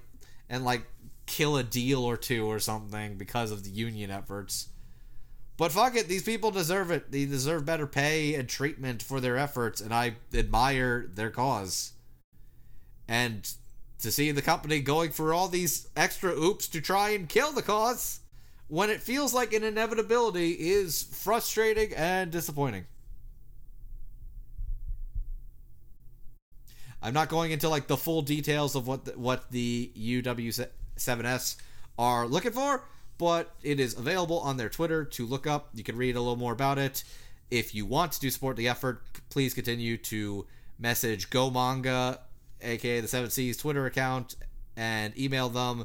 and 0.48 0.64
like 0.64 0.82
kill 1.26 1.56
a 1.56 1.62
deal 1.62 2.04
or 2.04 2.16
two 2.16 2.46
or 2.46 2.58
something 2.58 3.16
because 3.16 3.50
of 3.50 3.64
the 3.64 3.70
union 3.70 4.10
efforts. 4.10 4.68
But 5.56 5.72
fuck 5.72 5.94
it, 5.94 6.08
these 6.08 6.24
people 6.24 6.50
deserve 6.50 6.90
it. 6.90 7.12
They 7.12 7.26
deserve 7.26 7.64
better 7.64 7.86
pay 7.86 8.34
and 8.34 8.48
treatment 8.48 9.02
for 9.02 9.20
their 9.20 9.36
efforts, 9.36 9.80
and 9.80 9.94
I 9.94 10.16
admire 10.32 11.08
their 11.14 11.30
cause. 11.30 11.92
And 13.06 13.48
to 14.00 14.10
see 14.10 14.32
the 14.32 14.42
company 14.42 14.80
going 14.80 15.12
for 15.12 15.32
all 15.32 15.46
these 15.46 15.88
extra 15.96 16.32
oops 16.32 16.66
to 16.68 16.80
try 16.80 17.10
and 17.10 17.28
kill 17.28 17.52
the 17.52 17.62
cause 17.62 18.20
when 18.74 18.90
it 18.90 19.00
feels 19.00 19.32
like 19.32 19.52
an 19.52 19.62
inevitability 19.62 20.50
is 20.50 21.04
frustrating 21.04 21.94
and 21.94 22.32
disappointing. 22.32 22.84
I'm 27.00 27.14
not 27.14 27.28
going 27.28 27.52
into 27.52 27.68
like 27.68 27.86
the 27.86 27.96
full 27.96 28.22
details 28.22 28.74
of 28.74 28.88
what 28.88 29.04
the, 29.04 29.12
what 29.12 29.48
the 29.52 29.92
UW7S 29.96 31.54
are 32.00 32.26
looking 32.26 32.50
for, 32.50 32.82
but 33.16 33.54
it 33.62 33.78
is 33.78 33.96
available 33.96 34.40
on 34.40 34.56
their 34.56 34.68
Twitter 34.68 35.04
to 35.04 35.24
look 35.24 35.46
up. 35.46 35.68
You 35.72 35.84
can 35.84 35.96
read 35.96 36.16
a 36.16 36.20
little 36.20 36.34
more 36.34 36.52
about 36.52 36.76
it. 36.76 37.04
If 37.52 37.76
you 37.76 37.86
want 37.86 38.10
to 38.10 38.30
support 38.32 38.56
the 38.56 38.66
effort, 38.66 39.04
please 39.30 39.54
continue 39.54 39.96
to 39.98 40.46
message 40.80 41.30
Go 41.30 41.48
Manga, 41.48 42.18
aka 42.60 42.98
the 42.98 43.06
Seven 43.06 43.30
Seas 43.30 43.56
Twitter 43.56 43.86
account, 43.86 44.34
and 44.76 45.16
email 45.16 45.48
them 45.48 45.84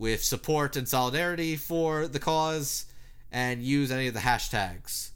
with 0.00 0.24
support 0.24 0.76
and 0.76 0.88
solidarity 0.88 1.56
for 1.56 2.08
the 2.08 2.18
cause, 2.18 2.86
and 3.30 3.62
use 3.62 3.92
any 3.92 4.08
of 4.08 4.14
the 4.14 4.20
hashtags. 4.20 5.10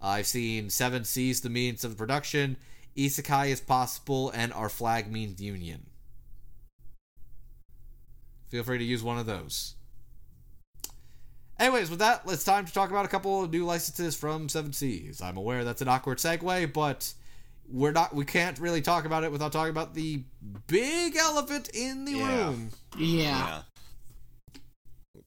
I've 0.00 0.26
seen 0.26 0.70
Seven 0.70 1.04
Seas, 1.04 1.42
the 1.42 1.50
means 1.50 1.84
of 1.84 1.98
production, 1.98 2.56
Isekai 2.96 3.48
is 3.50 3.60
possible, 3.60 4.30
and 4.30 4.50
our 4.54 4.70
flag 4.70 5.12
means 5.12 5.42
union. 5.42 5.86
Feel 8.48 8.64
free 8.64 8.78
to 8.78 8.84
use 8.84 9.02
one 9.02 9.18
of 9.18 9.26
those. 9.26 9.74
Anyways, 11.58 11.90
with 11.90 11.98
that, 11.98 12.22
it's 12.26 12.42
time 12.42 12.64
to 12.64 12.72
talk 12.72 12.90
about 12.90 13.04
a 13.04 13.08
couple 13.08 13.44
of 13.44 13.52
new 13.52 13.66
licenses 13.66 14.16
from 14.16 14.48
Seven 14.48 14.72
Seas. 14.72 15.20
I'm 15.20 15.36
aware 15.36 15.64
that's 15.64 15.82
an 15.82 15.88
awkward 15.88 16.16
segue, 16.16 16.72
but 16.72 17.12
we're 17.70 17.92
not 17.92 18.14
we 18.14 18.24
can't 18.24 18.58
really 18.58 18.80
talk 18.80 19.04
about 19.04 19.22
it 19.22 19.30
without 19.30 19.52
talking 19.52 19.70
about 19.70 19.92
the 19.94 20.24
big 20.66 21.14
elephant 21.16 21.68
in 21.74 22.06
the 22.06 22.12
Yeah. 22.12 22.36
room. 22.46 22.70
Yeah. 22.98 23.62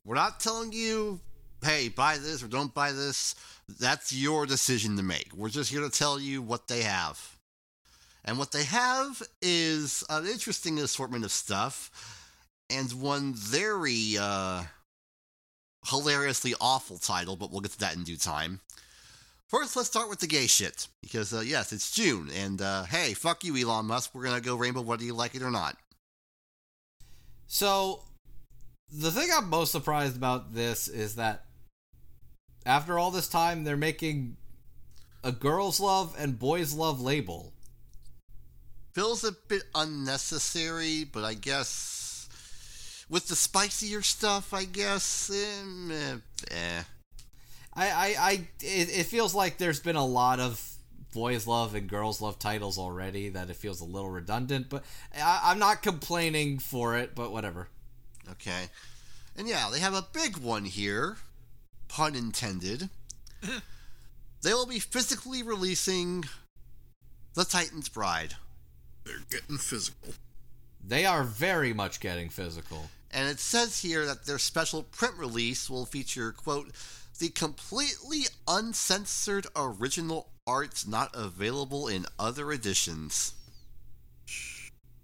We're 0.05 0.15
not 0.15 0.39
telling 0.39 0.71
you, 0.73 1.19
hey, 1.63 1.89
buy 1.89 2.17
this 2.17 2.43
or 2.43 2.47
don't 2.47 2.73
buy 2.73 2.91
this. 2.91 3.35
That's 3.79 4.11
your 4.11 4.45
decision 4.45 4.97
to 4.97 5.03
make. 5.03 5.31
We're 5.33 5.49
just 5.49 5.71
here 5.71 5.81
to 5.81 5.89
tell 5.89 6.19
you 6.19 6.41
what 6.41 6.67
they 6.67 6.81
have. 6.81 7.37
And 8.25 8.37
what 8.37 8.51
they 8.51 8.63
have 8.63 9.21
is 9.41 10.03
an 10.09 10.25
interesting 10.25 10.79
assortment 10.79 11.25
of 11.25 11.31
stuff 11.31 12.19
and 12.69 12.91
one 12.93 13.33
very 13.33 14.17
uh, 14.19 14.63
hilariously 15.85 16.55
awful 16.59 16.97
title, 16.97 17.35
but 17.35 17.51
we'll 17.51 17.61
get 17.61 17.71
to 17.71 17.79
that 17.79 17.95
in 17.95 18.03
due 18.03 18.17
time. 18.17 18.61
First, 19.47 19.75
let's 19.75 19.89
start 19.89 20.09
with 20.09 20.19
the 20.19 20.27
gay 20.27 20.47
shit. 20.47 20.87
Because, 21.01 21.33
uh, 21.33 21.41
yes, 21.41 21.71
it's 21.71 21.91
June, 21.91 22.29
and 22.35 22.61
uh, 22.61 22.85
hey, 22.85 23.13
fuck 23.13 23.43
you, 23.43 23.55
Elon 23.55 23.85
Musk. 23.85 24.11
We're 24.13 24.23
gonna 24.23 24.41
go 24.41 24.55
rainbow 24.55 24.81
whether 24.81 25.03
you 25.03 25.13
like 25.13 25.35
it 25.35 25.43
or 25.43 25.51
not. 25.51 25.77
So, 27.47 28.03
the 28.93 29.11
thing 29.11 29.29
I'm 29.33 29.49
most 29.49 29.71
surprised 29.71 30.15
about 30.15 30.53
this 30.53 30.87
is 30.87 31.15
that 31.15 31.45
after 32.65 32.99
all 32.99 33.11
this 33.11 33.27
time, 33.27 33.63
they're 33.63 33.75
making 33.75 34.37
a 35.23 35.31
girls' 35.31 35.79
love 35.79 36.15
and 36.17 36.37
boys' 36.37 36.73
love 36.73 37.01
label. 37.01 37.53
Feels 38.93 39.23
a 39.23 39.31
bit 39.31 39.63
unnecessary, 39.73 41.03
but 41.03 41.23
I 41.23 41.33
guess 41.33 42.29
with 43.09 43.27
the 43.27 43.35
spicier 43.35 44.03
stuff, 44.03 44.53
I 44.53 44.65
guess, 44.65 45.31
eh, 45.33 46.17
eh. 46.51 46.83
I, 47.75 47.89
I, 47.89 48.15
I 48.19 48.31
it, 48.61 48.99
it 48.99 49.05
feels 49.07 49.33
like 49.33 49.57
there's 49.57 49.79
been 49.79 49.95
a 49.95 50.05
lot 50.05 50.39
of 50.39 50.61
boys 51.13 51.47
love 51.47 51.73
and 51.73 51.87
girls 51.87 52.21
love 52.21 52.37
titles 52.37 52.77
already 52.77 53.29
that 53.29 53.49
it 53.49 53.55
feels 53.55 53.81
a 53.81 53.85
little 53.85 54.09
redundant, 54.09 54.69
but 54.69 54.83
I, 55.15 55.41
I'm 55.45 55.59
not 55.59 55.81
complaining 55.81 56.59
for 56.59 56.95
it, 56.97 57.15
but 57.15 57.31
whatever. 57.31 57.67
Okay. 58.33 58.69
And 59.37 59.47
yeah, 59.47 59.69
they 59.71 59.79
have 59.79 59.93
a 59.93 60.05
big 60.13 60.37
one 60.37 60.65
here. 60.65 61.17
Pun 61.87 62.15
intended. 62.15 62.89
they 64.41 64.53
will 64.53 64.67
be 64.67 64.79
physically 64.79 65.43
releasing 65.43 66.25
The 67.35 67.45
Titan's 67.45 67.89
Bride. 67.89 68.35
They're 69.05 69.15
getting 69.29 69.57
physical. 69.57 70.13
They 70.85 71.05
are 71.05 71.23
very 71.23 71.73
much 71.73 71.99
getting 71.99 72.29
physical. 72.29 72.89
And 73.11 73.29
it 73.29 73.39
says 73.39 73.81
here 73.81 74.05
that 74.05 74.25
their 74.25 74.39
special 74.39 74.83
print 74.83 75.15
release 75.17 75.69
will 75.69 75.85
feature, 75.85 76.31
quote, 76.31 76.71
the 77.19 77.29
completely 77.29 78.23
uncensored 78.47 79.45
original 79.55 80.29
art 80.47 80.83
not 80.87 81.11
available 81.13 81.87
in 81.87 82.05
other 82.17 82.51
editions. 82.51 83.33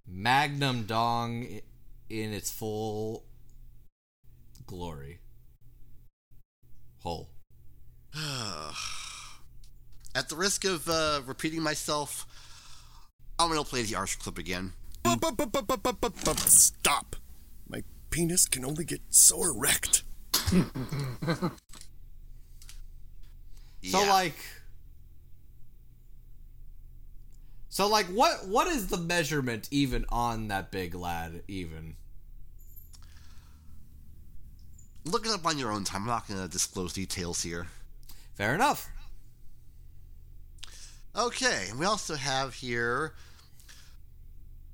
Magnum 0.07 0.85
Dong 0.85 1.43
i- 1.45 1.61
in 2.09 2.33
its 2.33 2.51
full 2.51 3.23
glory. 4.65 5.19
Whole. 6.99 7.29
At 10.15 10.27
the 10.29 10.35
risk 10.35 10.65
of 10.65 10.89
uh, 10.89 11.21
repeating 11.25 11.61
myself, 11.61 12.25
I'm 13.37 13.49
going 13.49 13.63
to 13.63 13.69
play 13.69 13.83
the 13.83 13.95
Archer 13.95 14.19
clip 14.19 14.37
again. 14.37 14.73
Stop. 16.39 17.15
My 17.69 17.83
penis 18.09 18.47
can 18.47 18.65
only 18.65 18.83
get 18.83 19.01
so 19.09 19.43
erect. 19.43 20.03
So 23.81 23.99
like 24.07 24.35
So 27.69 27.87
like 27.87 28.07
what 28.07 28.47
what 28.47 28.67
is 28.67 28.87
the 28.87 28.97
measurement 28.97 29.67
even 29.71 30.05
on 30.09 30.47
that 30.49 30.71
big 30.71 30.95
lad 30.95 31.43
even? 31.47 31.95
Look 35.05 35.25
it 35.25 35.31
up 35.31 35.45
on 35.45 35.57
your 35.57 35.71
own 35.71 35.85
time. 35.85 36.01
I'm 36.01 36.07
not 36.07 36.27
going 36.27 36.41
to 36.41 36.47
disclose 36.47 36.93
details 36.93 37.41
here. 37.41 37.67
Fair 38.35 38.53
enough. 38.53 38.89
Okay, 41.15 41.67
and 41.69 41.79
we 41.79 41.85
also 41.85 42.15
have 42.15 42.53
here. 42.53 43.13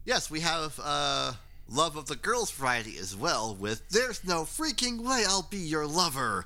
Yes, 0.03 0.29
we 0.29 0.41
have 0.41 0.79
uh, 0.83 1.33
love 1.69 1.95
of 1.95 2.07
the 2.07 2.15
girls' 2.15 2.51
variety 2.51 2.97
as 2.97 3.15
well 3.15 3.55
with 3.55 3.87
There's 3.89 4.25
No 4.25 4.41
Freaking 4.43 4.99
Way 4.99 5.23
I'll 5.27 5.47
Be 5.49 5.57
Your 5.57 5.87
Lover. 5.87 6.45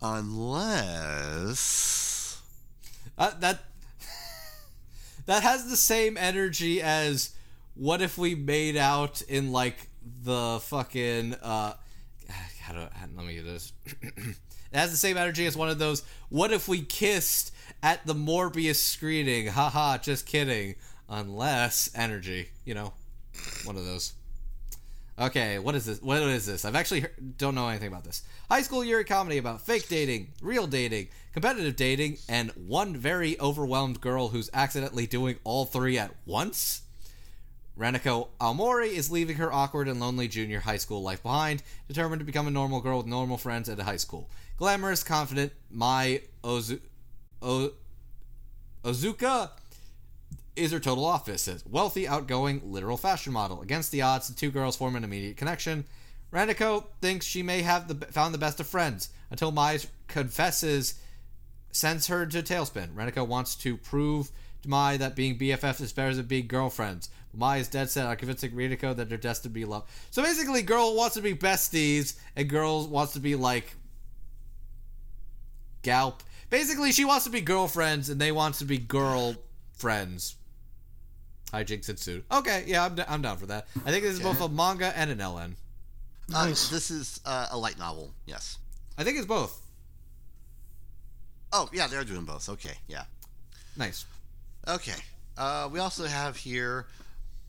Unless. 0.00 1.22
Uh, 3.16 3.30
that 3.38 3.60
that 5.26 5.42
has 5.42 5.68
the 5.68 5.76
same 5.76 6.16
energy 6.16 6.82
as 6.82 7.34
what 7.74 8.02
if 8.02 8.18
we 8.18 8.34
made 8.34 8.76
out 8.76 9.22
in 9.22 9.52
like 9.52 9.88
the 10.22 10.60
fucking 10.62 11.34
uh 11.42 11.74
how 12.60 12.72
do 12.72 12.80
how, 12.80 13.06
let 13.16 13.26
me 13.26 13.34
get 13.34 13.44
this. 13.44 13.72
It 14.72 14.78
has 14.78 14.90
the 14.90 14.96
same 14.96 15.18
energy 15.18 15.44
as 15.44 15.54
one 15.54 15.68
of 15.68 15.78
those 15.78 16.02
what 16.30 16.50
if 16.50 16.66
we 16.66 16.80
kissed 16.80 17.52
at 17.82 18.06
the 18.06 18.14
morbius 18.14 18.76
screening? 18.76 19.48
Haha 19.48 19.98
just 19.98 20.24
kidding. 20.24 20.76
Unless 21.08 21.90
energy 21.94 22.48
you 22.64 22.74
know 22.74 22.94
one 23.64 23.76
of 23.76 23.84
those 23.84 24.14
Okay, 25.18 25.58
what 25.58 25.74
is 25.74 25.84
this? 25.84 26.00
What 26.00 26.22
is 26.22 26.46
this? 26.46 26.64
I've 26.64 26.74
actually 26.74 27.04
don't 27.36 27.54
know 27.54 27.68
anything 27.68 27.88
about 27.88 28.04
this. 28.04 28.22
High 28.50 28.62
school 28.62 28.82
Yuri 28.82 29.04
comedy 29.04 29.36
about 29.38 29.60
fake 29.60 29.86
dating, 29.88 30.32
real 30.40 30.66
dating, 30.66 31.08
competitive 31.34 31.76
dating, 31.76 32.16
and 32.28 32.50
one 32.52 32.96
very 32.96 33.38
overwhelmed 33.38 34.00
girl 34.00 34.28
who's 34.28 34.48
accidentally 34.54 35.06
doing 35.06 35.36
all 35.44 35.66
three 35.66 35.98
at 35.98 36.14
once. 36.24 36.82
Renako 37.78 38.28
Amaori 38.40 38.88
is 38.88 39.10
leaving 39.10 39.36
her 39.36 39.52
awkward 39.52 39.86
and 39.88 40.00
lonely 40.00 40.28
junior 40.28 40.60
high 40.60 40.76
school 40.78 41.02
life 41.02 41.22
behind, 41.22 41.62
determined 41.88 42.20
to 42.20 42.26
become 42.26 42.46
a 42.46 42.50
normal 42.50 42.80
girl 42.80 42.98
with 42.98 43.06
normal 43.06 43.36
friends 43.38 43.68
at 43.68 43.78
a 43.78 43.84
high 43.84 43.96
school. 43.96 44.30
Glamorous, 44.56 45.02
confident, 45.04 45.52
Mai 45.70 46.22
Ozu- 46.42 46.80
o- 47.40 47.72
Ozuka 48.84 49.50
is 50.56 50.72
her 50.72 50.80
total 50.80 51.04
opposite. 51.04 51.62
Wealthy, 51.66 52.06
outgoing, 52.06 52.60
literal 52.64 52.96
fashion 52.96 53.32
model. 53.32 53.62
Against 53.62 53.90
the 53.90 54.02
odds, 54.02 54.28
the 54.28 54.34
two 54.34 54.50
girls 54.50 54.76
form 54.76 54.96
an 54.96 55.04
immediate 55.04 55.36
connection. 55.36 55.84
Renako 56.32 56.84
thinks 57.00 57.26
she 57.26 57.42
may 57.42 57.62
have 57.62 57.88
the, 57.88 58.06
found 58.06 58.34
the 58.34 58.38
best 58.38 58.60
of 58.60 58.66
friends 58.66 59.10
until 59.30 59.52
Mai 59.52 59.78
confesses, 60.08 60.94
sends 61.70 62.06
her 62.06 62.26
to 62.26 62.42
Tailspin. 62.42 62.94
Renako 62.94 63.26
wants 63.26 63.54
to 63.56 63.76
prove 63.76 64.30
to 64.62 64.68
Mai 64.68 64.96
that 64.96 65.16
being 65.16 65.38
BFFs 65.38 65.80
is 65.80 65.92
better 65.92 66.14
than 66.14 66.26
being 66.26 66.46
girlfriends. 66.46 67.10
Mai 67.34 67.58
is 67.58 67.68
dead 67.68 67.90
set 67.90 68.06
on 68.06 68.16
convincing 68.16 68.52
Renako 68.52 68.94
that 68.96 69.08
they're 69.08 69.18
destined 69.18 69.54
to 69.54 69.60
be 69.60 69.64
loved. 69.64 69.88
So 70.10 70.22
basically, 70.22 70.62
girl 70.62 70.94
wants 70.94 71.14
to 71.14 71.22
be 71.22 71.34
besties, 71.34 72.18
and 72.36 72.48
girl 72.48 72.86
wants 72.88 73.14
to 73.14 73.20
be 73.20 73.36
like 73.36 73.74
galp. 75.82 76.22
Basically, 76.50 76.92
she 76.92 77.06
wants 77.06 77.24
to 77.24 77.30
be 77.30 77.40
girlfriends, 77.40 78.10
and 78.10 78.20
they 78.20 78.32
wants 78.32 78.58
to 78.58 78.66
be 78.66 78.78
girl 78.78 79.34
friends. 79.72 80.36
Hijinks 81.52 81.88
ensued. 81.88 82.24
Okay, 82.30 82.64
yeah, 82.66 82.84
I'm, 82.84 82.94
d- 82.94 83.02
I'm 83.08 83.22
down 83.22 83.36
for 83.36 83.46
that. 83.46 83.66
I 83.84 83.90
think 83.90 84.04
this 84.04 84.14
is 84.14 84.20
both 84.20 84.40
a 84.40 84.48
manga 84.48 84.96
and 84.96 85.10
an 85.10 85.18
LN. 85.18 85.54
Uh, 86.34 86.46
this 86.46 86.90
is 86.90 87.20
uh, 87.26 87.48
a 87.50 87.58
light 87.58 87.78
novel, 87.78 88.12
yes. 88.26 88.58
I 88.96 89.04
think 89.04 89.18
it's 89.18 89.26
both. 89.26 89.60
Oh, 91.52 91.68
yeah, 91.72 91.86
they're 91.86 92.04
doing 92.04 92.24
both. 92.24 92.48
Okay, 92.48 92.74
yeah. 92.88 93.04
Nice. 93.76 94.06
Okay. 94.66 95.00
Uh, 95.36 95.68
we 95.70 95.78
also 95.78 96.06
have 96.06 96.36
here 96.36 96.86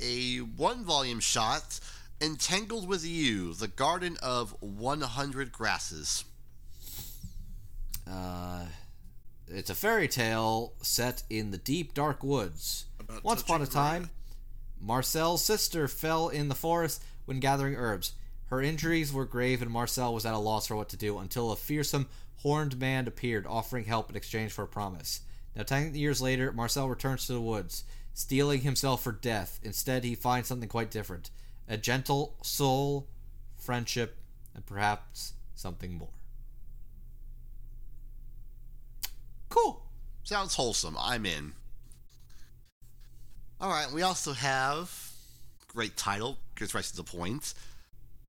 a 0.01 0.38
one 0.38 0.84
volume 0.84 1.19
shot 1.19 1.80
Entangled 2.21 2.88
with 2.88 3.05
You, 3.05 3.53
The 3.53 3.67
Garden 3.67 4.17
of 4.23 4.55
100 4.61 5.51
Grasses. 5.51 6.23
Uh, 8.09 8.65
it's 9.49 9.69
a 9.69 9.75
fairy 9.75 10.07
tale 10.07 10.73
set 10.81 11.23
in 11.30 11.51
the 11.51 11.57
deep, 11.57 11.93
dark 11.93 12.23
woods. 12.23 12.85
Uh, 13.14 13.19
Once 13.23 13.41
upon 13.41 13.61
a 13.61 13.68
time, 13.68 14.10
Marcel's 14.80 15.44
sister 15.44 15.88
fell 15.88 16.30
in 16.30 16.49
the 16.49 16.56
forest 16.56 17.03
when 17.26 17.40
gathering 17.40 17.76
herbs. 17.76 18.14
Her 18.48 18.61
injuries 18.61 19.14
were 19.14 19.26
grave, 19.26 19.61
and 19.61 19.72
Marcel 19.72 20.14
was 20.14 20.26
at 20.26 20.34
a 20.34 20.38
loss 20.38 20.68
for 20.68 20.76
what 20.76 20.90
to 20.90 20.98
do 20.98 21.18
until 21.19 21.52
a 21.52 21.56
fearsome, 21.56 22.07
horned 22.38 22.80
man 22.80 23.07
appeared, 23.07 23.48
offering 23.48 23.85
help 23.85 24.10
in 24.10 24.15
exchange 24.15 24.52
for 24.52 24.64
a 24.64 24.68
promise. 24.68 25.22
Now, 25.56 25.64
ten 25.64 25.95
years 25.95 26.22
later, 26.22 26.52
Marcel 26.52 26.90
returns 26.90 27.27
to 27.27 27.34
the 27.34 27.41
woods, 27.41 27.84
steeling 28.14 28.61
himself 28.61 29.03
for 29.03 29.11
death. 29.11 29.60
Instead, 29.64 30.03
he 30.03 30.15
finds 30.15 30.48
something 30.48 30.69
quite 30.69 30.91
different 30.91 31.30
a 31.68 31.77
gentle 31.77 32.35
soul, 32.41 33.07
friendship, 33.56 34.18
and 34.53 34.65
perhaps 34.65 35.34
something 35.56 35.94
more. 35.94 36.10
Cool. 39.49 39.85
Sounds 40.23 40.56
wholesome. 40.56 40.98
I'm 40.99 41.26
in. 41.26 41.53
All 43.64 43.69
right. 43.69 43.90
We 43.94 44.02
also 44.02 44.34
have 44.34 45.14
great 45.69 45.95
title. 45.95 46.38
Gets 46.56 46.76
right 46.76 46.84
to 46.84 46.95
the 46.98 47.02
point. 47.02 47.53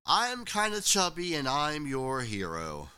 I'm 0.06 0.44
kind 0.44 0.72
of 0.72 0.84
chubby 0.84 1.34
and 1.34 1.48
I'm 1.48 1.88
your 1.88 2.20
hero. 2.20 2.90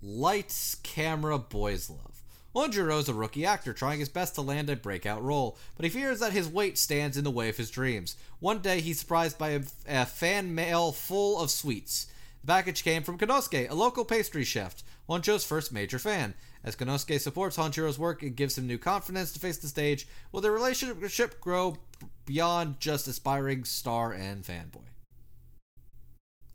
Lights, 0.00 0.76
camera, 0.84 1.38
boys 1.38 1.90
love. 1.90 2.22
Honjiro 2.54 3.00
is 3.00 3.08
a 3.08 3.14
rookie 3.14 3.44
actor 3.44 3.72
trying 3.72 3.98
his 3.98 4.10
best 4.10 4.36
to 4.36 4.42
land 4.42 4.70
a 4.70 4.76
breakout 4.76 5.24
role, 5.24 5.58
but 5.74 5.82
he 5.82 5.90
fears 5.90 6.20
that 6.20 6.32
his 6.32 6.48
weight 6.48 6.78
stands 6.78 7.16
in 7.16 7.24
the 7.24 7.32
way 7.32 7.48
of 7.48 7.56
his 7.56 7.70
dreams. 7.70 8.14
One 8.38 8.60
day, 8.60 8.80
he's 8.80 9.00
surprised 9.00 9.38
by 9.38 9.48
a, 9.48 9.62
a 9.88 10.06
fan 10.06 10.54
mail 10.54 10.92
full 10.92 11.40
of 11.40 11.50
sweets. 11.50 12.06
The 12.42 12.46
package 12.46 12.84
came 12.84 13.02
from 13.02 13.18
Konosuke, 13.18 13.68
a 13.68 13.74
local 13.74 14.04
pastry 14.04 14.44
chef, 14.44 14.84
Honjo's 15.08 15.44
first 15.44 15.72
major 15.72 15.98
fan. 15.98 16.34
As 16.64 16.76
Konosuke 16.76 17.20
supports 17.20 17.56
Honjiro's 17.56 17.98
work, 17.98 18.22
it 18.22 18.36
gives 18.36 18.56
him 18.56 18.66
new 18.66 18.78
confidence 18.78 19.32
to 19.32 19.40
face 19.40 19.58
the 19.58 19.66
stage, 19.66 20.06
will 20.30 20.40
their 20.40 20.52
relationship 20.52 21.40
grow 21.40 21.76
beyond 22.24 22.78
just 22.78 23.08
aspiring 23.08 23.64
star 23.64 24.12
and 24.12 24.44
fanboy. 24.44 24.84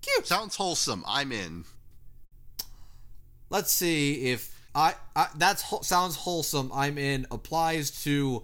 Cute. 0.02 0.26
Sounds 0.26 0.56
wholesome. 0.56 1.04
I'm 1.06 1.32
in. 1.32 1.66
Let's 3.50 3.72
see 3.72 4.32
if 4.32 4.56
I, 4.74 4.96
I 5.16 5.28
that's 5.36 5.64
sounds 5.86 6.16
wholesome. 6.16 6.72
I'm 6.74 6.98
in 6.98 7.26
applies 7.32 8.04
to 8.04 8.44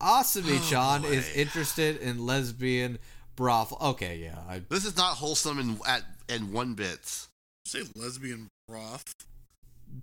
Asumi-chan 0.00 1.04
Oh, 1.04 1.08
is 1.08 1.34
interested 1.34 2.00
in 2.00 2.26
lesbian 2.26 2.98
brothel. 3.36 3.78
Okay, 3.80 4.18
yeah. 4.18 4.38
I, 4.48 4.62
This 4.68 4.84
is 4.84 4.96
not 4.96 5.14
wholesome 5.14 5.58
in 5.58 5.78
at 5.86 6.02
in 6.28 6.52
one 6.52 6.74
bit. 6.74 7.26
Say 7.66 7.82
lesbian 7.96 8.48
broth. 8.68 9.14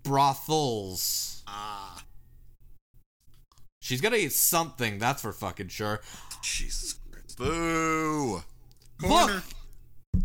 Brothels. 0.03 1.44
Ah. 1.48 2.03
She's 3.80 4.02
gonna 4.02 4.18
eat 4.18 4.34
something. 4.34 4.98
That's 4.98 5.22
for 5.22 5.32
fucking 5.32 5.68
sure. 5.68 6.02
Jesus 6.41 6.99
Christ. 7.12 7.38
Boo. 7.38 8.41
Look, 9.02 9.44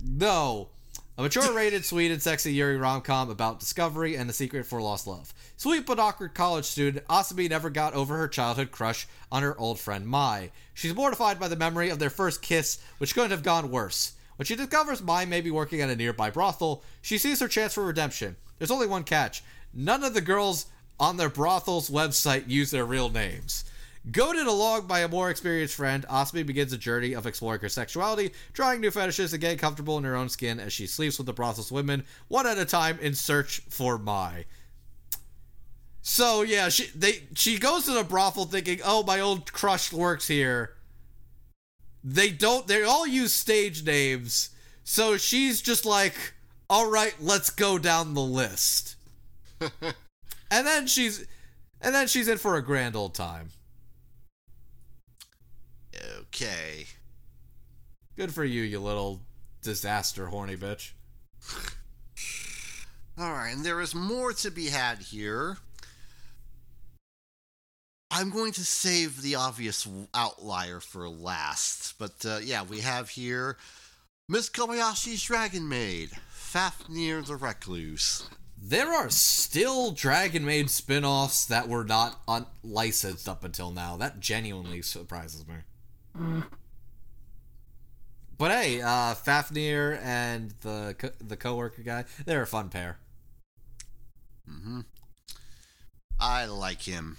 no. 0.03 0.70
A 1.19 1.23
mature 1.23 1.53
rated, 1.53 1.85
sweet, 1.85 2.11
and 2.11 2.23
sexy 2.23 2.55
Yuri 2.55 2.78
rom 2.78 3.03
com 3.03 3.28
about 3.28 3.61
discovery 3.61 4.16
and 4.16 4.27
the 4.27 4.32
secret 4.32 4.65
for 4.65 4.81
lost 4.81 5.07
love. 5.07 5.35
Sweet 5.59 5.85
but 5.85 5.99
awkward 5.99 6.32
college 6.32 6.65
student, 6.65 7.07
Asumi 7.09 7.51
never 7.51 7.69
got 7.69 7.93
over 7.93 8.16
her 8.16 8.28
childhood 8.28 8.70
crush 8.70 9.07
on 9.31 9.43
her 9.43 9.59
old 9.59 9.78
friend 9.78 10.07
Mai. 10.07 10.51
She's 10.73 10.95
mortified 10.95 11.39
by 11.39 11.49
the 11.49 11.57
memory 11.57 11.91
of 11.91 11.99
their 11.99 12.09
first 12.09 12.41
kiss, 12.41 12.78
which 12.97 13.15
couldn't 13.15 13.32
have 13.32 13.43
gone 13.43 13.70
worse. 13.70 14.12
When 14.40 14.46
she 14.46 14.56
discovers 14.56 15.02
Mai 15.02 15.26
may 15.26 15.42
be 15.42 15.50
working 15.50 15.82
at 15.82 15.90
a 15.90 15.96
nearby 15.96 16.30
brothel, 16.30 16.82
she 17.02 17.18
sees 17.18 17.40
her 17.40 17.46
chance 17.46 17.74
for 17.74 17.84
redemption. 17.84 18.36
There's 18.56 18.70
only 18.70 18.86
one 18.86 19.04
catch 19.04 19.44
none 19.74 20.02
of 20.02 20.14
the 20.14 20.22
girls 20.22 20.64
on 20.98 21.18
their 21.18 21.28
brothel's 21.28 21.90
website 21.90 22.48
use 22.48 22.70
their 22.70 22.86
real 22.86 23.10
names. 23.10 23.66
Goaded 24.10 24.46
along 24.46 24.86
by 24.86 25.00
a 25.00 25.08
more 25.08 25.28
experienced 25.28 25.74
friend, 25.74 26.06
Asumi 26.08 26.46
begins 26.46 26.72
a 26.72 26.78
journey 26.78 27.12
of 27.12 27.26
exploring 27.26 27.60
her 27.60 27.68
sexuality, 27.68 28.32
trying 28.54 28.80
new 28.80 28.90
fetishes, 28.90 29.34
and 29.34 29.42
getting 29.42 29.58
comfortable 29.58 29.98
in 29.98 30.04
her 30.04 30.16
own 30.16 30.30
skin 30.30 30.58
as 30.58 30.72
she 30.72 30.86
sleeps 30.86 31.18
with 31.18 31.26
the 31.26 31.34
brothel's 31.34 31.70
women 31.70 32.02
one 32.28 32.46
at 32.46 32.56
a 32.56 32.64
time 32.64 32.98
in 33.02 33.14
search 33.14 33.60
for 33.68 33.98
Mai. 33.98 34.46
So 36.00 36.40
yeah, 36.40 36.70
she 36.70 36.86
they 36.94 37.24
she 37.34 37.58
goes 37.58 37.84
to 37.84 37.92
the 37.92 38.04
brothel 38.04 38.46
thinking, 38.46 38.80
"Oh, 38.82 39.02
my 39.02 39.20
old 39.20 39.52
crush 39.52 39.92
works 39.92 40.28
here." 40.28 40.76
They 42.02 42.31
don't. 42.31 42.66
They 42.66 42.82
all 42.82 43.06
use 43.06 43.32
stage 43.32 43.85
names, 43.85 44.51
so 44.85 45.16
she's 45.16 45.60
just 45.60 45.85
like, 45.85 46.14
"All 46.68 46.90
right, 46.90 47.14
let's 47.20 47.51
go 47.51 47.78
down 47.78 48.14
the 48.14 48.20
list." 48.20 48.97
and 49.60 50.66
then 50.66 50.86
she's, 50.86 51.27
and 51.81 51.94
then 51.94 52.06
she's 52.06 52.28
in 52.28 52.39
for 52.39 52.56
a 52.56 52.62
grand 52.62 52.97
old 52.97 53.14
time. 53.14 53.51
Okay. 56.18 56.86
Good 58.16 58.32
for 58.32 58.44
you, 58.44 58.62
you 58.62 58.81
little 58.81 59.20
disaster 59.62 60.27
horny 60.27 60.56
bitch. 60.56 60.93
All 63.18 63.32
right, 63.32 63.51
and 63.51 63.64
there 63.64 63.81
is 63.81 63.94
more 63.94 64.32
to 64.35 64.51
be 64.51 64.68
had 64.68 64.98
here. 64.98 65.59
I'm 68.11 68.31
going 68.31 68.53
to 68.53 68.65
save 68.65 69.23
the 69.23 69.37
obvious 69.37 69.87
outlier 70.15 70.81
for 70.81 71.09
last, 71.09 71.95
but 71.99 72.24
uh, 72.27 72.41
yeah, 72.43 72.65
we 72.65 72.81
have 72.81 73.11
here 73.11 73.57
Miss 74.28 74.51
Kobayashi's 74.51 75.23
Dragon 75.23 75.69
Maid, 75.69 76.11
Fafnir 76.31 77.23
the 77.23 77.37
Recluse. 77.37 78.28
There 78.61 78.93
are 78.93 79.11
still 79.11 79.93
Dragon 79.93 80.45
Maid 80.45 80.70
spin 80.70 81.05
offs 81.05 81.47
that 81.47 81.69
were 81.69 81.85
not 81.85 82.20
unlicensed 82.28 83.28
up 83.28 83.45
until 83.45 83.70
now. 83.70 83.97
That 83.97 84.20
genuinely 84.20 84.82
surprises 84.82 85.45
me. 85.47 86.43
But 88.37 88.51
hey, 88.51 88.82
uh, 88.82 89.15
Fafnir 89.15 89.99
and 90.03 90.53
the 90.62 90.97
co- 90.99 91.12
the 91.20 91.37
coworker 91.37 91.82
guy, 91.82 92.05
they're 92.27 92.43
a 92.43 92.47
fun 92.47 92.70
pair. 92.70 92.99
hmm 94.47 94.81
I 96.19 96.45
like 96.47 96.82
him. 96.82 97.16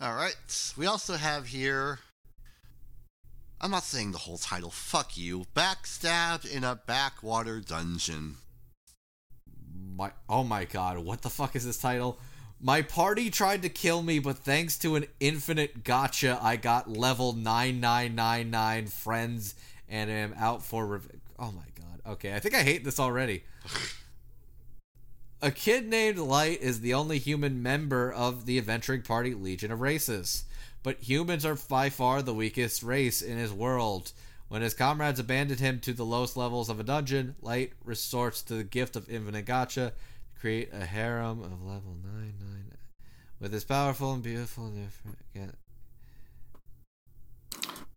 All 0.00 0.14
right. 0.14 0.72
We 0.76 0.86
also 0.86 1.14
have 1.14 1.46
here. 1.46 1.98
I'm 3.60 3.70
not 3.70 3.84
saying 3.84 4.12
the 4.12 4.18
whole 4.18 4.38
title. 4.38 4.70
Fuck 4.70 5.16
you. 5.16 5.44
Backstabbed 5.54 6.50
in 6.50 6.64
a 6.64 6.80
backwater 6.86 7.60
dungeon. 7.60 8.36
My 9.94 10.12
oh 10.28 10.42
my 10.42 10.64
god, 10.64 10.98
what 10.98 11.22
the 11.22 11.30
fuck 11.30 11.54
is 11.54 11.64
this 11.64 11.78
title? 11.78 12.18
My 12.60 12.82
party 12.82 13.30
tried 13.30 13.62
to 13.62 13.68
kill 13.68 14.02
me, 14.02 14.18
but 14.18 14.38
thanks 14.38 14.78
to 14.78 14.96
an 14.96 15.06
infinite 15.20 15.84
gacha, 15.84 16.40
I 16.42 16.56
got 16.56 16.88
level 16.90 17.32
9999 17.32 18.86
friends 18.86 19.54
and 19.88 20.10
am 20.10 20.34
out 20.38 20.62
for 20.62 20.86
rev- 20.86 21.08
Oh 21.38 21.52
my 21.52 21.64
god. 21.76 22.12
Okay, 22.14 22.34
I 22.34 22.40
think 22.40 22.54
I 22.54 22.62
hate 22.62 22.84
this 22.84 22.98
already. 22.98 23.44
A 25.44 25.50
kid 25.50 25.88
named 25.88 26.18
Light 26.18 26.62
is 26.62 26.80
the 26.80 26.94
only 26.94 27.18
human 27.18 27.64
member 27.64 28.12
of 28.12 28.46
the 28.46 28.58
adventuring 28.58 29.02
party 29.02 29.34
Legion 29.34 29.72
of 29.72 29.80
Races. 29.80 30.44
But 30.84 31.00
humans 31.00 31.44
are 31.44 31.56
by 31.68 31.90
far 31.90 32.22
the 32.22 32.32
weakest 32.32 32.84
race 32.84 33.20
in 33.20 33.38
his 33.38 33.52
world. 33.52 34.12
When 34.46 34.62
his 34.62 34.72
comrades 34.72 35.18
abandoned 35.18 35.58
him 35.58 35.80
to 35.80 35.92
the 35.92 36.04
lowest 36.04 36.36
levels 36.36 36.68
of 36.68 36.78
a 36.78 36.84
dungeon, 36.84 37.34
Light 37.42 37.72
resorts 37.84 38.40
to 38.42 38.54
the 38.54 38.62
gift 38.62 38.94
of 38.94 39.10
infinite 39.10 39.46
gacha 39.46 39.90
to 39.90 39.92
create 40.38 40.68
a 40.72 40.86
harem 40.86 41.42
of 41.42 41.64
level 41.64 41.96
99. 42.04 42.76
With 43.40 43.52
his 43.52 43.64
powerful 43.64 44.12
and 44.12 44.22
beautiful 44.22 44.66
and 44.66 44.76
different. 44.76 45.56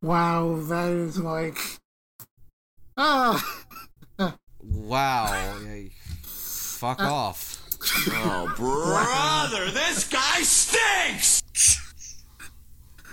Wow, 0.02 0.56
that 0.64 0.90
is 0.90 1.20
like. 1.20 1.60
Ah! 2.98 3.62
Wow. 4.68 5.54
Yeah, 6.86 6.94
fuck 6.94 7.02
off. 7.02 7.62
Oh, 8.10 8.54
brother, 8.58 9.72
this 9.72 10.08
guy 10.08 10.42
stinks! 10.42 11.42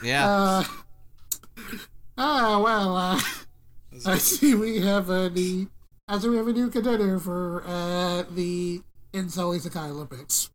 Yeah. 0.02 0.28
Uh, 0.28 0.64
ah, 2.18 2.60
well, 2.60 2.96
uh, 2.96 3.20
I 4.04 4.18
see 4.18 4.54
we 4.54 4.80
have 4.80 5.08
a 5.08 5.30
new, 5.30 5.70
I 6.06 6.18
see 6.18 6.28
we 6.28 6.36
have 6.36 6.48
a 6.48 6.52
new 6.52 6.68
contender 6.68 7.18
for 7.18 7.62
uh, 7.66 8.24
the 8.30 8.82
Incel 9.14 9.56
Isekai 9.58 9.90
Olympics. 9.90 10.50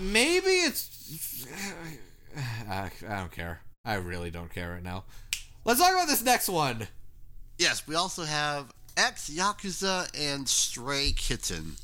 Maybe 0.00 0.48
it's. 0.48 1.46
I, 2.68 2.90
I 3.08 3.18
don't 3.18 3.30
care. 3.30 3.60
I 3.84 3.96
really 3.96 4.30
don't 4.30 4.52
care 4.52 4.72
right 4.72 4.82
now. 4.82 5.04
Let's 5.64 5.80
talk 5.80 5.92
about 5.92 6.08
this 6.08 6.22
next 6.24 6.48
one. 6.48 6.88
Yes, 7.58 7.86
we 7.86 7.94
also 7.94 8.24
have 8.24 8.72
ex 8.96 9.30
Yakuza 9.30 10.08
and 10.18 10.48
Stray 10.48 11.12
Kitten. 11.12 11.76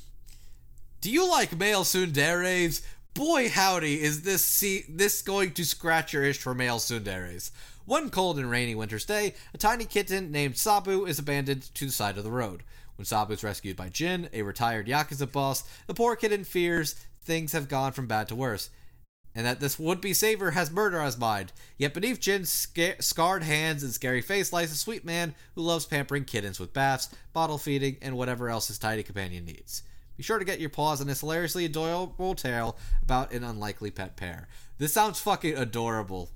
Do 1.01 1.10
you 1.10 1.28
like 1.30 1.56
male 1.56 1.85
tsunderes? 1.85 2.82
Boy, 3.14 3.48
howdy, 3.48 4.01
is 4.01 4.22
this 4.22 4.44
see 4.44 4.85
this 4.89 5.22
going 5.22 5.52
to 5.52 5.64
scratch 5.64 6.12
your 6.12 6.24
itch 6.24 6.39
for 6.39 6.55
male 6.55 6.78
tsunderes? 6.78 7.51
One 7.85 8.10
cold 8.10 8.39
and 8.39 8.51
rainy 8.51 8.74
winter's 8.74 9.05
day, 9.05 9.35
a 9.55 9.59
tiny 9.59 9.85
kitten 9.85 10.30
named 10.30 10.56
Sabu 10.56 11.06
is 11.06 11.18
abandoned 11.18 11.74
to 11.74 11.86
the 11.86 11.93
side 11.93 12.18
of 12.18 12.24
the 12.24 12.30
road. 12.30 12.62
When 12.97 13.05
Sabu 13.05 13.32
is 13.32 13.44
rescued 13.44 13.76
by 13.76 13.89
Jin, 13.89 14.28
a 14.32 14.43
retired 14.43 14.86
Yakuza 14.86 15.30
boss, 15.30 15.64
the 15.86 15.94
poor 15.94 16.16
kitten 16.16 16.44
fears 16.44 16.94
things 17.22 17.52
have 17.52 17.68
gone 17.68 17.93
from 17.93 18.06
bad 18.06 18.28
to 18.28 18.35
worse, 18.35 18.70
and 19.39 19.47
that 19.47 19.60
this 19.60 19.78
would-be 19.78 20.12
savior 20.12 20.51
has 20.51 20.69
murder 20.69 20.98
on 20.98 21.06
his 21.06 21.16
mind. 21.16 21.52
Yet 21.77 21.94
beneath 21.94 22.19
Jin's 22.19 22.51
sca- 22.51 23.01
scarred 23.01 23.44
hands 23.44 23.85
and 23.85 23.93
scary 23.93 24.20
face 24.20 24.52
lies 24.52 24.73
a 24.73 24.74
sweet 24.74 25.05
man 25.05 25.32
who 25.55 25.62
loves 25.62 25.86
pampering 25.86 26.24
kittens 26.24 26.59
with 26.59 26.73
baths, 26.73 27.09
bottle 27.32 27.56
feeding, 27.56 27.98
and 28.02 28.16
whatever 28.16 28.48
else 28.51 28.66
his 28.66 28.81
tiny 28.81 29.05
companion 29.05 29.44
needs. 29.44 29.85
Be 30.16 30.24
sure 30.24 30.40
to 30.40 30.44
get 30.44 30.59
your 30.59 30.70
paws 30.70 31.01
on 31.01 31.06
this 31.06 31.20
hilariously 31.20 31.65
adorable 31.65 32.35
tale 32.35 32.77
about 33.01 33.32
an 33.32 33.44
unlikely 33.44 33.93
pet 33.93 34.16
pair. 34.16 34.48
This 34.78 34.93
sounds 34.93 35.20
fucking 35.20 35.56
adorable. 35.56 36.31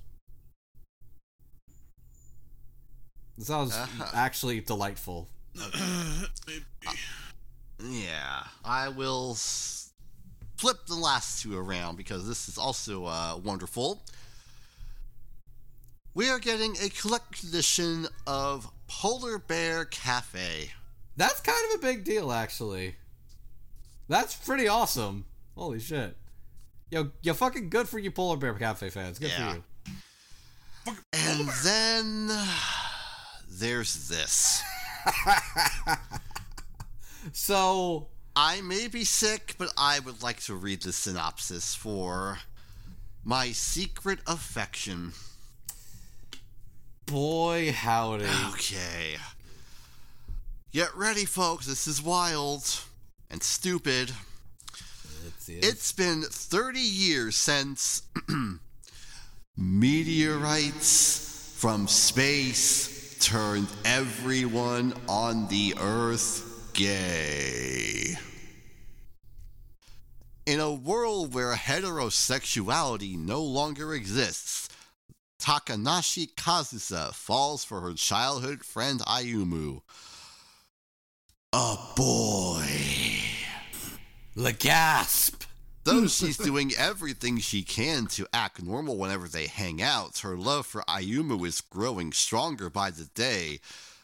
This 3.37 3.49
sounds 3.49 3.75
uh-huh. 3.75 4.13
actually 4.15 4.61
delightful. 4.61 5.29
Yeah, 7.85 8.45
I 8.65 8.91
will 8.91 9.33
s- 9.33 9.82
flip 10.63 10.87
the 10.87 10.95
last 10.95 11.43
two 11.43 11.59
around 11.59 11.97
because 11.97 12.29
this 12.29 12.49
is 12.49 12.57
also 12.57 13.05
uh, 13.05 13.37
wonderful. 13.43 14.01
We 16.15 16.31
are 16.31 16.39
getting 16.39 16.77
a 16.81 16.89
collector's 16.89 17.43
edition 17.49 18.07
of 18.29 18.71
Polar 18.87 19.39
Bear 19.39 19.85
Cafe. 19.85 20.71
That's 21.17 21.41
kind 21.41 21.59
of 21.75 21.81
a 21.81 21.83
big 21.83 22.05
deal, 22.05 22.31
actually. 22.31 22.95
That's 24.09 24.37
pretty 24.37 24.69
awesome. 24.69 25.25
Holy 25.57 25.81
shit. 25.81 26.17
Yo, 26.93 27.11
you're 27.23 27.35
fucking 27.35 27.69
good 27.69 27.89
for 27.89 27.99
you 27.99 28.13
Polar 28.13 28.37
Bear 28.37 28.55
Cafe 28.55 28.89
fans. 28.91 29.19
Good 29.19 29.33
Yeah. 29.37 29.55
for 30.85 30.91
you. 30.91 30.97
And 31.13 31.49
then 31.65 32.31
there's 33.51 34.09
this. 34.09 34.63
So 37.33 38.09
I 38.35 38.63
may 38.63 38.89
be 38.89 39.05
sick, 39.05 39.55
but 39.59 39.73
I 39.77 40.01
would 40.01 40.23
like 40.23 40.41
to 40.45 40.55
read 40.55 40.83
the 40.83 40.93
synopsis 40.93 41.75
for 41.75 42.39
My 43.23 43.53
Secret 43.53 44.21
Affection. 44.27 45.13
Boy, 47.05 47.73
howdy. 47.73 48.25
Okay. 48.53 49.17
Get 50.73 50.97
ready, 50.97 51.27
folks. 51.27 51.67
This 51.67 51.87
is 51.87 52.01
wild 52.01 52.81
and 53.31 53.43
stupid. 53.43 54.13
It's, 55.27 55.49
It's 55.51 55.93
been 55.93 56.23
30 56.23 56.81
years 56.81 57.37
since 57.37 58.03
meteorites 59.59 61.55
from 61.59 61.87
space 61.87 63.19
turned 63.21 63.69
everyone 63.85 64.95
on 65.07 65.49
the 65.49 65.75
earth 65.79 66.52
gay. 66.73 68.17
In 70.45 70.59
a 70.59 70.73
world 70.73 71.35
where 71.35 71.55
heterosexuality 71.55 73.17
no 73.17 73.43
longer 73.43 73.95
exists, 73.95 74.69
Takanashi 75.41 76.35
Kazusa 76.35 77.15
falls 77.15 77.65
for 77.65 77.81
her 77.81 77.95
childhood 77.95 78.65
friend 78.65 79.01
Ayumu. 79.01 79.83
A 81.53 81.77
boy. 81.97 82.67
The 84.35 84.53
gasp. 84.53 85.45
Though 85.85 86.07
she's 86.07 86.37
doing 86.37 86.73
everything 86.77 87.39
she 87.39 87.63
can 87.63 88.07
to 88.09 88.27
act 88.33 88.63
normal 88.63 88.97
whenever 88.97 89.29
they 89.29 89.47
hang 89.47 89.83
out, 89.83 90.19
her 90.19 90.37
love 90.37 90.67
for 90.67 90.83
Ayumu 90.83 91.47
is 91.47 91.61
growing 91.61 92.13
stronger 92.13 92.71
by 92.71 92.91
the 92.91 93.05
day. 93.15 93.61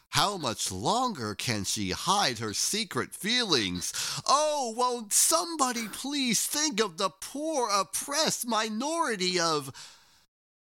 How 0.09 0.37
much 0.37 0.71
longer 0.71 1.35
can 1.35 1.63
she 1.63 1.91
hide 1.91 2.39
her 2.39 2.53
secret 2.53 3.13
feelings? 3.13 3.93
Oh, 4.27 4.73
won't 4.75 5.13
somebody 5.13 5.87
please 5.87 6.45
think 6.45 6.81
of 6.81 6.97
the 6.97 7.09
poor, 7.09 7.69
oppressed 7.71 8.47
minority 8.47 9.39
of 9.39 9.71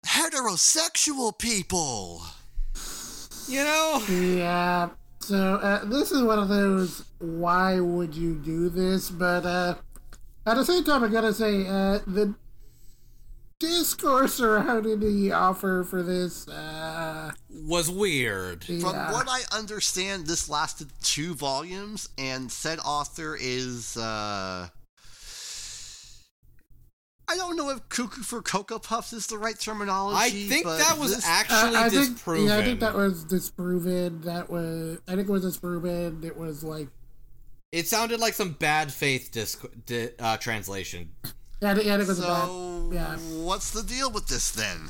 heterosexual 0.06 1.38
people? 1.38 2.22
You 3.48 3.64
know, 3.64 4.04
Yeah. 4.10 4.90
So 5.20 5.38
uh, 5.38 5.86
this 5.86 6.12
is 6.12 6.24
one 6.24 6.40
of 6.40 6.50
those 6.50 7.06
why 7.20 7.80
would 7.80 8.16
you 8.16 8.36
do 8.36 8.70
this? 8.70 9.10
But 9.10 9.46
uh, 9.46 9.76
at 10.46 10.56
the 10.56 10.66
same 10.66 10.84
time, 10.84 11.04
I 11.04 11.10
gotta 11.10 11.34
say 11.34 11.68
uh, 11.68 12.00
the 12.08 12.34
discourse 13.62 14.34
surrounding 14.34 15.00
the 15.00 15.32
offer 15.32 15.84
for 15.84 16.02
this. 16.04 16.48
Uh, 16.48 17.32
was 17.64 17.90
weird. 17.90 18.64
From 18.66 18.82
what 18.96 19.28
I 19.30 19.42
understand, 19.56 20.26
this 20.28 20.50
lasted 20.50 20.90
two 21.02 21.34
volumes, 21.36 22.10
and 22.18 22.52
said 22.52 22.80
author 22.80 23.38
is, 23.40 23.96
uh. 23.98 24.68
I 27.30 27.36
don't 27.38 27.56
know 27.56 27.70
if 27.70 27.88
cuckoo 27.88 28.24
for 28.24 28.42
Cocoa 28.42 28.80
Puffs 28.80 29.14
is 29.14 29.28
the 29.28 29.38
right 29.38 29.58
terminology. 29.58 30.18
I 30.20 30.30
think 30.50 30.66
but 30.66 30.80
that 30.80 30.98
was 30.98 31.16
this- 31.16 31.26
actually 31.26 31.78
I 31.78 31.88
think, 31.90 32.16
disproven. 32.16 32.48
Yeah, 32.48 32.58
I 32.58 32.64
think 32.64 32.80
that 32.82 32.94
was 32.94 33.24
disproven. 33.24 34.22
That 34.22 34.50
was. 34.50 34.98
I 35.08 35.16
think 35.16 35.30
it 35.30 35.32
was 35.32 35.44
disproven. 35.44 36.22
It 36.26 36.36
was 36.36 36.62
like. 36.64 36.90
It 37.72 37.88
sounded 37.88 38.20
like 38.20 38.34
some 38.34 38.52
bad 38.52 38.92
faith 38.92 39.32
disc- 39.32 39.64
di- 39.86 40.10
uh, 40.20 40.36
translation. 40.38 41.12
Yeah, 41.62 41.72
I 41.72 41.80
yeah, 41.82 41.94
I 41.96 41.98
think 41.98 42.02
it 42.02 42.08
was 42.08 42.18
So, 42.18 42.90
bad. 42.90 42.96
Yeah. 42.96 43.18
what's 43.18 43.72
the 43.72 43.84
deal 43.84 44.12
with 44.12 44.28
this 44.28 44.52
then? 44.52 44.90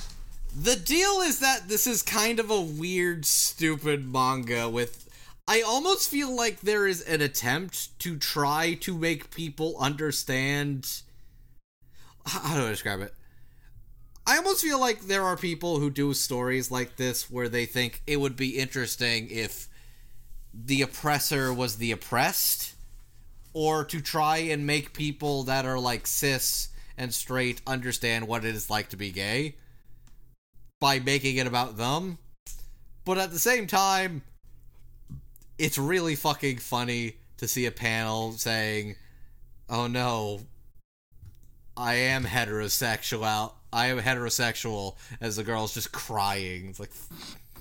The 0.56 0.76
deal 0.76 1.22
is 1.22 1.40
that 1.40 1.68
this 1.70 1.88
is 1.88 2.02
kind 2.02 2.40
of 2.40 2.50
a 2.50 2.62
weird, 2.62 3.26
stupid 3.26 4.12
manga 4.12 4.70
with. 4.70 5.08
I 5.48 5.62
almost 5.62 6.10
feel 6.10 6.34
like 6.36 6.62
there 6.62 6.88
is 6.88 7.02
an 7.02 7.22
attempt 7.22 7.98
to 8.00 8.18
try 8.18 8.74
to 8.82 8.98
make 8.98 9.32
people 9.32 9.76
understand. 9.80 10.88
h- 12.28 12.34
How 12.42 12.56
do 12.56 12.66
I 12.68 12.70
describe 12.70 13.02
it? 13.02 13.14
I 14.26 14.38
almost 14.38 14.62
feel 14.62 14.80
like 14.80 15.02
there 15.02 15.24
are 15.24 15.36
people 15.36 15.80
who 15.80 15.90
do 15.90 16.14
stories 16.14 16.70
like 16.72 16.96
this 16.96 17.30
where 17.30 17.50
they 17.50 17.66
think 17.66 18.02
it 18.08 18.20
would 18.20 18.36
be 18.36 18.58
interesting 18.60 19.28
if 19.30 19.68
the 20.54 20.82
oppressor 20.82 21.54
was 21.54 21.78
the 21.78 21.92
oppressed, 21.92 22.71
or 23.54 23.84
to 23.86 24.02
try 24.02 24.38
and 24.38 24.66
make 24.66 24.94
people 24.94 25.44
that 25.44 25.66
are 25.66 25.80
like 25.80 26.08
cis 26.08 26.70
and 26.98 27.14
straight 27.14 27.62
understand 27.66 28.28
what 28.28 28.46
it 28.46 28.56
is 28.56 28.70
like 28.70 28.90
to 28.90 28.98
be 28.98 29.12
gay 29.12 29.56
by 30.80 31.00
making 31.00 31.38
it 31.38 31.48
about 31.48 31.78
them. 31.78 32.18
But 33.06 33.18
at 33.18 33.32
the 33.32 33.40
same 33.40 33.68
time, 33.68 34.22
it's 35.58 35.78
really 35.78 36.16
fucking 36.16 36.58
funny 36.58 37.18
to 37.38 37.48
see 37.48 37.66
a 37.66 37.72
panel 37.72 38.34
saying, 38.34 38.96
"Oh 39.70 39.88
no, 39.88 40.42
I 41.76 41.96
am 41.96 42.26
heterosexual. 42.26 43.54
I 43.74 43.88
am 43.88 44.00
heterosexual." 44.00 44.96
As 45.20 45.36
the 45.36 45.44
girl's 45.44 45.74
just 45.74 45.92
crying. 45.92 46.68
It's 46.70 46.80
like, 46.80 46.92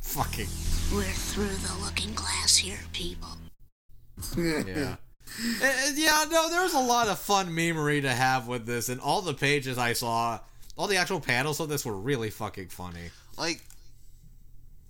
fucking 0.01 0.49
We're 0.93 1.05
through 1.05 1.47
the 1.47 1.75
looking 1.83 2.13
glass 2.15 2.57
here, 2.57 2.81
people. 2.93 3.37
yeah. 4.37 4.97
Yeah, 5.95 6.25
no, 6.31 6.49
there 6.51 6.63
was 6.63 6.75
a 6.75 6.81
lot 6.81 7.09
of 7.09 7.19
fun 7.19 7.49
memery 7.51 8.03
to 8.03 8.13
have 8.13 8.47
with 8.49 8.67
this, 8.67 8.89
and 8.89 9.01
all 9.01 9.23
the 9.23 9.35
pages 9.35 9.79
I 9.79 9.93
saw, 9.93 10.41
all 10.77 10.87
the 10.87 10.97
actual 10.97 11.21
panels 11.21 11.61
of 11.61 11.69
this 11.69 11.85
were 11.85 11.97
really 11.97 12.31
fucking 12.31 12.69
funny. 12.69 13.11
Like, 13.39 13.63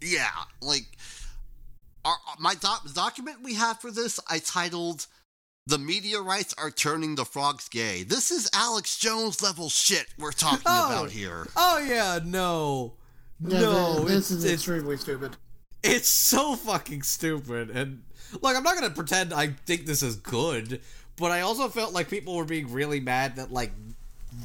yeah, 0.00 0.28
like 0.60 0.86
our 2.04 2.16
my 2.38 2.54
doc, 2.54 2.92
document 2.94 3.42
we 3.42 3.54
have 3.54 3.80
for 3.80 3.90
this, 3.90 4.18
I 4.28 4.38
titled 4.38 5.06
"The 5.66 5.78
Meteorites 5.78 6.54
Are 6.58 6.70
Turning 6.70 7.14
the 7.16 7.24
Frogs 7.24 7.68
Gay." 7.68 8.02
This 8.02 8.30
is 8.30 8.48
Alex 8.54 8.98
Jones 8.98 9.42
level 9.42 9.68
shit 9.68 10.06
we're 10.18 10.32
talking 10.32 10.62
Oh. 10.66 10.86
about 10.86 11.10
here. 11.10 11.46
Oh 11.56 11.78
yeah, 11.78 12.18
no, 12.24 12.94
Yeah, 13.46 13.60
no, 13.60 14.00
this 14.04 14.16
it's, 14.18 14.30
is 14.30 14.44
it's 14.44 14.54
extremely 14.54 14.96
stupid. 14.96 15.36
it's 15.82 16.08
so 16.08 16.56
fucking 16.56 17.02
stupid. 17.02 17.70
And 17.70 18.02
look, 18.40 18.56
I'm 18.56 18.62
not 18.62 18.74
gonna 18.74 18.90
pretend 18.90 19.32
I 19.32 19.48
think 19.48 19.86
this 19.86 20.02
is 20.02 20.16
good, 20.16 20.80
but 21.16 21.30
I 21.30 21.40
also 21.40 21.68
felt 21.68 21.92
like 21.92 22.08
people 22.08 22.36
were 22.36 22.44
being 22.44 22.72
really 22.72 23.00
mad 23.00 23.36
that 23.36 23.52
like 23.52 23.72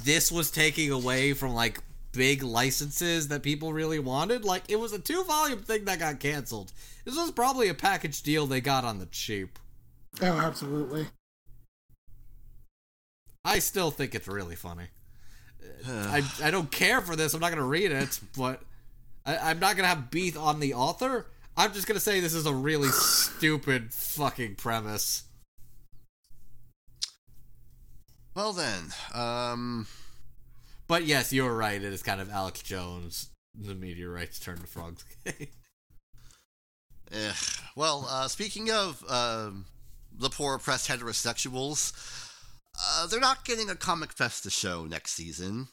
this 0.04 0.32
was 0.32 0.52
taking 0.52 0.92
away 0.92 1.34
from 1.34 1.54
like 1.54 1.80
big 2.12 2.44
licenses 2.44 3.28
that 3.28 3.44
people 3.44 3.74
really 3.74 4.00
wanted. 4.00 4.44
Like 4.46 4.64
it 4.70 4.78
was 4.78 4.94
a 4.94 5.00
two 5.00 5.24
volume 5.24 5.60
thing 5.60 5.86
that 5.86 6.00
got 6.00 6.20
canceled. 6.20 6.72
This 7.04 7.16
was 7.16 7.32
probably 7.32 7.70
a 7.70 7.74
package 7.74 8.24
deal 8.24 8.48
they 8.48 8.62
got 8.62 8.84
on 8.84 9.00
the 9.00 9.06
cheap. 9.08 9.60
Oh, 10.22 10.26
absolutely. 10.26 11.08
I 13.44 13.60
still 13.60 13.92
think 13.92 14.16
it's 14.16 14.28
really 14.28 14.56
funny. 14.56 14.88
I, 15.88 16.24
I 16.42 16.52
don't 16.52 16.72
care 16.72 17.02
for 17.02 17.16
this. 17.16 17.34
I'm 17.34 17.42
not 17.42 17.52
gonna 17.52 17.64
read 17.64 17.92
it, 17.92 18.20
but 18.38 18.62
I, 19.26 19.38
I'm 19.38 19.60
not 19.60 19.76
gonna 19.76 19.88
have 19.88 20.10
beef 20.10 20.38
on 20.38 20.60
the 20.60 20.74
author. 20.74 21.28
I'm 21.58 21.74
just 21.74 21.88
gonna 21.88 22.00
say 22.00 22.20
this 22.20 22.34
is 22.34 22.46
a 22.46 22.54
really 22.54 22.90
stupid 22.90 23.94
fucking 23.94 24.56
premise. 24.56 25.24
Well 28.36 28.52
then, 28.52 28.92
um, 29.14 29.88
But 30.88 31.06
yes, 31.06 31.32
you're 31.32 31.56
right. 31.56 31.82
It 31.82 31.94
is 31.94 32.04
kind 32.04 32.20
of 32.20 32.30
Alex 32.30 32.62
Jones. 32.62 33.30
The 33.58 33.74
meteorites 33.74 34.40
turn 34.40 34.58
to 34.58 34.68
frogs. 34.68 35.06
eh, 35.26 37.32
well, 37.76 38.06
uh, 38.10 38.28
speaking 38.28 38.70
of 38.70 39.04
um, 39.10 39.66
the 40.12 40.30
poor 40.30 40.56
oppressed 40.56 40.90
heterosexuals, 40.90 41.94
uh, 42.78 43.08
they're 43.08 43.22
not 43.22 43.46
getting 43.46 43.70
a 43.70 43.76
Comic 43.76 44.12
Festa 44.12 44.50
show 44.50 44.86
next 44.86 45.14
season. 45.14 45.70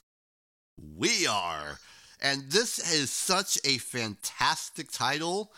We 0.96 1.26
are. 1.26 1.78
And 2.23 2.53
this 2.53 2.78
is 2.78 3.11
such 3.11 3.59
a 3.65 3.78
fantastic 3.78 4.93
title. 4.93 5.53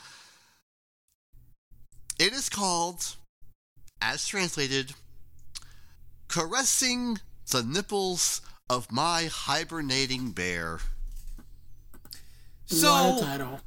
It 2.19 2.33
is 2.33 2.49
called, 2.49 3.17
as 4.01 4.27
translated, 4.27 4.95
Caressing 6.27 7.19
the 7.51 7.63
Nipples 7.63 8.41
of 8.71 8.91
My 8.91 9.29
Hibernating 9.31 10.31
Bear. 10.31 10.79
So, 12.65 13.19
title. 13.21 13.61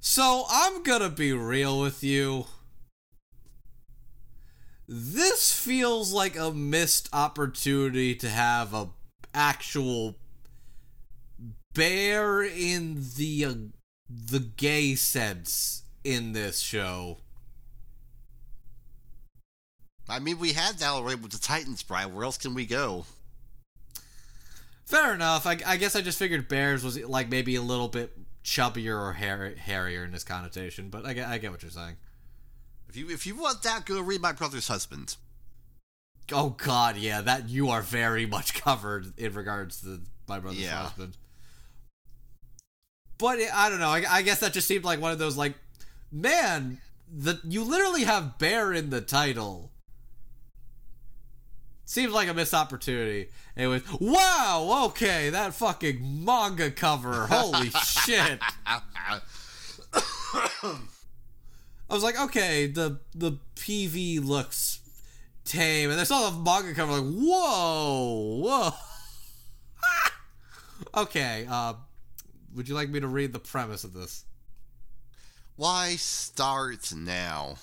so 0.00 0.46
I'm 0.48 0.82
gonna 0.84 1.10
be 1.10 1.34
real 1.34 1.78
with 1.78 2.02
you. 2.02 2.46
This 4.88 5.52
feels 5.52 6.14
like 6.14 6.38
a 6.38 6.50
missed 6.50 7.10
opportunity 7.12 8.14
to 8.14 8.30
have 8.30 8.72
a 8.72 8.88
actual 9.34 10.16
bear 11.74 12.42
in 12.42 13.02
the 13.16 13.44
uh, 13.44 13.54
the 14.08 14.40
gay 14.40 14.94
sense 14.94 15.82
in 16.02 16.32
this 16.32 16.60
show. 16.60 17.18
I 20.08 20.18
mean, 20.18 20.38
we 20.38 20.52
had 20.52 20.78
that 20.78 20.88
already 20.90 21.20
with 21.20 21.32
the 21.32 21.38
Titans, 21.38 21.82
Brian. 21.82 22.14
Where 22.14 22.24
else 22.24 22.36
can 22.36 22.54
we 22.54 22.66
go? 22.66 23.06
Fair 24.84 25.14
enough. 25.14 25.46
I, 25.46 25.58
I 25.66 25.76
guess 25.78 25.96
I 25.96 26.02
just 26.02 26.18
figured 26.18 26.46
bears 26.46 26.84
was 26.84 27.02
like 27.04 27.30
maybe 27.30 27.56
a 27.56 27.62
little 27.62 27.88
bit 27.88 28.12
chubbier 28.44 29.00
or 29.00 29.14
hair, 29.14 29.54
hairier 29.56 30.04
in 30.04 30.12
this 30.12 30.24
connotation, 30.24 30.90
but 30.90 31.06
I 31.06 31.14
get, 31.14 31.28
I 31.28 31.38
get 31.38 31.50
what 31.50 31.62
you're 31.62 31.70
saying. 31.70 31.96
If 32.88 32.96
you 32.96 33.08
if 33.10 33.26
you 33.26 33.34
want 33.34 33.62
that, 33.62 33.86
go 33.86 34.00
read 34.00 34.20
My 34.20 34.32
Brother's 34.32 34.68
Husband. 34.68 35.16
Oh 36.30 36.50
God, 36.50 36.96
yeah, 36.96 37.22
that 37.22 37.48
you 37.48 37.70
are 37.70 37.80
very 37.82 38.26
much 38.26 38.54
covered 38.54 39.18
in 39.18 39.32
regards 39.32 39.80
to 39.80 40.00
my 40.28 40.38
brother's 40.38 40.60
Yeah. 40.60 40.82
husband. 40.82 41.16
But 43.18 43.38
it, 43.38 43.54
I 43.54 43.68
don't 43.68 43.80
know. 43.80 43.88
I, 43.88 44.04
I 44.08 44.22
guess 44.22 44.40
that 44.40 44.52
just 44.52 44.66
seemed 44.66 44.84
like 44.84 45.00
one 45.00 45.12
of 45.12 45.18
those 45.18 45.36
like, 45.36 45.54
man, 46.10 46.78
the 47.12 47.40
you 47.44 47.64
literally 47.64 48.04
have 48.04 48.38
bear 48.38 48.72
in 48.72 48.90
the 48.90 49.00
title. 49.00 49.70
Seems 51.86 52.12
like 52.12 52.28
a 52.28 52.34
missed 52.34 52.54
opportunity. 52.54 53.28
It 53.56 53.66
was 53.66 53.82
wow. 54.00 54.84
Okay, 54.86 55.30
that 55.30 55.54
fucking 55.54 56.24
manga 56.24 56.70
cover. 56.70 57.26
Holy 57.26 57.70
shit. 57.84 58.40
I 58.66 59.20
was 61.90 62.02
like, 62.02 62.18
okay, 62.18 62.66
the 62.66 63.00
the 63.14 63.38
PV 63.56 64.24
looks 64.24 64.80
tame, 65.44 65.90
and 65.90 66.00
I 66.00 66.04
saw 66.04 66.30
the 66.30 66.38
manga 66.38 66.74
cover, 66.74 66.92
like, 66.92 67.12
whoa, 67.12 68.40
whoa. 68.42 68.70
okay, 71.02 71.46
uh, 71.48 71.74
would 72.54 72.68
you 72.68 72.74
like 72.74 72.88
me 72.88 73.00
to 73.00 73.08
read 73.08 73.32
the 73.32 73.38
premise 73.38 73.84
of 73.84 73.92
this? 73.92 74.24
Why 75.56 75.96
start 75.96 76.92
now? 76.94 77.56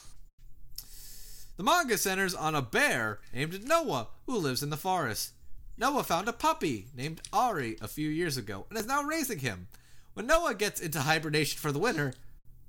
The 1.57 1.63
manga 1.63 1.97
centers 1.97 2.33
on 2.33 2.55
a 2.55 2.61
bear 2.61 3.19
named 3.33 3.67
Noah 3.67 4.07
who 4.25 4.37
lives 4.37 4.63
in 4.63 4.69
the 4.69 4.77
forest. 4.77 5.31
Noah 5.77 6.03
found 6.03 6.27
a 6.27 6.33
puppy 6.33 6.87
named 6.95 7.21
Ari 7.31 7.77
a 7.81 7.87
few 7.87 8.09
years 8.09 8.37
ago 8.37 8.65
and 8.69 8.77
is 8.77 8.87
now 8.87 9.03
raising 9.03 9.39
him. 9.39 9.67
When 10.13 10.27
Noah 10.27 10.55
gets 10.55 10.81
into 10.81 11.01
hibernation 11.01 11.59
for 11.59 11.71
the 11.71 11.79
winter, 11.79 12.13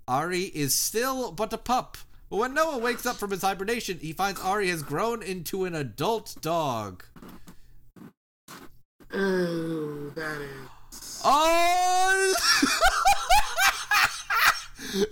Ari 0.08 0.42
is 0.42 0.74
still 0.74 1.32
but 1.32 1.52
a 1.52 1.58
pup. 1.58 1.96
But 2.30 2.36
when 2.38 2.54
Noah 2.54 2.78
wakes 2.78 3.06
up 3.06 3.16
from 3.16 3.30
his 3.30 3.42
hibernation, 3.42 3.98
he 4.00 4.12
finds 4.12 4.40
Ari 4.40 4.68
has 4.68 4.82
grown 4.82 5.22
into 5.22 5.64
an 5.64 5.74
adult 5.74 6.36
dog. 6.40 7.04
Oh, 9.12 10.10
that 10.14 10.40
is. 10.40 10.68
Oh! 11.24 12.34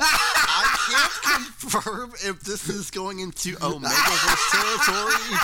I 0.00 0.76
can't 0.90 1.22
confirm 1.22 2.12
if 2.24 2.40
this 2.40 2.68
is 2.68 2.90
going 2.90 3.20
into 3.20 3.54
Omegaverse 3.56 4.50
territory, 4.50 5.38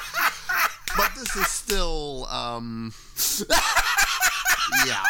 but 0.96 1.14
this 1.14 1.36
is 1.36 1.46
still, 1.46 2.26
um, 2.26 2.92
yeah. 4.86 5.04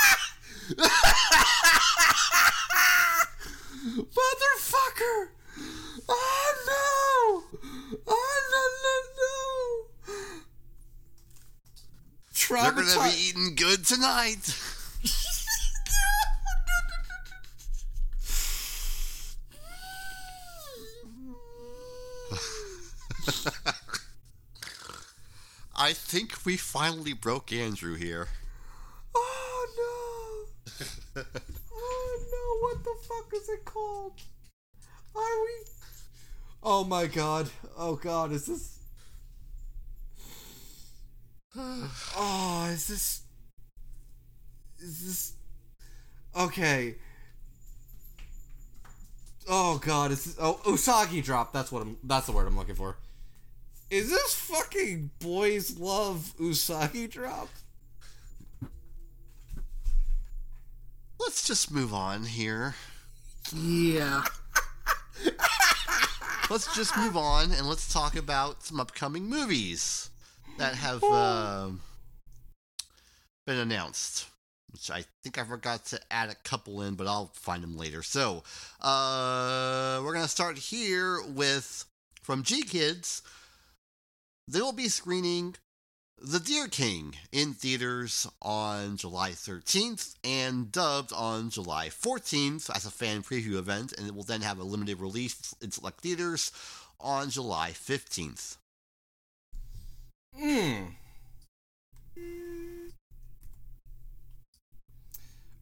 Motherfucker! 3.97 5.29
Oh 6.09 6.53
no! 6.67 7.45
Oh 8.07 8.41
no 8.53 8.63
no 8.85 8.95
no! 9.17 9.35
They're 12.49 12.73
gonna 12.73 13.11
be 13.11 13.17
eating 13.19 13.55
good 13.57 13.87
tonight. 13.87 14.55
I 25.77 25.93
think 25.93 26.45
we 26.45 26.57
finally 26.57 27.13
broke 27.13 27.53
Andrew 27.53 27.95
here. 27.97 28.29
Oh 29.15 29.67
no! 29.77 30.47
oh 31.73 32.19
no! 32.33 32.59
What 32.67 32.83
the 32.85 32.95
fuck 33.07 33.33
is 33.35 33.49
it 33.49 33.65
called? 33.65 34.21
Are 35.15 35.43
we? 35.43 35.53
Oh 36.63 36.85
my 36.85 37.07
god! 37.07 37.51
Oh 37.77 37.97
god! 37.97 38.31
Is 38.33 38.47
this? 38.47 38.79
Oh, 42.19 42.69
is 42.71 42.89
this? 42.89 43.23
Is 44.79 45.05
this 45.07 45.36
okay? 46.37 46.97
Oh 49.49 49.79
god, 49.79 50.11
is 50.11 50.25
this, 50.25 50.37
oh 50.41 50.61
Usagi 50.65 51.23
drop? 51.23 51.53
That's 51.53 51.71
what 51.71 51.83
I'm. 51.83 51.97
That's 52.03 52.27
the 52.27 52.33
word 52.33 52.47
I'm 52.47 52.57
looking 52.57 52.75
for. 52.75 52.97
Is 53.91 54.11
this 54.11 54.35
fucking 54.35 55.11
boys 55.21 55.79
love 55.79 56.35
Usagi 56.41 57.09
drop? 57.09 57.49
Let's 61.21 61.47
just 61.47 61.71
move 61.71 61.95
on 61.95 62.25
here. 62.25 62.75
Yeah. 63.55 64.25
let's 66.51 66.75
just 66.75 66.97
move 66.97 67.17
on 67.17 67.53
and 67.53 67.69
let's 67.69 67.93
talk 67.93 68.17
about 68.17 68.65
some 68.65 68.81
upcoming 68.81 69.29
movies 69.29 70.11
that 70.59 70.75
have 70.75 71.03
uh, 71.05 71.69
been 73.47 73.57
announced. 73.59 74.27
Which 74.77 74.91
I 74.91 75.07
think 75.23 75.39
I 75.39 75.45
forgot 75.45 75.87
to 75.87 76.01
add 76.11 76.29
a 76.29 76.35
couple 76.35 76.83
in, 76.83 76.97
but 76.97 77.07
I'll 77.07 77.31
find 77.33 77.63
them 77.63 77.79
later. 77.79 78.03
So, 78.03 78.43
uh, 78.83 80.03
we're 80.05 80.13
gonna 80.13 80.29
start 80.29 80.59
here 80.59 81.23
with 81.23 81.87
from 82.23 82.43
GKIDS. 82.43 83.23
They 84.47 84.61
will 84.61 84.75
be 84.75 84.89
screening 84.89 85.57
The 86.19 86.41
Deer 86.41 86.69
King 86.69 87.17
in 87.33 87.55
theaters 87.55 88.27
on 88.43 88.99
July 88.99 89.31
13th 89.31 90.15
and 90.23 90.71
dubbed 90.71 91.15
on 91.15 91.49
July 91.49 91.89
14th 91.89 92.69
as 92.69 92.85
a 92.85 92.91
fan 92.91 93.23
preview 93.23 93.55
event, 93.55 93.95
and 93.97 94.07
it 94.07 94.15
will 94.15 94.25
then 94.25 94.43
have 94.43 94.59
a 94.59 94.65
limited 94.65 95.01
release 95.01 95.55
in 95.63 95.71
select 95.71 96.03
theaters 96.03 96.53
on 97.01 97.31
July 97.31 97.71
15th. 97.71 98.59
Hmm. 100.35 100.85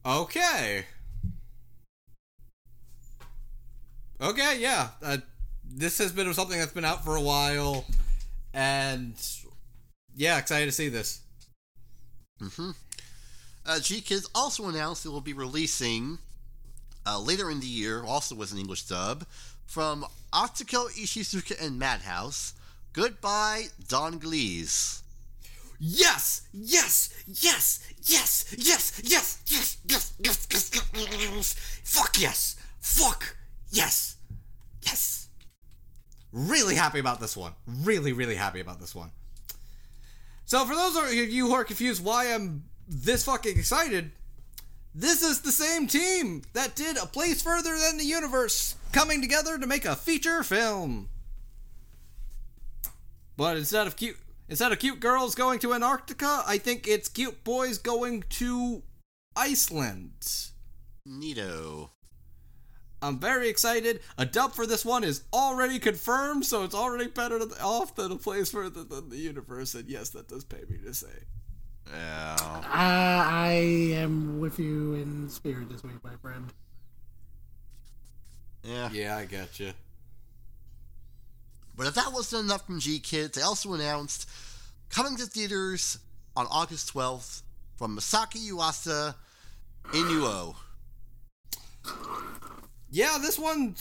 Okay. 0.05 0.85
Okay, 4.21 4.59
yeah. 4.59 4.89
Uh, 5.03 5.17
this 5.67 5.97
has 5.97 6.11
been 6.11 6.31
something 6.33 6.59
that's 6.59 6.71
been 6.71 6.85
out 6.85 7.03
for 7.03 7.15
a 7.15 7.21
while, 7.21 7.85
and 8.53 9.15
yeah, 10.15 10.37
excited 10.37 10.65
to 10.65 10.71
see 10.71 10.89
this. 10.89 11.21
Mm-hmm. 12.41 12.71
Uh, 13.65 13.71
GKIDS 13.79 14.29
also 14.35 14.69
announced 14.69 15.05
it 15.05 15.09
will 15.09 15.21
be 15.21 15.33
releasing 15.33 16.19
uh, 17.07 17.19
later 17.19 17.49
in 17.49 17.59
the 17.59 17.65
year, 17.65 18.03
also 18.03 18.35
with 18.35 18.51
an 18.51 18.59
English 18.59 18.83
dub, 18.83 19.25
from 19.65 20.05
Atsuko 20.31 20.87
Ishizuka 20.91 21.59
and 21.65 21.79
Madhouse. 21.79 22.53
Goodbye, 22.93 23.65
Don 23.87 24.19
Glees. 24.19 25.01
Yes! 25.79 26.47
Yes! 26.53 27.09
Yes! 27.25 27.99
Yes! 28.07 28.53
Yes! 28.57 29.01
Yes! 29.01 29.01
Yes! 29.03 29.41
Yes! 29.47 29.77
Yes! 29.87 30.47
Yes! 30.51 30.73
Yes! 30.73 31.55
Fuck 31.83 32.19
yes! 32.19 32.55
Fuck 32.79 33.35
yes! 33.69 34.15
Yes! 34.81 35.29
Really 36.31 36.75
happy 36.75 36.99
about 36.99 37.19
this 37.19 37.35
one. 37.35 37.53
Really, 37.65 38.13
really 38.13 38.35
happy 38.35 38.59
about 38.59 38.79
this 38.79 38.93
one. 38.93 39.11
So, 40.45 40.65
for 40.65 40.75
those 40.75 40.95
of 40.95 41.13
you 41.13 41.47
who 41.47 41.53
are 41.53 41.63
confused 41.63 42.03
why 42.03 42.33
I'm 42.33 42.65
this 42.87 43.23
fucking 43.23 43.57
excited, 43.57 44.11
this 44.93 45.23
is 45.23 45.41
the 45.41 45.51
same 45.51 45.87
team 45.87 46.43
that 46.53 46.75
did 46.75 46.97
A 46.97 47.05
Place 47.05 47.41
Further 47.41 47.77
Than 47.77 47.97
the 47.97 48.05
Universe 48.05 48.75
coming 48.91 49.21
together 49.21 49.57
to 49.57 49.67
make 49.67 49.85
a 49.85 49.95
feature 49.95 50.43
film. 50.43 51.09
But 53.37 53.57
instead 53.57 53.87
of 53.87 53.95
cute 53.95 54.17
instead 54.49 54.71
of 54.71 54.79
cute 54.79 54.99
girls 54.99 55.35
going 55.35 55.59
to 55.59 55.73
Antarctica, 55.73 56.43
I 56.45 56.57
think 56.57 56.87
it's 56.87 57.09
cute 57.09 57.43
boys 57.43 57.77
going 57.77 58.23
to 58.29 58.83
Iceland. 59.35 60.51
Neato. 61.07 61.89
I'm 63.01 63.19
very 63.19 63.49
excited. 63.49 63.99
A 64.17 64.25
dub 64.25 64.53
for 64.53 64.65
this 64.65 64.83
one 64.83 65.03
is 65.03 65.23
already 65.31 65.77
confirmed, 65.77 66.45
so 66.45 66.63
it's 66.63 66.73
already 66.73 67.07
better 67.07 67.39
off 67.61 67.95
than 67.95 68.11
a 68.11 68.15
place 68.15 68.49
further 68.49 68.83
than 68.83 69.09
the 69.09 69.17
universe. 69.17 69.75
And 69.75 69.87
yes, 69.87 70.09
that 70.09 70.27
does 70.27 70.43
pay 70.43 70.63
me 70.69 70.77
to 70.83 70.93
say. 70.93 71.07
Yeah. 71.93 72.35
I, 72.39 73.25
I 73.29 73.51
am 73.97 74.39
with 74.39 74.57
you 74.57 74.95
in 74.95 75.29
spirit 75.29 75.69
this 75.69 75.83
week, 75.83 76.03
my 76.03 76.15
friend. 76.21 76.51
Yeah. 78.63 78.89
Yeah, 78.91 79.17
I 79.17 79.25
get 79.25 79.59
you. 79.59 79.73
But 81.77 81.87
if 81.87 81.93
that 81.95 82.13
wasn't 82.13 82.45
enough 82.45 82.65
from 82.65 82.79
GKIDS, 82.79 83.33
they 83.33 83.41
also 83.41 83.73
announced 83.73 84.29
coming 84.89 85.17
to 85.17 85.25
theaters 85.25 85.99
on 86.35 86.47
August 86.49 86.93
12th 86.93 87.41
from 87.75 87.97
Masaki 87.97 88.49
Yuasa, 88.49 89.15
Inu-Oh. 89.91 90.55
Yeah, 92.89 93.17
this 93.21 93.37
one, 93.37 93.75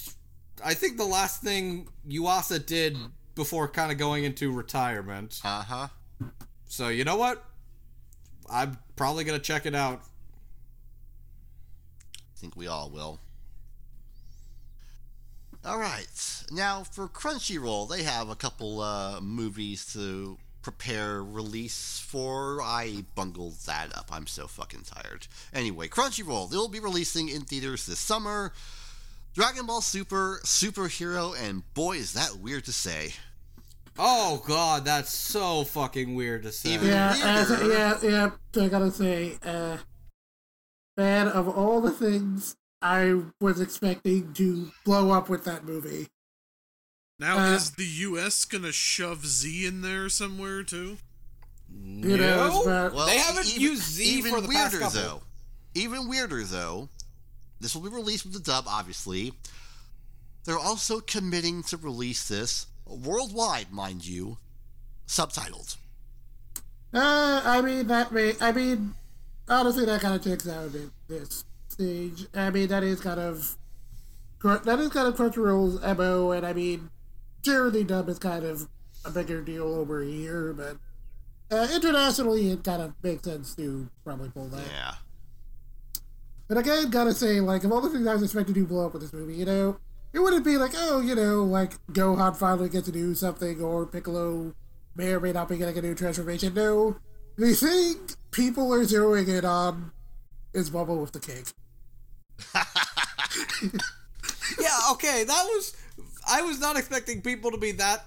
I 0.65 0.75
think 0.75 0.97
the 0.97 1.05
last 1.05 1.43
thing 1.43 1.89
Yuasa 2.09 2.65
did 2.65 2.97
before 3.35 3.69
kind 3.69 3.93
of 3.93 3.99
going 3.99 4.25
into 4.25 4.51
retirement. 4.53 5.41
Uh 5.45 5.63
huh. 5.63 5.89
So, 6.67 6.89
you 6.89 7.05
know 7.05 7.17
what? 7.17 7.45
I'm 8.51 8.79
probably 8.97 9.25
going 9.25 9.39
to 9.39 9.45
check 9.45 9.67
it 9.67 9.75
out. 9.75 10.03
I 12.15 12.37
think 12.37 12.57
we 12.57 12.67
all 12.67 12.91
will. 12.91 13.21
All 15.65 15.79
right. 15.79 16.45
Now 16.51 16.83
for 16.85 17.09
Crunchyroll, 17.09 17.89
they 17.89 18.03
have 18.03 18.29
a 18.29 18.35
couple 18.37 18.81
uh, 18.83 19.21
movies 19.21 19.91
to 19.95 20.37
prepare 20.63 21.23
release 21.23 21.99
for. 22.07 22.61
I 22.63 23.05
bungled 23.15 23.55
that 23.67 23.97
up. 23.97 24.11
I'm 24.13 24.27
so 24.27 24.47
fucking 24.47 24.83
tired. 24.83 25.27
Anyway, 25.55 25.89
Crunchyroll, 25.89 26.51
they'll 26.51 26.69
be 26.69 26.81
releasing 26.81 27.29
in 27.29 27.43
theaters 27.43 27.87
this 27.87 27.99
summer. 27.99 28.53
Dragon 29.35 29.67
Ball 29.67 29.81
Super, 29.81 30.41
Superhero, 30.45 31.35
and 31.41 31.63
boy, 31.75 31.97
is 31.97 32.13
that 32.13 32.37
weird 32.37 32.65
to 32.67 32.73
say. 32.73 33.15
Oh 33.99 34.43
god, 34.47 34.85
that's 34.85 35.13
so 35.13 35.65
fucking 35.65 36.15
weird 36.15 36.43
to 36.43 36.53
say. 36.53 36.75
Even 36.75 36.89
Yeah, 36.89 37.15
uh, 37.23 37.47
weirder. 37.49 37.73
yeah, 37.73 37.99
yeah. 38.55 38.63
I 38.65 38.69
gotta 38.69 38.91
say, 38.91 39.39
uh, 39.45 39.79
man, 40.97 41.29
of 41.29 41.49
all 41.49 41.81
the 41.81 41.91
things 41.91 42.57
I 42.85 43.23
was 43.41 43.61
expecting 43.61 44.35
to 44.35 44.71
blow 44.85 45.11
up 45.11 45.29
with 45.31 45.45
that 45.45 45.65
movie, 45.65 46.09
Now, 47.19 47.39
Uh, 47.39 47.55
is 47.55 47.71
the 47.71 47.87
U.S. 47.87 48.45
gonna 48.45 48.73
shove 48.73 49.25
Z 49.27 49.65
in 49.67 49.81
there 49.83 50.09
somewhere 50.11 50.63
too? 50.63 50.99
who 51.69 52.17
knows? 52.19 52.65
But 52.67 53.07
They 53.07 53.19
haven't 53.19 53.47
even- 53.47 53.63
used 53.63 53.83
Z 53.85 54.05
even 54.05 54.33
for 54.33 54.41
the 54.43 54.49
past 54.49 54.73
weirder 54.73 54.79
couple. 54.85 55.01
though. 55.01 55.23
Even 55.75 56.09
weirder 56.09 56.45
though. 56.45 56.89
This 57.61 57.75
will 57.75 57.83
be 57.83 57.89
released 57.89 58.25
with 58.25 58.35
the 58.35 58.41
dub, 58.41 58.65
obviously. 58.69 59.33
They're 60.45 60.59
also 60.59 61.01
committing 61.01 61.63
to 61.65 61.77
release 61.79 62.29
this 62.29 62.67
worldwide, 62.85 63.73
mind 63.73 64.05
you, 64.05 64.39
subtitled. 65.09 65.77
Uh, 66.93 67.41
I 67.45 67.63
mean 67.63 67.87
that 67.87 68.13
may. 68.13 68.35
I 68.41 68.53
mean, 68.53 68.95
honestly, 69.49 69.85
that 69.87 70.01
kind 70.03 70.15
of 70.15 70.23
takes 70.23 70.47
out 70.47 70.75
at 70.75 70.91
this 71.09 71.45
stage. 71.75 72.27
I 72.35 72.51
mean, 72.51 72.69
that 72.69 72.83
is 72.83 73.01
kind 73.01 73.21
of 73.21 73.57
that 74.43 74.79
is 74.79 74.91
kind 74.91 75.09
of 75.09 75.17
Crunchyroll's 75.17 75.81
mo, 75.97 76.33
and 76.33 76.47
I 76.47 76.53
mean, 76.53 76.91
sure, 77.45 77.71
dub 77.71 78.09
is 78.09 78.19
kind 78.19 78.45
of 78.45 78.69
a 79.05 79.11
bigger 79.11 79.41
deal 79.43 79.75
over 79.75 80.03
here, 80.03 80.53
but 80.53 80.77
uh, 81.51 81.69
internationally, 81.75 82.51
it 82.51 82.65
kind 82.65 82.83
of 82.83 82.95
makes 83.03 83.25
sense 83.25 83.55
to 83.55 83.89
probably 84.05 84.31
pull 84.31 84.49
that. 84.49 84.67
Yeah. 84.71 84.95
But 86.49 86.59
again, 86.59 86.91
gotta 86.91 87.15
say, 87.15 87.41
like, 87.41 87.65
of 87.65 87.73
all 87.73 87.81
the 87.81 87.89
things 87.89 88.07
I 88.07 88.13
was 88.13 88.23
expecting 88.23 88.55
to 88.55 88.67
blow 88.67 88.87
up 88.87 88.93
with 88.93 89.03
this 89.03 89.13
movie, 89.13 89.35
you 89.35 89.47
know, 89.47 89.79
it 90.13 90.19
wouldn't 90.19 90.45
be 90.45 90.57
like, 90.59 90.73
oh, 90.77 91.01
you 91.01 91.15
know, 91.15 91.43
like 91.43 91.73
Gohan 91.93 92.37
finally 92.37 92.69
gets 92.69 92.87
to 92.87 92.93
do 92.93 93.15
something, 93.15 93.63
or 93.63 93.87
Piccolo 93.87 94.55
may 94.95 95.13
or 95.13 95.21
may 95.21 95.33
not 95.33 95.49
be 95.49 95.57
getting 95.57 95.79
a 95.79 95.83
new 95.83 95.95
transformation. 95.95 96.55
No, 96.55 96.97
the 97.37 97.55
thing 97.55 97.97
people 98.31 98.73
are 98.73 98.85
zeroing 98.85 99.29
in 99.29 99.45
on 99.45 99.93
is 100.53 100.71
Bubble 100.71 100.99
with 100.99 101.13
the 101.13 101.21
cake. 101.21 101.47
Yeah, 104.61 104.79
okay, 104.93 105.25
that 105.25 105.45
was. 105.49 105.77
I 106.27 106.43
was 106.43 106.59
not 106.61 106.77
expecting 106.77 107.21
people 107.23 107.51
to 107.51 107.59
be 107.59 107.73
that. 107.73 108.05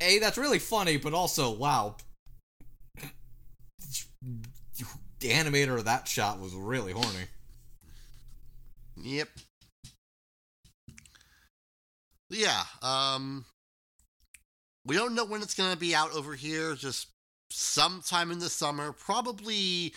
A, 0.00 0.18
that's 0.18 0.38
really 0.38 0.58
funny, 0.58 0.96
but 0.96 1.12
also, 1.14 1.50
wow. 1.50 1.96
The 5.20 5.30
animator 5.30 5.78
of 5.78 5.84
that 5.84 6.08
shot 6.08 6.40
was 6.40 6.54
really 6.54 6.92
horny. 6.92 7.26
Yep. 8.96 9.28
Yeah, 12.30 12.64
um 12.82 13.44
we 14.84 14.96
don't 14.96 15.14
know 15.14 15.24
when 15.24 15.42
it's 15.42 15.54
going 15.54 15.72
to 15.72 15.78
be 15.78 15.94
out 15.94 16.12
over 16.14 16.34
here, 16.34 16.74
just 16.74 17.08
sometime 17.50 18.30
in 18.30 18.38
the 18.38 18.48
summer, 18.48 18.92
probably 18.92 19.92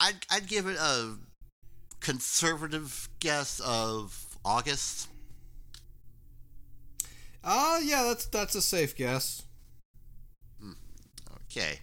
I'd 0.00 0.26
I'd 0.30 0.46
give 0.48 0.66
it 0.66 0.76
a 0.76 1.16
conservative 2.00 3.08
guess 3.20 3.60
of 3.60 4.36
August. 4.44 5.08
Uh, 7.42 7.78
yeah, 7.82 8.02
that's 8.04 8.26
that's 8.26 8.54
a 8.54 8.62
safe 8.62 8.94
guess. 8.96 9.42
Okay. 11.50 11.78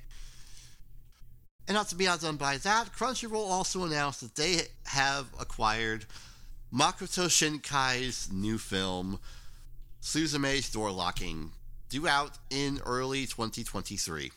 And 1.68 1.76
not 1.76 1.89
to 1.89 1.95
be 1.95 2.07
outdone 2.07 2.38
by 2.38 2.57
that, 2.60 2.94
Crunchyroll 2.95 3.49
also 3.49 3.84
announced 3.84 4.22
that 4.22 4.35
they 4.35 4.61
have 4.85 5.27
acquired 5.38 6.06
Makoto 6.73 7.27
Shinkai's 7.30 8.31
new 8.31 8.57
film, 8.57 9.19
Suzume's 9.99 10.69
Door 10.72 10.91
Locking, 10.91 11.52
due 11.89 12.07
out 12.07 12.38
in 12.49 12.80
early 12.85 13.26
2023. 13.26 14.31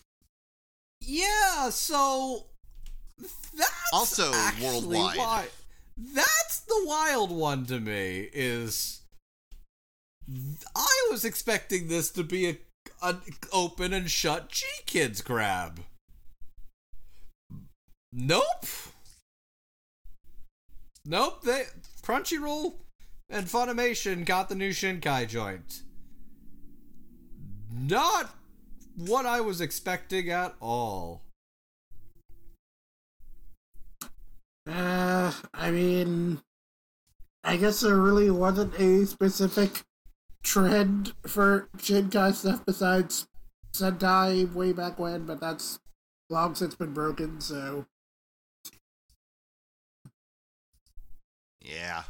Yeah, 1.03 1.71
so 1.71 2.47
that's 3.57 3.71
Also 3.93 4.33
worldwide. 4.61 5.17
why- 5.17 5.49
that's 6.15 6.61
the 6.61 6.83
wild 6.87 7.31
one 7.31 7.67
to 7.67 7.81
me. 7.81 8.29
Is 8.33 9.03
I 10.75 11.09
was 11.11 11.25
expecting 11.25 11.89
this 11.89 12.11
to 12.13 12.25
be 12.25 12.49
a 12.49 12.59
an 13.03 13.21
open 13.53 13.93
and 13.93 14.11
shut 14.11 14.51
G 14.51 14.65
Kids 14.87 15.23
grab. 15.23 15.81
Nope. 18.13 18.67
Nope. 21.05 21.43
They 21.43 21.65
Crunchyroll 22.03 22.75
and 23.29 23.47
Funimation 23.47 24.25
got 24.25 24.49
the 24.49 24.55
new 24.55 24.71
Shinkai 24.71 25.29
joint. 25.29 25.83
Not 27.73 28.35
what 28.97 29.27
I 29.27 29.41
was 29.41 29.61
expecting 29.61 30.31
at 30.31 30.55
all. 30.61 31.23
Uh, 34.71 35.33
I 35.53 35.71
mean, 35.73 36.41
I 37.43 37.57
guess 37.57 37.81
there 37.81 37.97
really 37.97 38.31
wasn't 38.31 38.79
a 38.79 39.05
specific 39.05 39.83
trend 40.45 41.13
for 41.27 41.69
Shinkai 41.79 42.35
stuff 42.35 42.65
besides 42.65 43.27
Sentai 43.73 44.53
way 44.53 44.73
back 44.73 44.99
when, 44.99 45.27
but 45.27 45.41
that's 45.41 45.81
long 46.29 46.55
since 46.55 46.77
been 46.77 46.95
broken, 46.95 47.41
so. 47.41 47.87
Yeah. 51.61 52.05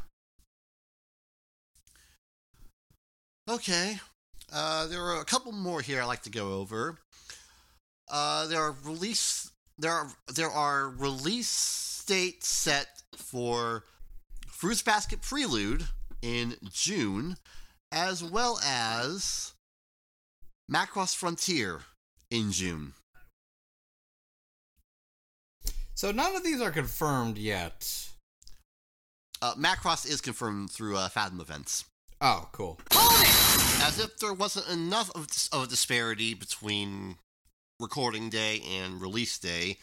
Okay. 3.49 3.99
Uh, 4.53 4.85
there 4.87 5.01
are 5.01 5.19
a 5.19 5.25
couple 5.25 5.51
more 5.51 5.81
here 5.81 6.01
I'd 6.01 6.05
like 6.05 6.23
to 6.23 6.29
go 6.29 6.53
over. 6.53 6.99
Uh, 8.09 8.45
there 8.47 8.61
are 8.61 8.75
release 8.83 9.51
there 9.79 9.91
are 9.91 10.11
there 10.35 10.49
are 10.49 10.89
release 10.89 12.00
dates 12.11 12.49
set 12.49 13.03
for 13.15 13.85
Fruits 14.45 14.81
Basket 14.81 15.21
Prelude 15.21 15.85
in 16.21 16.57
June, 16.69 17.37
as 17.89 18.21
well 18.21 18.59
as 18.65 19.53
Macross 20.69 21.15
Frontier 21.15 21.83
in 22.29 22.51
June. 22.51 22.91
So 25.93 26.11
none 26.11 26.35
of 26.35 26.43
these 26.43 26.59
are 26.59 26.71
confirmed 26.71 27.37
yet. 27.37 28.09
Uh, 29.41 29.53
Macross 29.53 30.05
is 30.05 30.19
confirmed 30.19 30.69
through 30.69 30.97
uh, 30.97 31.07
Fathom 31.07 31.39
events. 31.39 31.85
Oh, 32.19 32.49
cool. 32.51 32.77
As 32.91 33.99
if 33.99 34.17
there 34.17 34.33
wasn't 34.33 34.67
enough 34.67 35.09
of, 35.15 35.27
of 35.53 35.63
a 35.63 35.67
disparity 35.67 36.33
between 36.33 37.15
recording 37.79 38.29
day 38.29 38.61
and 38.69 38.99
release 38.99 39.39
day, 39.39 39.77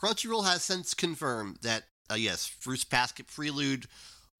Crunchyroll 0.00 0.46
has 0.46 0.62
since 0.62 0.94
confirmed 0.94 1.58
that, 1.62 1.84
uh, 2.10 2.14
yes, 2.14 2.46
Fruits 2.46 2.84
Basket 2.84 3.26
Prelude 3.26 3.86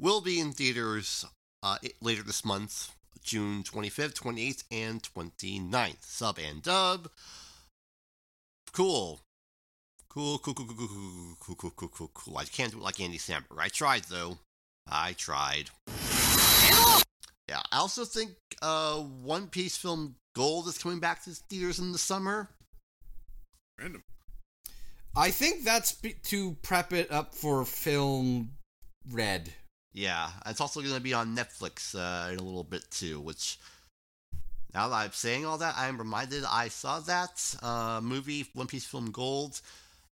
will 0.00 0.22
be 0.22 0.40
in 0.40 0.52
theaters 0.52 1.26
uh, 1.62 1.76
later 2.00 2.22
this 2.22 2.44
month, 2.44 2.92
June 3.22 3.62
25th, 3.62 4.14
28th, 4.14 4.64
and 4.70 5.02
29th. 5.02 6.02
Sub 6.02 6.38
and 6.38 6.62
dub. 6.62 7.10
Cool. 8.72 9.20
Cool, 10.08 10.38
cool, 10.38 10.54
cool, 10.54 10.66
cool, 10.66 10.76
cool, 10.76 11.36
cool, 11.40 11.54
cool, 11.56 11.70
cool, 11.76 11.88
cool, 11.88 12.10
cool. 12.14 12.38
I 12.38 12.44
can't 12.44 12.72
do 12.72 12.78
it 12.78 12.84
like 12.84 13.00
Andy 13.00 13.18
Samberg. 13.18 13.58
I 13.58 13.68
tried, 13.68 14.04
though. 14.04 14.38
I 14.88 15.12
tried. 15.12 15.70
Yeah, 17.48 17.62
I 17.70 17.78
also 17.78 18.04
think 18.04 18.30
uh, 18.62 18.94
One 18.96 19.48
Piece 19.48 19.76
film 19.76 20.14
Gold 20.34 20.68
is 20.68 20.78
coming 20.78 21.00
back 21.00 21.22
to 21.24 21.30
theaters 21.30 21.78
in 21.78 21.92
the 21.92 21.98
summer. 21.98 22.48
Random. 23.78 24.02
I 25.16 25.30
think 25.30 25.64
that's 25.64 25.92
be- 25.92 26.14
to 26.24 26.56
prep 26.62 26.92
it 26.92 27.10
up 27.10 27.34
for 27.34 27.64
film 27.64 28.50
Red. 29.10 29.52
Yeah, 29.92 30.30
it's 30.46 30.60
also 30.60 30.80
going 30.80 30.94
to 30.94 31.00
be 31.00 31.14
on 31.14 31.36
Netflix 31.36 31.94
uh, 31.94 32.30
in 32.30 32.38
a 32.38 32.42
little 32.42 32.64
bit 32.64 32.84
too. 32.90 33.20
Which, 33.20 33.58
now 34.72 34.88
that 34.88 34.94
I'm 34.94 35.12
saying 35.12 35.44
all 35.44 35.58
that, 35.58 35.74
I'm 35.76 35.98
reminded 35.98 36.44
I 36.44 36.68
saw 36.68 37.00
that 37.00 37.54
uh, 37.62 38.00
movie 38.02 38.46
One 38.54 38.68
Piece 38.68 38.84
film 38.84 39.10
Gold 39.10 39.60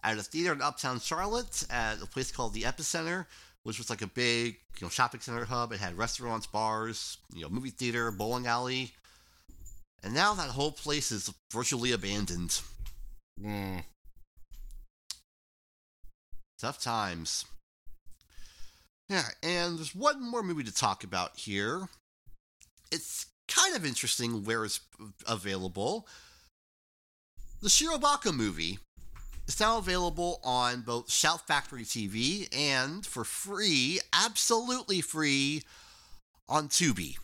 at 0.02 0.18
a 0.18 0.22
theater 0.22 0.52
in 0.52 0.62
Uptown 0.62 1.00
Charlotte 1.00 1.64
at 1.70 2.02
a 2.02 2.06
place 2.06 2.32
called 2.32 2.54
the 2.54 2.62
Epicenter, 2.62 3.26
which 3.62 3.78
was 3.78 3.90
like 3.90 4.02
a 4.02 4.08
big 4.08 4.56
you 4.80 4.86
know 4.86 4.88
shopping 4.88 5.20
center 5.20 5.44
hub. 5.44 5.72
It 5.72 5.78
had 5.78 5.96
restaurants, 5.96 6.46
bars, 6.46 7.18
you 7.32 7.42
know, 7.42 7.48
movie 7.48 7.70
theater, 7.70 8.10
bowling 8.10 8.48
alley, 8.48 8.92
and 10.02 10.12
now 10.12 10.34
that 10.34 10.50
whole 10.50 10.72
place 10.72 11.12
is 11.12 11.32
virtually 11.52 11.92
abandoned. 11.92 12.60
Mm. 13.40 13.84
Tough 16.60 16.80
times. 16.80 17.44
Yeah, 19.08 19.22
and 19.42 19.78
there's 19.78 19.94
one 19.94 20.22
more 20.22 20.42
movie 20.42 20.64
to 20.64 20.74
talk 20.74 21.04
about 21.04 21.36
here. 21.36 21.88
It's 22.90 23.26
kind 23.46 23.74
of 23.76 23.86
interesting 23.86 24.44
where 24.44 24.64
it's 24.64 24.80
available. 25.26 26.06
The 27.62 27.68
Shirobako 27.68 28.34
movie 28.34 28.78
is 29.46 29.58
now 29.58 29.78
available 29.78 30.40
on 30.44 30.82
both 30.82 31.10
Shout 31.10 31.46
Factory 31.46 31.84
TV 31.84 32.48
and 32.54 33.04
for 33.06 33.24
free, 33.24 34.00
absolutely 34.12 35.00
free, 35.00 35.62
on 36.48 36.68
Tubi. 36.68 37.16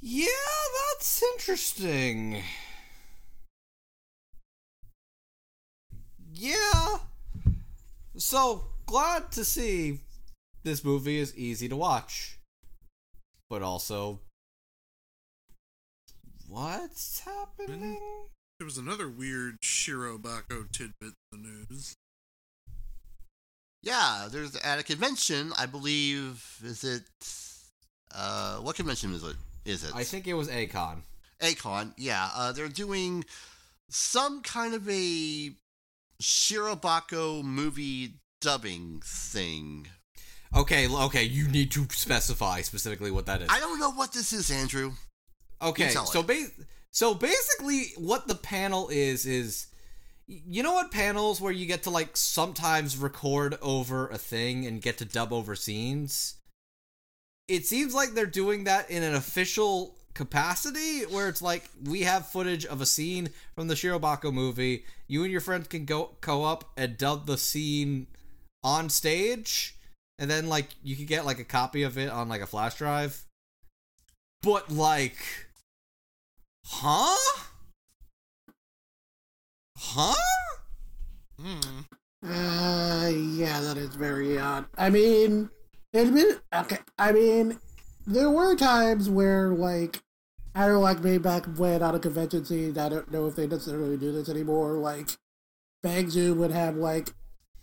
Yeah, 0.00 0.26
that's 0.96 1.22
interesting. 1.34 2.42
Yeah. 6.40 6.96
So 8.16 8.62
glad 8.86 9.30
to 9.32 9.44
see 9.44 9.98
this 10.64 10.82
movie 10.82 11.18
is 11.18 11.36
easy 11.36 11.68
to 11.68 11.76
watch. 11.76 12.38
But 13.50 13.60
also 13.60 14.20
what's 16.48 17.20
happening? 17.20 18.00
There 18.58 18.64
was 18.64 18.78
another 18.78 19.06
weird 19.06 19.60
Shirobako 19.60 20.72
tidbit 20.72 21.12
in 21.30 21.42
the 21.42 21.48
news. 21.68 21.94
Yeah, 23.82 24.28
there's 24.32 24.56
at 24.56 24.78
a 24.78 24.82
convention, 24.82 25.52
I 25.58 25.66
believe, 25.66 26.58
is 26.64 26.84
it, 26.84 27.02
uh, 28.14 28.56
what 28.60 28.76
convention 28.76 29.12
is 29.12 29.22
it? 29.22 29.36
Is 29.66 29.84
it? 29.84 29.94
I 29.94 30.04
think 30.04 30.26
it 30.26 30.34
was 30.34 30.48
A-Kon. 30.48 31.02
A-Kon, 31.42 31.92
yeah. 31.98 32.30
Uh, 32.34 32.52
they're 32.52 32.68
doing 32.68 33.26
some 33.90 34.42
kind 34.42 34.74
of 34.74 34.88
a 34.88 35.52
Shirobako 36.20 37.42
movie 37.42 38.20
dubbing 38.40 39.00
thing. 39.04 39.88
Okay, 40.56 40.88
okay, 40.88 41.24
you 41.24 41.46
need 41.48 41.70
to 41.72 41.86
specify 41.90 42.60
specifically 42.62 43.10
what 43.10 43.26
that 43.26 43.42
is. 43.42 43.48
I 43.50 43.60
don't 43.60 43.78
know 43.78 43.92
what 43.92 44.12
this 44.12 44.32
is, 44.32 44.50
Andrew. 44.50 44.92
Okay, 45.62 45.88
so 45.90 46.22
ba- 46.22 46.48
so 46.90 47.14
basically, 47.14 47.92
what 47.96 48.26
the 48.26 48.34
panel 48.34 48.88
is 48.88 49.26
is, 49.26 49.66
you 50.26 50.62
know 50.62 50.72
what 50.72 50.90
panels 50.90 51.40
where 51.40 51.52
you 51.52 51.66
get 51.66 51.84
to 51.84 51.90
like 51.90 52.16
sometimes 52.16 52.96
record 52.96 53.58
over 53.62 54.08
a 54.08 54.18
thing 54.18 54.66
and 54.66 54.82
get 54.82 54.98
to 54.98 55.04
dub 55.04 55.32
over 55.32 55.54
scenes. 55.54 56.36
It 57.46 57.66
seems 57.66 57.94
like 57.94 58.10
they're 58.14 58.26
doing 58.26 58.64
that 58.64 58.90
in 58.90 59.02
an 59.02 59.14
official 59.14 59.96
capacity 60.14 61.02
where 61.02 61.28
it's 61.28 61.42
like 61.42 61.64
we 61.84 62.02
have 62.02 62.26
footage 62.26 62.64
of 62.66 62.80
a 62.80 62.86
scene 62.86 63.30
from 63.54 63.68
the 63.68 63.74
Shirobako 63.74 64.32
movie. 64.32 64.84
You 65.06 65.22
and 65.22 65.32
your 65.32 65.40
friends 65.40 65.68
can 65.68 65.84
go 65.84 66.10
co 66.20 66.44
up 66.44 66.64
and 66.76 66.96
dub 66.98 67.26
the 67.26 67.38
scene 67.38 68.06
on 68.62 68.90
stage, 68.90 69.76
and 70.18 70.30
then 70.30 70.48
like 70.48 70.68
you 70.82 70.96
could 70.96 71.06
get 71.06 71.24
like 71.26 71.38
a 71.38 71.44
copy 71.44 71.82
of 71.82 71.98
it 71.98 72.10
on 72.10 72.28
like 72.28 72.42
a 72.42 72.46
flash 72.46 72.76
drive. 72.76 73.24
But 74.42 74.70
like 74.70 75.16
Huh? 76.66 77.16
Huh? 79.76 80.14
Uh, 82.22 83.10
yeah, 83.10 83.60
that 83.60 83.76
is 83.76 83.94
very 83.96 84.38
odd. 84.38 84.66
I 84.76 84.90
mean, 84.90 85.50
admit, 85.94 86.40
okay, 86.54 86.78
I 86.98 87.12
mean, 87.12 87.58
there 88.10 88.30
were 88.30 88.54
times 88.56 89.08
where, 89.08 89.48
like, 89.48 90.02
I 90.54 90.66
don't 90.66 90.82
like, 90.82 91.02
maybe 91.02 91.18
back 91.18 91.46
when 91.56 91.82
on 91.82 91.94
a 91.94 91.98
convention 91.98 92.44
scene, 92.44 92.76
I 92.76 92.88
don't 92.88 93.10
know 93.10 93.26
if 93.26 93.36
they 93.36 93.46
necessarily 93.46 93.96
do 93.96 94.12
this 94.12 94.28
anymore, 94.28 94.72
like, 94.74 95.10
Bang 95.82 96.10
Zoom 96.10 96.38
would 96.38 96.50
have, 96.50 96.76
like, 96.76 97.10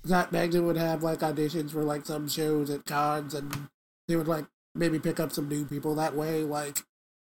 that 0.06 0.32
Bang 0.32 0.52
Zoom 0.52 0.65
would 0.68 0.78
have, 0.78 1.03
like, 1.03 1.19
auditions 1.19 1.72
for, 1.72 1.84
like, 1.84 2.06
some 2.06 2.28
shows 2.28 2.69
at 2.69 2.86
cons, 2.86 3.34
and 3.34 3.69
they 4.07 4.15
would, 4.15 4.28
like, 4.28 4.45
maybe 4.74 4.99
pick 4.99 5.19
up 5.19 5.32
some 5.32 5.49
new 5.49 5.65
people 5.65 5.95
that 5.95 6.15
way, 6.15 6.44
like, 6.44 6.84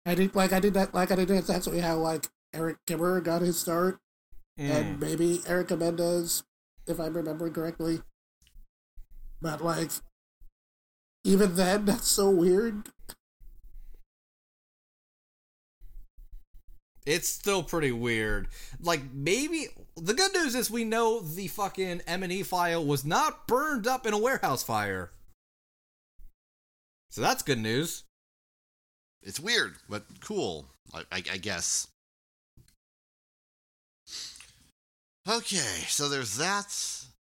I 0.06 0.14
did, 0.14 0.34
like, 0.34 0.52
I 0.52 0.60
did 0.60 0.74
that, 0.74 0.94
like, 0.94 1.12
I 1.12 1.16
did 1.16 1.28
that's 1.28 1.50
actually 1.50 1.80
how, 1.80 1.96
like, 1.96 2.28
Erik 2.52 2.78
Kimerer 2.86 3.22
got 3.22 3.42
his 3.42 3.58
start. 3.58 4.00
and 4.60 4.96
mm. 4.96 5.00
maybe 5.00 5.40
Erica 5.46 5.76
Mendez, 5.76 6.42
if 6.86 7.00
I'm 7.00 7.14
remembering 7.14 7.52
correctly. 7.52 8.00
But 9.40 9.64
like, 9.64 9.90
even 11.24 11.56
then, 11.56 11.84
that's 11.86 12.08
so 12.08 12.30
weird. 12.30 12.88
It's 17.06 17.28
still 17.28 17.62
pretty 17.62 17.92
weird. 17.92 18.48
Like 18.80 19.00
maybe 19.12 19.68
the 19.96 20.14
good 20.14 20.32
news 20.34 20.54
is 20.54 20.70
we 20.70 20.84
know 20.84 21.20
the 21.20 21.48
fucking 21.48 22.02
M 22.06 22.22
and 22.22 22.32
E 22.32 22.42
file 22.42 22.84
was 22.84 23.04
not 23.04 23.46
burned 23.46 23.86
up 23.86 24.06
in 24.06 24.12
a 24.12 24.18
warehouse 24.18 24.62
fire. 24.62 25.10
So 27.10 27.20
that's 27.20 27.42
good 27.42 27.58
news. 27.58 28.04
It's 29.22 29.40
weird, 29.40 29.74
but 29.88 30.04
cool. 30.20 30.66
I, 30.94 31.00
I, 31.10 31.22
I 31.32 31.36
guess. 31.38 31.88
Okay, 35.28 35.84
so 35.88 36.08
there's 36.08 36.36
that. 36.36 36.74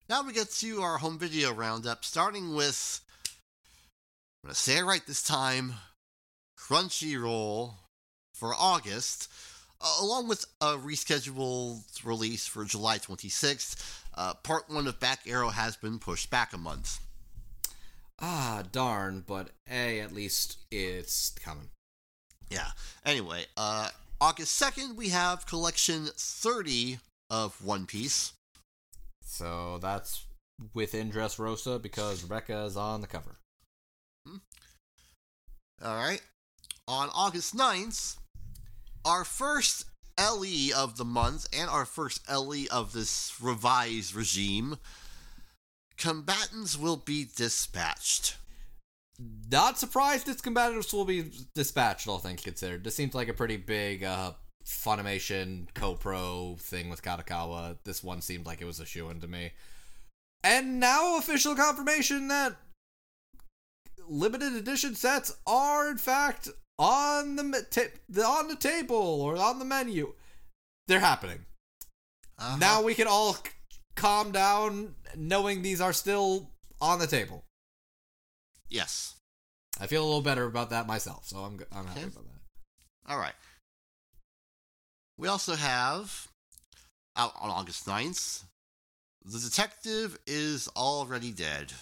Now 0.10 0.24
we 0.24 0.34
get 0.34 0.52
to 0.52 0.82
our 0.82 0.98
home 0.98 1.18
video 1.18 1.54
roundup, 1.54 2.04
starting 2.04 2.54
with. 2.54 3.02
I'm 4.44 4.48
gonna 4.48 4.56
say 4.56 4.78
it 4.78 4.86
right 4.86 5.06
this 5.06 5.24
time. 5.24 5.74
Crunchyroll 6.58 7.74
for 8.34 8.54
August, 8.58 9.30
uh, 9.82 9.98
along 10.02 10.30
with 10.30 10.46
a 10.62 10.78
rescheduled 10.78 12.06
release 12.06 12.48
for 12.48 12.64
July 12.64 13.00
26th. 13.00 14.04
Uh, 14.14 14.34
part 14.36 14.70
one 14.70 14.88
of 14.88 15.00
Back 15.00 15.22
Arrow 15.28 15.50
has 15.50 15.76
been 15.76 16.00
pushed 16.00 16.30
back 16.30 16.54
a 16.54 16.58
month. 16.58 17.00
Ah, 18.22 18.64
darn, 18.72 19.24
but 19.26 19.50
A, 19.70 20.00
at 20.00 20.14
least 20.14 20.58
it's 20.72 21.32
coming. 21.32 21.70
Yeah. 22.50 22.72
Anyway, 23.06 23.46
uh, 23.58 23.90
August 24.22 24.62
2nd, 24.62 24.96
we 24.96 25.10
have 25.10 25.46
collection 25.46 26.08
30 26.16 27.00
of 27.30 27.64
One 27.64 27.86
Piece. 27.86 28.34
So 29.24 29.80
that's 29.82 30.26
within 30.74 31.12
Dressrosa 31.12 31.82
because 31.82 32.24
Rebecca 32.24 32.64
is 32.64 32.76
on 32.76 33.02
the 33.02 33.08
cover. 33.08 33.38
All 35.84 35.96
right. 35.96 36.22
On 36.88 37.10
August 37.14 37.56
9th, 37.56 38.18
our 39.06 39.24
first 39.24 39.86
LE 40.20 40.76
of 40.76 40.98
the 40.98 41.06
month 41.06 41.48
and 41.54 41.70
our 41.70 41.86
first 41.86 42.22
LE 42.30 42.66
of 42.72 42.92
this 42.92 43.34
revised 43.42 44.14
regime, 44.14 44.78
combatants 45.98 46.78
will 46.78 46.98
be 46.98 47.28
dispatched. 47.36 48.38
Not 49.52 49.78
surprised 49.78 50.28
its 50.28 50.42
combatants 50.42 50.94
will 50.94 51.06
be 51.06 51.32
dispatched, 51.54 52.08
all 52.08 52.20
things 52.20 52.42
considered. 52.42 52.84
This 52.84 52.96
seems 52.96 53.14
like 53.14 53.28
a 53.28 53.34
pretty 53.34 53.58
big 53.58 54.04
uh, 54.04 54.34
Funimation 54.66 55.68
co-pro 55.74 56.56
thing 56.60 56.90
with 56.90 57.02
Kadokawa. 57.02 57.78
This 57.84 58.04
one 58.04 58.22
seemed 58.22 58.46
like 58.46 58.62
it 58.62 58.66
was 58.66 58.80
a 58.80 58.86
shoe-in 58.86 59.22
to 59.22 59.28
me. 59.28 59.52
And 60.44 60.80
now 60.80 61.18
official 61.18 61.56
confirmation 61.56 62.28
that 62.30 62.56
limited 64.10 64.54
edition 64.54 64.96
sets 64.96 65.36
are 65.48 65.90
in 65.90 65.98
fact 65.98 66.50
on 66.78 67.36
the 67.36 67.66
ta- 67.70 68.26
on 68.26 68.48
the 68.48 68.56
table 68.56 69.22
or 69.22 69.38
on 69.38 69.60
the 69.60 69.66
menu. 69.66 70.14
They're 70.88 71.00
happening. 71.00 71.46
Uh-huh. 72.38 72.58
Now 72.58 72.82
we 72.82 72.96
can 72.96 73.08
all 73.08 73.34
c- 73.34 73.42
calm 73.96 74.32
down 74.32 74.96
knowing 75.16 75.62
these 75.62 75.82
are 75.82 75.94
still 75.94 76.50
on 76.82 77.00
the 77.00 77.08
table. 77.08 77.44
Yes. 78.70 79.16
I 79.80 79.88
feel 79.88 80.04
a 80.04 80.06
little 80.06 80.22
better 80.22 80.46
about 80.46 80.72
that 80.72 80.88
myself, 80.88 81.26
so 81.26 81.38
I'm 81.40 81.60
I'm 81.72 81.86
happy 81.86 82.04
about 82.04 82.26
that. 82.26 83.12
All 83.12 83.18
right. 83.20 83.34
We 85.18 85.28
also 85.28 85.56
have 85.56 86.28
out 87.18 87.34
on 87.40 87.50
August 87.50 87.86
9th, 87.86 88.44
The 89.26 89.40
Detective 89.40 90.18
is 90.26 90.70
Already 90.78 91.32
Dead. 91.32 91.74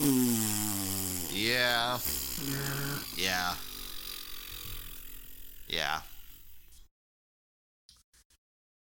Yeah. 0.00 1.98
Yeah. 3.16 3.54
Yeah. 5.68 6.00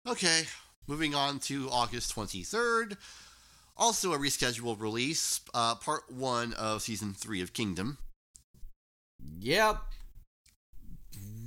Okay, 0.06 0.44
moving 0.86 1.14
on 1.14 1.38
to 1.40 1.68
August 1.70 2.14
23rd. 2.14 2.96
Also 3.76 4.12
a 4.12 4.18
rescheduled 4.18 4.80
release, 4.80 5.40
uh, 5.52 5.74
part 5.74 6.10
one 6.10 6.52
of 6.54 6.82
season 6.82 7.12
three 7.12 7.40
of 7.42 7.52
Kingdom. 7.52 7.98
Yep. 9.40 9.82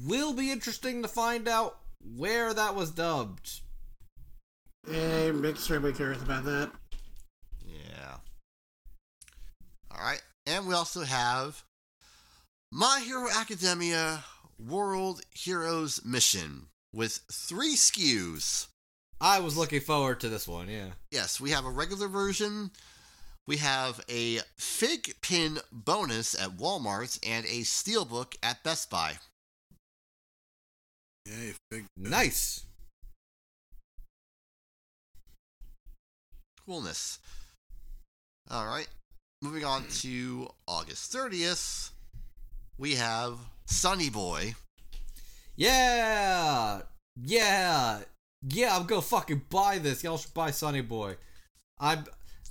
Will 0.06 0.34
be 0.34 0.52
interesting 0.52 1.02
to 1.04 1.08
find 1.08 1.48
out 1.48 1.78
where 2.18 2.54
that 2.54 2.76
was 2.76 2.92
dubbed. 2.92 3.62
I'm 4.88 5.46
extremely 5.46 5.94
curious 5.94 6.22
about 6.22 6.44
that. 6.46 6.72
Yeah. 7.66 8.18
All 10.00 10.06
right, 10.06 10.22
and 10.46 10.66
we 10.66 10.74
also 10.74 11.02
have 11.02 11.64
My 12.72 13.02
Hero 13.06 13.28
Academia 13.36 14.24
World 14.58 15.22
Heroes 15.32 16.06
Mission 16.06 16.68
with 16.94 17.20
three 17.30 17.76
SKUs. 17.76 18.68
I 19.20 19.42
was 19.42 19.58
looking 19.58 19.82
forward 19.82 20.22
to 20.22 20.30
this 20.30 20.48
one, 20.48 20.70
yeah. 20.70 20.92
Yes, 21.12 21.42
we 21.42 21.52
have 21.52 21.66
a 21.66 21.70
regular 21.70 22.08
version. 22.08 22.72
We 23.46 23.58
have 23.58 24.00
a 24.10 24.40
fig 24.58 25.16
pin 25.22 25.60
bonus 25.70 26.34
at 26.34 26.56
Walmart 26.56 27.20
and 27.28 27.46
a 27.46 27.62
steelbook 27.64 28.36
at 28.42 28.64
Best 28.64 28.90
Buy. 28.90 29.18
Yay, 31.26 31.56
big. 31.70 31.86
Nice. 31.98 32.66
Coolness. 36.66 37.20
All 38.50 38.66
right. 38.66 38.88
Moving 39.42 39.64
on 39.64 39.86
to 40.02 40.50
August 40.68 41.14
30th, 41.14 41.92
we 42.78 42.96
have 42.96 43.38
Sunny 43.66 44.10
Boy. 44.10 44.56
Yeah. 45.56 46.82
Yeah. 47.16 48.00
Yeah, 48.46 48.76
I'm 48.76 48.86
gonna 48.86 49.02
fucking 49.02 49.44
buy 49.50 49.78
this. 49.78 50.04
Y'all 50.04 50.18
should 50.18 50.34
buy 50.34 50.52
Sunny 50.52 50.82
Boy. 50.82 51.16
I'm 51.80 52.04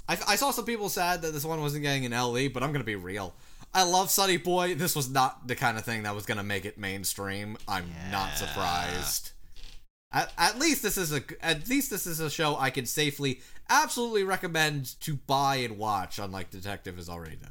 I, 0.09 0.17
I 0.27 0.37
saw 0.37 0.51
some 0.51 0.65
people 0.65 0.89
sad 0.89 1.21
that 1.21 1.35
this 1.35 1.45
one 1.45 1.61
wasn't 1.61 1.83
getting 1.83 2.07
an 2.07 2.13
LE, 2.13 2.49
but 2.49 2.63
I'm 2.63 2.73
gonna 2.73 2.85
be 2.85 2.97
real. 2.97 3.35
I 3.75 3.83
love 3.83 4.11
Sunny 4.11 4.39
Boy. 4.39 4.75
This 4.75 4.97
was 4.97 5.11
not 5.11 5.47
the 5.47 5.57
kind 5.57 5.77
of 5.77 5.85
thing 5.85 6.05
that 6.05 6.15
was 6.15 6.25
gonna 6.25 6.43
make 6.43 6.65
it 6.65 6.79
mainstream. 6.79 7.59
I'm 7.69 7.85
not 8.11 8.39
surprised. 8.39 9.33
At, 10.11 10.33
at 10.39 10.59
least 10.59 10.83
this 10.83 10.97
is 10.97 11.13
a 11.13 11.23
at 11.43 11.69
least 11.69 11.91
this 11.91 12.07
is 12.07 12.19
a 12.19 12.31
show 12.31 12.57
I 12.57 12.71
can 12.71 12.87
safely, 12.87 13.41
absolutely 13.69 14.25
recommend 14.25 14.99
to 15.01 15.17
buy 15.17 15.57
and 15.57 15.77
watch. 15.79 16.19
Unlike 16.19 16.51
Detective 16.51 16.99
is 16.99 17.09
already 17.09 17.37
dead. 17.37 17.51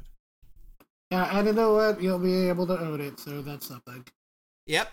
Yeah, 1.10 1.38
and 1.38 1.46
you 1.46 1.52
know 1.52 1.74
what? 1.74 2.02
You'll 2.02 2.18
be 2.18 2.48
able 2.48 2.66
to 2.66 2.78
own 2.78 3.00
it, 3.00 3.18
so 3.20 3.42
that's 3.42 3.66
something. 3.66 4.04
Yep. 4.66 4.90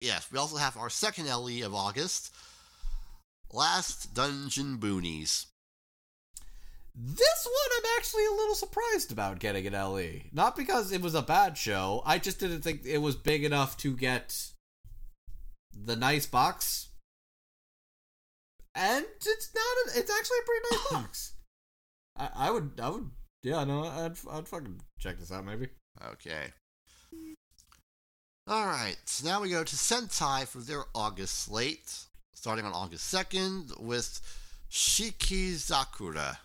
Yes, 0.00 0.30
we 0.30 0.38
also 0.38 0.56
have 0.56 0.76
our 0.76 0.90
second 0.90 1.26
LE 1.26 1.64
of 1.64 1.74
August. 1.74 2.34
Last 3.52 4.12
Dungeon 4.12 4.76
Boonies. 4.78 5.46
This 6.94 7.46
one 7.46 7.78
I'm 7.78 7.98
actually 7.98 8.26
a 8.26 8.30
little 8.30 8.54
surprised 8.54 9.12
about 9.12 9.38
getting 9.38 9.66
an 9.66 9.74
LE. 9.74 10.22
Not 10.32 10.56
because 10.56 10.92
it 10.92 11.00
was 11.00 11.14
a 11.14 11.22
bad 11.22 11.56
show, 11.56 12.02
I 12.04 12.18
just 12.18 12.40
didn't 12.40 12.62
think 12.62 12.84
it 12.84 12.98
was 12.98 13.16
big 13.16 13.44
enough 13.44 13.76
to 13.78 13.94
get 13.94 14.52
the 15.84 15.96
nice 15.96 16.26
box. 16.26 16.88
And 18.74 19.04
it's 19.18 19.50
not 19.54 19.94
a, 19.96 19.98
it's 19.98 20.10
actually 20.10 20.38
a 20.38 20.46
pretty 20.46 20.66
nice 20.70 20.90
box. 21.02 21.32
I, 22.16 22.28
I 22.34 22.50
would 22.50 22.72
I 22.82 22.90
would 22.90 23.10
yeah, 23.42 23.64
no, 23.64 23.84
I'd 23.84 24.16
I'd 24.30 24.48
fucking 24.48 24.80
check 24.98 25.18
this 25.18 25.32
out 25.32 25.44
maybe. 25.44 25.68
Okay. 26.12 26.52
Alright, 28.48 28.98
so 29.06 29.26
now 29.26 29.42
we 29.42 29.50
go 29.50 29.64
to 29.64 29.76
Sentai 29.76 30.46
for 30.46 30.58
their 30.58 30.84
August 30.94 31.40
slate, 31.40 32.04
starting 32.32 32.64
on 32.64 32.72
August 32.72 33.12
2nd 33.12 33.80
with 33.80 34.20
Shiki 34.70 35.54
Shikizakura. 35.54 36.36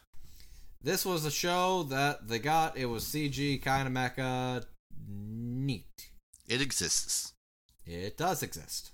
This 0.84 1.06
was 1.06 1.26
a 1.26 1.32
show 1.32 1.84
that 1.84 2.28
they 2.28 2.40
got. 2.40 2.76
It 2.76 2.88
was 2.88 3.04
CG 3.04 3.62
kind 3.62 3.88
of 3.88 3.94
mecha. 3.94 4.66
Neat. 5.08 6.10
It 6.48 6.60
exists. 6.60 7.34
It 7.86 8.18
does 8.18 8.42
exist. 8.42 8.92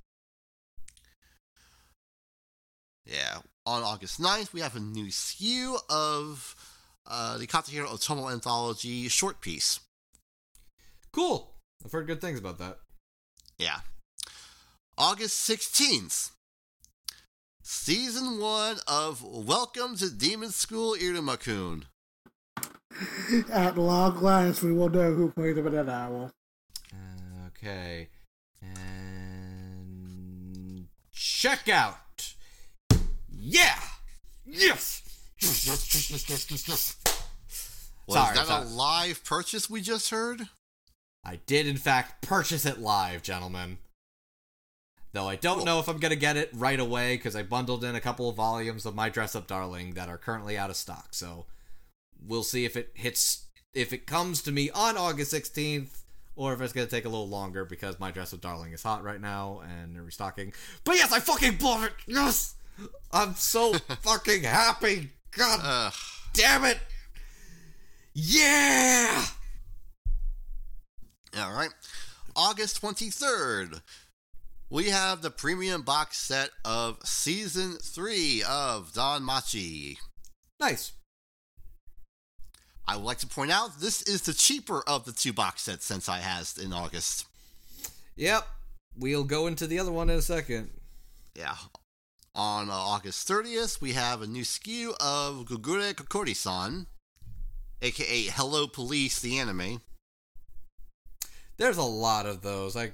Yeah. 3.07 3.37
On 3.65 3.83
August 3.83 4.21
9th, 4.21 4.53
we 4.53 4.61
have 4.61 4.75
a 4.75 4.79
new 4.79 5.05
SKU 5.07 5.77
of 5.89 6.55
uh, 7.05 7.37
the 7.37 7.47
Katsuhiro 7.47 7.87
Otomo 7.87 8.31
Anthology 8.31 9.07
short 9.07 9.41
piece. 9.41 9.79
Cool. 11.11 11.53
I've 11.83 11.91
heard 11.91 12.07
good 12.07 12.21
things 12.21 12.39
about 12.39 12.59
that. 12.59 12.79
Yeah. 13.57 13.79
August 14.97 15.49
16th. 15.49 16.31
Season 17.61 18.39
1 18.39 18.77
of 18.87 19.23
Welcome 19.23 19.95
to 19.97 20.09
Demon 20.09 20.51
School 20.51 20.95
Irumakun. 20.95 21.83
At 23.51 23.77
long 23.77 24.21
last, 24.21 24.63
we 24.63 24.73
will 24.73 24.89
know 24.89 25.13
who 25.13 25.31
played 25.31 25.57
him 25.57 25.67
in 25.67 25.75
an 25.75 25.89
owl. 25.89 26.31
Okay. 27.47 28.09
And 28.61 29.97
checkout. 31.13 31.95
Yeah. 33.49 33.79
Yes. 34.45 35.03
Yes. 35.39 35.67
Yes. 35.67 35.93
Yes. 35.93 36.11
Yes. 36.11 36.29
Yes. 36.29 36.51
Yes. 36.51 36.67
yes. 36.67 37.91
Was 38.05 38.15
Sorry, 38.15 38.35
that 38.35 38.47
sorry. 38.47 38.65
a 38.65 38.69
live 38.69 39.23
purchase 39.23 39.69
we 39.69 39.79
just 39.79 40.09
heard? 40.09 40.49
I 41.23 41.39
did, 41.45 41.65
in 41.65 41.77
fact, 41.77 42.21
purchase 42.21 42.65
it 42.65 42.79
live, 42.79 43.23
gentlemen. 43.23 43.77
Though 45.13 45.29
I 45.29 45.37
don't 45.37 45.63
know 45.63 45.79
if 45.79 45.87
I'm 45.87 45.97
going 45.97 46.11
to 46.11 46.17
get 46.17 46.35
it 46.35 46.49
right 46.53 46.79
away 46.79 47.15
because 47.15 47.37
I 47.37 47.43
bundled 47.43 47.85
in 47.85 47.95
a 47.95 48.01
couple 48.01 48.29
of 48.29 48.35
volumes 48.35 48.85
of 48.85 48.95
My 48.95 49.07
Dress 49.07 49.33
Up 49.33 49.47
Darling 49.47 49.93
that 49.93 50.09
are 50.09 50.17
currently 50.17 50.57
out 50.57 50.69
of 50.69 50.75
stock. 50.75 51.07
So 51.11 51.45
we'll 52.21 52.43
see 52.43 52.65
if 52.65 52.75
it 52.75 52.91
hits, 52.95 53.45
if 53.73 53.93
it 53.93 54.05
comes 54.05 54.41
to 54.41 54.51
me 54.51 54.69
on 54.71 54.97
August 54.97 55.33
16th, 55.33 56.01
or 56.35 56.53
if 56.53 56.59
it's 56.59 56.73
going 56.73 56.85
to 56.85 56.91
take 56.91 57.05
a 57.05 57.09
little 57.09 57.29
longer 57.29 57.63
because 57.63 57.97
My 57.97 58.11
Dress 58.11 58.33
Up 58.33 58.41
Darling 58.41 58.73
is 58.73 58.83
hot 58.83 59.03
right 59.05 59.21
now 59.21 59.61
and 59.65 59.95
they're 59.95 60.03
restocking. 60.03 60.51
But 60.83 60.95
yes, 60.95 61.13
I 61.13 61.19
fucking 61.19 61.55
bought 61.55 61.85
it! 61.85 61.93
Yes! 62.05 62.55
I'm 63.11 63.35
so 63.35 63.73
fucking 64.01 64.43
happy! 64.43 65.09
God 65.31 65.59
Ugh. 65.63 65.93
damn 66.33 66.65
it! 66.65 66.79
Yeah! 68.13 69.25
All 71.37 71.53
right. 71.53 71.69
August 72.35 72.81
23rd, 72.81 73.81
we 74.69 74.85
have 74.89 75.21
the 75.21 75.29
premium 75.29 75.81
box 75.81 76.17
set 76.17 76.49
of 76.65 76.97
season 77.03 77.77
3 77.81 78.43
of 78.47 78.91
DanMachi. 78.93 79.97
Nice. 80.59 80.93
I 82.87 82.95
would 82.95 83.05
like 83.05 83.19
to 83.19 83.27
point 83.27 83.51
out 83.51 83.79
this 83.79 84.01
is 84.03 84.21
the 84.21 84.33
cheaper 84.33 84.81
of 84.87 85.05
the 85.05 85.11
two 85.11 85.33
box 85.33 85.63
sets 85.63 85.89
Sentai 85.89 86.19
has 86.19 86.57
in 86.57 86.73
August. 86.73 87.25
Yep. 88.15 88.47
We'll 88.97 89.25
go 89.25 89.47
into 89.47 89.67
the 89.67 89.77
other 89.79 89.91
one 89.91 90.09
in 90.09 90.17
a 90.17 90.21
second. 90.21 90.69
Yeah. 91.35 91.55
On 92.37 92.69
uh, 92.69 92.73
August 92.73 93.27
30th, 93.27 93.81
we 93.81 93.93
have 93.93 94.21
a 94.21 94.27
new 94.27 94.43
SKU 94.43 94.93
of 94.99 95.45
Gugure 95.45 95.93
Kokkuri-san, 95.95 96.85
aka 97.81 98.23
Hello 98.25 98.67
Police, 98.67 99.19
the 99.19 99.39
anime. 99.39 99.81
There's 101.57 101.77
a 101.77 101.83
lot 101.83 102.27
of 102.27 102.43
those. 102.43 102.75
Like, 102.75 102.93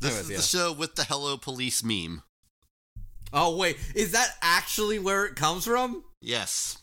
This 0.00 0.12
Anyways, 0.12 0.24
is 0.26 0.30
yeah. 0.30 0.36
the 0.36 0.42
show 0.42 0.72
with 0.72 0.94
the 0.94 1.02
Hello 1.04 1.36
Police 1.36 1.82
meme. 1.82 2.22
oh 3.32 3.56
wait, 3.56 3.76
is 3.96 4.12
that 4.12 4.36
actually 4.40 5.00
where 5.00 5.24
it 5.26 5.34
comes 5.34 5.64
from? 5.64 6.04
Yes. 6.20 6.78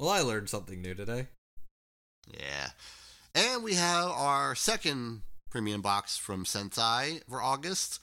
Well, 0.00 0.10
I 0.10 0.20
learned 0.22 0.48
something 0.48 0.82
new 0.82 0.94
today. 0.94 1.28
Yeah. 2.28 2.70
And 3.36 3.62
we 3.62 3.74
have 3.74 4.10
our 4.10 4.56
second 4.56 5.22
premium 5.48 5.80
box 5.80 6.16
from 6.16 6.44
Sentai 6.44 7.22
for 7.30 7.40
August. 7.40 8.00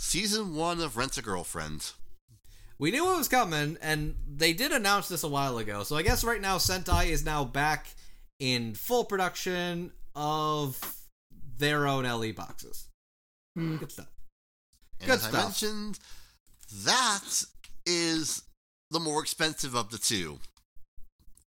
Season 0.00 0.54
1 0.54 0.80
of 0.80 0.96
Rent 0.96 1.18
a 1.18 1.22
Girlfriend. 1.22 1.90
We 2.78 2.92
knew 2.92 3.12
it 3.12 3.16
was 3.18 3.26
coming, 3.26 3.76
and 3.82 4.14
they 4.32 4.52
did 4.52 4.70
announce 4.70 5.08
this 5.08 5.24
a 5.24 5.28
while 5.28 5.58
ago. 5.58 5.82
So 5.82 5.96
I 5.96 6.02
guess 6.02 6.22
right 6.22 6.40
now 6.40 6.58
Sentai 6.58 7.08
is 7.08 7.24
now 7.24 7.44
back 7.44 7.88
in 8.38 8.74
full 8.74 9.04
production 9.04 9.90
of 10.14 10.78
their 11.58 11.88
own 11.88 12.04
LE 12.04 12.32
boxes. 12.32 12.86
Hmm. 13.56 13.76
Good 13.78 13.90
stuff. 13.90 14.06
And 15.00 15.08
Good 15.08 15.14
as 15.18 15.26
I 15.26 15.32
mentioned, 15.32 15.98
that 16.84 17.42
is 17.84 18.42
the 18.92 19.00
more 19.00 19.20
expensive 19.20 19.74
of 19.74 19.90
the 19.90 19.98
two. 19.98 20.38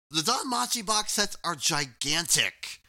The 0.10 0.22
DanMachi 0.22 0.86
box 0.86 1.14
sets 1.14 1.38
are 1.46 1.56
gigantic. 1.56 2.82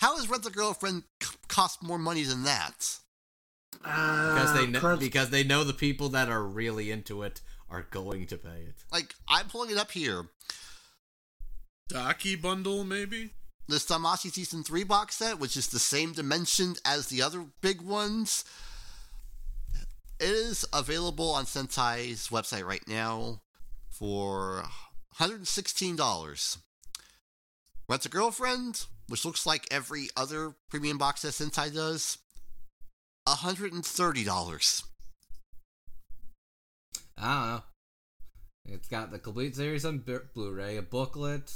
How 0.00 0.16
does 0.16 0.28
Rent 0.28 0.44
a 0.44 0.50
Girlfriend 0.50 1.04
c- 1.22 1.34
cost 1.48 1.82
more 1.82 1.98
money 1.98 2.24
than 2.24 2.44
that? 2.44 2.98
Because 3.82 4.52
they 4.54 4.64
uh, 4.64 4.70
know, 4.70 4.80
crunch- 4.80 5.00
because 5.00 5.30
they 5.30 5.44
know 5.44 5.64
the 5.64 5.72
people 5.72 6.08
that 6.10 6.28
are 6.28 6.42
really 6.42 6.90
into 6.90 7.22
it 7.22 7.40
are 7.70 7.86
going 7.90 8.26
to 8.26 8.36
pay 8.36 8.62
it. 8.66 8.76
Like, 8.90 9.14
I'm 9.28 9.46
pulling 9.46 9.70
it 9.70 9.76
up 9.78 9.90
here. 9.92 10.26
Daki 11.88 12.36
bundle, 12.36 12.84
maybe? 12.84 13.30
This 13.66 13.86
DanMachi 13.86 14.32
Season 14.32 14.62
3 14.62 14.84
box 14.84 15.16
set, 15.16 15.38
which 15.38 15.56
is 15.56 15.68
the 15.68 15.78
same 15.78 16.12
dimension 16.12 16.76
as 16.84 17.08
the 17.08 17.20
other 17.20 17.44
big 17.60 17.82
ones, 17.82 18.44
it 20.18 20.28
is 20.28 20.66
available 20.72 21.30
on 21.30 21.44
Sentai's 21.44 22.28
website 22.28 22.64
right 22.64 22.86
now 22.88 23.42
for 23.90 24.64
$116. 25.18 26.58
Rent 27.88 28.06
a 28.06 28.08
Girlfriend, 28.08 28.86
which 29.08 29.24
looks 29.24 29.46
like 29.46 29.66
every 29.70 30.08
other 30.16 30.54
premium 30.70 30.98
box 30.98 31.20
set 31.20 31.32
Sentai 31.32 31.72
does, 31.72 32.18
$130. 33.36 34.82
I 37.20 37.34
don't 37.34 37.48
know. 37.48 37.62
It's 38.66 38.88
got 38.88 39.10
the 39.10 39.18
complete 39.18 39.56
series 39.56 39.84
on 39.84 39.98
Blu- 39.98 40.28
Blu-ray, 40.34 40.76
a 40.76 40.82
booklet, 40.82 41.52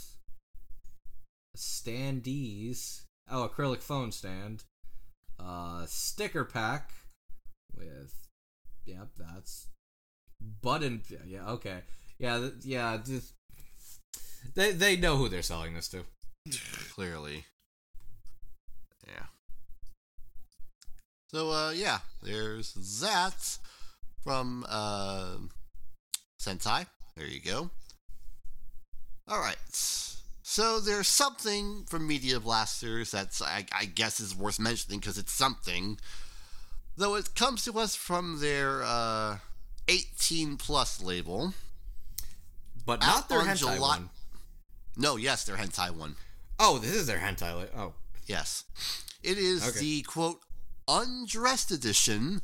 standees, 1.56 3.02
oh, 3.30 3.48
acrylic 3.48 3.82
phone 3.82 4.12
stand, 4.12 4.64
uh, 5.38 5.84
sticker 5.86 6.44
pack 6.44 6.90
with, 7.76 8.14
yep, 8.86 9.08
that's 9.18 9.68
button. 10.40 11.02
Yeah, 11.26 11.50
okay, 11.50 11.80
yeah, 12.18 12.38
th- 12.38 12.52
yeah. 12.64 12.98
Just, 13.04 13.34
they 14.54 14.72
they 14.72 14.96
know 14.96 15.16
who 15.16 15.28
they're 15.28 15.42
selling 15.42 15.74
this 15.74 15.88
to. 15.88 16.04
Clearly. 16.94 17.44
Yeah. 19.06 19.26
So, 21.32 21.50
uh, 21.50 21.70
yeah, 21.70 22.00
there's 22.22 22.74
that 23.00 23.58
from, 24.22 24.66
uh, 24.68 25.36
Sentai. 26.40 26.86
There 27.16 27.26
you 27.26 27.40
go. 27.40 27.70
Alright. 29.30 29.56
So 30.42 30.78
there's 30.80 31.08
something 31.08 31.84
from 31.88 32.06
Media 32.06 32.38
Blasters 32.38 33.10
that's, 33.12 33.40
I, 33.40 33.64
I 33.72 33.86
guess, 33.86 34.20
is 34.20 34.36
worth 34.36 34.60
mentioning 34.60 35.00
because 35.00 35.16
it's 35.16 35.32
something. 35.32 35.98
Though 36.96 37.14
it 37.14 37.34
comes 37.34 37.64
to 37.64 37.78
us 37.78 37.94
from 37.94 38.40
their, 38.40 38.82
uh, 38.82 39.38
18 39.88 40.58
plus 40.58 41.02
label. 41.02 41.54
But 42.84 43.02
Out 43.02 43.06
not 43.06 43.28
their 43.30 43.40
on 43.40 43.46
hentai 43.46 43.56
July- 43.58 43.78
one. 43.78 44.10
No, 44.98 45.16
yes, 45.16 45.44
their 45.44 45.56
hentai 45.56 45.90
one. 45.92 46.16
Oh, 46.58 46.78
this 46.78 46.90
is 46.92 47.06
their 47.06 47.18
hentai. 47.20 47.58
Li- 47.58 47.68
oh, 47.74 47.94
Yes. 48.26 48.64
It 49.22 49.38
is 49.38 49.66
Okay. 49.66 49.78
the 49.80 50.02
quote 50.02 50.40
undressed 50.88 51.70
edition 51.70 52.42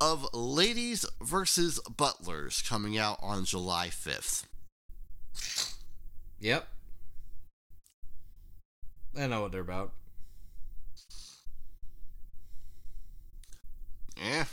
of 0.00 0.26
Ladies 0.32 1.04
versus 1.22 1.78
Butlers 1.96 2.62
coming 2.62 2.96
out 2.96 3.18
on 3.22 3.44
July 3.44 3.88
5th. 3.88 4.44
yep. 6.40 6.68
I 9.18 9.26
know 9.26 9.42
what 9.42 9.52
they're 9.52 9.60
about. 9.60 9.92
Yeah. 14.16 14.44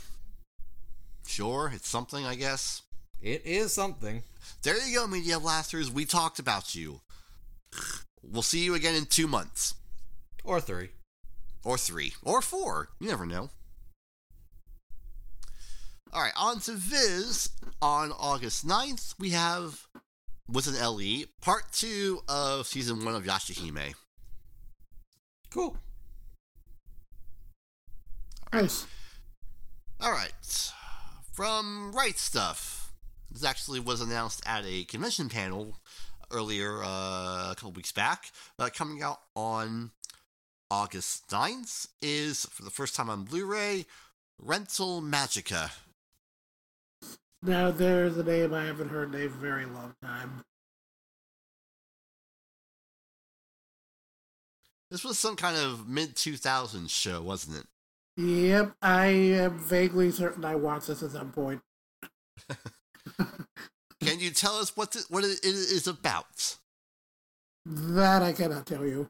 Sure, 1.26 1.70
it's 1.74 1.88
something, 1.88 2.24
I 2.24 2.34
guess. 2.34 2.82
It 3.20 3.42
is 3.44 3.72
something. 3.72 4.22
There 4.62 4.86
you 4.86 4.94
go, 4.96 5.06
Media 5.06 5.38
Blasters. 5.38 5.90
We 5.90 6.04
talked 6.04 6.38
about 6.38 6.74
you. 6.74 7.00
We'll 8.22 8.42
see 8.42 8.64
you 8.64 8.74
again 8.74 8.94
in 8.94 9.06
two 9.06 9.26
months. 9.26 9.74
Or 10.44 10.60
three. 10.60 10.90
Or 11.64 11.76
three. 11.76 12.14
Or 12.22 12.40
four. 12.40 12.88
You 13.00 13.08
never 13.08 13.26
know. 13.26 13.50
Alright, 16.14 16.32
on 16.36 16.60
to 16.60 16.72
Viz. 16.72 17.50
On 17.82 18.12
August 18.12 18.66
9th, 18.66 19.14
we 19.18 19.30
have, 19.30 19.86
with 20.48 20.66
an 20.66 20.74
LE, 20.74 21.26
part 21.40 21.72
two 21.72 22.20
of 22.28 22.66
season 22.66 23.04
one 23.04 23.14
of 23.14 23.24
Yashahime. 23.24 23.94
Cool. 25.50 25.76
Nice. 28.52 28.86
Alright. 30.02 30.72
From 31.32 31.92
Right 31.92 32.14
Stuf. 32.14 32.88
This 33.30 33.44
actually 33.44 33.80
was 33.80 34.00
announced 34.00 34.42
at 34.46 34.64
a 34.66 34.84
convention 34.84 35.28
panel 35.28 35.76
earlier, 36.30 36.82
uh, 36.82 37.52
a 37.52 37.54
couple 37.54 37.72
weeks 37.72 37.92
back. 37.92 38.30
Uh, 38.58 38.70
coming 38.74 39.02
out 39.02 39.20
on 39.36 39.90
August 40.70 41.28
9th 41.28 41.88
is, 42.02 42.46
for 42.50 42.62
the 42.62 42.70
first 42.70 42.94
time 42.94 43.08
on 43.08 43.24
Blu 43.24 43.46
ray, 43.46 43.86
Rental 44.38 45.00
Magica. 45.00 45.70
Now 47.42 47.70
there's 47.70 48.16
a 48.18 48.24
name 48.24 48.52
I 48.52 48.64
haven't 48.64 48.88
heard 48.90 49.14
in 49.14 49.20
a 49.20 49.28
very 49.28 49.64
long 49.64 49.94
time. 50.02 50.42
This 54.90 55.04
was 55.04 55.18
some 55.18 55.36
kind 55.36 55.56
of 55.56 55.88
mid 55.88 56.14
2000s 56.16 56.90
show, 56.90 57.22
wasn't 57.22 57.58
it? 57.58 57.66
Yep, 58.22 58.72
I 58.82 59.06
am 59.06 59.58
vaguely 59.58 60.10
certain 60.10 60.44
I 60.44 60.56
watched 60.56 60.88
this 60.88 61.02
at 61.02 61.10
some 61.12 61.30
point. 61.30 61.60
Can 64.00 64.18
you 64.18 64.30
tell 64.30 64.56
us 64.56 64.76
what, 64.76 64.92
the, 64.92 65.04
what 65.08 65.24
it 65.24 65.44
is 65.44 65.86
about? 65.86 66.56
That 67.66 68.22
I 68.22 68.32
cannot 68.32 68.66
tell 68.66 68.86
you. 68.86 69.08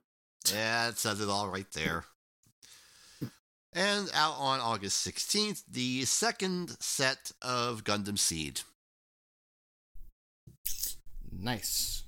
Yeah, 0.54 0.88
it 0.88 0.98
says 0.98 1.20
it 1.20 1.28
all 1.28 1.48
right 1.48 1.70
there. 1.72 2.04
And 3.72 4.10
out 4.14 4.34
on 4.38 4.60
August 4.60 5.06
16th, 5.06 5.62
the 5.70 6.04
second 6.04 6.76
set 6.80 7.32
of 7.42 7.84
Gundam 7.84 8.18
Seed. 8.18 8.62
Nice. 11.30 12.02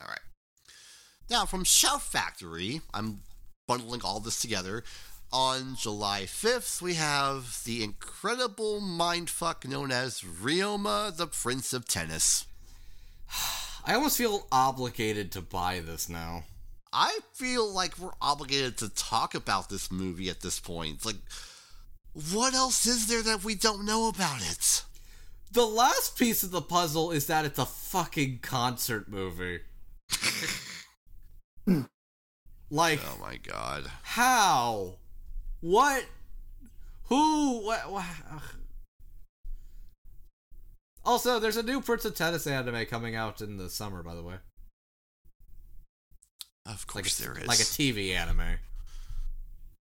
All 0.00 0.08
right. 0.08 0.18
Now, 1.30 1.46
from 1.46 1.64
Shout 1.64 2.02
Factory, 2.02 2.80
I'm 2.92 3.20
bundling 3.66 4.02
all 4.02 4.20
this 4.20 4.40
together. 4.40 4.82
On 5.32 5.76
July 5.76 6.22
5th, 6.22 6.82
we 6.82 6.94
have 6.94 7.62
the 7.64 7.84
incredible 7.84 8.80
mindfuck 8.80 9.68
known 9.68 9.92
as 9.92 10.22
Ryoma, 10.22 11.16
the 11.16 11.26
Prince 11.26 11.72
of 11.72 11.86
Tennis. 11.86 12.46
I 13.86 13.94
almost 13.94 14.18
feel 14.18 14.46
obligated 14.50 15.30
to 15.32 15.40
buy 15.40 15.80
this 15.80 16.08
now. 16.08 16.44
I 16.92 17.18
feel 17.32 17.70
like 17.70 17.98
we're 17.98 18.12
obligated 18.20 18.78
to 18.78 18.88
talk 18.88 19.34
about 19.34 19.68
this 19.68 19.90
movie 19.90 20.30
at 20.30 20.40
this 20.40 20.58
point. 20.58 21.04
Like, 21.04 21.16
what 22.32 22.54
else 22.54 22.86
is 22.86 23.06
there 23.06 23.22
that 23.22 23.44
we 23.44 23.54
don't 23.54 23.84
know 23.84 24.08
about 24.08 24.40
it? 24.40 24.84
The 25.52 25.66
last 25.66 26.18
piece 26.18 26.42
of 26.42 26.50
the 26.50 26.60
puzzle 26.60 27.10
is 27.10 27.26
that 27.26 27.44
it's 27.44 27.58
a 27.58 27.66
fucking 27.66 28.40
concert 28.42 29.08
movie. 29.08 29.60
like, 32.70 33.00
oh 33.04 33.18
my 33.20 33.36
god. 33.36 33.90
How? 34.02 34.94
What? 35.60 36.04
Who? 37.04 37.64
What? 37.64 37.90
what? 37.90 38.04
Also, 41.04 41.38
there's 41.38 41.56
a 41.56 41.62
new 41.62 41.80
Prince 41.80 42.04
of 42.04 42.14
Tennis 42.14 42.46
anime 42.46 42.84
coming 42.84 43.14
out 43.14 43.40
in 43.40 43.56
the 43.56 43.70
summer, 43.70 44.02
by 44.02 44.14
the 44.14 44.22
way. 44.22 44.34
Of 46.68 46.86
course 46.86 47.18
like 47.18 47.28
a, 47.28 47.32
there 47.32 47.42
is. 47.42 47.48
Like 47.48 47.60
a 47.60 47.62
TV 47.62 48.14
anime. 48.14 48.58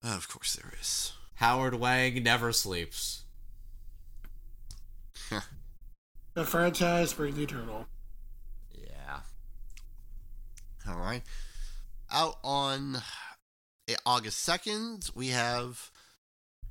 Of 0.04 0.30
course 0.30 0.56
there 0.56 0.72
is. 0.80 1.12
Howard 1.36 1.76
Wang 1.76 2.24
never 2.24 2.52
sleeps. 2.52 3.24
The 6.40 6.46
franchise 6.46 7.12
brings 7.12 7.38
eternal. 7.38 7.86
Yeah. 8.74 9.20
All 10.88 10.98
right. 10.98 11.22
Out 12.10 12.38
on 12.46 13.02
eh, 13.90 13.96
August 14.06 14.48
2nd, 14.48 15.14
we 15.16 15.28
have 15.30 15.92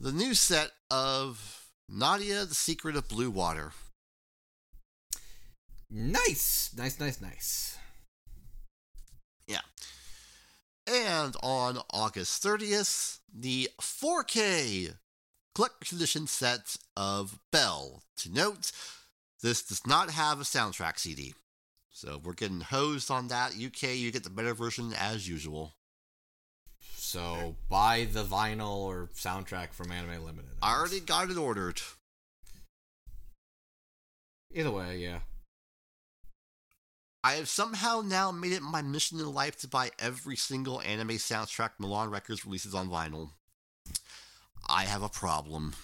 the 0.01 0.10
new 0.10 0.32
set 0.32 0.70
of 0.90 1.66
Nadia, 1.86 2.47
The 2.47 2.55
Secret 2.55 2.97
of 2.97 3.09
Blue 3.09 3.30
Water. 3.30 3.72
Nice. 5.90 6.70
Nice, 6.74 6.98
nice, 6.98 7.20
nice. 7.20 7.76
Yeah. 9.47 9.60
And 10.89 11.36
on 11.43 11.78
August 11.93 12.43
30th, 12.43 13.19
the 13.32 13.69
4K 13.78 14.94
collector's 15.55 15.93
edition 15.93 16.27
set 16.27 16.77
of 16.97 17.39
Belle. 17.52 18.02
To 18.19 18.32
note, 18.32 18.73
this 19.43 19.62
does 19.62 19.86
not 19.86 20.10
have 20.10 20.40
a 20.40 20.44
soundtrack 20.44 20.98
CD. 20.98 21.35
So 21.90 22.20
we're 22.23 22.32
getting 22.32 22.60
hosed 22.60 23.10
on 23.10 23.28
that. 23.28 23.52
UK, 23.52 23.97
you 23.97 24.10
get 24.10 24.24
the 24.24 24.31
better 24.31 24.55
version 24.55 24.93
as 24.98 25.28
usual. 25.28 25.74
So 26.97 27.56
buy 27.69 28.06
the 28.10 28.24
vinyl 28.24 28.77
or 28.78 29.10
soundtrack 29.15 29.73
from 29.73 29.90
Anime 29.90 30.24
Limited. 30.24 30.52
I 30.62 30.74
already 30.77 31.01
got 31.01 31.31
it 31.31 31.36
ordered. 31.36 31.81
Either 34.55 34.70
way, 34.70 34.98
yeah. 34.98 35.19
I 37.24 37.32
have 37.34 37.48
somehow 37.48 38.02
now 38.04 38.30
made 38.30 38.52
it 38.52 38.62
my 38.62 38.80
mission 38.80 39.18
in 39.18 39.32
life 39.32 39.56
to 39.58 39.68
buy 39.68 39.90
every 39.98 40.36
single 40.36 40.80
anime 40.82 41.16
soundtrack 41.16 41.70
Milan 41.78 42.10
Records 42.10 42.44
releases 42.44 42.74
on 42.74 42.88
vinyl. 42.88 43.30
I 44.68 44.84
have 44.84 45.02
a 45.02 45.08
problem. 45.08 45.74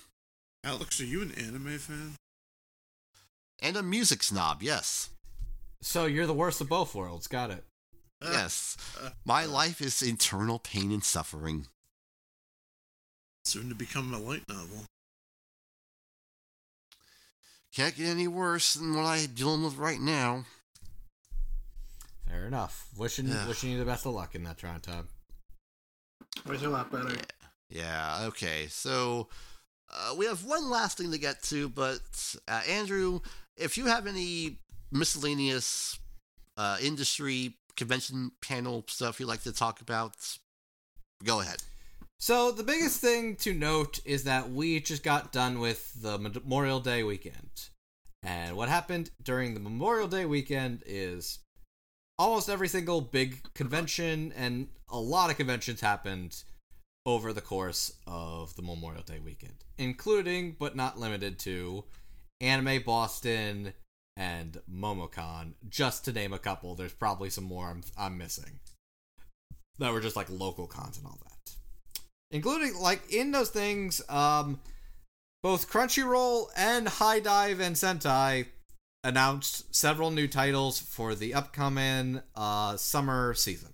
Alex, 0.62 1.00
are 1.00 1.04
you 1.04 1.22
an 1.22 1.32
anime 1.32 1.78
fan? 1.78 2.12
And 3.60 3.76
a 3.76 3.82
music 3.82 4.22
snob, 4.22 4.62
yes. 4.62 5.10
So 5.80 6.06
you're 6.06 6.26
the 6.26 6.32
worst 6.34 6.60
of 6.60 6.68
both 6.68 6.94
worlds. 6.94 7.26
Got 7.26 7.50
it. 7.50 7.64
Ah. 8.22 8.32
Yes. 8.32 8.76
Ah. 9.02 9.12
My 9.24 9.44
life 9.44 9.80
is 9.80 10.02
eternal 10.02 10.58
pain 10.58 10.92
and 10.92 11.04
suffering. 11.04 11.66
Soon 13.44 13.68
to 13.68 13.74
become 13.74 14.14
a 14.14 14.18
light 14.18 14.48
novel. 14.48 14.84
Can't 17.74 17.96
get 17.96 18.06
any 18.06 18.28
worse 18.28 18.74
than 18.74 18.94
what 18.94 19.04
I'm 19.04 19.26
dealing 19.34 19.64
with 19.64 19.76
right 19.76 20.00
now. 20.00 20.44
Fair 22.28 22.46
enough. 22.46 22.86
Wishing 22.96 23.28
Yeah. 23.28 23.46
wishing 23.46 23.70
you 23.70 23.78
the 23.78 23.84
best 23.84 24.06
of 24.06 24.14
luck 24.14 24.34
in 24.34 24.44
that 24.44 24.58
trying 24.58 24.80
time. 24.80 25.08
Which 26.46 26.62
a 26.62 26.68
lot 26.70 26.90
better. 26.90 27.16
Yeah, 27.68 28.24
okay. 28.26 28.66
So 28.68 29.28
uh, 29.92 30.14
we 30.16 30.26
have 30.26 30.44
one 30.44 30.68
last 30.70 30.98
thing 30.98 31.12
to 31.12 31.18
get 31.18 31.42
to, 31.44 31.68
but 31.68 32.36
uh, 32.48 32.62
Andrew, 32.68 33.20
if 33.56 33.76
you 33.78 33.86
have 33.86 34.06
any 34.06 34.58
miscellaneous 34.90 35.98
uh, 36.56 36.78
industry 36.80 37.56
convention 37.76 38.30
panel 38.40 38.84
stuff 38.88 39.18
you'd 39.18 39.26
like 39.26 39.42
to 39.42 39.52
talk 39.52 39.80
about, 39.80 40.14
go 41.24 41.40
ahead. 41.40 41.62
So 42.18 42.52
the 42.52 42.62
biggest 42.62 43.00
thing 43.00 43.36
to 43.36 43.52
note 43.52 43.98
is 44.04 44.24
that 44.24 44.50
we 44.50 44.80
just 44.80 45.02
got 45.02 45.32
done 45.32 45.58
with 45.58 46.00
the 46.00 46.18
Memorial 46.18 46.80
Day 46.80 47.02
weekend. 47.02 47.68
And 48.22 48.56
what 48.56 48.68
happened 48.68 49.10
during 49.22 49.52
the 49.54 49.60
Memorial 49.60 50.08
Day 50.08 50.24
weekend 50.24 50.82
is 50.86 51.40
almost 52.18 52.48
every 52.48 52.68
single 52.68 53.00
big 53.00 53.42
convention 53.54 54.32
and 54.36 54.68
a 54.88 54.98
lot 54.98 55.30
of 55.30 55.36
conventions 55.36 55.80
happened 55.80 56.42
over 57.06 57.32
the 57.32 57.40
course 57.40 57.92
of 58.06 58.54
the 58.56 58.62
Memorial 58.62 59.02
Day 59.02 59.18
weekend, 59.18 59.64
including 59.78 60.56
but 60.58 60.76
not 60.76 60.98
limited 60.98 61.38
to 61.40 61.84
Anime 62.40 62.82
Boston 62.82 63.72
and 64.16 64.58
MomoCon, 64.72 65.54
just 65.68 66.04
to 66.04 66.12
name 66.12 66.32
a 66.32 66.38
couple. 66.38 66.74
There's 66.74 66.92
probably 66.92 67.30
some 67.30 67.44
more 67.44 67.68
I'm, 67.68 67.82
I'm 67.98 68.16
missing 68.16 68.60
that 69.78 69.92
were 69.92 70.00
just 70.00 70.16
like 70.16 70.28
local 70.30 70.66
cons 70.66 70.98
and 70.98 71.06
all 71.06 71.18
that 71.24 71.34
including 72.30 72.74
like 72.80 73.12
in 73.12 73.30
those 73.32 73.50
things 73.50 74.02
um 74.08 74.60
both 75.42 75.70
crunchyroll 75.70 76.46
and 76.56 76.88
HIDIVE 76.88 77.60
and 77.60 77.76
sentai 77.76 78.46
announced 79.04 79.74
several 79.74 80.10
new 80.10 80.26
titles 80.26 80.80
for 80.80 81.14
the 81.14 81.34
upcoming 81.34 82.20
uh 82.34 82.76
summer 82.76 83.34
season 83.34 83.72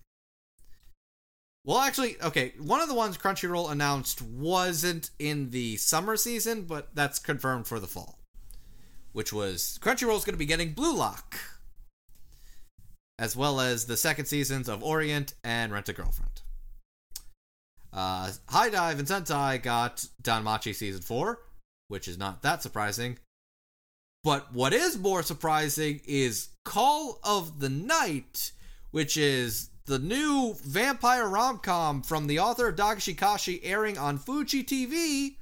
well 1.64 1.78
actually 1.78 2.20
okay 2.22 2.52
one 2.58 2.80
of 2.80 2.88
the 2.88 2.94
ones 2.94 3.16
crunchyroll 3.16 3.70
announced 3.70 4.20
wasn't 4.20 5.10
in 5.18 5.50
the 5.50 5.76
summer 5.76 6.16
season 6.16 6.62
but 6.62 6.94
that's 6.94 7.18
confirmed 7.18 7.66
for 7.66 7.78
the 7.78 7.86
fall 7.86 8.18
which 9.12 9.32
was 9.32 9.78
crunchyroll's 9.80 10.24
going 10.24 10.34
to 10.34 10.38
be 10.38 10.46
getting 10.46 10.72
blue 10.72 10.94
lock 10.94 11.38
as 13.18 13.36
well 13.36 13.60
as 13.60 13.86
the 13.86 13.96
second 13.96 14.26
seasons 14.26 14.68
of 14.68 14.82
orient 14.82 15.34
and 15.44 15.72
rent 15.72 15.88
a 15.88 15.92
girlfriend 15.92 16.42
uh, 17.92 18.30
HIDIVE 18.48 18.98
and 19.00 19.08
Sentai 19.08 19.60
got 19.62 20.06
Danmachi 20.22 20.74
Season 20.74 21.02
4, 21.02 21.40
which 21.88 22.06
is 22.06 22.18
not 22.18 22.42
that 22.42 22.62
surprising. 22.62 23.18
But 24.22 24.52
what 24.52 24.72
is 24.72 24.98
more 24.98 25.22
surprising 25.22 26.00
is 26.06 26.48
Call 26.64 27.18
of 27.24 27.60
the 27.60 27.70
Night, 27.70 28.52
which 28.90 29.16
is 29.16 29.70
the 29.86 29.98
new 29.98 30.56
vampire 30.62 31.26
rom 31.26 31.58
com 31.58 32.02
from 32.02 32.26
the 32.26 32.38
author 32.38 32.68
of 32.68 32.76
Dagashi 32.76 33.16
Kashi 33.16 33.64
airing 33.64 33.96
on 33.96 34.18
Fuji 34.18 34.62
TV, 34.62 35.36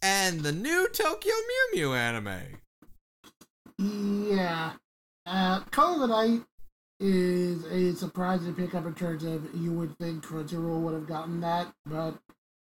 and 0.00 0.40
the 0.40 0.52
new 0.52 0.88
Tokyo 0.88 1.34
Mew 1.34 1.80
Mew 1.80 1.94
anime. 1.94 2.60
Yeah. 3.78 4.72
Uh, 5.26 5.60
Call 5.70 5.94
of 5.94 6.00
the 6.00 6.06
Night 6.06 6.44
is 7.00 7.64
a 7.64 7.96
surprising 7.98 8.54
pickup 8.54 8.86
in 8.86 8.94
terms 8.94 9.24
of 9.24 9.48
you 9.54 9.72
would 9.72 9.96
think 9.98 10.24
Crunchyroll 10.24 10.80
would 10.80 10.94
have 10.94 11.06
gotten 11.06 11.40
that, 11.40 11.72
but 11.86 12.14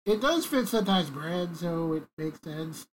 it 0.05 0.21
does 0.21 0.45
fit 0.45 0.65
Sentai's 0.65 1.09
brand, 1.09 1.57
so 1.57 1.93
it 1.93 2.03
makes 2.17 2.41
sense. 2.41 2.87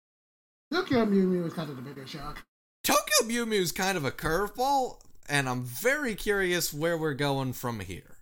Tokyo 0.73 1.05
Mew 1.07 1.27
Mew 1.29 1.45
is 1.47 1.53
kind 1.53 1.71
of 1.71 1.77
the 1.77 1.83
bigger 1.83 2.07
shock. 2.07 2.45
Tokyo 2.83 3.27
Mew 3.27 3.47
Mew 3.47 3.61
is 3.61 3.73
kind 3.73 3.97
of 3.97 4.05
a 4.05 4.11
curveball, 4.11 5.01
and 5.29 5.49
I'm 5.49 5.63
very 5.65 6.15
curious 6.15 6.73
where 6.73 6.97
we're 6.97 7.15
going 7.15 7.53
from 7.53 7.81
here. 7.81 8.19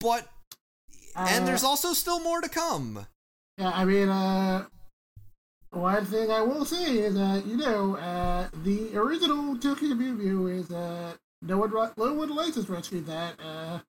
But, 0.00 0.28
and 1.16 1.44
Uh, 1.44 1.46
there's 1.46 1.64
also 1.64 1.92
still 1.92 2.20
more 2.20 2.40
to 2.40 2.48
come. 2.48 3.06
Yeah, 3.58 3.70
I 3.70 3.84
mean, 3.84 4.08
uh, 4.08 4.66
one 5.70 6.04
thing 6.06 6.30
I 6.30 6.40
will 6.40 6.64
say 6.64 6.98
is 6.98 7.14
that, 7.14 7.44
you 7.46 7.56
know, 7.56 7.96
uh, 7.96 8.48
the 8.64 8.96
original 8.96 9.56
Tokyo 9.58 9.94
Mew 9.94 10.12
Mew 10.14 10.46
is, 10.48 10.70
uh, 10.70 11.14
no 11.42 11.58
one, 11.58 11.70
no 11.96 12.14
one 12.14 12.34
license 12.34 12.68
rescued 12.68 13.06
that. 13.06 13.38
Uh, 13.40 13.80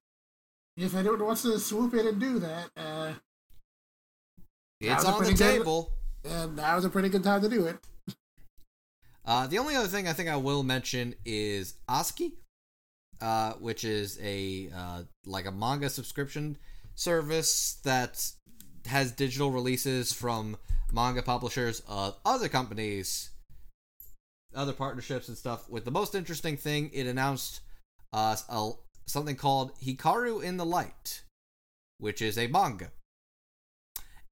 if 0.77 0.94
anyone 0.94 1.23
wants 1.23 1.41
to 1.44 1.57
swoop 1.57 1.94
in 1.94 2.06
and 2.07 2.19
do 2.19 2.40
that, 2.40 2.69
uh, 2.76 3.14
It's 4.82 5.06
on 5.06 5.14
the 5.14 5.18
pretty 5.19 5.34
good- 5.38 5.57
table. 5.60 5.91
And 6.27 6.57
that 6.57 6.76
was 6.76 6.85
a 6.85 6.89
pretty 6.89 7.10
good 7.10 7.23
time 7.23 7.41
to 7.41 7.49
do 7.49 7.65
it. 7.65 7.77
Uh, 9.26 9.47
the 9.47 9.57
only 9.57 9.76
other 9.76 9.88
thing 9.88 10.07
I 10.07 10.14
think 10.14 10.30
I 10.30 10.35
will 10.38 10.64
mention 10.64 11.15
is 11.26 11.76
Azuki. 11.89 12.34
uh, 13.22 13.53
which 13.53 13.84
is 13.84 14.19
a 14.22 14.69
uh, 14.76 15.03
like 15.26 15.45
a 15.45 15.52
manga 15.52 15.89
subscription 15.89 16.57
service 16.95 17.80
that 17.84 18.31
has 18.88 19.11
digital 19.11 19.52
releases 19.52 20.14
from 20.14 20.57
manga 20.91 21.22
publishers 21.22 21.81
of 21.88 22.15
other 22.26 22.47
companies, 22.47 23.31
other 24.53 24.73
partnerships 24.73 25.27
and 25.27 25.38
stuff. 25.38 25.69
With 25.69 25.85
the 25.85 25.91
most 25.91 26.15
interesting 26.15 26.57
thing, 26.57 26.91
it 26.93 27.07
announced 27.07 27.61
uh, 28.14 28.35
a, 28.49 28.72
something 29.07 29.35
called 29.35 29.77
Hikaru 29.80 30.43
in 30.43 30.57
the 30.57 30.65
Light, 30.65 31.23
which 31.97 32.22
is 32.22 32.38
a 32.38 32.47
manga, 32.47 32.91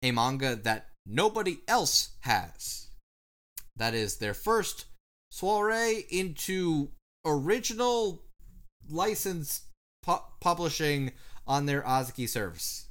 a 0.02 0.12
manga 0.12 0.56
that 0.56 0.90
nobody 1.06 1.60
else 1.68 2.10
has. 2.22 2.88
That 3.76 3.94
is 3.94 4.18
their 4.18 4.34
first 4.34 4.86
soiree 5.32 6.06
into 6.10 6.90
original 7.26 8.24
licensed 8.90 9.64
pu- 10.04 10.24
publishing 10.40 11.12
on 11.48 11.66
their 11.66 11.82
Azuki 11.82 12.28
service. 12.30 12.88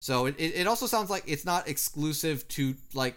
So 0.00 0.26
it, 0.26 0.36
it 0.38 0.66
also 0.66 0.86
sounds 0.86 1.10
like 1.10 1.24
it's 1.26 1.44
not 1.44 1.68
exclusive 1.68 2.46
to 2.48 2.74
like 2.92 3.16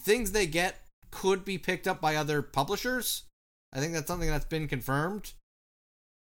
things 0.00 0.32
they 0.32 0.46
get 0.46 0.76
could 1.10 1.44
be 1.44 1.58
picked 1.58 1.88
up 1.88 2.00
by 2.00 2.16
other 2.16 2.42
publishers. 2.42 3.24
I 3.72 3.80
think 3.80 3.92
that's 3.92 4.06
something 4.06 4.28
that's 4.28 4.44
been 4.44 4.68
confirmed. 4.68 5.32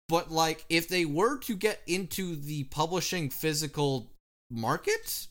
But 0.07 0.31
like 0.31 0.65
if 0.69 0.87
they 0.87 1.05
were 1.05 1.37
to 1.39 1.55
get 1.55 1.81
into 1.87 2.35
the 2.35 2.63
publishing 2.65 3.29
physical 3.29 4.11
market, 4.49 5.27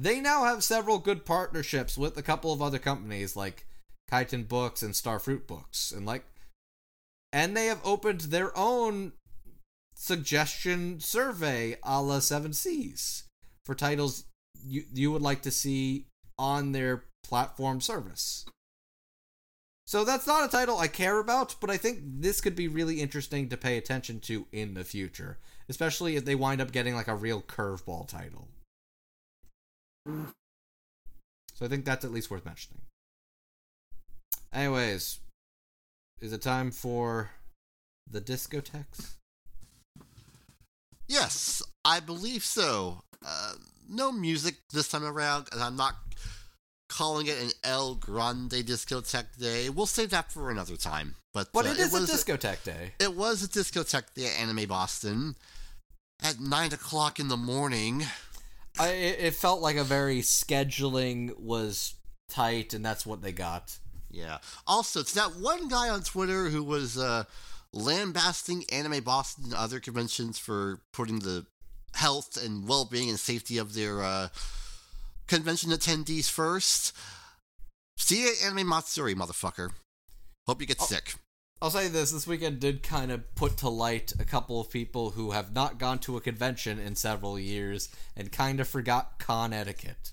they 0.00 0.18
now 0.18 0.44
have 0.44 0.64
several 0.64 0.98
good 0.98 1.26
partnerships 1.26 1.98
with 1.98 2.16
a 2.16 2.22
couple 2.22 2.52
of 2.52 2.62
other 2.62 2.78
companies 2.78 3.36
like 3.36 3.66
Kaiten 4.10 4.48
Books 4.48 4.82
and 4.82 4.94
Starfruit 4.94 5.46
Books 5.46 5.92
and 5.92 6.06
like 6.06 6.24
and 7.32 7.56
they 7.56 7.66
have 7.66 7.80
opened 7.84 8.22
their 8.22 8.56
own 8.56 9.12
suggestion 9.94 11.00
survey 11.00 11.76
a 11.82 12.00
la 12.00 12.18
Seven 12.18 12.54
Seas 12.54 13.24
for 13.66 13.74
titles 13.74 14.24
you 14.64 14.84
you 14.92 15.12
would 15.12 15.22
like 15.22 15.42
to 15.42 15.50
see 15.50 16.06
on 16.38 16.72
their 16.72 17.04
platform 17.22 17.80
service. 17.80 18.46
So 19.86 20.04
that's 20.04 20.26
not 20.26 20.48
a 20.48 20.50
title 20.50 20.78
I 20.78 20.86
care 20.86 21.18
about, 21.18 21.56
but 21.60 21.68
I 21.68 21.76
think 21.76 21.98
this 22.02 22.40
could 22.40 22.54
be 22.54 22.68
really 22.68 23.00
interesting 23.00 23.48
to 23.48 23.56
pay 23.56 23.76
attention 23.76 24.20
to 24.20 24.46
in 24.52 24.74
the 24.74 24.84
future, 24.84 25.38
especially 25.68 26.16
if 26.16 26.24
they 26.24 26.36
wind 26.36 26.60
up 26.60 26.72
getting 26.72 26.94
like 26.94 27.08
a 27.08 27.14
real 27.14 27.42
curveball 27.42 28.08
title. 28.08 28.48
So 30.06 31.66
I 31.66 31.68
think 31.68 31.84
that's 31.84 32.04
at 32.04 32.12
least 32.12 32.30
worth 32.30 32.44
mentioning. 32.44 32.82
Anyways, 34.52 35.20
is 36.20 36.32
it 36.32 36.42
time 36.42 36.70
for 36.70 37.30
the 38.10 38.20
Discoteks? 38.20 39.14
Yes, 41.06 41.62
I 41.84 42.00
believe 42.00 42.44
so. 42.44 43.02
Uh, 43.24 43.54
no 43.88 44.12
music 44.12 44.56
this 44.72 44.88
time 44.88 45.04
around, 45.04 45.48
and 45.52 45.60
I'm 45.60 45.76
not 45.76 45.96
calling 46.88 47.26
it 47.26 47.40
an 47.40 47.50
El 47.64 47.94
Grande 47.94 48.50
Discotek 48.64 49.38
day. 49.38 49.68
We'll 49.68 49.86
save 49.86 50.10
that 50.10 50.32
for 50.32 50.50
another 50.50 50.76
time. 50.76 51.14
But 51.32 51.48
But 51.52 51.66
uh, 51.66 51.70
it 51.70 51.78
is 51.78 51.92
was 51.92 52.10
a 52.10 52.12
Discotek 52.12 52.64
day. 52.64 52.92
It 52.98 53.14
was 53.14 53.42
a 53.44 53.48
Discotek 53.48 54.14
day 54.14 54.26
at 54.26 54.40
Anime 54.40 54.66
Boston 54.66 55.36
at 56.22 56.40
nine 56.40 56.72
o'clock 56.72 57.18
in 57.18 57.28
the 57.28 57.36
morning. 57.36 58.04
I 58.78 58.88
it 58.88 59.34
felt 59.34 59.60
like 59.60 59.76
a 59.76 59.84
very 59.84 60.20
scheduling 60.20 61.38
was 61.38 61.94
tight, 62.28 62.74
and 62.74 62.84
that's 62.84 63.04
what 63.04 63.22
they 63.22 63.32
got. 63.32 63.78
Yeah. 64.10 64.38
Also, 64.66 65.00
it's 65.00 65.14
that 65.14 65.36
one 65.36 65.68
guy 65.68 65.88
on 65.88 66.02
Twitter 66.02 66.48
who 66.48 66.62
was 66.62 66.98
uh, 66.98 67.24
lambasting 67.72 68.64
Anime 68.72 69.02
Boston 69.02 69.44
and 69.44 69.54
other 69.54 69.80
conventions 69.80 70.38
for 70.38 70.80
putting 70.92 71.20
the 71.20 71.46
health 71.94 72.36
and 72.42 72.66
well-being 72.68 73.08
and 73.08 73.18
safety 73.18 73.58
of 73.58 73.74
their 73.74 74.02
uh, 74.02 74.28
convention 75.26 75.70
attendees 75.70 76.28
first. 76.28 76.96
See 77.96 78.22
you 78.22 78.30
at 78.30 78.44
Anime 78.44 78.68
Matsuri, 78.68 79.14
motherfucker. 79.14 79.70
Hope 80.46 80.60
you 80.60 80.66
get 80.66 80.80
sick. 80.80 81.14
I'll 81.62 81.70
say 81.70 81.88
this: 81.88 82.10
this 82.10 82.26
weekend 82.26 82.58
did 82.58 82.82
kind 82.82 83.12
of 83.12 83.34
put 83.34 83.58
to 83.58 83.68
light 83.68 84.14
a 84.18 84.24
couple 84.24 84.60
of 84.60 84.70
people 84.70 85.10
who 85.10 85.32
have 85.32 85.54
not 85.54 85.78
gone 85.78 85.98
to 86.00 86.16
a 86.16 86.20
convention 86.20 86.78
in 86.78 86.96
several 86.96 87.38
years 87.38 87.90
and 88.16 88.32
kind 88.32 88.60
of 88.60 88.68
forgot 88.68 89.18
con 89.18 89.52
etiquette, 89.52 90.12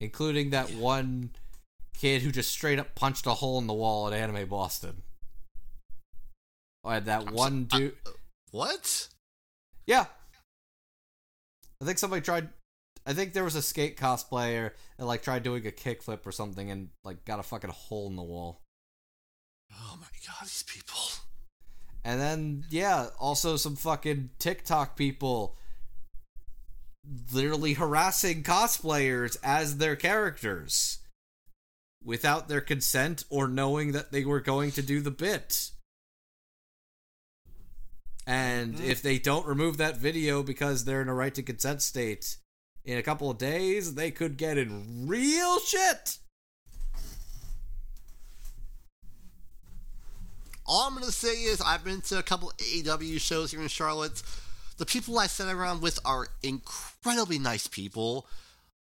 including 0.00 0.50
that 0.50 0.72
one 0.72 1.30
kid 1.98 2.22
who 2.22 2.30
just 2.30 2.50
straight 2.50 2.78
up 2.78 2.94
punched 2.94 3.26
a 3.26 3.34
hole 3.34 3.58
in 3.58 3.66
the 3.66 3.74
wall 3.74 4.06
at 4.06 4.12
Anime 4.12 4.48
Boston. 4.48 5.02
I 6.84 6.94
had 6.94 7.06
that 7.06 7.30
one 7.32 7.64
dude. 7.64 7.94
Uh, 8.06 8.10
what? 8.50 9.08
Yeah. 9.86 10.06
I 11.80 11.84
think 11.84 11.98
somebody 11.98 12.22
tried. 12.22 12.48
I 13.04 13.14
think 13.14 13.32
there 13.32 13.44
was 13.44 13.56
a 13.56 13.62
skate 13.62 13.96
cosplayer 13.96 14.72
that 14.96 15.06
like 15.06 15.22
tried 15.22 15.42
doing 15.42 15.66
a 15.66 15.70
kickflip 15.70 16.24
or 16.24 16.30
something 16.30 16.70
and 16.70 16.90
like 17.02 17.24
got 17.24 17.40
a 17.40 17.42
fucking 17.42 17.70
hole 17.70 18.06
in 18.08 18.14
the 18.14 18.22
wall. 18.22 18.61
Oh 19.74 19.96
my 20.00 20.06
god, 20.26 20.42
these 20.44 20.64
people. 20.66 21.00
And 22.04 22.20
then 22.20 22.64
yeah, 22.70 23.08
also 23.18 23.56
some 23.56 23.76
fucking 23.76 24.30
TikTok 24.38 24.96
people 24.96 25.56
literally 27.32 27.74
harassing 27.74 28.42
cosplayers 28.42 29.36
as 29.42 29.78
their 29.78 29.96
characters 29.96 30.98
without 32.04 32.48
their 32.48 32.60
consent 32.60 33.24
or 33.30 33.48
knowing 33.48 33.92
that 33.92 34.12
they 34.12 34.24
were 34.24 34.40
going 34.40 34.70
to 34.72 34.82
do 34.82 35.00
the 35.00 35.10
bit. 35.10 35.70
And 38.26 38.74
mm-hmm. 38.74 38.84
if 38.84 39.02
they 39.02 39.18
don't 39.18 39.46
remove 39.46 39.78
that 39.78 39.96
video 39.96 40.42
because 40.42 40.84
they're 40.84 41.02
in 41.02 41.08
a 41.08 41.14
right 41.14 41.34
to 41.34 41.42
consent 41.42 41.82
state, 41.82 42.36
in 42.84 42.98
a 42.98 43.02
couple 43.02 43.30
of 43.30 43.38
days, 43.38 43.94
they 43.94 44.10
could 44.10 44.36
get 44.36 44.58
in 44.58 45.06
real 45.06 45.58
shit. 45.60 46.18
All 50.72 50.86
I'm 50.86 50.94
going 50.94 51.04
to 51.04 51.12
say 51.12 51.34
is 51.34 51.60
I've 51.60 51.84
been 51.84 52.00
to 52.00 52.18
a 52.18 52.22
couple 52.22 52.50
AEW 52.56 53.20
shows 53.20 53.50
here 53.50 53.60
in 53.60 53.68
Charlotte. 53.68 54.22
The 54.78 54.86
people 54.86 55.18
I 55.18 55.26
sit 55.26 55.46
around 55.46 55.82
with 55.82 55.98
are 56.02 56.28
incredibly 56.42 57.38
nice 57.38 57.66
people. 57.66 58.26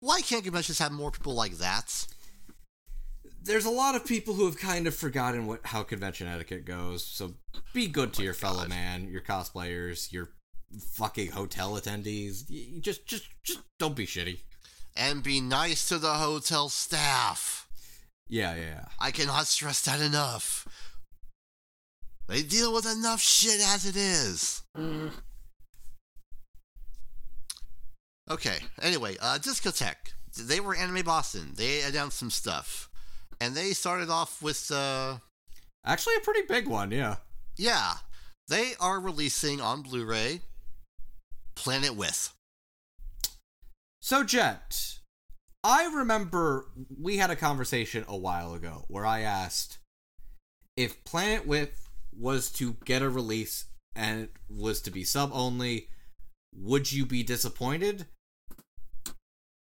Why 0.01 0.21
can't 0.21 0.45
conventions 0.45 0.79
have 0.79 0.93
more 0.93 1.11
people 1.11 1.33
like 1.33 1.53
that? 1.53 2.07
There's 3.43 3.65
a 3.65 3.71
lot 3.71 3.95
of 3.95 4.05
people 4.05 4.35
who 4.35 4.45
have 4.45 4.59
kind 4.59 4.87
of 4.87 4.95
forgotten 4.95 5.47
what 5.47 5.61
how 5.65 5.83
convention 5.83 6.29
etiquette 6.29 6.67
goes. 6.67 7.03
So 7.03 7.37
be 7.73 7.87
good 7.87 8.13
to 8.13 8.21
oh 8.21 8.25
your 8.27 8.35
fellow 8.35 8.69
man, 8.69 9.09
your 9.11 9.23
cosplayers, 9.23 10.13
your 10.13 10.33
fucking 10.93 11.31
hotel 11.31 11.81
attendees. 11.81 12.45
You 12.51 12.83
just 12.83 13.07
just 13.07 13.25
just 13.43 13.61
don't 13.79 13.97
be 13.97 14.05
shitty. 14.05 14.41
And 14.99 15.23
be 15.23 15.41
nice 15.41 15.89
to 15.89 15.97
the 15.97 16.13
hotel 16.13 16.69
staff. 16.69 17.67
Yeah, 18.29 18.55
yeah, 18.55 18.61
yeah. 18.61 18.85
I 18.99 19.13
cannot 19.13 19.47
stress 19.47 19.81
that 19.87 20.03
enough. 20.03 20.69
They 22.31 22.45
deal 22.45 22.73
with 22.73 22.87
enough 22.87 23.21
shit 23.21 23.61
as 23.61 23.85
it 23.85 23.97
is. 23.97 24.63
Okay, 28.31 28.59
anyway, 28.81 29.17
uh, 29.21 29.39
Discotek. 29.41 30.15
They 30.39 30.61
were 30.61 30.77
Anime 30.77 31.05
Boston. 31.05 31.55
They 31.57 31.83
announced 31.83 32.21
some 32.21 32.31
stuff. 32.31 32.89
And 33.41 33.57
they 33.57 33.73
started 33.73 34.11
off 34.11 34.41
with, 34.41 34.71
uh, 34.71 35.17
Actually, 35.85 36.15
a 36.19 36.21
pretty 36.21 36.43
big 36.43 36.69
one, 36.69 36.93
yeah. 36.93 37.17
yeah, 37.57 37.95
they 38.47 38.75
are 38.79 39.01
releasing 39.01 39.61
on 39.61 39.83
Blu 39.83 40.05
ray 40.05 40.43
Planet 41.57 41.97
With. 41.97 42.33
So, 44.01 44.23
Jet, 44.23 44.99
I 45.65 45.87
remember 45.87 46.67
we 46.97 47.17
had 47.17 47.31
a 47.31 47.37
conversation 47.37 48.05
a 48.07 48.17
while 48.17 48.55
ago 48.55 48.85
where 48.87 49.05
I 49.05 49.23
asked 49.23 49.79
if 50.77 51.03
Planet 51.03 51.45
With 51.45 51.90
was 52.17 52.51
to 52.53 52.77
get 52.85 53.03
a 53.03 53.11
release 53.11 53.67
and 53.95 54.23
it 54.23 54.31
was 54.49 54.81
to 54.83 54.91
be 54.91 55.05
sub 55.05 55.31
only, 55.33 55.89
would 56.55 56.93
you 56.93 57.07
be 57.07 57.23
disappointed? 57.23 58.07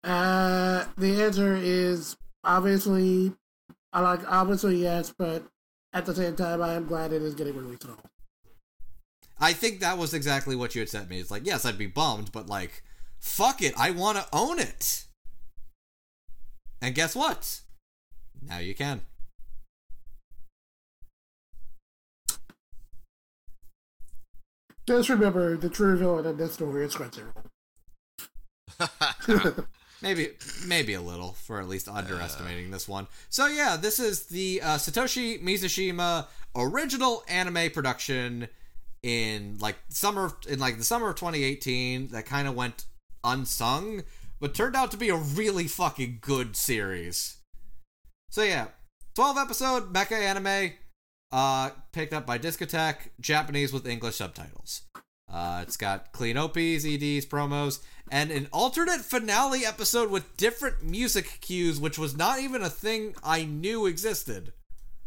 Uh, 0.04 0.86
the 0.98 1.24
answer 1.24 1.56
is 1.56 2.16
obviously, 2.44 3.34
I 3.92 4.02
like 4.02 4.20
obviously 4.32 4.78
yes, 4.78 5.14
but 5.18 5.44
at 5.94 6.06
the 6.06 6.14
same 6.14 6.36
time, 6.36 6.62
I 6.62 6.74
am 6.74 6.86
glad 6.86 7.14
it 7.14 7.22
is 7.22 7.36
getting 7.36 7.56
released 7.56 7.86
at 7.86 7.92
all. 7.92 8.04
I 9.40 9.54
think 9.54 9.80
that 9.80 9.98
was 9.98 10.14
exactly 10.14 10.56
what 10.56 10.76
you 10.76 10.82
had 10.82 10.90
sent 10.90 11.10
me. 11.10 11.20
It's 11.20 11.32
like, 11.32 11.46
yes, 11.46 11.66
I'd 11.66 11.78
be 11.78 11.88
bummed, 11.88 12.32
but 12.32 12.48
like, 12.48 12.84
fuck 13.20 13.62
it, 13.62 13.74
I 13.78 13.92
want 13.92 14.18
to 14.18 14.28
own 14.32 14.60
it. 14.60 15.06
And 16.82 16.94
guess 16.94 17.16
what? 17.16 17.62
Now 18.42 18.60
you 18.60 18.76
can. 18.76 19.02
Just 24.88 25.10
remember, 25.10 25.58
the 25.58 25.70
true 25.70 25.98
villain 25.98 26.26
in 26.26 26.38
this 26.38 26.54
story 26.54 26.86
is 26.86 26.96
Crunchyroll. 26.96 27.34
maybe 30.02 30.30
maybe 30.68 30.94
a 30.94 31.02
little 31.02 31.34
for 31.34 31.60
at 31.60 31.68
least 31.68 31.88
underestimating 31.88 32.72
this 32.72 32.88
one. 32.88 33.08
So 33.30 33.48
yeah, 33.48 33.78
this 33.78 34.00
is 34.00 34.28
the 34.28 34.62
uh, 34.62 34.76
Satoshi 34.76 35.42
Mizushima 35.42 36.28
original 36.56 37.24
anime 37.28 37.72
production 37.72 38.48
in 39.02 39.58
like 39.60 39.76
summer 39.90 40.32
in 40.48 40.60
like 40.60 40.78
the 40.78 40.84
summer 40.84 41.10
of 41.10 41.16
2018 41.16 42.10
that 42.10 42.26
kind 42.26 42.48
of 42.48 42.56
went 42.56 42.86
unsung, 43.24 44.04
but 44.40 44.54
turned 44.54 44.76
out 44.76 44.92
to 44.92 44.98
be 44.98 45.10
a 45.10 45.16
really 45.16 45.68
fucking 45.68 46.20
good 46.22 46.56
series. 46.56 47.38
So 48.30 48.44
yeah, 48.44 48.68
12 49.16 49.38
episode 49.38 49.94
mecha 49.94 50.20
anime, 50.20 50.74
uh, 51.36 51.70
picked 51.92 52.14
up 52.14 52.26
by 52.26 52.40
Discotek, 52.40 53.10
Japanese 53.20 53.74
with 53.74 53.86
English 53.86 54.16
subtitles. 54.16 54.84
Uh, 55.30 55.60
it's 55.64 55.76
got 55.76 56.14
clean 56.14 56.38
OPs, 56.38 56.86
EDs, 56.86 57.26
promos, 57.26 57.82
and 58.10 58.32
an 58.32 58.48
alternate 58.54 59.02
finale 59.02 59.66
episode 59.66 60.10
with 60.10 60.38
different 60.38 60.82
music 60.82 61.40
cues, 61.42 61.78
which 61.78 62.00
was 62.00 62.16
not 62.16 62.40
even 62.40 62.62
a 62.62 62.70
thing 62.70 63.16
I 63.22 63.44
knew 63.44 63.86
existed. 63.86 64.54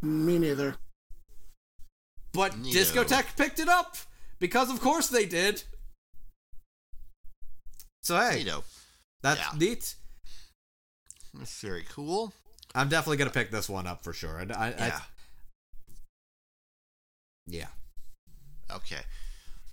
Me 0.03 0.39
neither. 0.39 0.77
But 2.33 2.53
Neato. 2.53 2.75
Discotek 2.75 3.35
picked 3.39 3.59
it 3.59 3.69
up 3.71 3.97
because, 4.39 4.69
of 4.71 4.83
course, 4.83 5.09
they 5.09 5.25
did. 5.25 5.63
So 8.03 8.17
hey, 8.19 8.45
Neato. 8.45 8.65
that's 9.23 9.41
Yeah. 9.41 9.59
neat. 9.59 9.95
That's 11.33 11.59
very 11.63 11.87
cool. 11.89 12.35
I'm 12.75 12.91
definitely 12.91 13.17
gonna 13.17 13.31
pick 13.31 13.51
this 13.51 13.67
one 13.69 13.87
up 13.87 14.05
for 14.05 14.13
sure. 14.13 14.39
And 14.39 14.53
I, 14.53 14.67
I, 14.67 14.87
Yeah. 14.89 15.01
Yeah. 17.49 17.69
Okay. 18.71 19.01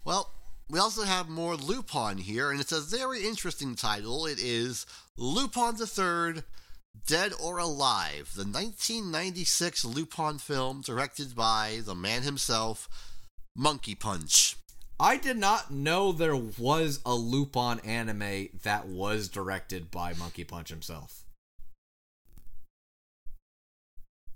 Well, 0.03 0.31
we 0.69 0.79
also 0.79 1.03
have 1.03 1.29
more 1.29 1.55
Lupin 1.55 2.17
here, 2.17 2.49
and 2.51 2.59
it's 2.59 2.71
a 2.71 2.81
very 2.81 3.25
interesting 3.25 3.75
title. 3.75 4.25
It 4.25 4.39
is 4.41 4.85
Lupin 5.17 5.75
the 5.77 5.87
Third, 5.87 6.43
Dead 7.05 7.33
or 7.41 7.57
Alive, 7.57 8.31
the 8.35 8.45
1996 8.45 9.85
Lupin 9.85 10.37
film 10.39 10.81
directed 10.81 11.35
by 11.35 11.81
the 11.83 11.95
man 11.95 12.23
himself, 12.23 12.89
Monkey 13.55 13.95
Punch. 13.95 14.55
I 14.99 15.17
did 15.17 15.37
not 15.37 15.71
know 15.71 16.11
there 16.11 16.35
was 16.35 17.01
a 17.05 17.15
Lupin 17.15 17.79
anime 17.81 18.47
that 18.63 18.87
was 18.87 19.27
directed 19.27 19.91
by 19.91 20.13
Monkey 20.13 20.45
Punch 20.45 20.69
himself. 20.69 21.25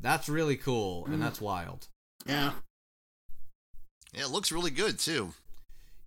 That's 0.01 0.29
really 0.29 0.57
cool, 0.57 1.05
and 1.05 1.15
mm. 1.15 1.19
that's 1.19 1.41
wild. 1.41 1.87
Yeah. 2.25 2.53
Yeah, 4.14 4.23
it 4.23 4.31
looks 4.31 4.52
really 4.52 4.72
good 4.72 4.99
too. 4.99 5.34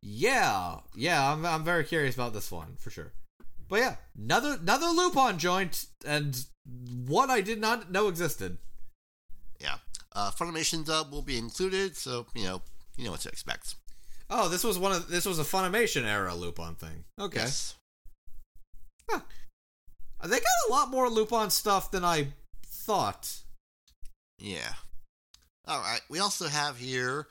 Yeah, 0.02 0.78
yeah, 0.96 1.32
I'm, 1.32 1.46
I'm 1.46 1.64
very 1.64 1.84
curious 1.84 2.14
about 2.14 2.32
this 2.32 2.50
one 2.50 2.74
for 2.78 2.90
sure. 2.90 3.12
But 3.68 3.78
yeah, 3.80 3.94
another 4.18 4.58
another 4.60 4.88
Lupin 4.88 5.38
joint, 5.38 5.86
and 6.04 6.44
one 7.06 7.30
I 7.30 7.40
did 7.40 7.60
not 7.60 7.90
know 7.90 8.08
existed. 8.08 8.58
Yeah. 9.60 9.76
Uh, 10.14 10.30
Funimation 10.30 10.84
dub 10.84 11.10
will 11.10 11.22
be 11.22 11.38
included, 11.38 11.96
so 11.96 12.26
you 12.34 12.44
know 12.44 12.62
you 12.96 13.04
know 13.04 13.12
what 13.12 13.20
to 13.20 13.28
expect. 13.28 13.76
Oh, 14.28 14.48
this 14.48 14.64
was 14.64 14.78
one 14.78 14.92
of 14.92 15.08
this 15.08 15.24
was 15.24 15.38
a 15.38 15.44
Funimation 15.44 16.04
era 16.04 16.34
Lupin 16.34 16.74
thing. 16.74 17.04
Okay, 17.18 17.38
Yes. 17.40 17.76
they 19.08 20.28
got 20.28 20.68
a 20.68 20.72
lot 20.72 20.90
more 20.90 21.08
Lupin 21.08 21.50
stuff 21.50 21.90
than 21.90 22.04
I 22.04 22.28
thought. 22.66 23.38
Yeah. 24.38 24.74
All 25.66 25.80
right. 25.80 26.00
We 26.08 26.18
also 26.18 26.48
have 26.48 26.76
here 26.76 27.26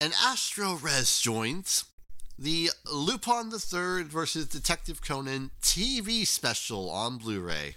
an 0.00 0.12
Astro 0.22 0.74
Res 0.74 1.20
joint, 1.20 1.84
the 2.38 2.70
Lupin 2.90 3.50
the 3.50 3.58
Third 3.58 4.08
versus 4.08 4.46
Detective 4.46 5.02
Conan 5.02 5.50
TV 5.62 6.26
special 6.26 6.90
on 6.90 7.18
Blu-ray. 7.18 7.76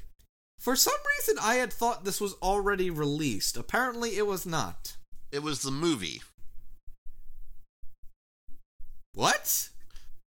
For 0.60 0.76
some 0.76 0.98
reason, 1.18 1.38
I 1.42 1.56
had 1.56 1.72
thought 1.72 2.04
this 2.04 2.20
was 2.20 2.34
already 2.42 2.90
released. 2.90 3.56
Apparently, 3.56 4.18
it 4.18 4.26
was 4.26 4.46
not. 4.46 4.98
It 5.32 5.44
was 5.44 5.62
the 5.62 5.72
movie. 5.72 6.22
What? 9.14 9.70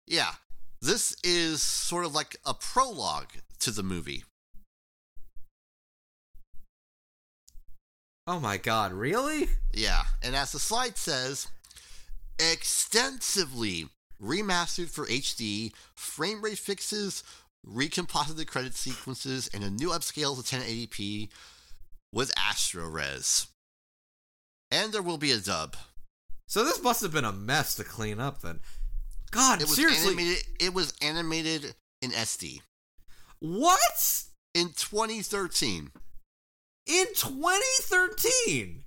Yeah. 0.08 0.34
This 0.82 1.16
is 1.24 1.62
sort 1.62 2.06
of 2.06 2.16
like 2.16 2.38
a 2.46 2.54
prologue 2.54 3.34
to 3.60 3.72
the 3.72 3.84
movie. 3.84 4.24
Oh 8.26 8.40
my 8.40 8.58
god, 8.58 8.94
really? 8.94 9.50
Yeah, 9.74 10.04
and 10.24 10.36
as 10.36 10.52
the 10.52 10.60
slide 10.60 10.98
says, 10.98 11.48
extensively 12.42 13.88
remastered 14.22 14.90
for 14.90 15.06
HD, 15.08 15.72
frame 15.96 16.42
rate 16.42 16.58
fixes, 16.58 17.24
recomposited 17.64 18.48
credit 18.48 18.76
sequences, 18.76 19.50
and 19.54 19.64
a 19.64 19.70
new 19.70 19.90
upscale 19.90 20.36
to 20.36 20.56
1080p 20.56 21.30
with 22.14 22.32
Astro 22.38 22.88
Res. 22.90 23.48
And 24.72 24.92
there 24.94 25.02
will 25.02 25.18
be 25.18 25.32
a 25.32 25.40
dub. 25.40 25.76
So 26.48 26.64
this 26.64 26.82
must 26.82 27.02
have 27.02 27.12
been 27.14 27.26
a 27.26 27.32
mess 27.32 27.76
to 27.76 27.84
clean 27.84 28.20
up 28.20 28.42
then. 28.42 28.60
God, 29.32 29.62
It 29.62 29.68
was 29.68 29.76
seriously. 29.76 30.14
animated. 30.14 30.44
It 30.60 30.74
was 30.74 30.94
animated 31.02 31.76
in 32.02 32.12
SD 32.12 32.62
What? 33.40 34.24
in 34.54 34.70
2013. 34.74 35.92
In 36.88 37.06
2013? 37.16 38.84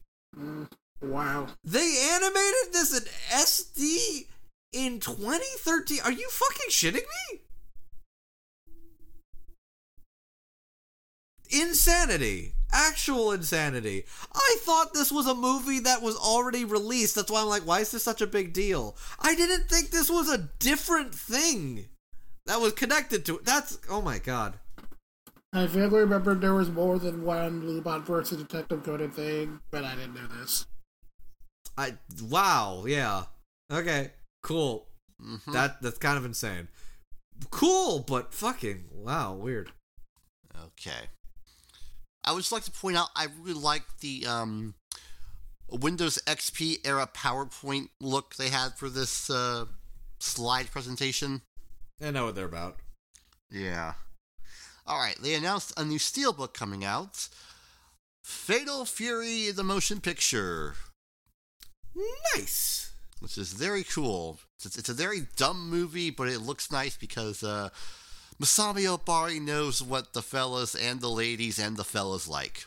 Wow. 1.11 1.47
They 1.65 2.09
animated 2.13 2.73
this 2.73 2.99
in 2.99 3.05
SD 3.31 4.27
in 4.75 5.01
2013? 5.01 6.01
Are 6.05 6.13
you 6.13 6.29
fucking 6.29 6.71
shitting 6.71 7.07
me? 7.33 7.41
Insanity. 11.51 12.55
Actual 12.73 13.31
insanity. 13.31 14.05
I 14.35 14.57
thought 14.61 14.93
this 14.93 15.13
was 15.13 15.29
a 15.29 15.35
movie 15.35 15.79
that 15.81 16.03
was 16.03 16.17
already 16.17 16.65
released. 16.65 17.15
That's 17.15 17.31
why 17.31 17.41
I'm 17.41 17.49
like, 17.49 17.63
why 17.63 17.81
is 17.81 17.93
this 17.93 18.03
such 18.03 18.21
a 18.21 18.27
big 18.27 18.53
deal? 18.53 18.97
I 19.21 19.37
didn't 19.37 19.69
think 19.69 19.91
this 19.91 20.11
was 20.11 20.29
a 20.29 20.49
different 20.59 21.15
thing 21.15 21.87
that 22.47 22.61
was 22.61 22.73
connected 22.73 23.25
to 23.27 23.39
it. 23.39 23.45
That's, 23.45 23.79
oh 23.89 24.03
my 24.03 24.19
god. 24.19 24.55
I 25.53 25.67
vaguely 25.67 26.01
remember 26.01 26.35
there 26.35 26.55
was 26.55 26.69
more 26.69 26.99
than 26.99 27.23
one 27.23 27.65
Lupin 27.65 28.03
versus 28.03 28.39
Detective 28.39 28.83
Conan 28.83 29.13
thing, 29.13 29.61
but 29.71 29.85
I 29.85 29.95
didn't 29.95 30.15
know 30.15 30.27
this. 30.41 30.67
I, 31.77 31.95
wow, 32.23 32.85
yeah. 32.87 33.25
Okay, 33.73 34.13
cool. 34.43 34.89
Mhm. 35.21 35.53
That 35.53 35.83
That's 35.83 35.99
kind 35.99 36.19
of 36.19 36.25
insane. 36.25 36.69
Cool, 37.51 38.01
but 38.01 38.33
fucking, 38.33 38.85
wow, 38.93 39.35
weird. 39.35 39.73
Okay. 40.67 41.09
I 42.25 42.33
would 42.33 42.41
just 42.41 42.53
like 42.53 42.65
to 42.65 42.71
point 42.71 42.97
out 42.97 43.09
I 43.17 43.27
really 43.41 43.61
like 43.61 43.83
the 44.01 44.25
um, 44.27 44.75
Windows 45.69 46.19
XP 46.27 46.79
era 46.85 47.09
PowerPoint 47.13 47.89
look 48.01 48.37
they 48.37 48.49
had 48.49 48.79
for 48.79 48.89
this 48.89 49.29
uh, 49.29 49.67
slide 50.21 50.71
presentation. 50.71 51.43
I 52.03 52.11
know 52.11 52.27
what 52.27 52.35
they're 52.35 52.45
about. 52.47 52.79
Yeah. 53.51 53.95
All 54.87 54.99
right, 54.99 55.17
they 55.21 55.35
announced 55.35 55.73
a 55.77 55.85
new 55.85 55.99
Steelbook 55.99 56.55
coming 56.55 56.85
out. 56.85 57.29
Fatal 58.23 58.85
Fury 58.85 59.51
the 59.51 59.63
motion 59.63 60.01
picture, 60.01 60.75
Nice. 62.35 62.93
which 63.21 63.39
is 63.39 63.53
very 63.53 63.85
cool. 63.85 64.41
It's, 64.65 64.77
it's 64.77 64.89
a 64.89 64.95
very 64.95 65.29
dumb 65.37 65.71
movie, 65.71 66.11
but 66.11 66.29
it 66.29 66.41
looks 66.41 66.71
nice 66.73 66.97
because 66.97 67.43
uh, 67.43 67.69
Masami 68.43 68.85
Obari 68.87 69.41
knows 69.41 69.83
what 69.83 70.13
the 70.13 70.23
fellas 70.23 70.75
and 70.75 71.01
the 71.01 71.09
ladies 71.09 71.59
and 71.59 71.77
the 71.77 71.85
fellas 71.85 72.29
like. 72.29 72.67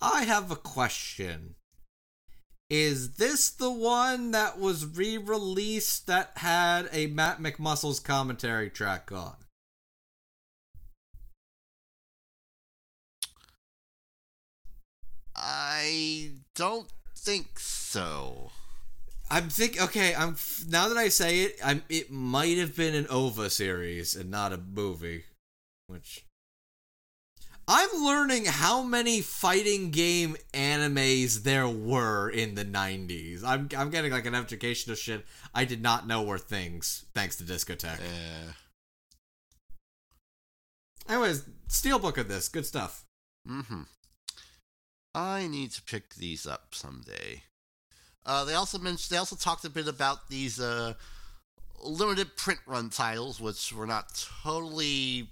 I 0.00 0.24
have 0.24 0.50
a 0.50 0.56
question. 0.56 1.56
Is 2.70 3.12
this 3.16 3.48
the 3.50 3.70
one 3.72 4.32
that 4.32 4.58
was 4.58 4.84
re 4.84 5.16
released 5.16 6.06
that 6.06 6.32
had 6.36 6.88
a 6.92 7.06
Matt 7.06 7.40
McMuscle's 7.40 7.98
commentary 7.98 8.68
track 8.68 9.10
on? 9.10 9.36
I 15.34 16.32
don't 16.54 16.90
think 17.16 17.58
so. 17.58 18.50
I'm 19.30 19.48
think 19.48 19.80
okay. 19.80 20.14
I'm 20.14 20.36
now 20.68 20.88
that 20.88 20.96
I 20.96 21.08
say 21.08 21.40
it, 21.40 21.58
I'm. 21.64 21.82
It 21.88 22.10
might 22.10 22.56
have 22.58 22.74
been 22.74 22.94
an 22.94 23.06
OVA 23.10 23.50
series 23.50 24.16
and 24.16 24.30
not 24.30 24.52
a 24.52 24.58
movie, 24.58 25.24
which 25.86 26.24
I'm 27.66 27.90
learning 28.02 28.46
how 28.46 28.82
many 28.82 29.20
fighting 29.20 29.90
game 29.90 30.36
animes 30.54 31.42
there 31.42 31.68
were 31.68 32.30
in 32.30 32.54
the 32.54 32.64
'90s. 32.64 33.44
I'm 33.44 33.68
I'm 33.76 33.90
getting 33.90 34.12
like 34.12 34.24
an 34.24 34.34
education 34.34 34.90
of 34.92 34.98
shit 34.98 35.26
I 35.54 35.66
did 35.66 35.82
not 35.82 36.06
know 36.06 36.22
were 36.22 36.38
things 36.38 37.04
thanks 37.14 37.36
to 37.36 37.44
Discotek. 37.44 37.98
Uh, 37.98 38.52
Anyways, 41.08 41.44
steelbook 41.68 42.18
of 42.18 42.28
this, 42.28 42.48
good 42.48 42.66
stuff. 42.66 43.04
mm-hmm. 43.46 43.82
I 45.14 45.46
need 45.46 45.70
to 45.72 45.82
pick 45.82 46.14
these 46.14 46.46
up 46.46 46.74
someday. 46.74 47.42
Uh, 48.26 48.44
they 48.44 48.54
also 48.54 48.78
mentioned. 48.78 49.10
They 49.10 49.16
also 49.16 49.36
talked 49.36 49.64
a 49.64 49.70
bit 49.70 49.88
about 49.88 50.28
these 50.28 50.60
uh, 50.60 50.94
limited 51.82 52.36
print 52.36 52.60
run 52.66 52.90
titles, 52.90 53.40
which 53.40 53.72
were 53.72 53.86
not 53.86 54.26
totally 54.42 55.28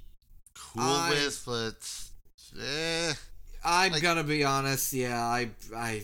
cool 0.54 0.82
I- 0.82 1.10
with, 1.10 1.42
but 1.46 2.60
eh. 2.60 3.12
I'm 3.64 4.00
gonna 4.00 4.22
be 4.24 4.44
honest. 4.44 4.92
Yeah, 4.92 5.20
I 5.20 5.50
I 5.74 6.02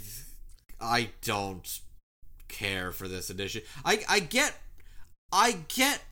I 0.81 1.11
don't 1.23 1.81
care 2.49 2.91
for 2.93 3.07
this 3.09 3.31
edition. 3.31 3.63
I 3.85 4.03
I 4.09 4.19
get 4.19 4.55
I 5.33 5.59
get 5.69 6.03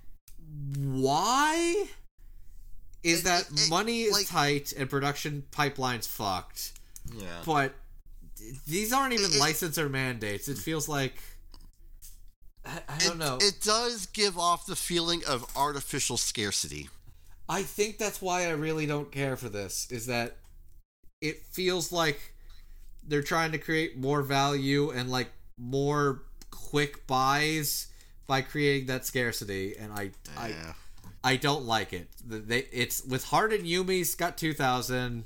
why 0.79 1.87
is 3.03 3.23
that 3.25 3.49
money 3.69 4.03
is 4.03 4.29
tight 4.29 4.73
and 4.77 4.89
production 4.89 5.45
pipelines 5.51 6.07
fucked. 6.07 6.73
Yeah. 7.15 7.27
But 7.45 7.75
these 8.67 8.93
aren't 8.93 9.15
even 9.15 9.39
license 9.39 9.79
or 9.79 9.89
mandates. 9.89 10.49
It 10.49 10.59
feels 10.59 10.89
like 10.89 11.15
I, 12.65 12.81
I 12.89 12.99
don't 12.99 13.19
know. 13.19 13.39
It 13.41 13.61
does 13.63 14.07
give 14.07 14.39
off 14.39 14.67
the 14.67 14.77
feeling 14.77 15.23
of 15.27 15.47
artificial 15.57 16.17
scarcity. 16.17 16.89
I 17.49 17.63
think 17.63 17.99
that's 17.99 18.23
why 18.23 18.47
I 18.47 18.51
really 18.51 18.87
don't 18.87 19.11
care 19.11 19.37
for 19.37 19.49
this. 19.49 19.91
Is 19.91 20.07
that 20.07 20.37
it 21.21 21.43
feels 21.51 21.91
like 21.91 22.35
they're 23.07 23.23
trying 23.23 23.53
to 23.53 23.59
create 23.59 23.99
more 23.99 24.23
value 24.23 24.91
and 24.91 25.11
like 25.11 25.31
more 25.59 26.23
quick 26.51 27.07
buys 27.07 27.89
by 28.27 28.43
creating 28.43 28.87
that 28.87 29.05
scarcity, 29.05 29.77
and 29.77 29.93
I 29.93 30.11
I 30.37 30.55
I 31.25 31.37
don't 31.37 31.65
like 31.65 31.93
it. 31.93 32.09
They 32.25 32.67
it's 32.73 33.05
with 33.05 33.25
Hard 33.25 33.53
and 33.53 33.67
Yumi's 33.67 34.15
got 34.15 34.39
two 34.39 34.55
thousand, 34.55 35.25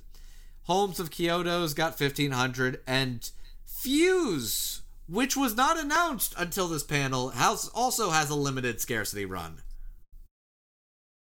Holmes 0.65 0.99
of 0.99 1.11
Kyoto's 1.11 1.75
got 1.75 1.99
fifteen 1.99 2.31
hundred, 2.33 2.81
and 2.87 3.31
Fuse, 3.67 4.83
which 5.07 5.37
was 5.37 5.55
not 5.55 5.79
announced 5.79 6.35
until 6.39 6.69
this 6.69 6.83
panel, 6.83 7.31
has 7.31 7.69
also 7.75 8.11
has 8.11 8.31
a 8.31 8.35
limited 8.35 8.81
scarcity 8.81 9.25
run. 9.25 9.63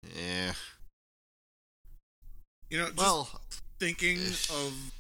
Yeah. 0.03 0.53
You 2.71 2.79
know, 2.79 2.87
just 2.87 2.99
Well, 2.99 3.29
thinking 3.79 4.19
of 4.19 4.93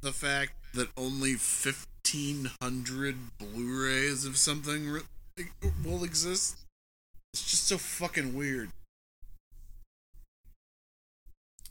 the 0.00 0.12
fact 0.12 0.52
that 0.74 0.88
only 0.96 1.32
1,500 1.32 3.16
Blu-rays 3.38 4.24
of 4.24 4.36
something 4.36 4.88
re- 4.88 5.02
will 5.84 6.04
exist, 6.04 6.58
it's 7.32 7.50
just 7.50 7.66
so 7.66 7.78
fucking 7.78 8.34
weird. 8.34 8.70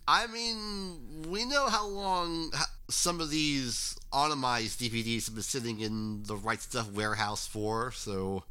I 0.08 0.28
mean, 0.28 1.26
we 1.30 1.46
know 1.46 1.68
how 1.68 1.88
long 1.88 2.52
some 2.90 3.20
of 3.20 3.30
these 3.30 3.98
automized 4.14 4.78
DVDs 4.78 5.26
have 5.26 5.36
been 5.36 5.44
sitting 5.44 5.80
in 5.80 6.24
the 6.24 6.36
Right 6.36 6.60
Stuf 6.60 6.92
warehouse 6.92 7.48
for, 7.48 7.92
so. 7.92 8.44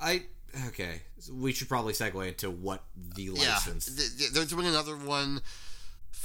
I 0.00 0.22
okay. 0.68 1.02
We 1.30 1.52
should 1.52 1.68
probably 1.68 1.92
segue 1.92 2.26
into 2.26 2.50
what 2.50 2.84
the 3.14 3.30
license. 3.30 3.88
Yeah, 3.88 3.96
th- 3.96 4.18
th- 4.18 4.30
they're 4.30 4.44
doing 4.44 4.66
another 4.66 4.96
one. 4.96 5.40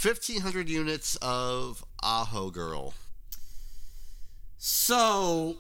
1,500 0.02 0.70
units 0.70 1.16
of 1.22 1.84
Aho 2.04 2.50
Girl. 2.52 2.94
So, 4.58 5.58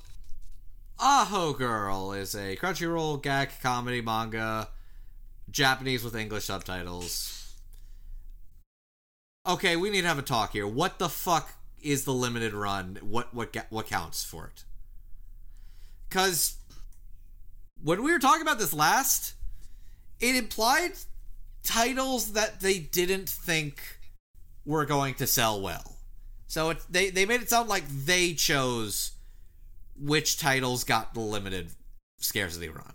Aho 0.99 1.53
Girl 1.53 2.11
is 2.14 2.36
a 2.36 2.56
Crunchyroll 2.56 3.22
gag 3.22 3.49
comedy 3.61 4.02
manga, 4.02 4.69
Japanese 5.49 6.03
with 6.03 6.15
English 6.15 6.45
subtitles. 6.45 7.34
Okay, 9.47 9.76
we 9.76 9.89
need 9.89 10.01
to 10.01 10.07
have 10.07 10.19
a 10.19 10.23
talk 10.23 10.53
here. 10.53 10.67
What 10.67 10.97
the 10.97 11.09
fuck 11.09 11.53
is 11.81 12.03
the 12.03 12.13
limited 12.13 12.53
run? 12.53 12.97
What 13.01 13.34
what 13.34 13.55
what 13.69 13.88
counts 13.88 14.23
for 14.23 14.47
it? 14.47 14.63
Cuz 16.09 16.57
when 17.81 18.01
we 18.03 18.11
were 18.11 18.19
talking 18.19 18.41
about 18.41 18.57
this 18.57 18.73
last, 18.73 19.34
it 20.19 20.35
implied 20.35 20.93
titles 21.63 22.34
that 22.34 22.61
they 22.61 22.80
didn't 22.80 23.30
think 23.30 23.99
were 24.65 24.85
going 24.85 25.13
to 25.15 25.27
sell 25.27 25.61
well. 25.61 25.97
So 26.47 26.72
it, 26.72 26.80
they 26.89 27.09
they 27.11 27.26
made 27.26 27.41
it 27.41 27.49
sound 27.49 27.69
like 27.69 27.88
they 27.88 28.34
chose 28.34 29.11
which 29.95 30.38
titles 30.38 30.84
got 30.84 31.13
the 31.13 31.19
limited 31.19 31.72
scarcity 32.17 32.69
run. 32.69 32.93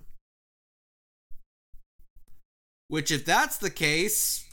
Which, 2.88 3.12
if 3.12 3.24
that's 3.24 3.56
the 3.56 3.70
case, 3.70 4.49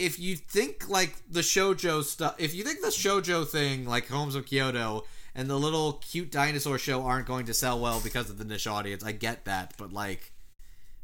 if 0.00 0.18
you 0.18 0.34
think 0.34 0.88
like 0.88 1.14
the 1.30 1.40
shojo 1.40 2.02
stuff, 2.02 2.34
if 2.38 2.54
you 2.54 2.64
think 2.64 2.80
the 2.80 2.88
shojo 2.88 3.46
thing, 3.46 3.86
like 3.86 4.08
Holmes 4.08 4.34
of 4.34 4.46
Kyoto 4.46 5.04
and 5.34 5.48
the 5.48 5.58
little 5.58 5.94
cute 5.94 6.32
dinosaur 6.32 6.78
show, 6.78 7.02
aren't 7.04 7.26
going 7.26 7.46
to 7.46 7.54
sell 7.54 7.78
well 7.78 8.00
because 8.02 8.30
of 8.30 8.38
the 8.38 8.44
niche 8.44 8.66
audience, 8.66 9.04
I 9.04 9.12
get 9.12 9.44
that, 9.44 9.74
but 9.76 9.92
like. 9.92 10.32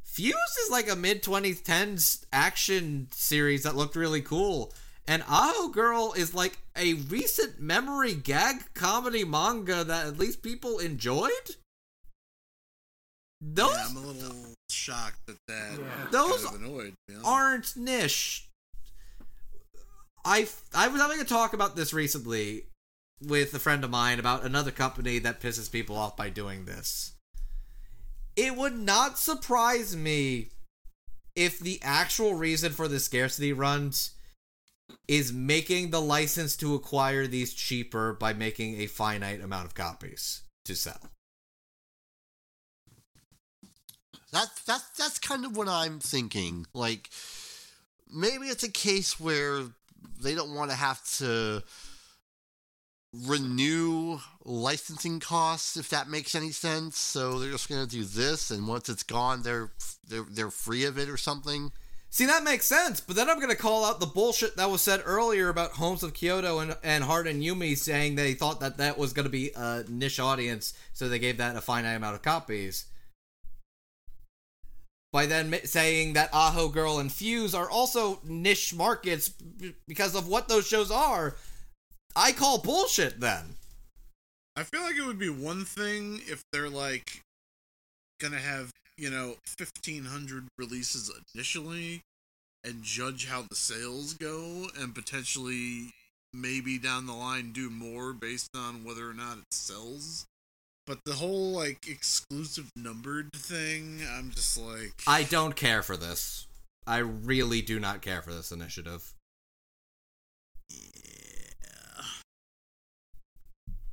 Fuse 0.03 0.57
is 0.65 0.71
like 0.71 0.91
a 0.91 0.97
mid 0.97 1.23
2010s 1.23 2.25
action 2.33 3.09
series 3.11 3.65
that 3.65 3.77
looked 3.77 3.97
really 3.97 4.23
cool. 4.23 4.73
And 5.07 5.23
Aho 5.29 5.69
Girl 5.69 6.15
is 6.17 6.33
like 6.33 6.59
a 6.75 6.95
recent 6.95 7.61
memory 7.61 8.15
gag 8.15 8.73
comedy 8.73 9.25
manga 9.25 9.85
that 9.85 10.07
at 10.07 10.19
least 10.19 10.43
people 10.43 10.79
enjoyed. 10.79 11.57
Those 13.43 13.75
Yeah, 13.75 13.87
I'm 13.91 13.97
a 13.97 14.01
little 14.07 14.55
shocked 14.71 15.29
at 15.29 15.37
that. 15.49 16.11
Those 16.11 16.45
kind 16.45 16.57
of 16.57 16.63
annoyed. 16.63 16.95
You 17.09 17.17
know? 17.17 17.23
aren't 17.25 17.77
niche. 17.77 18.49
I 20.27 20.49
I 20.75 20.89
was 20.89 21.01
having 21.01 21.21
a 21.21 21.25
talk 21.25 21.53
about 21.53 21.77
this 21.77 21.95
recently 21.95 22.65
with 23.23 23.55
a 23.55 23.61
friend 23.61 23.85
of 23.85 23.91
mine 23.91 24.19
about 24.19 24.45
another 24.45 24.73
company 24.73 25.21
that 25.21 25.41
pisses 25.41 25.71
people 25.71 25.97
off 25.97 26.17
by 26.17 26.31
doing 26.31 26.65
this. 26.65 27.13
It 28.35 28.57
would 28.57 28.77
not 28.77 29.19
surprise 29.19 29.97
me 29.97 30.49
if 31.37 31.61
the 31.61 31.79
actual 31.81 32.35
reason 32.35 32.73
for 32.73 32.89
the 32.89 32.99
scarcity 32.99 33.53
runs 33.53 34.11
is 35.07 35.33
making 35.33 35.91
the 35.91 36.01
license 36.01 36.57
to 36.57 36.75
acquire 36.75 37.29
these 37.29 37.55
cheaper 37.55 38.13
by 38.13 38.33
making 38.33 38.81
a 38.81 38.87
finite 38.87 39.41
amount 39.41 39.67
of 39.67 39.75
copies 39.75 40.43
to 40.65 40.75
sell. 40.75 41.11
That's 44.33 44.61
that's 44.65 44.91
that's 44.99 45.21
kind 45.21 45.45
of 45.45 45.57
what 45.57 45.69
I'm 45.69 46.01
thinking. 46.01 46.67
Like 46.75 47.11
maybe 48.13 48.47
it's 48.47 48.65
a 48.65 48.71
case 48.71 49.21
where 49.21 49.67
they 50.23 50.35
don't 50.35 50.55
want 50.55 50.71
to 50.71 50.77
have 50.77 51.03
to 51.19 51.63
renew 53.13 54.19
licensing 54.45 55.21
costs 55.21 55.77
if 55.77 55.89
that 55.89 56.09
makes 56.09 56.35
any 56.35 56.51
sense. 56.51 56.99
So 56.99 57.39
they're 57.39 57.53
just 57.53 57.69
going 57.69 57.87
to 57.87 57.91
do 57.91 58.05
this 58.05 58.51
and 58.51 58.69
once 58.69 58.89
it's 58.89 59.03
gone 59.03 59.43
they're 59.43 59.71
they're 60.09 60.27
they're 60.31 60.51
free 60.51 60.85
of 60.85 60.99
it 60.99 61.09
or 61.09 61.17
something. 61.17 61.73
See, 62.09 62.25
that 62.27 62.45
makes 62.45 62.67
sense, 62.67 63.01
but 63.01 63.15
then 63.15 63.29
I'm 63.29 63.41
going 63.41 63.51
to 63.51 63.57
call 63.57 63.85
out 63.85 64.01
the 64.01 64.07
bullshit 64.07 64.57
that 64.57 64.71
was 64.71 64.81
said 64.81 65.03
earlier 65.05 65.49
about 65.51 65.73
Holmes 65.73 66.03
of 66.03 66.15
Kyoto 66.15 66.61
and, 66.61 66.77
and 66.83 67.05
Hart 67.05 67.27
and 67.27 67.43
Yumi 67.43 67.77
saying 67.77 68.15
they 68.15 68.33
thought 68.33 68.61
that 68.61 68.79
that 68.79 68.97
was 68.97 69.13
going 69.13 69.27
to 69.27 69.31
be 69.31 69.51
a 69.55 69.85
niche 69.89 70.19
audience, 70.19 70.73
so 70.95 71.09
they 71.09 71.19
gave 71.19 71.37
that 71.37 71.57
a 71.57 71.61
finite 71.61 71.97
amount 71.97 72.15
of 72.15 72.23
copies. 72.23 72.87
By 75.17 75.25
then 75.25 75.59
saying 75.65 76.13
that 76.13 76.29
Aho 76.35 76.69
Girl 76.69 76.99
and 76.99 77.11
Fuse 77.11 77.55
are 77.55 77.71
also 77.71 78.21
niche 78.23 78.75
markets 78.75 79.33
because 79.89 80.15
of 80.15 80.29
what 80.29 80.47
those 80.47 80.67
shows 80.67 80.91
are, 80.91 81.37
I 82.15 82.33
call 82.33 82.59
bullshit 82.59 83.19
then. 83.19 83.55
I 84.57 84.65
feel 84.65 84.83
like 84.83 84.97
it 84.97 85.07
would 85.07 85.19
be 85.19 85.31
one 85.31 85.65
thing 85.65 86.21
if 86.27 86.43
they're 86.53 86.69
like 86.69 87.23
gonna 88.21 88.41
have 88.41 88.73
you 88.99 89.09
know 89.09 89.37
1500 89.59 90.49
releases 90.59 91.11
initially 91.35 92.03
and 92.63 92.83
judge 92.83 93.27
how 93.27 93.41
the 93.49 93.57
sales 93.57 94.13
go 94.13 94.67
and 94.79 94.95
potentially 94.95 95.93
maybe 96.35 96.77
down 96.77 97.07
the 97.07 97.15
line 97.15 97.53
do 97.53 97.71
more 97.71 98.13
based 98.13 98.51
on 98.55 98.85
whether 98.85 99.09
or 99.09 99.15
not 99.15 99.39
it 99.39 99.45
sells 99.51 100.27
but 100.87 100.99
the 101.05 101.15
whole 101.15 101.53
like 101.53 101.89
exclusive 101.89 102.71
numbered 102.77 103.29
thing 103.35 104.01
i'm 104.17 104.31
just 104.31 104.57
like 104.59 104.93
I 105.07 105.23
don't 105.25 105.57
care 105.57 105.83
for 105.83 105.97
this. 105.97 106.47
I 106.87 106.99
really 106.99 107.63
do 107.63 107.81
not 107.81 108.01
care 108.03 108.23
for 108.23 108.33
this 108.33 108.53
initiative. 108.53 109.13
Yeah. 110.71 112.03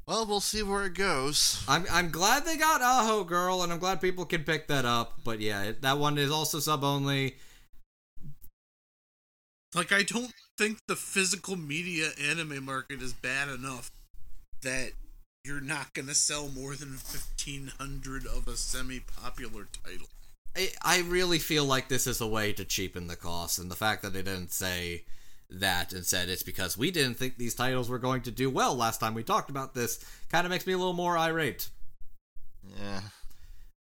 Well, 0.07 0.25
we'll 0.25 0.41
see 0.41 0.61
where 0.63 0.85
it 0.85 0.93
goes. 0.95 1.63
I'm 1.67 1.85
I'm 1.91 2.09
glad 2.11 2.45
they 2.45 2.57
got 2.57 2.81
Aho 2.81 3.23
Girl, 3.23 3.63
and 3.63 3.71
I'm 3.71 3.79
glad 3.79 4.01
people 4.01 4.25
can 4.25 4.43
pick 4.43 4.67
that 4.67 4.85
up. 4.85 5.13
But 5.23 5.39
yeah, 5.39 5.71
that 5.81 5.97
one 5.97 6.17
is 6.17 6.29
also 6.31 6.59
sub 6.59 6.83
only. 6.83 7.35
like 9.75 9.91
i 9.91 10.03
don't 10.03 10.33
think 10.57 10.77
the 10.87 10.95
physical 10.95 11.55
media 11.55 12.09
anime 12.21 12.63
market 12.63 13.01
is 13.01 13.13
bad 13.13 13.49
enough 13.49 13.89
that 14.61 14.91
you're 15.43 15.61
not 15.61 15.93
gonna 15.93 16.13
sell 16.13 16.47
more 16.47 16.75
than 16.75 16.89
1500 16.91 18.25
of 18.25 18.47
a 18.47 18.55
semi-popular 18.55 19.67
title 19.83 20.07
I, 20.55 20.69
I 20.81 21.01
really 21.01 21.39
feel 21.39 21.65
like 21.65 21.87
this 21.87 22.07
is 22.07 22.21
a 22.21 22.27
way 22.27 22.53
to 22.53 22.65
cheapen 22.65 23.07
the 23.07 23.15
cost, 23.15 23.57
and 23.57 23.71
the 23.71 23.75
fact 23.75 24.03
that 24.03 24.13
they 24.13 24.21
didn't 24.21 24.51
say 24.51 25.03
that 25.49 25.93
and 25.93 26.05
said 26.05 26.29
it's 26.29 26.43
because 26.43 26.77
we 26.77 26.91
didn't 26.91 27.15
think 27.15 27.37
these 27.37 27.55
titles 27.55 27.89
were 27.89 27.99
going 27.99 28.21
to 28.23 28.31
do 28.31 28.49
well 28.49 28.75
last 28.75 28.99
time 28.99 29.13
we 29.13 29.23
talked 29.23 29.49
about 29.49 29.73
this 29.73 30.03
kind 30.31 30.45
of 30.45 30.51
makes 30.51 30.65
me 30.65 30.73
a 30.73 30.77
little 30.77 30.93
more 30.93 31.17
irate. 31.17 31.69
Yeah. 32.79 33.01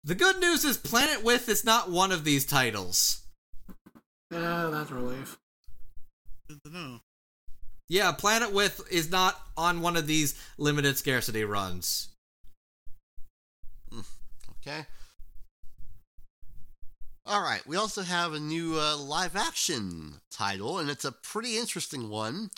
The 0.03 0.15
good 0.15 0.41
news 0.41 0.65
is 0.65 0.77
Planet 0.79 1.23
With 1.23 1.49
is 1.49 1.65
not 1.65 1.91
one 1.91 2.11
of 2.11 2.25
these 2.25 2.47
titles. 2.47 3.23
Yeah, 4.31 4.71
that's 4.73 4.91
a 4.91 4.95
relief. 4.95 5.39
Good 6.49 6.59
to 6.65 6.73
know. 6.73 7.01
Yeah, 7.91 8.13
Planet 8.13 8.53
With 8.53 8.81
is 8.89 9.11
not 9.11 9.37
on 9.57 9.81
one 9.81 9.97
of 9.97 10.07
these 10.07 10.41
limited 10.59 10.97
scarcity 10.97 11.45
runs. 11.45 12.11
Okay. 14.65 14.87
All 17.27 17.43
right. 17.43 17.67
We 17.67 17.77
also 17.77 18.03
have 18.03 18.33
a 18.33 18.39
new 18.39 18.79
uh, 18.79 18.97
live 18.97 19.35
action 19.35 20.21
title, 20.31 20.79
and 20.79 20.89
it's 20.89 21.05
a 21.05 21.11
pretty 21.11 21.59
interesting 21.59 22.09
one. 22.09 22.51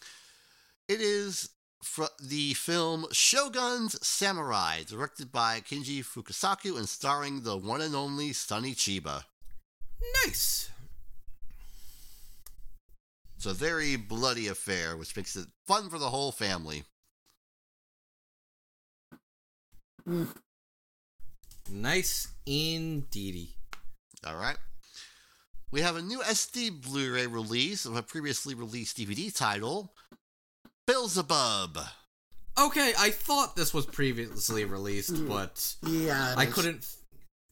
It 0.87 1.01
is 1.01 1.49
fr- 1.83 2.05
the 2.23 2.53
film 2.53 3.07
Shogun's 3.13 4.07
Samurai, 4.07 4.83
directed 4.87 5.33
by 5.33 5.61
Kinji 5.61 6.05
Fukasaku 6.05 6.77
and 6.77 6.87
starring 6.87 7.41
the 7.41 7.57
one 7.57 7.81
and 7.81 7.97
only 7.97 8.35
Sonny 8.35 8.75
Chiba. 8.75 9.23
Nice. 10.27 10.69
It's 13.43 13.51
a 13.51 13.55
very 13.55 13.97
bloody 13.97 14.47
affair, 14.47 14.97
which 14.97 15.17
makes 15.17 15.35
it 15.35 15.49
fun 15.67 15.91
for 15.91 15.99
the 15.99 16.11
whole 16.11 16.31
family. 16.31 16.85
Nice 21.69 22.29
indeedy. 22.47 23.57
All 24.25 24.37
right. 24.37 24.57
We 25.73 25.81
have 25.81 25.97
a 25.97 26.03
new 26.03 26.21
SD 26.21 26.83
Blu 26.83 27.13
ray 27.13 27.27
release 27.27 27.85
of 27.85 27.97
a 27.97 28.03
previously 28.05 28.55
released 28.55 28.97
DVD 28.97 29.37
title, 29.37 29.93
Beelzebub. 30.87 31.79
Okay, 32.57 32.93
I 32.97 33.11
thought 33.11 33.57
this 33.57 33.75
was 33.75 33.87
previously 33.87 34.65
released, 34.65 35.15
mm, 35.15 35.27
but 35.27 35.75
Yeah, 35.83 36.37
I 36.39 36.47
couldn't. 36.47 36.87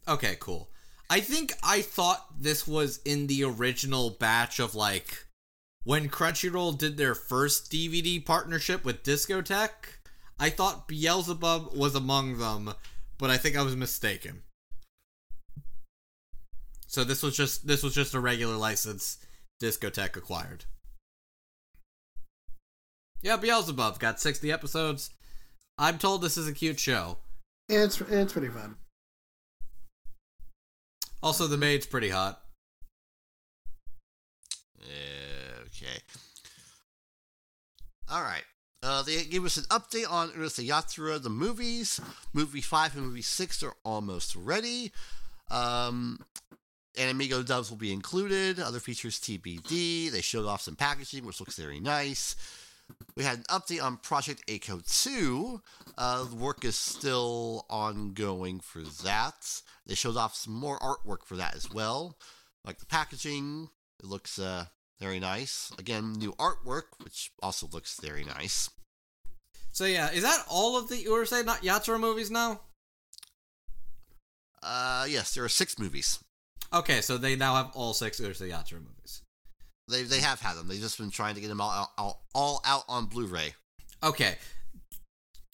Okay, 0.07 0.37
cool. 0.39 0.71
I 1.11 1.19
think 1.19 1.53
I 1.65 1.83
thought 1.83 2.41
this 2.41 2.65
was 2.65 3.01
in 3.05 3.27
the 3.27 3.43
original 3.43 4.11
batch 4.11 4.61
of 4.61 4.77
like 4.77 5.27
when 5.85 6.09
Crunchyroll 6.09 6.77
did 6.77 6.97
their 6.97 7.15
first 7.15 7.71
DVD 7.71 8.25
partnership 8.25 8.85
with 8.85 9.03
Discotek. 9.03 9.71
I 10.39 10.51
thought 10.51 10.89
Beelzebub 10.89 11.77
was 11.77 11.95
among 11.95 12.39
them, 12.39 12.73
but 13.19 13.31
I 13.31 13.37
think 13.37 13.57
I 13.57 13.63
was 13.63 13.77
mistaken. 13.77 14.43
So 16.87 17.05
this 17.05 17.23
was 17.23 17.37
just 17.37 17.67
this 17.67 17.83
was 17.83 17.95
just 17.95 18.15
a 18.15 18.21
regular 18.21 18.57
license 18.57 19.19
Discotek 19.63 20.17
acquired. 20.17 20.65
Yeah, 23.23 23.37
Beelzebub 23.37 23.99
got 23.99 24.19
60 24.19 24.51
episodes. 24.51 25.11
I'm 25.77 25.99
told 25.99 26.23
this 26.23 26.39
is 26.39 26.49
a 26.49 26.53
cute 26.53 26.81
show. 26.81 27.19
It's 27.69 28.01
it's 28.01 28.33
pretty 28.33 28.49
fun. 28.49 28.77
Also, 31.23 31.47
the 31.47 31.59
maid's 31.59 31.87
pretty 31.87 32.09
hot. 32.09 32.41
Okay. 35.81 35.99
All 38.11 38.23
right. 38.23 38.43
Uh, 38.83 39.03
they 39.03 39.25
gave 39.25 39.45
us 39.45 39.57
an 39.57 39.65
update 39.65 40.11
on 40.11 40.31
Urusei 40.31 40.67
Yatsura, 40.67 41.23
the 41.23 41.31
movies. 41.31 42.01
Movie 42.33 42.63
5 42.63 42.97
and 42.97 43.07
Movie 43.07 43.23
6 43.23 43.63
are 43.63 43.75
almost 43.85 44.35
ready. 44.35 44.91
Um, 45.51 46.21
AnimEigo 46.97 47.47
dubs 47.47 47.71
will 47.71 47.77
be 47.77 47.93
included. 47.93 48.59
Other 48.59 48.81
features 48.81 49.21
TBD. 49.21 50.11
They 50.11 50.23
showed 50.23 50.47
off 50.47 50.63
some 50.63 50.77
packaging, 50.77 51.25
which 51.25 51.41
looks 51.41 51.57
very 51.57 51.79
nice. 51.79 52.37
We 53.17 53.23
had 53.23 53.39
an 53.39 53.45
update 53.45 53.83
on 53.83 53.99
Project 53.99 54.43
A-ko 54.49 54.81
2. 54.85 55.61
Uh, 55.97 56.25
the 56.25 56.37
work 56.37 56.65
is 56.65 56.77
still 56.77 57.67
ongoing 57.69 58.61
for 58.61 58.83
that. 59.05 59.63
They 59.87 59.95
showed 59.95 60.17
off 60.17 60.35
some 60.35 60.55
more 60.55 60.79
artwork 60.79 61.25
for 61.25 61.37
that 61.37 61.55
as 61.55 61.71
well. 61.71 62.17
Like 62.65 62.79
the 62.79 62.87
packaging, 62.87 63.69
it 64.01 64.07
looks 64.07 64.39
uh, 64.39 64.67
very 65.01 65.19
nice. 65.21 65.73
Again, 65.79 66.13
new 66.13 66.33
artwork, 66.35 66.85
which 67.03 67.31
also 67.43 67.69
looks 67.73 67.99
very 68.01 68.25
nice. 68.25 68.71
So 69.73 69.85
yeah, 69.85 70.11
is 70.11 70.23
that 70.23 70.45
all 70.49 70.77
of 70.77 70.89
the 70.89 71.05
Urusei 71.05 71.45
not 71.45 71.63
Yatsura 71.63 71.99
movies 71.99 72.31
now? 72.31 72.61
Uh, 74.63 75.07
yes, 75.09 75.35
there 75.35 75.45
are 75.45 75.49
six 75.49 75.79
movies. 75.79 76.19
Okay, 76.73 77.01
so 77.01 77.17
they 77.17 77.35
now 77.37 77.55
have 77.55 77.71
all 77.75 77.95
six 77.95 78.21
Urusei 78.21 78.51
Yatsura 78.51 78.81
movies. 78.83 79.23
They 79.89 80.03
they 80.03 80.21
have 80.21 80.41
had 80.41 80.55
them. 80.55 80.69
They've 80.69 80.81
just 80.81 80.99
been 80.99 81.11
trying 81.11 81.35
to 81.35 81.41
get 81.41 81.49
them 81.49 81.61
all 81.61 81.71
out, 81.71 81.89
all, 81.99 82.25
all 82.35 82.61
out 82.65 82.85
on 82.89 83.07
Blu-ray. 83.07 83.55
Okay. 84.03 84.37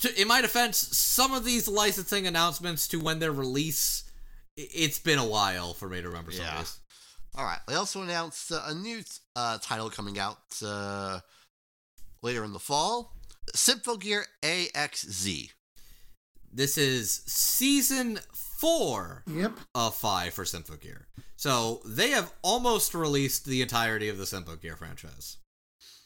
To, 0.00 0.20
in 0.20 0.28
my 0.28 0.42
defense, 0.42 0.76
some 0.76 1.32
of 1.32 1.44
these 1.44 1.68
licensing 1.68 2.26
announcements 2.26 2.86
to 2.88 2.98
when 3.00 3.18
their 3.18 3.32
release, 3.32 4.04
it's 4.56 4.98
been 4.98 5.18
a 5.18 5.24
while 5.26 5.72
for 5.72 5.88
me 5.88 6.02
to 6.02 6.08
remember 6.08 6.32
some 6.32 6.44
Yeah. 6.44 6.52
of 6.54 6.58
these. 6.58 6.80
All 7.36 7.44
right. 7.44 7.58
They 7.68 7.74
also 7.74 8.02
announced 8.02 8.50
uh, 8.50 8.62
a 8.66 8.74
new 8.74 9.00
uh, 9.34 9.58
title 9.60 9.90
coming 9.90 10.18
out 10.18 10.38
uh, 10.64 11.20
later 12.22 12.44
in 12.44 12.52
the 12.52 12.58
fall. 12.58 13.14
Symphogear 13.54 14.22
AXZ. 14.42 15.50
This 16.52 16.78
is 16.78 17.22
season 17.26 18.18
four 18.32 19.22
Yep. 19.26 19.52
of 19.74 19.94
five 19.94 20.32
for 20.32 20.44
Symphogear. 20.44 21.02
So 21.36 21.82
they 21.84 22.10
have 22.10 22.32
almost 22.42 22.94
released 22.94 23.44
the 23.44 23.60
entirety 23.60 24.08
of 24.08 24.16
the 24.16 24.24
Symphogear 24.24 24.78
franchise, 24.78 25.36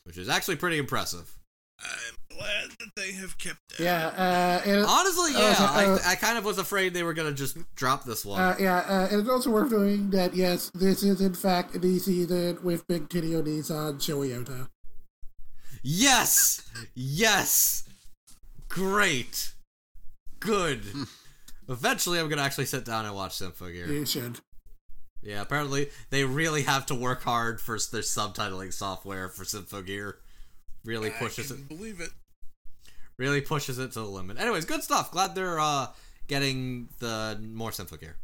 which 0.03 0.19
is 0.19 0.29
actually 0.29 0.57
pretty 0.57 0.79
impressive. 0.79 1.37
I'm 1.83 2.37
glad 2.37 2.71
that 2.79 2.91
they 2.97 3.13
have 3.13 3.37
kept 3.39 3.59
it. 3.79 3.81
Yeah. 3.85 4.09
Uh, 4.09 4.63
and, 4.69 4.85
Honestly, 4.87 5.35
uh, 5.35 5.39
yeah, 5.41 5.57
uh, 5.61 5.99
I, 6.05 6.13
I 6.13 6.15
kind 6.17 6.37
of 6.39 6.45
was 6.45 6.59
afraid 6.59 6.93
they 6.95 7.03
were 7.03 7.15
gonna 7.15 7.33
just 7.33 7.57
drop 7.75 8.05
this 8.05 8.25
one. 8.25 8.41
Uh, 8.41 8.57
yeah, 8.59 8.79
uh, 8.79 9.09
and 9.11 9.21
it's 9.21 9.31
also 9.31 9.51
worth 9.51 9.73
noting 9.73 10.11
that 10.11 10.35
yes, 10.35 10.71
this 10.75 11.03
is 11.03 11.21
in 11.21 11.35
fact 11.35 11.81
the 11.81 11.99
season 11.99 12.59
with 12.63 12.87
Big 12.87 13.09
Titty 13.09 13.31
Nissan 13.31 13.95
Shoyota. 13.99 14.69
Yes! 15.83 16.63
Yes! 16.95 17.85
Great! 18.69 19.53
Good. 20.41 20.83
Eventually, 21.69 22.19
I'm 22.19 22.29
gonna 22.29 22.43
actually 22.43 22.67
sit 22.67 22.85
down 22.85 23.07
and 23.07 23.15
watch 23.15 23.33
Symphogear. 23.39 23.89
You 23.89 24.05
should. 24.07 24.41
Yeah, 25.23 25.43
apparently 25.43 25.89
they 26.11 26.25
really 26.25 26.63
have 26.63 26.87
to 26.87 26.95
work 26.95 27.23
hard 27.23 27.61
for 27.61 27.75
s- 27.77 27.87
their 27.87 28.01
subtitling 28.03 28.73
software 28.73 29.29
for 29.29 29.45
Symphogear. 29.45 30.15
Really 30.85 31.11
pushes 31.11 31.51
I 31.53 31.57
it. 31.57 31.69
believe 31.69 32.01
it. 32.01 32.11
Really 33.19 33.41
pushes 33.41 33.79
it 33.79 33.93
to 33.93 34.01
the 34.01 34.07
limit. 34.07 34.39
Anyways, 34.41 34.65
good 34.65 34.83
stuff. 34.83 35.13
Glad 35.13 35.35
they're 35.35 35.61
uh 35.61 35.89
getting 36.29 36.89
the 37.01 37.39
more 37.53 37.71
Symphogear. 37.71 38.15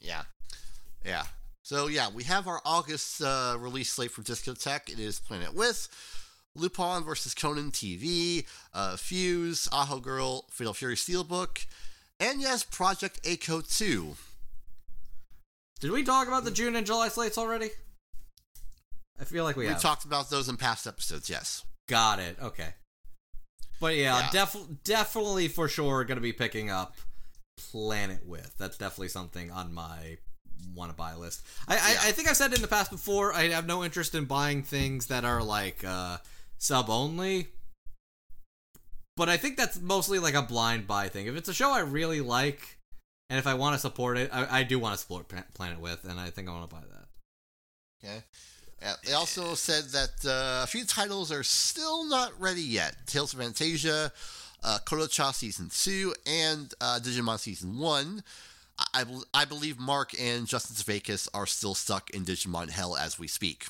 Yeah. 0.00 0.22
Yeah. 1.04 1.24
So 1.62 1.88
yeah, 1.88 2.08
we 2.14 2.22
have 2.24 2.46
our 2.46 2.60
August 2.64 3.20
uh, 3.22 3.56
release 3.58 3.92
slate 3.92 4.12
for 4.12 4.22
Discotek. 4.22 4.88
It 4.88 5.00
is 5.00 5.18
Planet 5.18 5.52
With, 5.52 5.88
Lupin 6.54 7.02
versus 7.02 7.34
Conan 7.34 7.72
TV, 7.72 8.46
uh, 8.72 8.96
Fuse, 8.96 9.68
Aho 9.72 9.98
Girl, 9.98 10.44
Fatal 10.50 10.74
Fury 10.74 10.94
Steelbook, 10.94 11.66
and 12.20 12.40
yes, 12.40 12.62
Project 12.62 13.18
A-ko 13.24 13.62
2. 13.62 14.14
Did 15.80 15.90
we 15.90 16.04
talk 16.04 16.28
about 16.28 16.44
the 16.44 16.50
June 16.52 16.76
and 16.76 16.86
July 16.86 17.08
slates 17.08 17.36
already? 17.36 17.70
I 19.20 19.24
feel 19.24 19.42
like 19.44 19.56
we, 19.56 19.64
We 19.64 19.70
have. 19.70 19.80
talked 19.82 20.04
about 20.04 20.30
those 20.30 20.48
in 20.48 20.56
past 20.56 20.86
episodes, 20.86 21.28
yes. 21.28 21.64
Got 21.88 22.18
it. 22.18 22.36
Okay. 22.42 22.68
But 23.80 23.96
yeah, 23.96 24.18
Yeah. 24.18 24.30
def- 24.44 24.82
definitely 24.84 25.48
for 25.48 25.68
sure 25.68 26.04
going 26.04 26.16
to 26.16 26.22
be 26.22 26.32
picking 26.32 26.70
up 26.70 26.96
Planet 27.70 28.26
With. 28.26 28.54
That's 28.58 28.76
definitely 28.78 29.08
something 29.08 29.50
on 29.50 29.72
my 29.72 30.18
want 30.74 30.90
to 30.90 30.96
buy 30.96 31.14
list. 31.14 31.46
I, 31.68 31.74
Yeah. 31.76 31.80
I 31.82 32.08
I 32.08 32.12
think 32.12 32.28
I've 32.28 32.36
said 32.36 32.52
in 32.54 32.62
the 32.62 32.68
past 32.68 32.90
before. 32.90 33.32
I 33.34 33.48
have 33.48 33.66
no 33.66 33.84
interest 33.84 34.14
in 34.14 34.24
buying 34.24 34.62
things 34.62 35.06
that 35.06 35.24
are 35.24 35.42
like 35.42 35.84
uh, 35.84 36.18
sub 36.58 36.88
only. 36.90 37.48
But 39.16 39.28
I 39.30 39.36
think 39.38 39.56
that's 39.56 39.80
mostly 39.80 40.18
like 40.18 40.34
a 40.34 40.42
blind 40.42 40.86
buy 40.86 41.08
thing. 41.08 41.26
If 41.26 41.36
it's 41.36 41.48
a 41.48 41.54
show 41.54 41.70
I 41.72 41.80
really 41.80 42.20
like, 42.20 42.78
and 43.30 43.38
if 43.38 43.46
I 43.46 43.54
want 43.54 43.74
to 43.74 43.78
support 43.78 44.18
it, 44.18 44.28
I, 44.32 44.60
I 44.60 44.62
do 44.62 44.78
want 44.78 44.94
to 44.94 45.00
support 45.00 45.32
Planet 45.54 45.80
With, 45.80 46.04
and 46.04 46.20
I 46.20 46.28
think 46.30 46.48
I 46.48 46.52
want 46.52 46.68
to 46.68 46.74
buy 46.76 46.82
that. 46.82 47.08
Okay. 48.04 48.24
They 49.04 49.12
also 49.12 49.54
said 49.54 49.84
that 49.86 50.24
uh, 50.24 50.64
a 50.64 50.66
few 50.66 50.84
titles 50.84 51.32
are 51.32 51.42
still 51.42 52.04
not 52.04 52.38
ready 52.40 52.62
yet. 52.62 52.94
Tales 53.06 53.32
of 53.32 53.40
Phantasia, 53.40 54.10
uh, 54.62 54.78
Kodocha 54.84 55.34
Season 55.34 55.70
2, 55.72 56.14
and 56.26 56.74
uh, 56.80 56.98
Digimon 57.02 57.38
Season 57.38 57.78
1. 57.78 58.22
I, 58.78 58.84
I, 58.94 59.04
I 59.32 59.44
believe 59.44 59.78
Mark 59.78 60.12
and 60.20 60.46
Justin 60.46 60.76
Sevakis 60.76 61.28
are 61.32 61.46
still 61.46 61.74
stuck 61.74 62.10
in 62.10 62.24
Digimon 62.24 62.70
Hell 62.70 62.96
as 62.96 63.18
we 63.18 63.28
speak. 63.28 63.66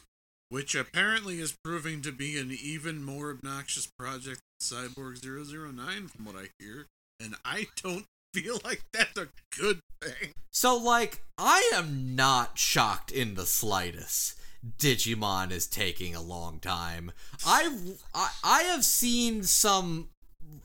Which 0.49 0.75
apparently 0.75 1.41
is 1.41 1.57
proving 1.65 2.03
to 2.03 2.13
be 2.13 2.39
an 2.39 2.51
even 2.51 3.03
more 3.03 3.31
obnoxious 3.31 3.87
project 3.87 4.41
than 4.61 4.91
Cyborg 4.91 5.25
009, 5.25 6.09
from 6.09 6.25
what 6.25 6.37
I 6.37 6.49
hear. 6.59 6.87
And 7.21 7.35
I 7.45 7.67
don't 7.83 8.07
feel 8.35 8.61
like 8.65 8.83
that's 8.93 9.19
a 9.19 9.29
good 9.57 9.81
thing. 10.03 10.33
So, 10.53 10.77
like, 10.77 11.23
I 11.37 11.71
am 11.75 12.15
not 12.17 12.59
shocked 12.59 13.11
in 13.11 13.35
the 13.35 13.47
slightest. 13.47 14.35
Digimon 14.79 15.51
is 15.51 15.67
taking 15.67 16.15
a 16.15 16.23
long 16.23 16.59
time. 16.59 17.13
I've, 17.47 18.03
I 18.15 18.31
I 18.43 18.63
have 18.63 18.85
seen 18.85 19.43
some 19.43 20.09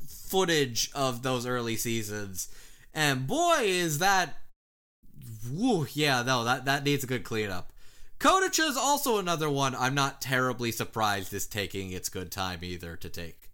footage 0.08 0.90
of 0.94 1.24
those 1.24 1.46
early 1.46 1.76
seasons, 1.76 2.48
and 2.94 3.28
boy, 3.28 3.60
is 3.62 4.00
that. 4.00 4.38
Woo, 5.52 5.88
yeah, 5.94 6.24
no, 6.24 6.44
that, 6.44 6.66
that 6.66 6.84
needs 6.84 7.04
a 7.04 7.08
good 7.08 7.24
cleanup. 7.24 7.72
Kodocha 8.20 8.70
is 8.70 8.78
also 8.78 9.18
another 9.18 9.50
one 9.50 9.76
I'm 9.76 9.96
not 9.96 10.22
terribly 10.22 10.72
surprised 10.72 11.34
is 11.34 11.48
taking 11.48 11.92
its 11.92 12.10
good 12.10 12.32
time 12.32 12.60
either 12.62 12.96
to 12.96 13.10
take. 13.10 13.50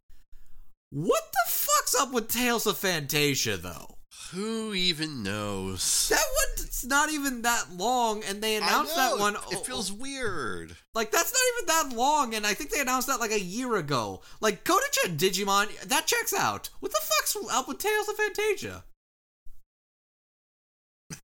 What 0.89 1.23
the 1.31 1.49
fuck's 1.51 1.95
up 1.95 2.11
with 2.11 2.27
Tales 2.27 2.67
of 2.67 2.77
Phantasia 2.77 3.61
though? 3.61 3.96
Who 4.31 4.73
even 4.73 5.23
knows? 5.23 6.09
That 6.09 6.25
one's 6.57 6.85
not 6.85 7.09
even 7.11 7.43
that 7.43 7.67
long, 7.75 8.23
and 8.23 8.41
they 8.41 8.57
announced 8.57 8.97
know, 8.97 9.15
that 9.15 9.19
one. 9.19 9.35
It 9.51 9.65
feels 9.65 9.91
weird. 9.91 10.75
Like 10.93 11.11
that's 11.11 11.31
not 11.33 11.41
even 11.53 11.67
that 11.67 11.97
long, 11.97 12.35
and 12.35 12.45
I 12.45 12.53
think 12.53 12.71
they 12.71 12.81
announced 12.81 13.07
that 13.07 13.21
like 13.21 13.31
a 13.31 13.39
year 13.39 13.75
ago. 13.77 14.21
Like 14.41 14.65
Kodocha 14.65 15.15
Digimon, 15.17 15.79
that 15.87 16.07
checks 16.07 16.33
out. 16.33 16.69
What 16.81 16.91
the 16.91 16.99
fuck's 17.01 17.37
up 17.51 17.67
with 17.67 17.79
Tales 17.79 18.09
of 18.09 18.17
Phantasia? 18.17 18.83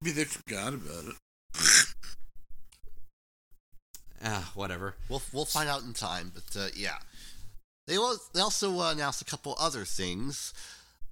Maybe 0.01 0.13
they 0.13 0.23
forgot 0.23 0.73
about 0.73 1.05
it. 1.05 1.85
Ah, 4.25 4.51
whatever. 4.55 4.95
We'll 5.09 5.22
we'll 5.33 5.43
find 5.43 5.67
out 5.67 5.83
in 5.83 5.91
time, 5.91 6.31
but 6.33 6.57
uh, 6.57 6.67
yeah. 6.75 6.95
They, 7.88 7.97
they 8.33 8.39
also 8.39 8.80
uh, 8.80 8.91
announced 8.91 9.22
a 9.22 9.25
couple 9.25 9.53
other 9.59 9.83
things, 9.83 10.53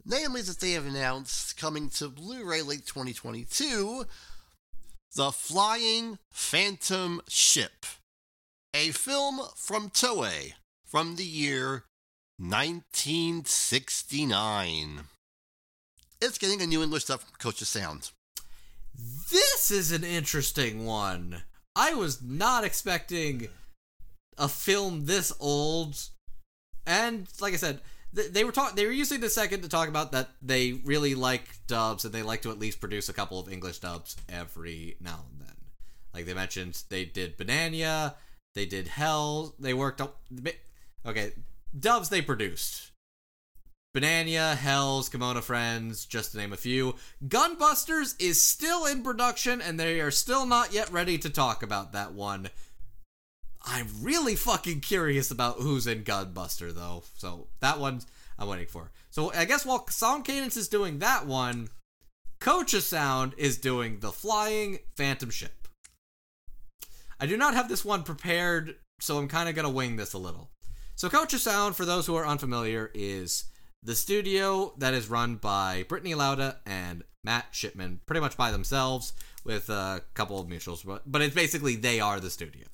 namely 0.06 0.42
that 0.42 0.60
they 0.60 0.72
have 0.72 0.86
announced 0.86 1.58
coming 1.58 1.90
to 1.90 2.10
Blu-ray 2.10 2.62
late 2.62 2.86
2022, 2.86 4.06
The 5.16 5.32
Flying 5.32 6.20
Phantom 6.32 7.22
Ship, 7.28 7.86
a 8.74 8.92
film 8.92 9.42
from 9.56 9.90
Toei 9.90 10.54
from 10.86 11.16
the 11.16 11.24
year 11.24 11.86
1969. 12.38 15.02
It's 16.22 16.38
getting 16.38 16.62
a 16.62 16.68
new 16.68 16.84
English 16.84 17.06
dub 17.06 17.22
from 17.22 17.34
Kocha 17.40 17.66
Sound. 17.66 18.12
This 19.32 19.72
is 19.72 19.92
an 19.92 20.04
interesting 20.04 20.86
one. 20.86 21.44
I 21.76 21.94
was 21.94 22.22
not 22.22 22.64
expecting 22.64 23.48
a 24.38 24.48
film 24.48 25.06
this 25.06 25.34
old, 25.40 25.98
and 26.86 27.28
like 27.40 27.54
I 27.54 27.58
said, 27.58 27.82
th- 28.16 28.32
they 28.32 28.44
were 28.44 28.52
talking. 28.52 28.76
they 28.76 28.86
were 28.86 28.92
using 28.92 29.20
the 29.22 29.30
second 29.30 29.62
to 29.62 29.70
talk 29.70 29.88
about 29.88 30.12
that 30.12 30.30
they 30.42 30.74
really 30.86 31.16
like 31.16 31.48
dubs 31.68 32.06
and 32.06 32.14
they 32.14 32.24
like 32.24 32.42
to 32.44 32.52
at 32.52 32.60
least 32.60 32.80
produce 32.80 33.10
a 33.10 33.14
couple 33.14 33.40
of 33.40 33.52
English 33.52 33.80
dubs 33.80 34.16
every 34.30 34.98
now 35.00 35.26
and 35.32 35.48
then. 35.48 35.56
Like 36.14 36.26
they 36.26 36.34
mentioned, 36.34 36.82
they 36.90 37.06
did 37.06 37.38
Bananya, 37.38 38.16
they 38.54 38.66
did 38.66 38.88
Hell, 38.88 39.56
they 39.60 39.74
worked 39.74 40.02
on 40.02 40.10
okay 41.06 41.34
dubs 41.78 42.10
they 42.10 42.22
produced. 42.22 42.92
Bananya, 43.94 44.56
Hells, 44.56 45.10
Kemono 45.10 45.44
Friends, 45.44 46.06
just 46.06 46.32
to 46.32 46.38
name 46.38 46.54
a 46.54 46.58
few. 46.58 46.96
Gunbusters 47.28 48.16
is 48.22 48.42
still 48.42 48.86
in 48.86 49.04
production 49.04 49.62
and 49.62 49.78
they 49.78 50.00
are 50.00 50.12
still 50.12 50.46
not 50.46 50.72
yet 50.72 50.90
ready 50.94 51.18
to 51.18 51.30
talk 51.30 51.62
about 51.62 51.92
that 51.92 52.14
one. 52.14 52.50
I'm 53.64 53.88
really 54.02 54.36
fucking 54.36 54.82
curious 54.82 55.32
about 55.32 55.60
who's 55.60 55.88
in 55.88 56.04
Gunbuster 56.04 56.74
though. 56.74 57.04
So 57.18 57.48
that 57.60 57.80
one 57.80 58.02
I'm 58.38 58.48
waiting 58.48 58.68
for. 58.68 58.92
So 59.12 59.32
I 59.34 59.46
guess 59.46 59.66
while 59.66 59.88
Sound 59.88 60.26
Cadence 60.26 60.58
is 60.58 60.68
doing 60.68 61.00
that 61.00 61.28
one, 61.28 61.70
of 62.46 62.68
Sound 62.68 63.34
is 63.38 63.58
doing 63.58 64.00
the 64.00 64.12
Flying 64.12 64.80
Phantom 64.96 65.30
Ship. 65.30 65.68
I 67.20 67.28
do 67.28 67.38
not 67.38 67.54
have 67.54 67.70
this 67.70 67.86
one 67.86 68.02
prepared, 68.02 68.78
so 69.00 69.20
I'm 69.20 69.28
kind 69.28 69.48
of 69.48 69.54
going 69.54 69.68
to 69.68 69.70
wing 69.70 69.96
this 69.96 70.14
a 70.14 70.18
little. 70.18 70.50
So 70.96 71.08
Kocha 71.08 71.38
Sound, 71.38 71.76
for 71.76 71.86
those 71.86 72.08
who 72.08 72.16
are 72.16 72.26
unfamiliar, 72.26 72.90
is 72.96 73.46
the 73.84 73.94
studio 73.94 74.74
that 74.80 74.96
is 74.96 75.10
run 75.10 75.36
by 75.36 75.86
Brittany 75.88 76.16
Lauda 76.16 76.58
and 76.66 77.04
Matt 77.24 77.48
Shipman, 77.52 78.02
pretty 78.08 78.22
much 78.22 78.38
by 78.38 78.50
themselves, 78.50 79.14
with 79.44 79.70
a 79.70 80.02
couple 80.16 80.40
of 80.40 80.48
mutuals, 80.48 80.84
but, 80.86 81.04
but 81.06 81.22
it's 81.22 81.36
basically 81.36 81.76
they 81.76 82.00
are 82.00 82.20
the 82.20 82.30
studio. 82.32 82.66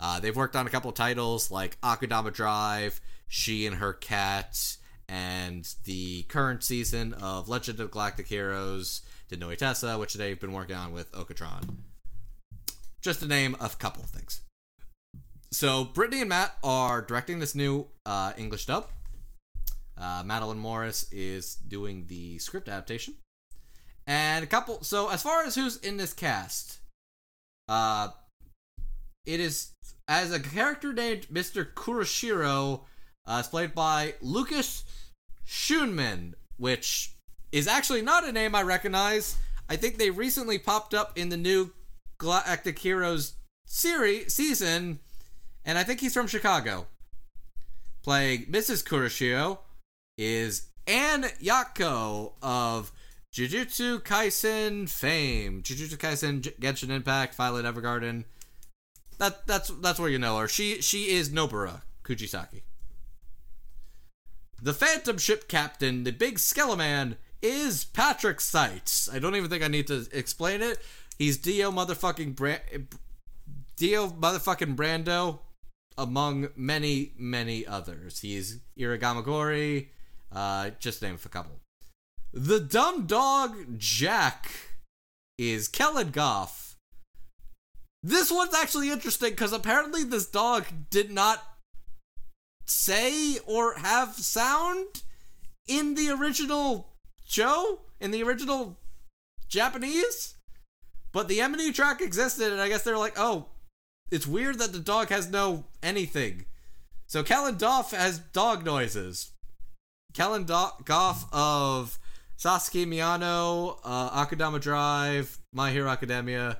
Uh, 0.00 0.20
they've 0.20 0.36
worked 0.36 0.56
on 0.56 0.66
a 0.66 0.70
couple 0.70 0.90
of 0.90 0.96
titles 0.96 1.50
like 1.50 1.80
Akudama 1.80 2.32
Drive, 2.32 3.00
She 3.28 3.66
and 3.66 3.76
Her 3.76 3.92
Cat, 3.92 4.76
and 5.08 5.72
the 5.84 6.22
current 6.24 6.62
season 6.62 7.14
of 7.14 7.48
Legend 7.48 7.80
of 7.80 7.90
Galactic 7.90 8.26
Heroes, 8.26 9.02
Die 9.30 9.36
Neue 9.36 9.56
These, 9.56 9.98
which 9.98 10.14
they've 10.14 10.40
been 10.40 10.52
working 10.52 10.76
on 10.76 10.92
with 10.92 11.10
Okratron. 11.12 11.76
Just 13.00 13.20
to 13.20 13.26
name 13.26 13.56
a 13.60 13.68
couple 13.68 14.02
of 14.02 14.10
things. 14.10 14.40
So 15.52 15.84
Brittany 15.84 16.20
and 16.20 16.28
Matt 16.28 16.56
are 16.64 17.00
directing 17.00 17.38
this 17.38 17.54
new 17.54 17.86
uh, 18.04 18.32
English 18.36 18.66
dub. 18.66 18.88
Uh, 19.96 20.24
Madeline 20.26 20.58
Morris 20.58 21.06
is 21.12 21.54
doing 21.54 22.06
the 22.08 22.38
script 22.38 22.68
adaptation, 22.68 23.14
and 24.06 24.42
a 24.42 24.46
couple. 24.48 24.82
So 24.82 25.08
as 25.10 25.22
far 25.22 25.44
as 25.44 25.54
who's 25.54 25.76
in 25.76 25.96
this 25.96 26.12
cast, 26.12 26.78
uh, 27.68 28.08
it 29.26 29.40
is 29.40 29.72
as 30.08 30.32
a 30.32 30.40
character 30.40 30.92
named 30.92 31.26
Mr. 31.32 31.72
Kurashiro, 31.72 32.82
uh, 33.26 33.36
it's 33.38 33.48
played 33.48 33.74
by 33.74 34.14
Lucas 34.20 34.84
Schuneman, 35.46 36.34
which 36.56 37.14
is 37.52 37.66
actually 37.66 38.02
not 38.02 38.26
a 38.26 38.32
name 38.32 38.54
I 38.54 38.62
recognize. 38.62 39.36
I 39.68 39.76
think 39.76 39.96
they 39.96 40.10
recently 40.10 40.58
popped 40.58 40.92
up 40.92 41.16
in 41.16 41.30
the 41.30 41.36
new 41.36 41.72
Galactic 42.18 42.78
Heroes 42.78 43.34
series 43.66 44.34
season, 44.34 45.00
and 45.64 45.78
I 45.78 45.84
think 45.84 46.00
he's 46.00 46.14
from 46.14 46.26
Chicago. 46.26 46.86
Playing 48.02 48.46
Mrs. 48.46 48.84
Kurashiro 48.84 49.58
is 50.18 50.68
Anne 50.86 51.24
Yatco 51.42 52.32
of 52.42 52.92
Jujutsu 53.34 54.00
Kaisen 54.00 54.88
fame. 54.88 55.62
Jujutsu 55.62 55.96
Kaisen, 55.96 56.42
Genshin 56.60 56.90
Impact, 56.90 57.34
Violet 57.34 57.64
Evergarden. 57.64 58.24
That 59.18 59.46
that's 59.46 59.68
that's 59.68 59.98
where 59.98 60.10
you 60.10 60.18
know 60.18 60.38
her. 60.38 60.48
She 60.48 60.80
she 60.80 61.10
is 61.10 61.30
Nobara 61.30 61.82
Kugisaki. 62.04 62.62
The 64.62 64.72
Phantom 64.72 65.18
Ship 65.18 65.46
Captain, 65.46 66.04
the 66.04 66.12
big 66.12 66.36
Skeleman, 66.36 67.16
is 67.42 67.84
Patrick 67.84 68.40
Seitz. 68.40 69.12
I 69.12 69.18
don't 69.18 69.36
even 69.36 69.50
think 69.50 69.62
I 69.62 69.68
need 69.68 69.86
to 69.88 70.06
explain 70.10 70.62
it. 70.62 70.78
He's 71.18 71.36
Dio 71.36 71.70
motherfucking 71.70 72.34
Bra- 72.34 72.64
Dio 73.76 74.08
motherfucking 74.08 74.74
Brando, 74.76 75.40
among 75.98 76.48
many 76.56 77.12
many 77.16 77.66
others. 77.66 78.20
He's 78.20 78.60
Ira 78.80 78.98
Gamagori, 78.98 79.88
uh, 80.32 80.70
just 80.78 81.02
name 81.02 81.18
a 81.22 81.28
couple. 81.28 81.60
The 82.32 82.58
dumb 82.58 83.06
dog 83.06 83.78
Jack 83.78 84.50
is 85.38 85.68
Kellen 85.68 86.10
Goff. 86.10 86.73
This 88.06 88.30
one's 88.30 88.54
actually 88.54 88.90
interesting 88.90 89.30
because 89.30 89.54
apparently 89.54 90.04
this 90.04 90.26
dog 90.26 90.66
did 90.90 91.10
not 91.10 91.42
say 92.66 93.38
or 93.46 93.78
have 93.78 94.14
sound 94.16 95.02
in 95.66 95.94
the 95.94 96.10
original 96.10 96.92
show, 97.26 97.80
in 98.02 98.10
the 98.10 98.22
original 98.22 98.78
Japanese. 99.48 100.34
But 101.12 101.28
the 101.28 101.40
M&E 101.40 101.72
track 101.72 102.02
existed, 102.02 102.52
and 102.52 102.60
I 102.60 102.68
guess 102.68 102.82
they're 102.82 102.98
like, 102.98 103.14
oh, 103.16 103.46
it's 104.10 104.26
weird 104.26 104.58
that 104.58 104.72
the 104.72 104.80
dog 104.80 105.08
has 105.08 105.30
no 105.30 105.64
anything. 105.82 106.44
So 107.06 107.22
Kellen 107.22 107.56
Doff 107.56 107.92
has 107.92 108.18
dog 108.18 108.66
noises. 108.66 109.30
Kellen 110.12 110.44
Do- 110.44 110.84
Goff 110.84 111.24
of 111.32 111.98
Sasuke 112.38 112.86
Miyano, 112.86 113.78
uh, 113.82 114.26
Akudama 114.26 114.60
Drive, 114.60 115.38
My 115.54 115.70
Hero 115.70 115.88
Academia. 115.88 116.58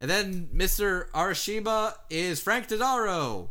And 0.00 0.10
then 0.10 0.48
Mr. 0.54 1.10
Arashima 1.10 1.94
is 2.08 2.40
Frank 2.40 2.68
Todaro. 2.68 3.48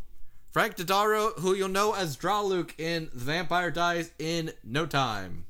Frank 0.52 0.76
Todaro, 0.76 1.38
who 1.40 1.54
you'll 1.54 1.70
know 1.70 1.94
as 1.94 2.18
Draluc 2.18 2.72
in 2.80 3.10
The 3.14 3.26
Vampire 3.26 3.70
Dies 3.70 4.12
in 4.18 4.52
No 4.64 4.88
Time. 4.88 5.46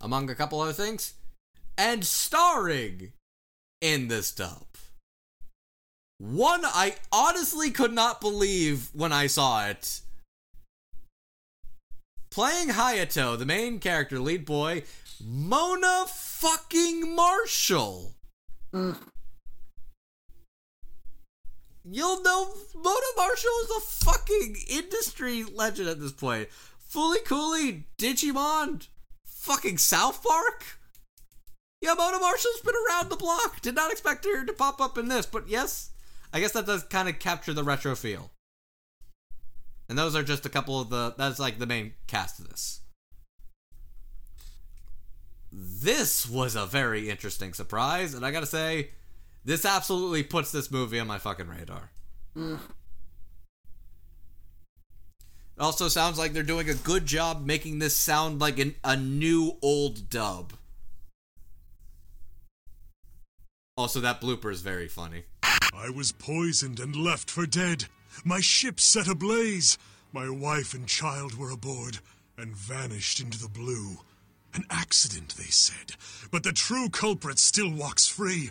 Among 0.00 0.30
a 0.30 0.34
couple 0.34 0.60
other 0.60 0.72
things. 0.72 1.14
And 1.76 2.04
starring 2.04 3.12
in 3.82 4.08
this 4.08 4.32
dub. 4.32 4.64
One 6.18 6.64
I 6.64 6.94
honestly 7.12 7.70
could 7.70 7.92
not 7.92 8.20
believe 8.20 8.88
when 8.94 9.12
I 9.12 9.26
saw 9.26 9.66
it. 9.66 10.00
Playing 12.30 12.68
Hayato, 12.68 13.38
the 13.38 13.44
main 13.44 13.78
character, 13.80 14.18
lead 14.18 14.46
boy, 14.46 14.84
Mona 15.22 16.06
fucking 16.06 17.14
Marshall. 17.14 18.14
Mm. 18.72 18.96
You'll 21.84 22.22
know 22.22 22.54
Mona 22.74 23.06
Marshall 23.16 23.50
is 23.64 23.70
a 23.76 23.80
fucking 23.80 24.56
industry 24.68 25.44
legend 25.44 25.88
at 25.88 26.00
this 26.00 26.12
point. 26.12 26.48
Fooly 26.90 27.22
Cooly, 27.24 27.86
Digimon, 27.98 28.86
fucking 29.24 29.78
South 29.78 30.22
Park. 30.22 30.78
Yeah, 31.82 31.94
Mona 31.94 32.18
Marshall's 32.18 32.62
been 32.62 32.74
around 32.88 33.10
the 33.10 33.16
block. 33.16 33.60
Did 33.60 33.74
not 33.74 33.92
expect 33.92 34.24
her 34.24 34.46
to 34.46 34.52
pop 34.54 34.80
up 34.80 34.96
in 34.96 35.08
this, 35.08 35.26
but 35.26 35.48
yes, 35.48 35.90
I 36.32 36.40
guess 36.40 36.52
that 36.52 36.66
does 36.66 36.82
kind 36.84 37.08
of 37.08 37.18
capture 37.18 37.52
the 37.52 37.64
retro 37.64 37.94
feel. 37.94 38.30
And 39.88 39.98
those 39.98 40.16
are 40.16 40.22
just 40.22 40.46
a 40.46 40.50
couple 40.50 40.80
of 40.80 40.88
the. 40.88 41.14
That's 41.18 41.38
like 41.38 41.58
the 41.58 41.66
main 41.66 41.92
cast 42.06 42.40
of 42.40 42.48
this. 42.48 42.80
This 45.52 46.26
was 46.26 46.56
a 46.56 46.64
very 46.64 47.10
interesting 47.10 47.52
surprise, 47.52 48.14
and 48.14 48.24
I 48.24 48.30
gotta 48.30 48.46
say, 48.46 48.90
this 49.44 49.64
absolutely 49.64 50.22
puts 50.22 50.52
this 50.52 50.70
movie 50.70 50.98
on 50.98 51.06
my 51.06 51.18
fucking 51.18 51.48
radar. 51.48 51.90
Mm. 52.36 52.58
Also 55.58 55.88
sounds 55.88 56.18
like 56.18 56.32
they're 56.32 56.42
doing 56.42 56.68
a 56.68 56.74
good 56.74 57.06
job 57.06 57.44
making 57.46 57.78
this 57.78 57.96
sound 57.96 58.40
like 58.40 58.58
an, 58.58 58.74
a 58.82 58.96
new 58.96 59.56
old 59.62 60.10
dub. 60.10 60.54
Also, 63.76 64.00
that 64.00 64.20
blooper 64.20 64.52
is 64.52 64.62
very 64.62 64.88
funny. 64.88 65.24
I 65.42 65.90
was 65.90 66.12
poisoned 66.12 66.78
and 66.78 66.94
left 66.94 67.28
for 67.30 67.44
dead. 67.44 67.86
My 68.24 68.40
ship 68.40 68.78
set 68.78 69.08
ablaze. 69.08 69.76
My 70.12 70.28
wife 70.28 70.74
and 70.74 70.86
child 70.86 71.36
were 71.36 71.50
aboard 71.50 71.98
and 72.38 72.56
vanished 72.56 73.20
into 73.20 73.38
the 73.38 73.48
blue. 73.48 73.98
An 74.54 74.64
accident, 74.70 75.34
they 75.36 75.50
said, 75.50 75.96
but 76.30 76.44
the 76.44 76.52
true 76.52 76.88
culprit 76.88 77.40
still 77.40 77.72
walks 77.72 78.06
free. 78.06 78.50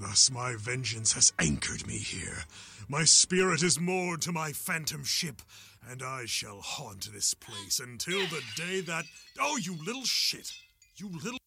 Thus 0.00 0.30
my 0.30 0.54
vengeance 0.56 1.12
has 1.14 1.32
anchored 1.40 1.86
me 1.86 1.98
here. 1.98 2.44
My 2.88 3.02
spirit 3.02 3.64
is 3.64 3.80
moored 3.80 4.22
to 4.22 4.32
my 4.32 4.52
phantom 4.52 5.02
ship, 5.02 5.42
and 5.90 6.02
I 6.02 6.24
shall 6.26 6.60
haunt 6.60 7.12
this 7.12 7.34
place 7.34 7.80
until 7.80 8.20
the 8.20 8.42
day 8.56 8.80
that. 8.82 9.04
Oh, 9.40 9.56
you 9.56 9.76
little 9.84 10.04
shit! 10.04 10.52
You 10.96 11.10
little. 11.22 11.38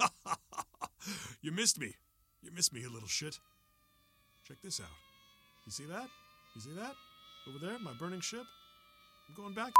you 1.42 1.52
missed 1.52 1.78
me. 1.78 1.94
You 2.42 2.50
missed 2.50 2.72
me, 2.72 2.80
you 2.80 2.92
little 2.92 3.08
shit. 3.08 3.38
Check 4.46 4.56
this 4.62 4.80
out. 4.80 4.86
You 5.64 5.70
see 5.70 5.84
that? 5.84 6.08
You 6.56 6.60
see 6.60 6.74
that? 6.74 6.94
Over 7.48 7.58
there, 7.64 7.78
my 7.78 7.92
burning 8.00 8.20
ship? 8.20 8.44
I'm 9.28 9.34
going 9.36 9.54
back. 9.54 9.72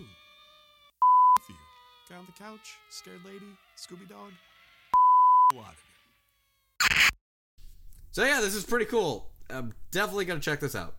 you. 1.48 1.54
Guy 2.08 2.16
on 2.16 2.26
the 2.26 2.32
couch, 2.32 2.76
scared 2.90 3.24
lady, 3.24 3.56
Scooby 3.76 4.08
Dog. 4.08 4.30
A 5.52 5.56
lot 5.56 5.74
you. 5.74 5.85
So 8.12 8.24
yeah, 8.24 8.40
this 8.40 8.54
is 8.54 8.64
pretty 8.64 8.86
cool. 8.86 9.28
I'm 9.50 9.74
definitely 9.90 10.24
gonna 10.24 10.40
check 10.40 10.60
this 10.60 10.74
out. 10.74 10.94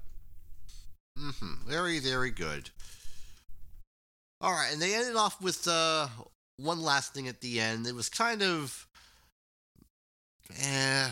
Mm-hmm. 1.20 1.70
Very, 1.70 2.00
very 2.00 2.32
good. 2.32 2.70
All 4.40 4.52
right, 4.52 4.72
and 4.72 4.82
they 4.82 4.94
ended 4.94 5.16
off 5.16 5.42
with 5.42 5.68
uh, 5.68 6.08
one 6.58 6.82
last 6.82 7.14
thing 7.14 7.28
at 7.28 7.42
the 7.42 7.60
end. 7.60 7.88
It 7.88 7.96
was 7.96 8.08
kind 8.08 8.44
of, 8.44 8.88
eh, 10.62 11.10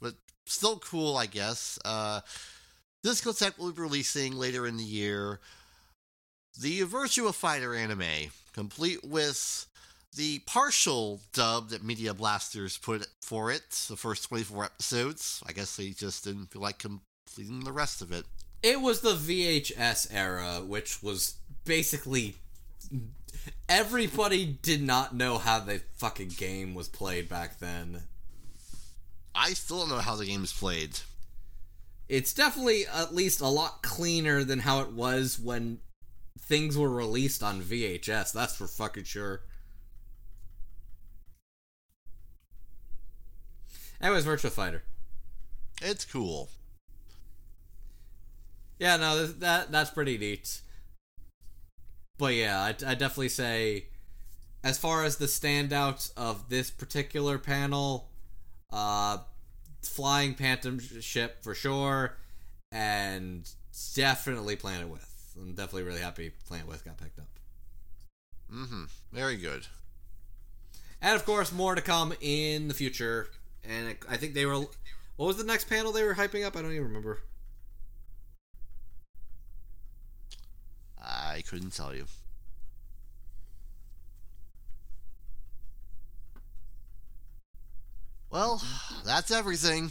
but 0.00 0.14
still 0.46 0.78
cool, 0.78 1.16
I 1.16 1.26
guess. 1.26 1.78
Uh, 1.84 2.22
Discotek 3.04 3.56
will 3.56 3.70
be 3.70 3.82
releasing 3.82 4.36
later 4.36 4.66
in 4.66 4.76
the 4.76 4.84
year 4.84 5.38
the 6.58 6.80
Virtua 6.82 7.34
Fighter 7.34 7.74
anime, 7.74 8.30
complete 8.52 9.04
with 9.04 9.66
the 10.16 10.40
partial 10.40 11.20
dub 11.32 11.68
that 11.70 11.84
Media 11.84 12.14
Blasters 12.14 12.78
put 12.78 13.06
for 13.20 13.50
it, 13.50 13.70
the 13.88 13.96
first 13.96 14.28
24 14.28 14.64
episodes. 14.64 15.42
I 15.46 15.52
guess 15.52 15.76
they 15.76 15.90
just 15.90 16.24
didn't 16.24 16.46
feel 16.46 16.62
like 16.62 16.78
completing 16.78 17.60
the 17.60 17.72
rest 17.72 18.02
of 18.02 18.12
it. 18.12 18.24
It 18.62 18.80
was 18.80 19.00
the 19.00 19.14
VHS 19.14 20.08
era, 20.12 20.62
which 20.66 21.02
was 21.02 21.36
basically 21.64 22.36
everybody 23.68 24.58
did 24.62 24.82
not 24.82 25.14
know 25.14 25.38
how 25.38 25.60
the 25.60 25.82
fucking 25.96 26.30
game 26.36 26.74
was 26.74 26.88
played 26.88 27.28
back 27.28 27.58
then. 27.58 28.02
I 29.34 29.52
still 29.52 29.80
don't 29.80 29.90
know 29.90 29.98
how 29.98 30.16
the 30.16 30.24
game 30.24 30.44
is 30.44 30.52
played. 30.52 30.98
It's 32.08 32.32
definitely 32.32 32.86
at 32.86 33.14
least 33.14 33.40
a 33.40 33.48
lot 33.48 33.82
cleaner 33.82 34.44
than 34.44 34.60
how 34.60 34.80
it 34.80 34.92
was 34.92 35.38
when 35.38 35.78
things 36.40 36.78
were 36.78 36.90
released 36.90 37.42
on 37.42 37.60
VHS. 37.60 38.32
That's 38.32 38.56
for 38.56 38.66
fucking 38.66 39.04
sure. 39.04 39.42
Anyways, 44.00 44.24
Virtual 44.24 44.50
Fighter. 44.50 44.82
It's 45.82 46.04
cool. 46.04 46.48
Yeah, 48.78 48.96
no, 48.96 49.26
that, 49.26 49.40
that 49.40 49.72
that's 49.72 49.90
pretty 49.90 50.18
neat. 50.18 50.60
But 52.18 52.34
yeah, 52.34 52.60
I 52.60 52.68
I 52.68 52.94
definitely 52.94 53.30
say, 53.30 53.86
as 54.62 54.78
far 54.78 55.04
as 55.04 55.16
the 55.16 55.26
standouts 55.26 56.12
of 56.16 56.48
this 56.48 56.70
particular 56.70 57.38
panel, 57.38 58.08
uh, 58.70 59.18
flying 59.82 60.34
Phantom 60.34 60.78
ship 60.78 61.42
for 61.42 61.54
sure, 61.54 62.16
and 62.72 63.48
definitely 63.94 64.56
Planet 64.56 64.88
With. 64.88 65.12
I'm 65.38 65.54
definitely 65.54 65.82
really 65.82 66.00
happy 66.00 66.32
Planet 66.46 66.66
With 66.66 66.84
got 66.84 66.96
picked 66.98 67.18
up. 67.18 67.28
Mm-hmm. 68.52 68.84
Very 69.12 69.36
good. 69.36 69.66
And 71.02 71.14
of 71.14 71.24
course, 71.24 71.52
more 71.52 71.74
to 71.74 71.82
come 71.82 72.14
in 72.20 72.68
the 72.68 72.74
future. 72.74 73.28
And 73.68 73.88
it, 73.88 73.98
I 74.08 74.16
think 74.16 74.34
they 74.34 74.46
were. 74.46 74.66
What 75.16 75.26
was 75.26 75.36
the 75.36 75.44
next 75.44 75.68
panel 75.68 75.92
they 75.92 76.04
were 76.04 76.14
hyping 76.14 76.44
up? 76.44 76.56
I 76.56 76.62
don't 76.62 76.72
even 76.72 76.84
remember. 76.84 77.20
I 81.02 81.42
couldn't 81.48 81.70
tell 81.72 81.94
you. 81.94 82.06
Well, 88.30 88.62
that's 89.04 89.30
everything. 89.30 89.90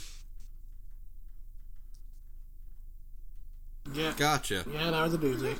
Yeah. 3.93 4.13
Gotcha. 4.17 4.65
Yeah, 4.71 4.91
that 4.91 5.01
was 5.03 5.13
a 5.13 5.17
doozy. 5.17 5.59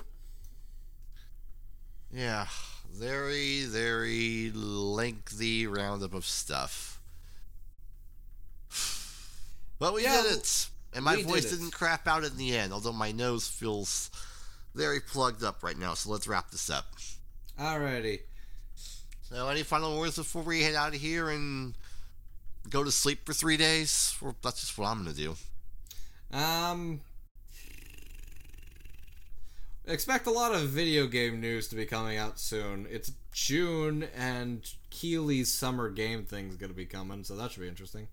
Yeah, 2.12 2.48
very, 2.92 3.66
very 3.66 4.52
lengthy 4.54 5.68
roundup 5.68 6.14
of 6.14 6.26
stuff. 6.26 6.95
But 9.80 9.94
we 9.94 10.04
Yeah, 10.04 10.22
did 10.24 10.38
it, 10.38 10.70
and 10.94 11.04
my 11.04 11.16
we 11.16 11.24
did 11.24 11.28
voice 11.30 11.50
didn't 11.50 11.72
crap 11.72 12.08
out 12.08 12.24
in 12.24 12.38
the 12.38 12.56
end. 12.56 12.72
Although 12.74 12.94
my 12.94 13.12
nose 13.12 13.48
feels 13.48 14.10
very 14.74 15.00
plugged 15.00 15.44
up 15.44 15.64
right 15.64 15.78
now. 15.78 15.94
So 15.94 16.10
let's 16.12 16.28
wrap 16.28 16.52
this 16.52 16.70
up. 16.70 16.86
Alrighty. 17.60 18.22
So, 19.30 19.48
any 19.50 19.64
final 19.64 19.98
words 19.98 20.18
before 20.18 20.44
we 20.44 20.62
head 20.62 20.76
out 20.76 20.94
of 20.94 21.02
here 21.02 21.30
and 21.30 21.76
go 22.70 22.84
to 22.84 22.92
sleep 22.92 23.26
for 23.26 23.34
three 23.34 23.58
days? 23.58 24.16
Or 24.22 24.36
that's 24.42 24.62
just 24.62 24.78
what 24.78 24.88
I'm 24.88 24.98
gonna 25.00 25.14
do. 25.14 25.36
Um, 26.32 27.02
expect 29.86 30.28
a 30.28 30.32
lot 30.32 30.54
of 30.54 30.70
video 30.70 31.08
game 31.08 31.40
news 31.42 31.68
to 31.70 31.76
be 31.76 31.86
coming 31.86 32.18
out 32.18 32.40
soon. 32.40 32.88
It's 32.90 33.12
June, 33.32 34.04
and 34.16 34.70
Keighley's 34.90 35.54
summer 35.54 35.90
game 35.90 36.24
thing's 36.26 36.56
gonna 36.56 36.74
be 36.74 36.86
coming, 36.86 37.24
so 37.24 37.36
that 37.36 37.52
should 37.52 37.62
be 37.62 37.68
interesting. 37.68 38.08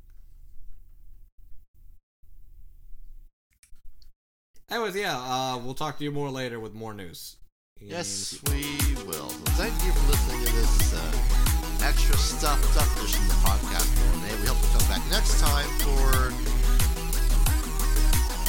Anyways, 4.73 4.97
yeah, 4.97 5.19
uh, 5.19 5.59
we'll 5.59 5.75
talk 5.75 5.99
to 5.99 6.05
you 6.05 6.11
more 6.11 6.31
later 6.31 6.59
with 6.59 6.73
more 6.73 6.95
news. 6.95 7.37
Yes, 7.79 8.41
we 8.49 8.63
will. 9.05 9.29
Thank 9.61 9.75
you 9.85 9.93
for 9.93 10.11
listening 10.11 10.47
to 10.47 10.53
this 10.53 10.95
uh, 10.95 11.85
extra 11.85 12.17
stuffed 12.17 12.79
up 12.79 12.87
edition 12.97 13.21
of 13.21 13.29
the 13.29 13.35
podcast. 13.45 14.33
And 14.33 14.41
we 14.41 14.47
hope 14.47 14.57
to 14.63 14.79
come 14.79 14.89
back 14.89 15.03
next 15.11 15.39
time 15.41 15.69
for 15.81 16.33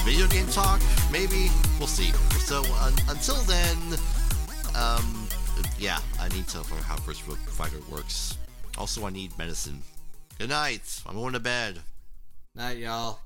video 0.06 0.26
game 0.28 0.48
talk. 0.48 0.80
Maybe 1.12 1.50
we'll 1.78 1.88
see. 1.90 2.12
So 2.40 2.64
un- 2.80 2.94
until 3.10 3.36
then, 3.44 3.78
um, 4.76 5.28
yeah, 5.78 6.00
I 6.22 6.30
need 6.30 6.48
to 6.50 6.60
learn 6.72 6.84
how 6.84 6.96
First 6.96 7.26
Virtua 7.26 7.50
Fighter 7.50 7.80
works. 7.92 8.38
Also, 8.78 9.06
I 9.06 9.10
need 9.10 9.38
medicine. 9.38 9.82
Good 10.40 10.52
night. 10.52 11.02
I'm 11.06 11.16
going 11.16 11.34
to 11.34 11.42
bed. 11.42 11.80
Night, 12.56 12.78
y'all. 12.78 13.20